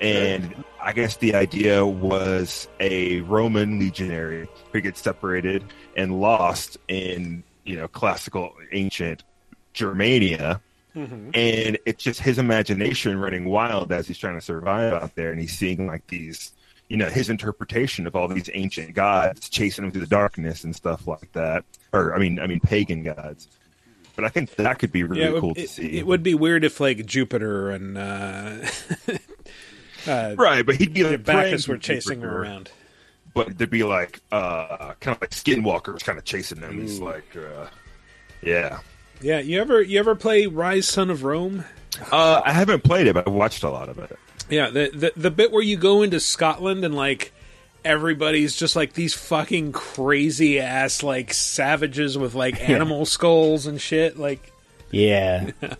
and 0.00 0.62
I 0.82 0.92
guess 0.92 1.16
the 1.16 1.34
idea 1.34 1.84
was 1.86 2.68
a 2.80 3.20
Roman 3.22 3.78
legionary 3.78 4.48
who 4.72 4.80
gets 4.80 5.00
separated 5.00 5.64
and 5.96 6.20
lost 6.20 6.78
in 6.88 7.42
you 7.64 7.76
know 7.76 7.88
classical 7.88 8.52
ancient 8.72 9.22
Germania, 9.74 10.60
Mhm. 10.96 11.36
and 11.36 11.78
it's 11.86 12.02
just 12.02 12.20
his 12.20 12.38
imagination 12.38 13.18
running 13.18 13.44
wild 13.44 13.92
as 13.92 14.08
he's 14.08 14.18
trying 14.18 14.34
to 14.34 14.40
survive 14.40 14.92
out 14.92 15.14
there, 15.14 15.30
and 15.30 15.40
he's 15.40 15.56
seeing 15.56 15.86
like 15.86 16.06
these, 16.08 16.52
you 16.88 16.96
know, 16.96 17.08
his 17.08 17.30
interpretation 17.30 18.06
of 18.06 18.16
all 18.16 18.26
these 18.26 18.50
ancient 18.54 18.94
gods 18.94 19.48
chasing 19.48 19.84
him 19.84 19.90
through 19.92 20.00
the 20.00 20.06
darkness 20.08 20.64
and 20.64 20.74
stuff 20.74 21.06
like 21.06 21.30
that, 21.32 21.64
or 21.92 22.14
I 22.14 22.18
mean, 22.18 22.40
I 22.40 22.46
mean 22.48 22.58
pagan 22.60 23.04
gods. 23.04 23.46
But 24.16 24.24
I 24.24 24.28
think 24.28 24.56
that 24.56 24.78
could 24.80 24.90
be 24.92 25.04
really 25.04 25.22
yeah, 25.22 25.30
would, 25.30 25.40
cool 25.40 25.54
to 25.54 25.60
it, 25.62 25.70
see. 25.70 25.98
it 25.98 26.06
would 26.06 26.22
be 26.24 26.34
weird 26.34 26.64
if 26.64 26.80
like 26.80 27.06
Jupiter 27.06 27.70
and 27.70 27.96
uh, 27.96 28.56
uh, 30.06 30.34
right, 30.38 30.64
but 30.64 30.76
he'd 30.76 30.92
be 30.94 31.04
like 31.04 31.24
Bacchus 31.24 31.66
praying 31.66 31.76
were 31.76 31.80
to 31.80 31.94
chasing 31.94 32.20
her 32.22 32.42
around. 32.42 32.70
but 33.34 33.56
there'd 33.58 33.70
be 33.70 33.82
like 33.84 34.20
uh 34.32 34.94
kind 35.00 35.16
of 35.16 35.20
like 35.20 35.30
skinwalkers 35.30 36.02
kind 36.04 36.18
of 36.18 36.24
chasing 36.24 36.60
them. 36.60 36.80
He's 36.80 37.00
like, 37.00 37.36
uh, 37.36 37.66
yeah. 38.42 38.80
Yeah, 39.22 39.40
you 39.40 39.60
ever 39.60 39.82
you 39.82 39.98
ever 39.98 40.14
play 40.14 40.46
Ryse 40.46 40.84
Son 40.84 41.10
of 41.10 41.24
Rome? 41.24 41.64
Uh, 42.10 42.40
I 42.44 42.52
haven't 42.52 42.84
played 42.84 43.06
it, 43.06 43.14
but 43.14 43.26
I've 43.28 43.34
watched 43.34 43.62
a 43.62 43.68
lot 43.70 43.88
of 43.88 43.98
it. 43.98 44.18
Yeah, 44.48 44.70
the, 44.70 44.90
the 44.94 45.12
the 45.16 45.30
bit 45.30 45.52
where 45.52 45.62
you 45.62 45.76
go 45.76 46.02
into 46.02 46.20
Scotland 46.20 46.84
and 46.84 46.94
like 46.94 47.32
everybody's 47.84 48.56
just 48.56 48.76
like 48.76 48.92
these 48.94 49.14
fucking 49.14 49.72
crazy 49.72 50.60
ass 50.60 51.02
like 51.02 51.32
savages 51.34 52.16
with 52.18 52.34
like 52.34 52.60
animal 52.68 53.04
skulls 53.06 53.66
and 53.66 53.80
shit. 53.80 54.18
Like, 54.18 54.52
Yeah. 54.90 55.50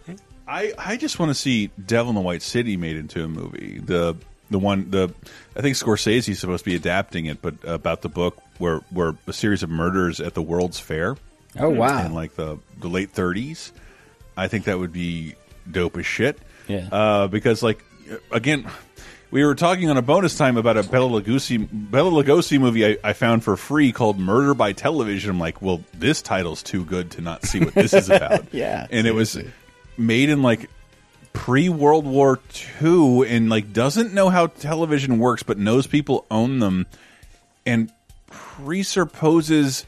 I 0.51 0.73
I 0.77 0.97
just 0.97 1.19
want 1.19 1.31
to 1.31 1.35
see 1.35 1.71
Devil 1.87 2.11
in 2.11 2.17
the 2.17 2.21
White 2.21 2.43
City 2.43 2.77
made 2.77 2.97
into 2.97 3.25
a 3.25 3.29
movie. 3.29 3.79
The 3.79 4.17
the 4.51 4.59
one 4.59 4.91
the 4.91 5.15
I 5.57 5.63
think 5.63 5.77
Scorsese's 5.77 6.41
supposed 6.41 6.65
to 6.65 6.71
be 6.71 6.77
adapting 6.77 7.27
it, 7.27 7.41
but 7.41 7.55
about 7.65 8.03
the 8.03 8.09
book 8.09 8.37
where 8.59 8.79
where 8.91 9.15
a 9.29 9.33
series 9.33 9.63
of 9.63 9.71
murders 9.71 10.21
at 10.21 10.35
the 10.35 10.43
World's 10.43 10.81
Fair. 10.81 11.17
Oh, 11.59 11.69
wow. 11.71 12.05
In 12.05 12.15
like 12.15 12.35
the 12.35 12.59
the 12.81 12.89
late 12.89 13.15
30s. 13.15 13.71
I 14.37 14.49
think 14.49 14.65
that 14.65 14.79
would 14.79 14.93
be 14.93 15.37
dope 15.71 15.97
as 15.97 16.07
shit. 16.07 16.39
Yeah. 16.67 16.89
Uh, 16.91 17.29
because 17.29 17.63
like 17.63 17.85
again. 18.33 18.67
We 19.33 19.45
were 19.45 19.55
talking 19.55 19.89
on 19.89 19.97
a 19.97 20.03
bonus 20.03 20.37
time 20.37 20.57
about 20.57 20.77
a 20.77 20.83
Bela 20.83 21.23
Lugosi, 21.23 21.69
Bela 21.71 22.11
Lugosi 22.11 22.59
movie 22.59 22.85
I, 22.85 22.97
I 23.05 23.13
found 23.13 23.45
for 23.45 23.57
free 23.57 23.93
called 23.93 24.19
Murder 24.19 24.55
by 24.55 24.73
Television. 24.73 25.31
I'm 25.31 25.39
like, 25.39 25.63
well, 25.63 25.85
this 25.95 26.21
title's 26.21 26.65
too 26.65 26.85
good 26.85 27.13
to 27.13 27.21
not 27.21 27.45
see 27.45 27.61
what 27.61 27.73
this 27.73 27.95
is 27.95 28.11
about. 28.11 28.53
Yeah, 28.53 28.89
and 28.91 29.07
it 29.07 29.15
was 29.15 29.37
made 30.01 30.29
in 30.31 30.43
like 30.43 30.71
pre 31.33 31.69
World 31.69 32.07
War 32.07 32.41
II 32.83 33.29
and 33.29 33.49
like 33.49 33.73
doesn't 33.73 34.13
know 34.13 34.31
how 34.31 34.49
television 34.49 35.19
works, 35.19 35.43
but 35.43 35.59
knows 35.59 35.87
people 35.87 36.27
own 36.31 36.59
them 36.59 36.87
and 37.67 37.93
presupposes 38.27 39.87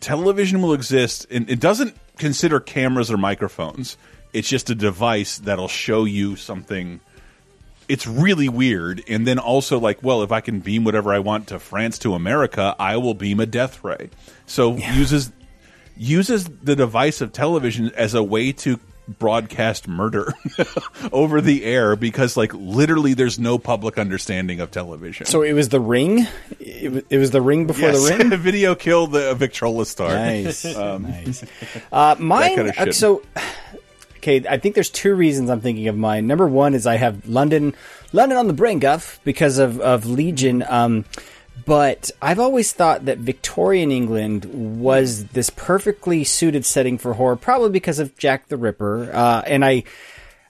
television 0.00 0.60
will 0.62 0.72
exist 0.72 1.26
and 1.30 1.48
it 1.48 1.60
doesn't 1.60 1.96
consider 2.18 2.60
cameras 2.60 3.10
or 3.10 3.16
microphones. 3.16 3.96
It's 4.32 4.48
just 4.48 4.70
a 4.70 4.74
device 4.74 5.38
that'll 5.38 5.68
show 5.68 6.04
you 6.04 6.36
something. 6.36 7.00
It's 7.88 8.06
really 8.06 8.48
weird. 8.48 9.02
And 9.08 9.26
then 9.26 9.38
also 9.38 9.78
like, 9.78 10.02
well, 10.02 10.22
if 10.22 10.32
I 10.32 10.40
can 10.40 10.60
beam 10.60 10.84
whatever 10.84 11.12
I 11.12 11.18
want 11.18 11.48
to 11.48 11.58
France 11.58 11.98
to 12.00 12.14
America, 12.14 12.74
I 12.78 12.96
will 12.96 13.14
beam 13.14 13.40
a 13.40 13.46
death 13.46 13.84
ray. 13.84 14.10
So 14.46 14.76
uses 14.76 15.32
uses 15.96 16.44
the 16.44 16.74
device 16.74 17.20
of 17.20 17.32
television 17.32 17.90
as 17.94 18.14
a 18.14 18.22
way 18.22 18.52
to 18.52 18.80
broadcast 19.08 19.88
murder 19.88 20.32
over 21.12 21.40
the 21.40 21.64
air 21.64 21.96
because 21.96 22.36
like 22.36 22.54
literally 22.54 23.14
there's 23.14 23.38
no 23.38 23.58
public 23.58 23.98
understanding 23.98 24.60
of 24.60 24.70
television. 24.70 25.26
So 25.26 25.42
it 25.42 25.52
was 25.52 25.68
the 25.70 25.80
ring. 25.80 26.26
It 26.60 26.92
was, 26.92 27.02
it 27.10 27.18
was 27.18 27.30
the 27.32 27.42
ring 27.42 27.66
before 27.66 27.90
Yes, 27.90 28.08
the 28.08 28.16
ring. 28.16 28.30
video 28.38 28.74
killed 28.74 29.12
the 29.12 29.34
Victrola 29.34 29.84
star. 29.86 30.10
Nice, 30.14 30.64
Um, 30.76 31.02
nice. 31.02 31.44
Uh, 31.90 32.14
mine. 32.18 32.56
kind 32.56 32.68
of 32.68 32.78
uh, 32.78 32.92
so, 32.92 33.22
okay, 34.18 34.44
I 34.48 34.58
think 34.58 34.74
there's 34.74 34.90
two 34.90 35.14
reasons 35.14 35.50
I'm 35.50 35.60
thinking 35.60 35.88
of 35.88 35.96
mine. 35.96 36.26
Number 36.26 36.46
one 36.46 36.74
is 36.74 36.86
I 36.86 36.96
have 36.96 37.28
London, 37.28 37.74
London 38.12 38.38
on 38.38 38.46
the 38.46 38.52
brain, 38.54 38.78
Guff, 38.78 39.20
because 39.24 39.58
of 39.58 39.80
of 39.80 40.06
Legion. 40.06 40.64
Um, 40.68 41.04
but 41.64 42.10
I've 42.20 42.40
always 42.40 42.72
thought 42.72 43.04
that 43.04 43.18
Victorian 43.18 43.90
England 43.90 44.44
was 44.80 45.26
this 45.26 45.50
perfectly 45.50 46.24
suited 46.24 46.64
setting 46.64 46.98
for 46.98 47.14
horror, 47.14 47.36
probably 47.36 47.70
because 47.70 47.98
of 47.98 48.16
Jack 48.16 48.48
the 48.48 48.56
Ripper. 48.56 49.10
Uh, 49.12 49.42
and 49.46 49.64
I, 49.64 49.84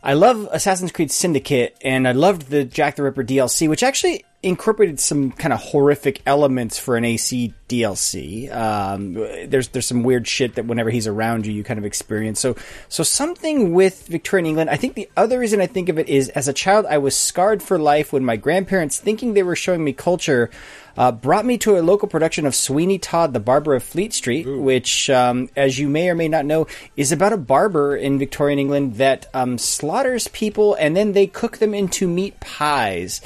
I 0.02 0.14
love 0.14 0.48
Assassin's 0.52 0.92
Creed 0.92 1.10
Syndicate, 1.10 1.76
and 1.82 2.08
I 2.08 2.12
loved 2.12 2.48
the 2.48 2.64
Jack 2.64 2.96
the 2.96 3.02
Ripper 3.02 3.24
DLC, 3.24 3.68
which 3.68 3.82
actually 3.82 4.24
incorporated 4.42 4.98
some 4.98 5.30
kind 5.30 5.52
of 5.52 5.60
horrific 5.60 6.20
elements 6.26 6.76
for 6.76 6.96
an 6.96 7.04
AC 7.04 7.54
DLC. 7.68 8.52
Um, 8.52 9.14
there's 9.14 9.68
there's 9.68 9.86
some 9.86 10.02
weird 10.02 10.26
shit 10.26 10.56
that 10.56 10.66
whenever 10.66 10.90
he's 10.90 11.06
around 11.06 11.46
you, 11.46 11.52
you 11.52 11.62
kind 11.62 11.78
of 11.78 11.84
experience. 11.84 12.40
So 12.40 12.56
so 12.88 13.02
something 13.02 13.72
with 13.72 14.06
Victorian 14.08 14.46
England. 14.46 14.70
I 14.70 14.76
think 14.76 14.94
the 14.94 15.08
other 15.16 15.38
reason 15.38 15.60
I 15.60 15.66
think 15.66 15.88
of 15.88 15.98
it 15.98 16.08
is 16.08 16.28
as 16.30 16.48
a 16.48 16.52
child, 16.52 16.86
I 16.86 16.98
was 16.98 17.16
scarred 17.16 17.62
for 17.62 17.78
life 17.78 18.12
when 18.12 18.24
my 18.24 18.36
grandparents, 18.36 18.98
thinking 18.98 19.34
they 19.34 19.42
were 19.42 19.56
showing 19.56 19.84
me 19.84 19.92
culture. 19.92 20.50
Uh, 20.94 21.10
brought 21.10 21.46
me 21.46 21.56
to 21.56 21.78
a 21.78 21.80
local 21.80 22.06
production 22.06 22.44
of 22.44 22.54
Sweeney 22.54 22.98
Todd, 22.98 23.32
the 23.32 23.40
Barber 23.40 23.74
of 23.74 23.82
Fleet 23.82 24.12
Street, 24.12 24.46
which, 24.46 25.08
um, 25.08 25.48
as 25.56 25.78
you 25.78 25.88
may 25.88 26.10
or 26.10 26.14
may 26.14 26.28
not 26.28 26.44
know, 26.44 26.66
is 26.98 27.12
about 27.12 27.32
a 27.32 27.38
barber 27.38 27.96
in 27.96 28.18
Victorian 28.18 28.58
England 28.58 28.96
that 28.96 29.24
um, 29.32 29.56
slaughters 29.56 30.28
people 30.28 30.74
and 30.74 30.94
then 30.94 31.12
they 31.12 31.26
cook 31.26 31.56
them 31.56 31.72
into 31.72 32.06
meat 32.06 32.38
pies. 32.40 33.22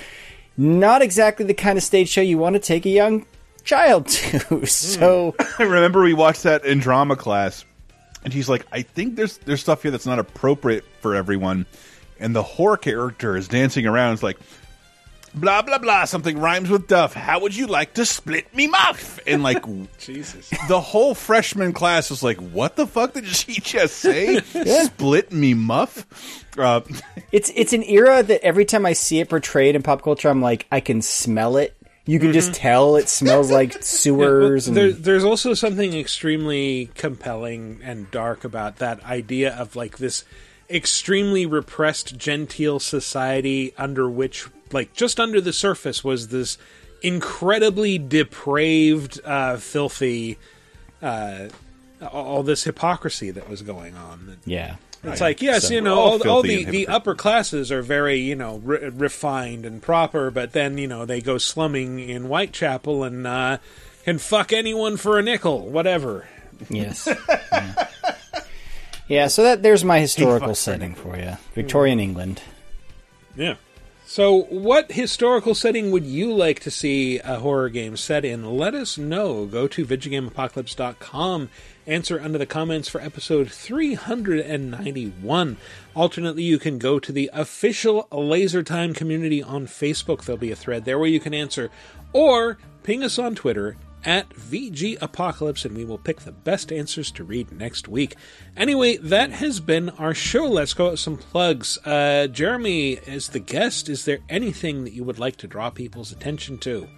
Not 0.56 1.02
exactly 1.02 1.44
the 1.44 1.54
kind 1.54 1.76
of 1.76 1.84
stage 1.84 2.08
show 2.08 2.20
you 2.20 2.38
want 2.38 2.54
to 2.54 2.60
take 2.60 2.86
a 2.86 2.90
young 2.90 3.26
child 3.64 4.08
to. 4.08 4.66
So 4.66 5.34
I 5.58 5.62
remember 5.62 6.02
we 6.02 6.14
watched 6.14 6.44
that 6.44 6.64
in 6.64 6.78
drama 6.78 7.16
class, 7.16 7.64
and 8.24 8.32
she's 8.32 8.48
like, 8.48 8.66
"I 8.72 8.82
think 8.82 9.16
there's 9.16 9.38
there's 9.38 9.60
stuff 9.60 9.82
here 9.82 9.90
that's 9.90 10.06
not 10.06 10.18
appropriate 10.18 10.84
for 11.00 11.14
everyone," 11.14 11.66
and 12.18 12.34
the 12.34 12.42
horror 12.42 12.78
character 12.78 13.36
is 13.36 13.48
dancing 13.48 13.86
around. 13.86 14.14
It's 14.14 14.22
like, 14.22 14.38
blah 15.36 15.62
blah 15.62 15.78
blah, 15.78 16.04
something 16.04 16.38
rhymes 16.38 16.70
with 16.70 16.88
Duff. 16.88 17.14
How 17.14 17.40
would 17.40 17.54
you 17.54 17.66
like 17.66 17.94
to 17.94 18.06
split 18.06 18.52
me 18.54 18.66
muff? 18.66 19.20
And 19.26 19.42
like, 19.42 19.64
Jesus, 19.98 20.50
the 20.68 20.80
whole 20.80 21.14
freshman 21.14 21.72
class 21.72 22.10
was 22.10 22.22
like, 22.22 22.38
"What 22.38 22.76
the 22.76 22.86
fuck 22.86 23.12
did 23.12 23.26
she 23.26 23.60
just 23.60 23.96
say? 23.96 24.40
Split 24.84 25.30
me 25.32 25.54
muff?" 25.54 26.06
Uh, 26.58 26.80
it's 27.32 27.52
it's 27.54 27.72
an 27.72 27.82
era 27.84 28.22
that 28.22 28.42
every 28.42 28.64
time 28.64 28.86
I 28.86 28.94
see 28.94 29.20
it 29.20 29.28
portrayed 29.28 29.76
in 29.76 29.82
pop 29.82 30.02
culture, 30.02 30.28
I'm 30.28 30.42
like, 30.42 30.66
I 30.72 30.80
can 30.80 31.02
smell 31.02 31.56
it. 31.56 31.76
You 32.08 32.20
can 32.20 32.32
just 32.32 32.54
tell 32.54 32.94
it 32.94 33.08
smells 33.08 33.50
like 33.50 33.70
Yeah, 33.70 33.74
well, 33.78 33.82
sewers. 33.82 34.66
there, 34.66 34.86
and 34.90 34.94
there's 34.96 35.24
also 35.24 35.54
something 35.54 35.92
extremely 35.92 36.88
compelling 36.94 37.80
and 37.82 38.08
dark 38.12 38.44
about 38.44 38.76
that 38.76 39.04
idea 39.04 39.52
of 39.56 39.74
like 39.74 39.98
this 39.98 40.24
extremely 40.70 41.46
repressed 41.46 42.16
genteel 42.16 42.78
society 42.78 43.74
under 43.76 44.08
which 44.08 44.46
like 44.72 44.92
just 44.94 45.18
under 45.20 45.40
the 45.40 45.52
surface 45.52 46.02
was 46.04 46.28
this 46.28 46.58
incredibly 47.02 47.98
depraved 47.98 49.20
uh, 49.24 49.56
filthy 49.56 50.38
uh, 51.02 51.48
all 52.12 52.42
this 52.42 52.64
hypocrisy 52.64 53.30
that 53.30 53.48
was 53.48 53.62
going 53.62 53.94
on 53.96 54.36
yeah 54.44 54.76
it's 55.04 55.20
Right. 55.20 55.28
like 55.28 55.42
yes, 55.42 55.68
So 55.68 55.74
you 55.74 55.80
know, 55.82 55.94
all 55.94 56.12
all, 56.22 56.28
all 56.28 56.42
the 56.42 56.64
the 56.64 56.88
upper 56.88 57.14
classes 57.14 57.70
are 57.70 57.82
very 57.82 58.18
you 58.18 58.34
know 58.34 58.56
re- 58.64 58.88
refined 58.88 59.64
and 59.64 59.80
proper, 59.80 60.32
but 60.32 60.50
then 60.52 60.78
you 60.78 60.88
know 60.88 61.04
they 61.04 61.20
go 61.20 61.38
slumming 61.38 62.00
in 62.00 62.24
Whitechapel 62.24 63.04
and 63.04 63.24
uh, 63.24 63.58
can 64.04 64.18
fuck 64.18 64.52
anyone 64.52 64.96
for 64.96 65.16
a 65.18 65.22
nickel, 65.22 65.60
whatever. 65.68 66.26
Yes. 66.70 67.06
yeah. 67.52 67.88
Yeah, 69.06 69.26
so 69.28 69.44
that 69.44 69.62
there's 69.62 69.84
my 69.84 70.00
historical 70.00 70.56
setting 70.56 70.96
for 70.96 71.16
you. 71.16 71.36
Victorian 71.54 72.00
England. 72.00 72.42
Yeah. 73.36 73.54
So, 74.08 74.42
what 74.44 74.92
historical 74.92 75.56
setting 75.56 75.90
would 75.90 76.04
you 76.04 76.32
like 76.32 76.60
to 76.60 76.70
see 76.70 77.18
a 77.18 77.40
horror 77.40 77.68
game 77.68 77.96
set 77.96 78.24
in? 78.24 78.56
Let 78.56 78.72
us 78.72 78.96
know. 78.96 79.46
Go 79.46 79.66
to 79.66 79.84
VidjagameApocalypse.com. 79.84 81.50
Answer 81.88 82.20
under 82.20 82.38
the 82.38 82.46
comments 82.46 82.88
for 82.88 83.00
episode 83.00 83.50
391. 83.50 85.56
Alternately, 85.96 86.44
you 86.44 86.60
can 86.60 86.78
go 86.78 87.00
to 87.00 87.10
the 87.10 87.28
official 87.32 88.06
Laser 88.12 88.62
Time 88.62 88.94
community 88.94 89.42
on 89.42 89.66
Facebook. 89.66 90.24
There'll 90.24 90.38
be 90.38 90.52
a 90.52 90.56
thread 90.56 90.84
there 90.84 91.00
where 91.00 91.08
you 91.08 91.18
can 91.18 91.34
answer. 91.34 91.68
Or 92.12 92.58
ping 92.84 93.02
us 93.02 93.18
on 93.18 93.34
Twitter 93.34 93.76
at 94.06 94.30
VG 94.30 94.96
Apocalypse, 95.02 95.64
and 95.64 95.76
we 95.76 95.84
will 95.84 95.98
pick 95.98 96.20
the 96.20 96.32
best 96.32 96.72
answers 96.72 97.10
to 97.10 97.24
read 97.24 97.50
next 97.52 97.88
week. 97.88 98.14
Anyway, 98.56 98.96
that 98.98 99.32
has 99.32 99.58
been 99.60 99.90
our 99.90 100.14
show. 100.14 100.46
Let's 100.46 100.72
go 100.72 100.92
with 100.92 101.00
some 101.00 101.16
plugs. 101.16 101.76
Uh, 101.84 102.28
Jeremy, 102.28 102.98
as 103.06 103.28
the 103.28 103.40
guest, 103.40 103.88
is 103.88 104.04
there 104.04 104.20
anything 104.28 104.84
that 104.84 104.92
you 104.92 105.04
would 105.04 105.18
like 105.18 105.36
to 105.38 105.48
draw 105.48 105.68
people's 105.70 106.12
attention 106.12 106.56
to? 106.58 106.88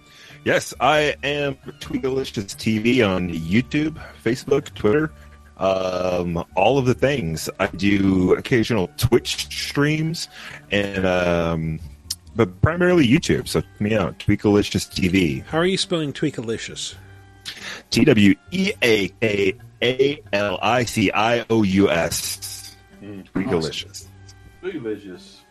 Yes, 0.45 0.73
I 0.79 1.15
am 1.23 1.55
Tweakalicious 1.81 2.55
TV 2.55 3.05
on 3.05 3.29
YouTube, 3.29 4.01
Facebook, 4.23 4.73
Twitter, 4.75 5.11
um, 5.57 6.45
all 6.55 6.77
of 6.77 6.85
the 6.85 6.93
things. 6.93 7.49
I 7.59 7.67
do 7.67 8.33
occasional 8.35 8.89
Twitch 8.97 9.47
streams, 9.47 10.29
and 10.71 11.05
um, 11.05 11.79
but 12.39 12.61
primarily 12.61 13.05
YouTube. 13.05 13.49
So 13.49 13.59
check 13.59 13.81
me 13.81 13.95
out, 13.95 14.17
Tweakalicious 14.17 14.87
TV. 14.89 15.43
How 15.43 15.57
are 15.57 15.65
you 15.65 15.77
spelling 15.77 16.13
Tweakalicious? 16.13 16.95
T 17.89 18.05
W 18.05 18.33
E 18.51 18.71
A 18.81 19.09
K 19.09 19.55
A 19.81 20.23
L 20.31 20.57
I 20.61 20.85
C 20.85 21.11
I 21.11 21.45
O 21.49 21.63
U 21.63 21.89
S. 21.89 22.77
Tweakalicious. 23.01 24.05
Delicious. 24.61 25.41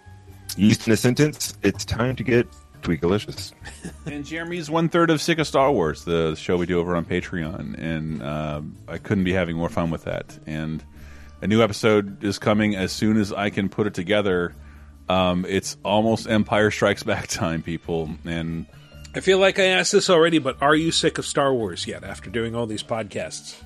Used 0.56 0.86
in 0.86 0.94
a 0.94 0.97
sentence, 0.97 1.59
it's 1.62 1.85
time 1.85 2.16
to 2.16 2.24
get 2.24 2.48
tweakalicious. 2.81 3.52
and 4.06 4.24
Jeremy's 4.24 4.70
one 4.70 4.89
third 4.89 5.10
of 5.10 5.20
Sick 5.20 5.39
of 5.39 5.47
Star 5.47 5.70
Wars, 5.70 6.05
the 6.05 6.36
show 6.36 6.56
we 6.56 6.65
do 6.65 6.81
over 6.81 6.97
on 6.97 7.05
Patreon, 7.05 7.78
and 7.78 8.23
um, 8.23 8.77
I 8.89 8.97
couldn't 8.97 9.24
be 9.24 9.35
having 9.35 9.56
more 9.56 9.69
fun 9.69 9.90
with 9.90 10.05
that. 10.05 10.39
And 10.47 10.82
a 11.43 11.47
new 11.47 11.62
episode 11.62 12.24
is 12.24 12.39
coming 12.39 12.77
as 12.77 12.93
soon 12.93 13.19
as 13.19 13.31
I 13.31 13.51
can 13.51 13.69
put 13.69 13.86
it 13.86 13.93
together. 13.93 14.55
Um, 15.09 15.45
it's 15.49 15.77
almost 15.85 16.29
Empire 16.29 16.71
Strikes 16.71 17.03
Back 17.03 17.27
time, 17.29 17.63
people, 17.63 18.11
and 18.25 18.67
I 19.15 19.21
feel 19.21 19.39
like 19.39 19.59
I 19.59 19.65
asked 19.65 19.93
this 19.93 20.11
already, 20.11 20.39
but 20.39 20.61
are 20.63 20.75
you 20.75 20.91
sick 20.93 21.19
of 21.19 21.25
Star 21.27 21.53
Wars 21.55 21.87
yet 21.87 22.05
after 22.05 22.29
doing 22.31 22.55
all 22.55 22.67
these 22.67 22.83
podcasts? 22.83 23.57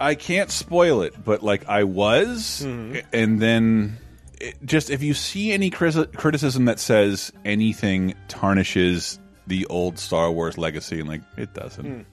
I 0.00 0.14
can't 0.14 0.50
spoil 0.50 1.02
it, 1.02 1.14
but 1.24 1.42
like 1.42 1.68
I 1.68 1.84
was, 1.84 2.60
and 2.62 3.40
then 3.40 3.96
it, 4.40 4.56
just 4.64 4.90
if 4.90 5.02
you 5.02 5.14
see 5.14 5.52
any 5.52 5.70
criti- 5.70 6.12
criticism 6.14 6.66
that 6.66 6.78
says 6.80 7.32
anything 7.44 8.14
tarnishes 8.28 9.18
the 9.46 9.66
old 9.66 9.98
Star 9.98 10.30
Wars 10.32 10.58
legacy, 10.58 11.00
and 11.00 11.08
like 11.08 11.22
it 11.38 11.54
doesn't. 11.54 12.06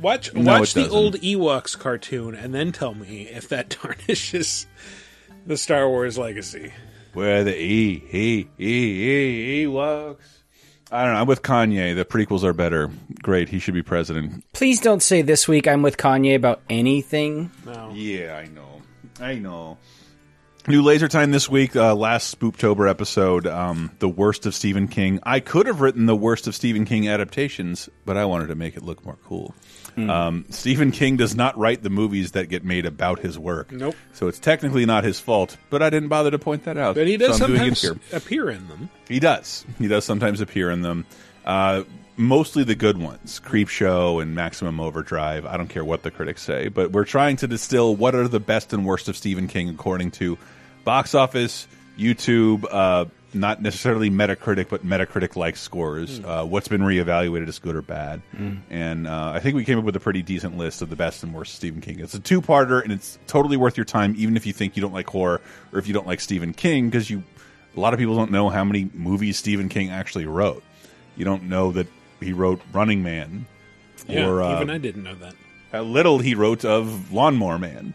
Watch 0.00 0.32
No, 0.34 0.58
watch 0.58 0.74
the 0.74 0.82
doesn't. 0.82 0.96
old 0.96 1.14
Ewoks 1.16 1.78
cartoon 1.78 2.34
and 2.34 2.54
then 2.54 2.72
tell 2.72 2.94
me 2.94 3.22
if 3.22 3.48
that 3.48 3.70
tarnishes 3.70 4.66
the 5.46 5.56
Star 5.56 5.88
Wars 5.88 6.16
legacy. 6.18 6.72
Where 7.14 7.44
the 7.44 7.56
E 7.56 8.02
E 8.12 8.46
E 8.58 8.64
E 8.64 9.62
E 9.62 9.66
walks. 9.66 10.42
I 10.92 11.04
don't 11.04 11.14
know. 11.14 11.20
I'm 11.20 11.26
with 11.26 11.42
Kanye. 11.42 11.94
The 11.94 12.04
prequels 12.04 12.44
are 12.44 12.52
better. 12.52 12.90
Great. 13.22 13.48
He 13.48 13.58
should 13.58 13.74
be 13.74 13.82
president. 13.82 14.44
Please 14.52 14.80
don't 14.80 15.02
say 15.02 15.22
this 15.22 15.48
week 15.48 15.66
I'm 15.66 15.82
with 15.82 15.96
Kanye 15.96 16.36
about 16.36 16.60
anything. 16.68 17.50
No. 17.64 17.90
Yeah, 17.94 18.36
I 18.36 18.46
know. 18.46 18.82
I 19.20 19.34
know. 19.34 19.78
New 20.66 20.82
laser 20.82 21.08
time 21.08 21.30
this 21.30 21.48
week. 21.48 21.76
Uh, 21.76 21.94
last 21.94 22.38
Spooptober 22.38 22.88
episode. 22.88 23.46
Um, 23.46 23.90
the 23.98 24.08
worst 24.08 24.46
of 24.46 24.54
Stephen 24.54 24.88
King. 24.88 25.20
I 25.22 25.40
could 25.40 25.66
have 25.66 25.80
written 25.80 26.06
the 26.06 26.16
worst 26.16 26.46
of 26.46 26.54
Stephen 26.54 26.84
King 26.84 27.08
adaptations, 27.08 27.88
but 28.04 28.16
I 28.16 28.24
wanted 28.24 28.46
to 28.48 28.54
make 28.54 28.76
it 28.76 28.82
look 28.82 29.04
more 29.04 29.18
cool. 29.24 29.54
Hmm. 29.94 30.10
Um, 30.10 30.44
Stephen 30.50 30.90
King 30.90 31.16
does 31.16 31.36
not 31.36 31.56
write 31.56 31.82
the 31.82 31.90
movies 31.90 32.32
that 32.32 32.48
get 32.48 32.64
made 32.64 32.84
about 32.86 33.20
his 33.20 33.38
work. 33.38 33.70
Nope. 33.70 33.94
So 34.12 34.28
it's 34.28 34.38
technically 34.38 34.86
not 34.86 35.04
his 35.04 35.20
fault, 35.20 35.56
but 35.70 35.82
I 35.82 35.90
didn't 35.90 36.08
bother 36.08 36.30
to 36.30 36.38
point 36.38 36.64
that 36.64 36.76
out. 36.76 36.96
But 36.96 37.06
he 37.06 37.16
does 37.16 37.38
so 37.38 37.44
I'm 37.44 37.54
doing 37.54 37.72
it 37.72 37.76
sometimes 37.76 38.12
appear 38.12 38.50
in 38.50 38.66
them. 38.68 38.90
He 39.08 39.20
does. 39.20 39.64
He 39.78 39.86
does 39.86 40.04
sometimes 40.04 40.40
appear 40.40 40.70
in 40.70 40.82
them. 40.82 41.06
Uh, 41.44 41.84
mostly 42.16 42.64
the 42.64 42.74
good 42.74 42.98
ones, 42.98 43.38
Creep 43.38 43.68
Show 43.68 44.20
and 44.20 44.34
Maximum 44.34 44.80
Overdrive. 44.80 45.46
I 45.46 45.56
don't 45.56 45.68
care 45.68 45.84
what 45.84 46.02
the 46.02 46.10
critics 46.10 46.42
say, 46.42 46.68
but 46.68 46.92
we're 46.92 47.04
trying 47.04 47.36
to 47.36 47.46
distill 47.46 47.94
what 47.94 48.14
are 48.14 48.28
the 48.28 48.40
best 48.40 48.72
and 48.72 48.84
worst 48.84 49.08
of 49.08 49.16
Stephen 49.16 49.48
King 49.48 49.68
according 49.68 50.12
to 50.12 50.38
box 50.84 51.14
office, 51.14 51.66
YouTube, 51.98 52.66
uh, 52.70 53.06
not 53.34 53.60
necessarily 53.62 54.10
Metacritic, 54.10 54.68
but 54.68 54.84
Metacritic-like 54.86 55.56
scores. 55.56 56.20
Uh, 56.20 56.44
what's 56.44 56.68
been 56.68 56.82
reevaluated 56.82 57.48
as 57.48 57.58
good 57.58 57.76
or 57.76 57.82
bad, 57.82 58.22
Mm. 58.36 58.58
and 58.70 59.06
uh, 59.06 59.32
I 59.34 59.40
think 59.40 59.56
we 59.56 59.64
came 59.64 59.78
up 59.78 59.84
with 59.84 59.96
a 59.96 60.00
pretty 60.00 60.22
decent 60.22 60.56
list 60.56 60.82
of 60.82 60.90
the 60.90 60.96
best 60.96 61.22
and 61.22 61.34
worst 61.34 61.54
Stephen 61.54 61.80
King. 61.80 62.00
It's 62.00 62.14
a 62.14 62.20
two-parter, 62.20 62.82
and 62.82 62.92
it's 62.92 63.18
totally 63.26 63.56
worth 63.56 63.76
your 63.76 63.84
time, 63.84 64.14
even 64.16 64.36
if 64.36 64.46
you 64.46 64.52
think 64.52 64.76
you 64.76 64.80
don't 64.82 64.92
like 64.94 65.08
horror 65.08 65.40
or 65.72 65.78
if 65.78 65.86
you 65.86 65.94
don't 65.94 66.06
like 66.06 66.20
Stephen 66.20 66.52
King, 66.52 66.88
because 66.90 67.10
you 67.10 67.22
a 67.76 67.80
lot 67.80 67.92
of 67.92 67.98
people 67.98 68.14
don't 68.16 68.30
know 68.30 68.50
how 68.50 68.62
many 68.62 68.88
movies 68.94 69.36
Stephen 69.36 69.68
King 69.68 69.90
actually 69.90 70.26
wrote. 70.26 70.62
You 71.16 71.24
don't 71.24 71.44
know 71.44 71.72
that 71.72 71.88
he 72.20 72.32
wrote 72.32 72.60
Running 72.72 73.02
Man, 73.02 73.46
Yeah, 74.08 74.28
or 74.28 74.42
uh, 74.42 74.54
even 74.56 74.70
I 74.70 74.78
didn't 74.78 75.02
know 75.02 75.16
that. 75.16 75.34
how 75.72 75.82
little 75.82 76.18
he 76.20 76.34
wrote 76.36 76.64
of 76.64 77.12
Lawnmower 77.12 77.58
Man. 77.58 77.92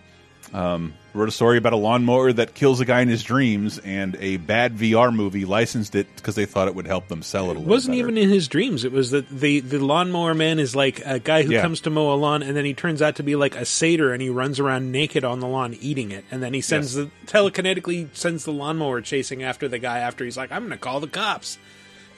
Um, 0.54 0.94
wrote 1.14 1.28
a 1.28 1.32
story 1.32 1.58
about 1.58 1.74
a 1.74 1.78
lawnmower 1.78 2.32
that 2.34 2.54
kills 2.54 2.80
a 2.80 2.86
guy 2.86 3.02
in 3.02 3.08
his 3.08 3.24
dreams, 3.24 3.80
and 3.80 4.16
a 4.20 4.38
bad 4.38 4.76
VR 4.78 5.12
movie 5.14 5.44
licensed 5.46 5.96
it 5.96 6.08
because 6.16 6.36
they 6.36 6.46
thought 6.46 6.68
it 6.68 6.76
would 6.76 6.86
help 6.88 7.08
them 7.08 7.24
sell 7.24 7.50
it 7.50 7.58
a 7.58 7.60
It 7.60 7.66
wasn't 7.66 7.94
better. 7.94 8.00
even 8.10 8.18
in 8.18 8.30
his 8.30 8.48
dreams. 8.48 8.84
It 8.84 8.92
was 8.92 9.12
that 9.12 9.28
the 9.30 9.60
the 9.62 9.80
lawnmower 9.80 10.34
man 10.36 10.60
is 10.60 10.76
like 10.76 11.02
a 11.06 11.18
guy 11.20 11.44
who 11.44 11.54
Yeah. 11.54 11.62
comes 11.62 11.82
to 11.82 11.90
mow 11.90 12.14
a 12.14 12.16
lawn, 12.16 12.44
and 12.44 12.56
then 12.56 12.66
he 12.66 12.74
turns 12.74 13.02
out 13.02 13.16
to 13.16 13.24
be 13.24 13.36
like 13.36 13.56
a 13.56 13.66
satyr, 13.66 14.14
and 14.14 14.22
he 14.22 14.30
runs 14.30 14.60
around 14.60 14.92
naked 14.92 15.24
on 15.24 15.40
the 15.40 15.48
lawn 15.48 15.76
eating 15.82 16.12
it, 16.12 16.26
and 16.30 16.44
then 16.44 16.54
he 16.54 16.62
sends 16.62 16.96
Yes. 16.96 17.08
the 17.26 17.32
telekinetically 17.32 18.08
sends 18.14 18.46
the 18.46 18.52
lawnmower 18.54 19.02
chasing 19.02 19.44
after 19.44 19.68
the 19.68 19.80
guy 19.80 20.00
after 20.00 20.24
he's 20.26 20.38
like, 20.38 20.52
"I'm 20.52 20.62
going 20.62 20.72
to 20.72 20.78
call 20.78 21.00
the 21.00 21.08
cops 21.08 21.58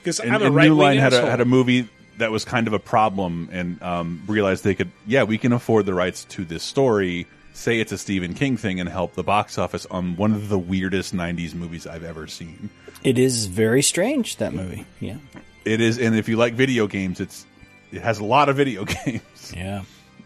because 0.02 0.20
I'm 0.20 0.42
a 0.42 0.50
right 0.50 0.68
New 0.68 0.74
Line 0.74 0.98
had 0.98 1.12
a, 1.12 1.30
had 1.30 1.40
a 1.40 1.44
movie 1.44 1.88
that 2.18 2.30
was 2.30 2.44
kind 2.44 2.66
of 2.66 2.72
a 2.74 2.78
problem 2.78 3.48
and 3.52 3.82
um, 3.82 4.22
realized 4.26 4.64
they 4.64 4.74
could, 4.74 4.90
yeah, 5.06 5.22
we 5.22 5.38
can 5.38 5.52
afford 5.52 5.86
the 5.86 5.94
rights 5.94 6.24
to 6.24 6.44
this 6.44 6.62
story. 6.62 7.26
Say 7.54 7.80
it's 7.80 7.92
a 7.92 7.98
Stephen 7.98 8.34
King 8.34 8.56
thing 8.56 8.80
and 8.80 8.88
help 8.88 9.14
the 9.14 9.22
box 9.22 9.58
office 9.58 9.86
on 9.86 10.16
one 10.16 10.32
of 10.32 10.48
the 10.48 10.58
weirdest 10.58 11.14
'90s 11.14 11.54
movies 11.54 11.86
I've 11.86 12.04
ever 12.04 12.26
seen. 12.26 12.70
It 13.04 13.18
is 13.18 13.46
very 13.46 13.82
strange 13.82 14.36
that 14.36 14.54
movie. 14.54 14.86
Yeah. 15.00 15.16
It 15.64 15.80
is, 15.80 15.98
and 15.98 16.16
if 16.16 16.28
you 16.28 16.36
like 16.36 16.54
video 16.54 16.86
games, 16.86 17.20
it's 17.20 17.46
it 17.92 18.02
has 18.02 18.18
a 18.18 18.24
lot 18.24 18.48
of 18.48 18.56
video 18.56 18.84
games. 19.04 19.52
Yeah. 19.54 19.82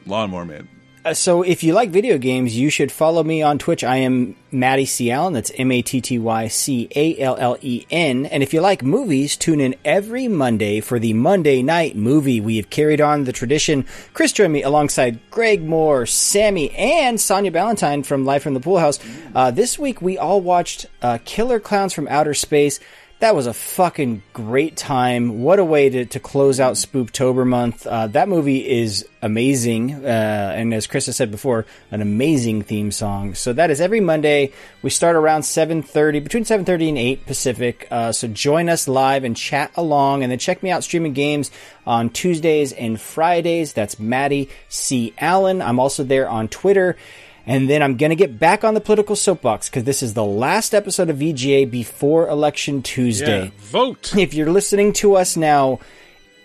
Lawnmower 0.06 0.44
Man. 0.44 0.68
Uh, 1.06 1.14
so 1.14 1.42
if 1.42 1.62
you 1.62 1.72
like 1.72 1.90
video 1.90 2.18
games, 2.18 2.58
you 2.58 2.68
should 2.68 2.90
follow 2.90 3.22
me 3.22 3.40
on 3.40 3.58
Twitch. 3.58 3.84
I 3.84 3.98
am 3.98 4.34
Matty 4.50 4.86
C. 4.86 5.12
Allen. 5.12 5.34
That's 5.34 5.52
M 5.54 5.70
A 5.70 5.80
T 5.80 6.00
T 6.00 6.18
Y 6.18 6.48
C 6.48 6.88
A 6.96 7.16
L 7.20 7.36
L 7.36 7.56
E 7.60 7.86
N. 7.92 8.26
And 8.26 8.42
if 8.42 8.52
you 8.52 8.60
like 8.60 8.82
movies, 8.82 9.36
tune 9.36 9.60
in 9.60 9.76
every 9.84 10.26
Monday 10.26 10.80
for 10.80 10.98
the 10.98 11.12
Monday 11.12 11.62
Night 11.62 11.94
Movie. 11.94 12.40
We 12.40 12.56
have 12.56 12.70
carried 12.70 13.00
on 13.00 13.22
the 13.22 13.32
tradition. 13.32 13.86
Chris 14.14 14.32
joined 14.32 14.52
me 14.52 14.64
alongside 14.64 15.20
Greg 15.30 15.64
Moore, 15.64 16.06
Sammy, 16.06 16.72
and 16.72 17.20
Sonia 17.20 17.52
Ballantyne 17.52 18.02
from 18.02 18.24
Life 18.24 18.42
from 18.42 18.54
the 18.54 18.60
Pool 18.60 18.80
House. 18.80 18.98
Uh, 19.32 19.52
this 19.52 19.78
week 19.78 20.02
we 20.02 20.18
all 20.18 20.40
watched 20.40 20.86
uh, 21.02 21.18
Killer 21.24 21.60
Clowns 21.60 21.92
from 21.92 22.08
Outer 22.08 22.34
Space. 22.34 22.80
That 23.18 23.34
was 23.34 23.46
a 23.46 23.54
fucking 23.54 24.22
great 24.34 24.76
time. 24.76 25.40
What 25.42 25.58
a 25.58 25.64
way 25.64 25.88
to, 25.88 26.04
to 26.04 26.20
close 26.20 26.60
out 26.60 26.74
Spooptober 26.74 27.46
month. 27.46 27.86
Uh, 27.86 28.08
that 28.08 28.28
movie 28.28 28.68
is 28.68 29.08
amazing. 29.22 30.04
Uh, 30.04 30.52
and 30.54 30.74
as 30.74 30.86
Chris 30.86 31.06
has 31.06 31.16
said 31.16 31.30
before, 31.30 31.64
an 31.90 32.02
amazing 32.02 32.60
theme 32.60 32.90
song. 32.90 33.34
So 33.34 33.54
that 33.54 33.70
is 33.70 33.80
every 33.80 34.00
Monday. 34.00 34.52
We 34.82 34.90
start 34.90 35.16
around 35.16 35.42
7.30, 35.42 36.22
between 36.22 36.44
7.30 36.44 36.90
and 36.90 36.98
8 36.98 37.26
Pacific. 37.26 37.88
Uh, 37.90 38.12
so 38.12 38.28
join 38.28 38.68
us 38.68 38.86
live 38.86 39.24
and 39.24 39.34
chat 39.34 39.70
along. 39.76 40.22
And 40.22 40.30
then 40.30 40.38
check 40.38 40.62
me 40.62 40.70
out 40.70 40.84
streaming 40.84 41.14
games 41.14 41.50
on 41.86 42.10
Tuesdays 42.10 42.74
and 42.74 43.00
Fridays. 43.00 43.72
That's 43.72 43.98
Matty 43.98 44.50
C. 44.68 45.14
Allen. 45.16 45.62
I'm 45.62 45.80
also 45.80 46.04
there 46.04 46.28
on 46.28 46.48
Twitter. 46.48 46.98
And 47.46 47.70
then 47.70 47.80
I'm 47.82 47.96
going 47.96 48.10
to 48.10 48.16
get 48.16 48.38
back 48.38 48.64
on 48.64 48.74
the 48.74 48.80
political 48.80 49.14
soapbox 49.14 49.68
because 49.68 49.84
this 49.84 50.02
is 50.02 50.14
the 50.14 50.24
last 50.24 50.74
episode 50.74 51.08
of 51.10 51.18
VGA 51.18 51.70
before 51.70 52.28
Election 52.28 52.82
Tuesday. 52.82 53.44
Yeah, 53.44 53.50
vote. 53.58 54.16
If 54.16 54.34
you're 54.34 54.50
listening 54.50 54.92
to 54.94 55.14
us 55.14 55.36
now, 55.36 55.78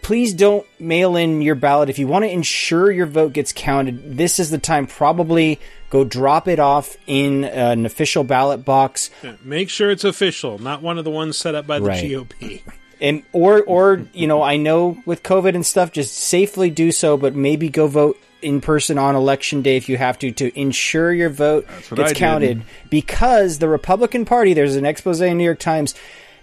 please 0.04 0.34
don't 0.34 0.66
mail 0.80 1.16
in 1.16 1.42
your 1.42 1.56
ballot. 1.56 1.90
If 1.90 1.98
you 1.98 2.06
want 2.08 2.26
to 2.26 2.30
ensure 2.32 2.92
your 2.92 3.08
vote 3.08 3.34
gets 3.34 3.52
counted, 3.52 4.16
this 4.18 4.40
is 4.40 4.52
the 4.52 4.60
time. 4.60 4.86
Probably 4.86 5.60
go 5.90 6.04
drop 6.04 6.48
it 6.48 6.60
off 6.60 6.96
in 7.08 7.46
an 7.46 7.86
official 7.88 8.24
ballot 8.24 8.64
box. 8.64 9.10
Yeah, 9.24 9.34
Make 9.44 9.70
sure 9.72 9.90
it's 9.90 10.04
official, 10.04 10.60
not 10.60 10.84
one 10.84 10.98
of 11.00 11.04
the 11.04 11.12
ones 11.12 11.36
set 11.36 11.56
up 11.56 11.66
by 11.66 11.80
the 11.80 11.86
Right. 11.86 12.04
GOP. 12.04 12.62
And 13.00 13.24
or 13.34 13.64
or 13.64 14.06
you 14.14 14.28
know, 14.28 14.44
I 14.44 14.58
know 14.58 15.02
with 15.08 15.24
COVID 15.24 15.56
and 15.56 15.66
stuff, 15.66 15.92
just 15.92 16.16
safely 16.16 16.70
do 16.70 16.92
so, 16.92 17.18
but 17.18 17.34
maybe 17.36 17.68
go 17.70 17.88
vote 17.88 18.20
in 18.42 18.62
person 18.62 18.98
on 18.98 19.16
election 19.16 19.62
day 19.62 19.78
if 19.78 19.90
you 19.90 19.98
have 19.98 20.18
to 20.20 20.32
to 20.32 20.60
ensure 20.60 21.12
your 21.14 21.30
vote 21.30 21.68
gets 21.68 21.92
I 21.92 22.08
did. 22.08 22.16
counted. 22.18 22.64
Because 22.90 23.60
the 23.60 23.68
Republican 23.70 24.26
Party, 24.26 24.54
there's 24.54 24.76
an 24.76 24.86
expose 24.86 25.22
in 25.22 25.30
the 25.30 25.36
New 25.36 25.44
York 25.44 25.60
Times, 25.60 25.96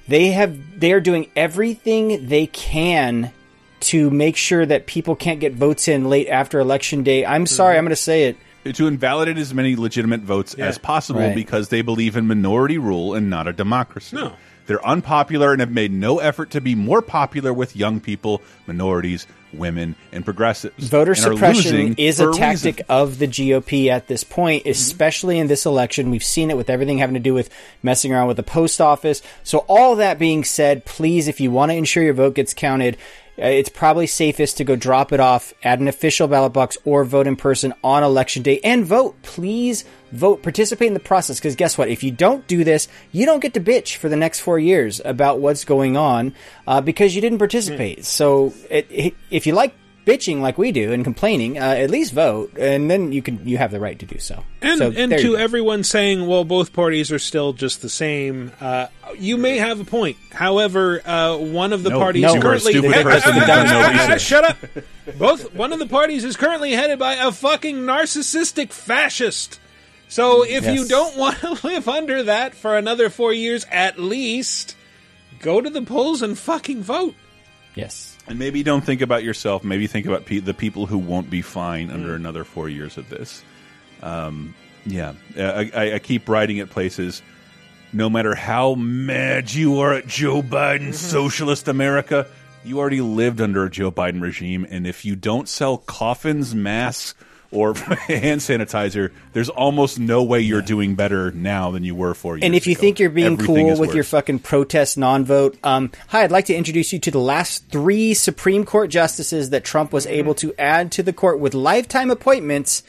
they 0.06 0.28
have 0.28 0.78
they 0.78 0.92
are 0.92 1.00
doing 1.00 1.30
everything 1.36 2.26
they 2.28 2.46
can 2.46 3.32
to 3.80 4.10
make 4.10 4.36
sure 4.36 4.66
that 4.66 4.86
people 4.86 5.14
can't 5.14 5.40
get 5.40 5.54
votes 5.54 5.86
in 5.88 6.08
late 6.08 6.28
after 6.28 6.58
election 6.58 7.02
day. 7.02 7.24
I'm 7.24 7.42
hmm. 7.42 7.46
sorry, 7.46 7.78
I'm 7.78 7.84
going 7.84 7.90
to 7.90 7.96
say 7.96 8.24
it. 8.24 8.36
to 8.74 8.86
invalidate 8.86 9.38
as 9.38 9.54
many 9.54 9.76
legitimate 9.76 10.20
votes 10.20 10.54
Yeah. 10.58 10.66
as 10.66 10.78
possible 10.78 11.20
Right. 11.20 11.34
because 11.34 11.68
they 11.68 11.80
believe 11.82 12.16
in 12.16 12.26
minority 12.26 12.76
rule 12.76 13.14
and 13.14 13.30
not 13.30 13.46
a 13.46 13.52
democracy. 13.52 14.16
No. 14.16 14.32
They're 14.68 14.86
unpopular 14.86 15.52
and 15.52 15.60
have 15.60 15.72
made 15.72 15.90
no 15.90 16.18
effort 16.18 16.50
to 16.50 16.60
be 16.60 16.74
more 16.74 17.00
popular 17.00 17.54
with 17.54 17.74
young 17.74 18.00
people, 18.00 18.42
minorities, 18.66 19.26
women, 19.50 19.96
and 20.12 20.26
progressives. 20.26 20.88
Voter 20.88 21.12
and 21.12 21.20
suppression 21.20 21.94
is 21.96 22.20
a 22.20 22.30
tactic 22.32 22.82
of 22.86 23.18
the 23.18 23.26
GOP 23.26 23.88
at 23.88 24.08
this 24.08 24.24
point, 24.24 24.66
especially 24.66 25.38
in 25.38 25.46
this 25.46 25.64
election. 25.64 26.10
We've 26.10 26.22
seen 26.22 26.50
it 26.50 26.56
with 26.58 26.68
everything 26.68 26.98
having 26.98 27.14
to 27.14 27.20
do 27.20 27.32
with 27.32 27.48
messing 27.82 28.12
around 28.12 28.28
with 28.28 28.36
the 28.36 28.42
post 28.42 28.78
office. 28.78 29.22
So, 29.42 29.60
all 29.68 29.96
that 29.96 30.18
being 30.18 30.44
said, 30.44 30.84
please, 30.84 31.28
if 31.28 31.40
you 31.40 31.50
want 31.50 31.72
to 31.72 31.76
ensure 31.76 32.02
your 32.02 32.12
vote 32.12 32.34
gets 32.34 32.52
counted, 32.52 32.98
uh, 33.38 33.46
it's 33.46 33.70
probably 33.70 34.06
safest 34.06 34.58
to 34.58 34.64
go 34.64 34.76
drop 34.76 35.12
it 35.12 35.20
off 35.20 35.54
at 35.62 35.78
an 35.78 35.88
official 35.88 36.28
ballot 36.28 36.52
box 36.52 36.76
or 36.84 37.04
vote 37.04 37.26
in 37.26 37.36
person 37.36 37.72
on 37.82 38.02
election 38.02 38.42
day 38.42 38.60
and 38.62 38.84
vote. 38.84 39.22
Please 39.22 39.86
vote, 40.12 40.42
participate 40.42 40.88
in 40.88 40.94
the 40.94 41.00
process. 41.00 41.38
Because 41.38 41.56
guess 41.56 41.76
what? 41.78 41.88
If 41.88 42.02
you 42.02 42.10
don't 42.10 42.46
do 42.46 42.64
this, 42.64 42.88
you 43.12 43.26
don't 43.26 43.40
get 43.40 43.54
to 43.54 43.60
bitch 43.60 43.96
for 43.96 44.08
the 44.08 44.16
next 44.16 44.40
four 44.40 44.58
years 44.58 45.00
about 45.04 45.40
what's 45.40 45.64
going 45.64 45.96
on 45.96 46.34
uh, 46.66 46.80
because 46.80 47.14
you 47.14 47.20
didn't 47.20 47.38
participate. 47.38 48.04
So, 48.04 48.52
it, 48.70 48.86
it, 48.90 49.14
if 49.30 49.46
you 49.46 49.54
like 49.54 49.74
bitching 50.08 50.40
like 50.40 50.56
we 50.56 50.72
do 50.72 50.90
and 50.94 51.04
complaining, 51.04 51.58
uh, 51.58 51.62
at 51.64 51.90
least 51.90 52.14
vote, 52.14 52.56
and 52.58 52.90
then 52.90 53.12
you 53.12 53.20
can 53.20 53.46
you 53.46 53.58
have 53.58 53.70
the 53.70 53.78
right 53.78 53.98
to 53.98 54.06
do 54.06 54.18
so. 54.18 54.42
And, 54.62 54.78
so 54.78 54.90
and 54.96 55.12
to 55.12 55.36
everyone 55.36 55.84
saying, 55.84 56.26
well, 56.26 56.44
both 56.44 56.72
parties 56.72 57.12
are 57.12 57.18
still 57.18 57.52
just 57.52 57.82
the 57.82 57.90
same, 57.90 58.50
uh, 58.58 58.86
you 59.18 59.36
may 59.36 59.58
have 59.58 59.80
a 59.80 59.84
point. 59.84 60.16
However, 60.32 61.02
uh, 61.06 61.36
one 61.36 61.74
of 61.74 61.82
the 61.82 61.90
No, 61.90 61.98
parties 61.98 62.22
no. 62.22 62.30
You 62.30 62.36
are 62.36 62.38
a 62.38 62.42
currently. 62.42 62.72
stupid 62.72 62.92
person 63.02 63.36
no 63.36 63.88
research. 63.92 64.20
Shut 64.22 64.44
up! 64.44 64.56
Both 65.18 65.54
One 65.54 65.74
of 65.74 65.78
the 65.78 65.86
parties 65.86 66.24
is 66.24 66.36
currently 66.36 66.72
headed 66.72 66.98
by 66.98 67.14
a 67.14 67.30
fucking 67.30 67.76
narcissistic 67.76 68.72
fascist. 68.72 69.60
So 70.08 70.44
if 70.44 70.66
you 70.66 70.86
don't 70.86 71.16
want 71.18 71.38
to 71.38 71.58
live 71.66 71.88
under 71.88 72.24
that 72.24 72.54
for 72.54 72.76
another 72.76 73.10
four 73.10 73.32
years 73.32 73.66
at 73.70 73.98
least, 73.98 74.76
go 75.40 75.60
to 75.60 75.70
the 75.70 75.82
polls 75.82 76.22
and 76.22 76.38
fucking 76.38 76.82
vote. 76.82 77.14
Yes. 77.74 78.16
And 78.26 78.38
maybe 78.38 78.62
don't 78.62 78.84
think 78.84 79.00
about 79.00 79.22
yourself. 79.22 79.64
Maybe 79.64 79.86
think 79.86 80.06
about 80.06 80.26
pe 80.26 80.40
the 80.40 80.54
people 80.54 80.86
who 80.86 80.98
won't 80.98 81.30
be 81.30 81.42
fine 81.42 81.90
under 81.90 82.08
mm. 82.08 82.16
another 82.16 82.44
four 82.44 82.68
years 82.68 82.98
of 82.98 83.08
this. 83.08 83.42
Um, 84.02 84.54
yeah, 84.84 85.14
uh, 85.36 85.42
I, 85.42 85.70
I, 85.74 85.94
I 85.94 85.98
keep 85.98 86.28
writing 86.28 86.60
at 86.60 86.70
places. 86.70 87.22
No 87.92 88.10
matter 88.10 88.34
how 88.34 88.74
mad 88.74 89.52
you 89.52 89.80
are 89.80 89.94
at 89.94 90.06
Joe 90.06 90.42
Biden, 90.42 90.88
mm-hmm. 90.88 90.92
socialist 90.92 91.68
America, 91.68 92.26
you 92.64 92.78
already 92.78 93.00
lived 93.00 93.40
under 93.40 93.64
a 93.64 93.70
Joe 93.70 93.90
Biden 93.90 94.20
regime, 94.20 94.66
and 94.68 94.86
if 94.86 95.04
you 95.04 95.16
don't 95.16 95.48
sell 95.48 95.78
coffins, 95.78 96.54
masks, 96.54 97.14
or 97.50 97.74
hand 97.74 98.40
sanitizer, 98.40 99.10
there's 99.32 99.48
almost 99.48 99.98
no 99.98 100.22
way 100.22 100.40
you're 100.40 100.60
doing 100.62 100.94
better 100.94 101.30
now 101.32 101.70
than 101.70 101.82
you 101.84 101.94
were 101.94 102.12
four 102.14 102.36
years 102.36 102.44
And 102.44 102.54
if 102.54 102.66
you 102.66 102.72
ago. 102.72 102.80
think 102.80 102.98
you're 102.98 103.08
being 103.10 103.32
Everything 103.34 103.56
cool 103.66 103.72
is 103.72 103.80
with 103.80 103.94
your 103.94 104.04
fucking 104.04 104.40
protest 104.40 104.98
non-vote, 104.98 105.56
um, 105.64 105.90
hi, 106.08 106.24
I'd 106.24 106.30
like 106.30 106.44
to 106.46 106.54
introduce 106.54 106.92
you 106.92 106.98
to 107.00 107.10
the 107.10 107.18
last 107.20 107.68
three 107.70 108.12
Supreme 108.14 108.64
Court 108.64 108.90
justices 108.90 109.50
that 109.50 109.64
Trump 109.64 109.92
was 109.92 110.06
able 110.06 110.34
to 110.36 110.54
add 110.58 110.92
to 110.92 111.02
the 111.02 111.12
court 111.12 111.40
with 111.40 111.54
lifetime 111.54 112.10
appointments 112.10 112.82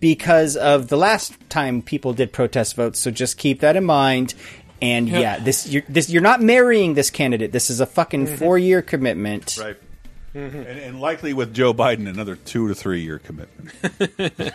because 0.00 0.56
of 0.56 0.88
the 0.88 0.96
last 0.96 1.34
time 1.48 1.82
people 1.82 2.12
did 2.12 2.32
protest 2.32 2.76
votes. 2.76 2.98
So 3.00 3.10
just 3.10 3.36
keep 3.38 3.60
that 3.60 3.74
in 3.76 3.84
mind. 3.84 4.34
And 4.82 5.08
Yeah. 5.08 5.18
yeah, 5.20 5.38
this 5.38 5.66
you're 5.68 5.82
this 5.88 6.10
you're 6.10 6.20
not 6.20 6.42
marrying 6.42 6.94
this 6.94 7.08
candidate. 7.10 7.52
This 7.52 7.70
is 7.70 7.80
a 7.80 7.86
fucking 7.86 8.26
four 8.36 8.58
year 8.58 8.82
commitment. 8.82 9.56
Right. 9.58 9.76
And, 10.36 10.54
and 10.66 11.00
likely 11.00 11.32
with 11.32 11.54
Joe 11.54 11.72
Biden, 11.72 12.08
another 12.08 12.34
two 12.34 12.66
to 12.66 12.74
three 12.74 13.02
year 13.02 13.20
commitment. 13.20 13.70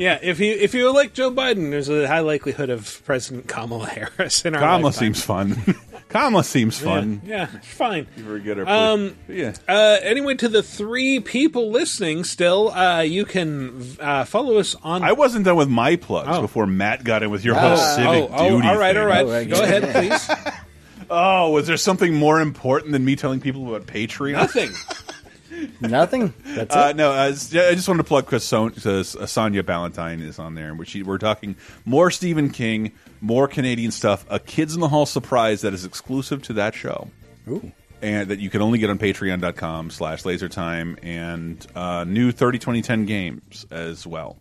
yeah, 0.00 0.18
if 0.22 0.40
you 0.40 0.52
if 0.54 0.72
you 0.72 0.88
elect 0.88 1.14
Joe 1.14 1.30
Biden, 1.30 1.70
there's 1.70 1.90
a 1.90 2.06
high 2.08 2.20
likelihood 2.20 2.70
of 2.70 3.02
President 3.04 3.48
Kamala 3.48 3.86
Harris 3.86 4.44
in 4.46 4.54
our 4.54 4.60
Kamala 4.60 4.84
lifetime. 4.84 5.00
seems 5.14 5.22
fun. 5.22 5.74
Kamala 6.08 6.42
seems 6.42 6.78
fun. 6.78 7.20
Yeah, 7.22 7.48
yeah, 7.52 7.60
fine. 7.60 8.06
You 8.16 8.22
very 8.24 8.40
good. 8.40 8.60
at- 8.60 8.66
Um, 8.68 9.14
yeah. 9.28 9.54
Uh, 9.68 9.98
anyway, 10.02 10.34
to 10.36 10.48
the 10.48 10.62
three 10.62 11.20
people 11.20 11.70
listening, 11.70 12.24
still, 12.24 12.70
uh, 12.70 13.00
you 13.02 13.26
can 13.26 13.84
uh, 14.00 14.24
follow 14.24 14.56
us 14.56 14.74
on. 14.82 15.02
I 15.02 15.12
wasn't 15.12 15.44
done 15.44 15.56
with 15.56 15.68
my 15.68 15.96
plugs 15.96 16.30
Oh. 16.32 16.40
before 16.40 16.66
Matt 16.66 17.04
got 17.04 17.22
in 17.22 17.28
with 17.30 17.44
your 17.44 17.56
Oh, 17.56 17.58
whole 17.58 17.76
civic 17.76 18.08
oh, 18.08 18.28
oh, 18.32 18.48
duty. 18.56 18.68
all 18.68 18.78
right, 18.78 18.94
thing. 18.94 19.02
all 19.04 19.06
right. 19.06 19.48
Go 19.50 19.62
ahead, 19.62 19.82
please. 19.94 20.30
Oh, 21.10 21.50
was 21.50 21.66
there 21.66 21.76
something 21.76 22.14
more 22.14 22.40
important 22.40 22.92
than 22.92 23.04
me 23.04 23.16
telling 23.16 23.40
people 23.40 23.74
about 23.74 23.86
Patreon? 23.86 24.32
Nothing. 24.32 24.70
Nothing. 25.80 26.34
That's 26.44 26.74
Uh, 26.74 26.88
it. 26.90 26.96
no, 26.96 27.10
uh, 27.12 27.30
s- 27.30 27.54
I 27.54 27.74
just 27.74 27.88
wanted 27.88 28.02
to 28.02 28.08
plug 28.08 28.26
because 28.26 28.44
Son- 28.44 28.72
uh, 28.84 29.02
Sonia 29.02 29.62
Ballantyne 29.62 30.20
is 30.20 30.38
on 30.38 30.54
there, 30.54 30.74
which 30.74 30.90
she, 30.90 31.02
we're 31.02 31.18
talking 31.18 31.56
more 31.84 32.10
Stephen 32.10 32.50
King, 32.50 32.92
more 33.20 33.48
Canadian 33.48 33.90
stuff, 33.90 34.24
a 34.28 34.38
Kids 34.38 34.74
in 34.74 34.80
the 34.80 34.88
Hall 34.88 35.06
surprise 35.06 35.62
that 35.62 35.72
is 35.74 35.84
exclusive 35.84 36.42
to 36.42 36.52
that 36.54 36.74
show. 36.74 37.08
Ooh. 37.48 37.72
And 38.00 38.28
that 38.30 38.38
you 38.38 38.50
can 38.50 38.62
only 38.62 38.78
get 38.78 38.90
on 38.90 38.98
patreon.com 38.98 39.90
slash 39.90 40.22
lasertime 40.22 40.98
and 41.02 41.66
uh, 41.74 42.04
new 42.04 42.30
30 42.30 42.58
2010 42.60 43.06
games 43.06 43.66
as 43.72 44.06
well. 44.06 44.36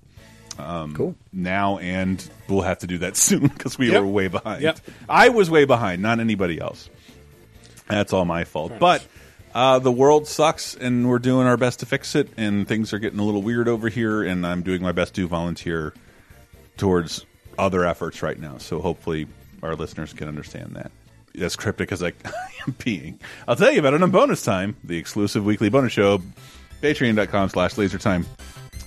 Um, 0.59 0.93
Cool. 0.95 1.15
Now, 1.31 1.77
and 1.77 2.27
we'll 2.47 2.61
have 2.61 2.79
to 2.79 2.88
do 2.88 2.99
that 2.99 3.15
soon 3.17 3.47
because 3.47 3.77
we 3.77 3.91
Yep. 3.91 4.01
were 4.01 4.07
way 4.07 4.27
behind. 4.27 4.61
Yep. 4.63 4.79
I 5.09 5.29
was 5.29 5.49
way 5.49 5.65
behind, 5.65 6.01
not 6.01 6.19
anybody 6.19 6.59
else. 6.59 6.89
That's 7.88 8.11
all 8.13 8.25
my 8.25 8.43
fault. 8.43 8.73
But 8.79 9.05
uh, 9.55 9.79
the 9.79 9.91
world 9.91 10.27
sucks, 10.27 10.75
and 10.75 11.07
we're 11.09 11.19
doing 11.19 11.47
our 11.47 11.57
best 11.57 11.79
to 11.79 11.85
fix 11.85 12.15
it. 12.15 12.29
And 12.38 12.67
things 12.67 12.91
are 12.93 12.99
getting 12.99 13.19
a 13.19 13.23
little 13.23 13.41
weird 13.41 13.67
over 13.67 13.88
here, 13.89 14.23
and 14.23 14.45
I'm 14.45 14.61
doing 14.61 14.81
my 14.81 14.91
best 14.91 15.15
to 15.15 15.27
volunteer 15.27 15.93
towards 16.75 17.25
other 17.57 17.85
efforts 17.85 18.21
right 18.21 18.38
now. 18.39 18.57
So 18.57 18.81
hopefully, 18.81 19.27
our 19.63 19.75
listeners 19.75 20.13
can 20.13 20.27
understand 20.27 20.75
that. 20.75 20.91
As 21.39 21.55
cryptic 21.55 21.91
as 21.91 22.01
I 22.03 22.13
am 22.67 22.75
being, 22.84 23.19
I'll 23.47 23.55
tell 23.55 23.71
you 23.71 23.79
about 23.79 23.93
it 23.93 24.01
on 24.03 24.11
bonus 24.11 24.43
time, 24.43 24.75
the 24.84 24.97
exclusive 24.97 25.45
weekly 25.45 25.69
bonus 25.69 25.93
show, 25.93 26.21
Patreon.com/slash 26.81 27.75
LaserTime. 27.75 28.25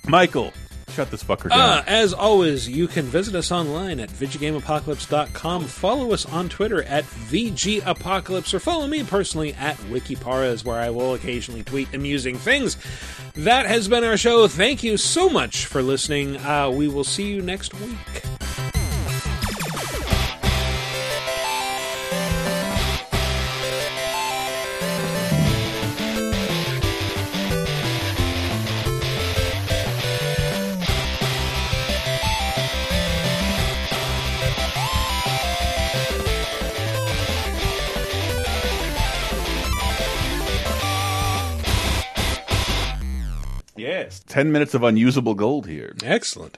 Michael, 0.07 0.51
shut 0.91 1.11
this 1.11 1.23
fucker 1.23 1.49
down. 1.49 1.59
Uh, 1.59 1.83
as 1.87 2.13
always, 2.13 2.67
you 2.69 2.87
can 2.87 3.05
visit 3.05 3.35
us 3.35 3.51
online 3.51 3.99
at 3.99 4.09
VidjagameApocalypse.com. 4.09 5.65
Follow 5.65 6.13
us 6.13 6.25
on 6.25 6.49
Twitter 6.49 6.83
at 6.83 7.03
VGApocalypse, 7.03 8.53
or 8.53 8.59
follow 8.59 8.87
me 8.87 9.03
personally 9.03 9.53
at 9.53 9.77
MikelReparaz, 9.77 10.65
where 10.65 10.79
I 10.79 10.89
will 10.89 11.13
occasionally 11.13 11.63
tweet 11.63 11.93
amusing 11.93 12.37
things. 12.37 12.77
That 13.35 13.65
has 13.65 13.87
been 13.87 14.03
our 14.03 14.17
show. 14.17 14.47
Thank 14.47 14.83
you 14.83 14.97
so 14.97 15.29
much 15.29 15.65
for 15.65 15.81
listening. 15.81 16.37
Uh, 16.37 16.69
we 16.69 16.87
will 16.87 17.03
see 17.03 17.31
you 17.31 17.41
next 17.41 17.73
week. 17.79 18.40
Yes. 44.03 44.23
10 44.27 44.51
minutes 44.51 44.73
of 44.73 44.83
unusable 44.83 45.33
gold 45.35 45.67
here. 45.67 45.95
Excellent. 46.03 46.49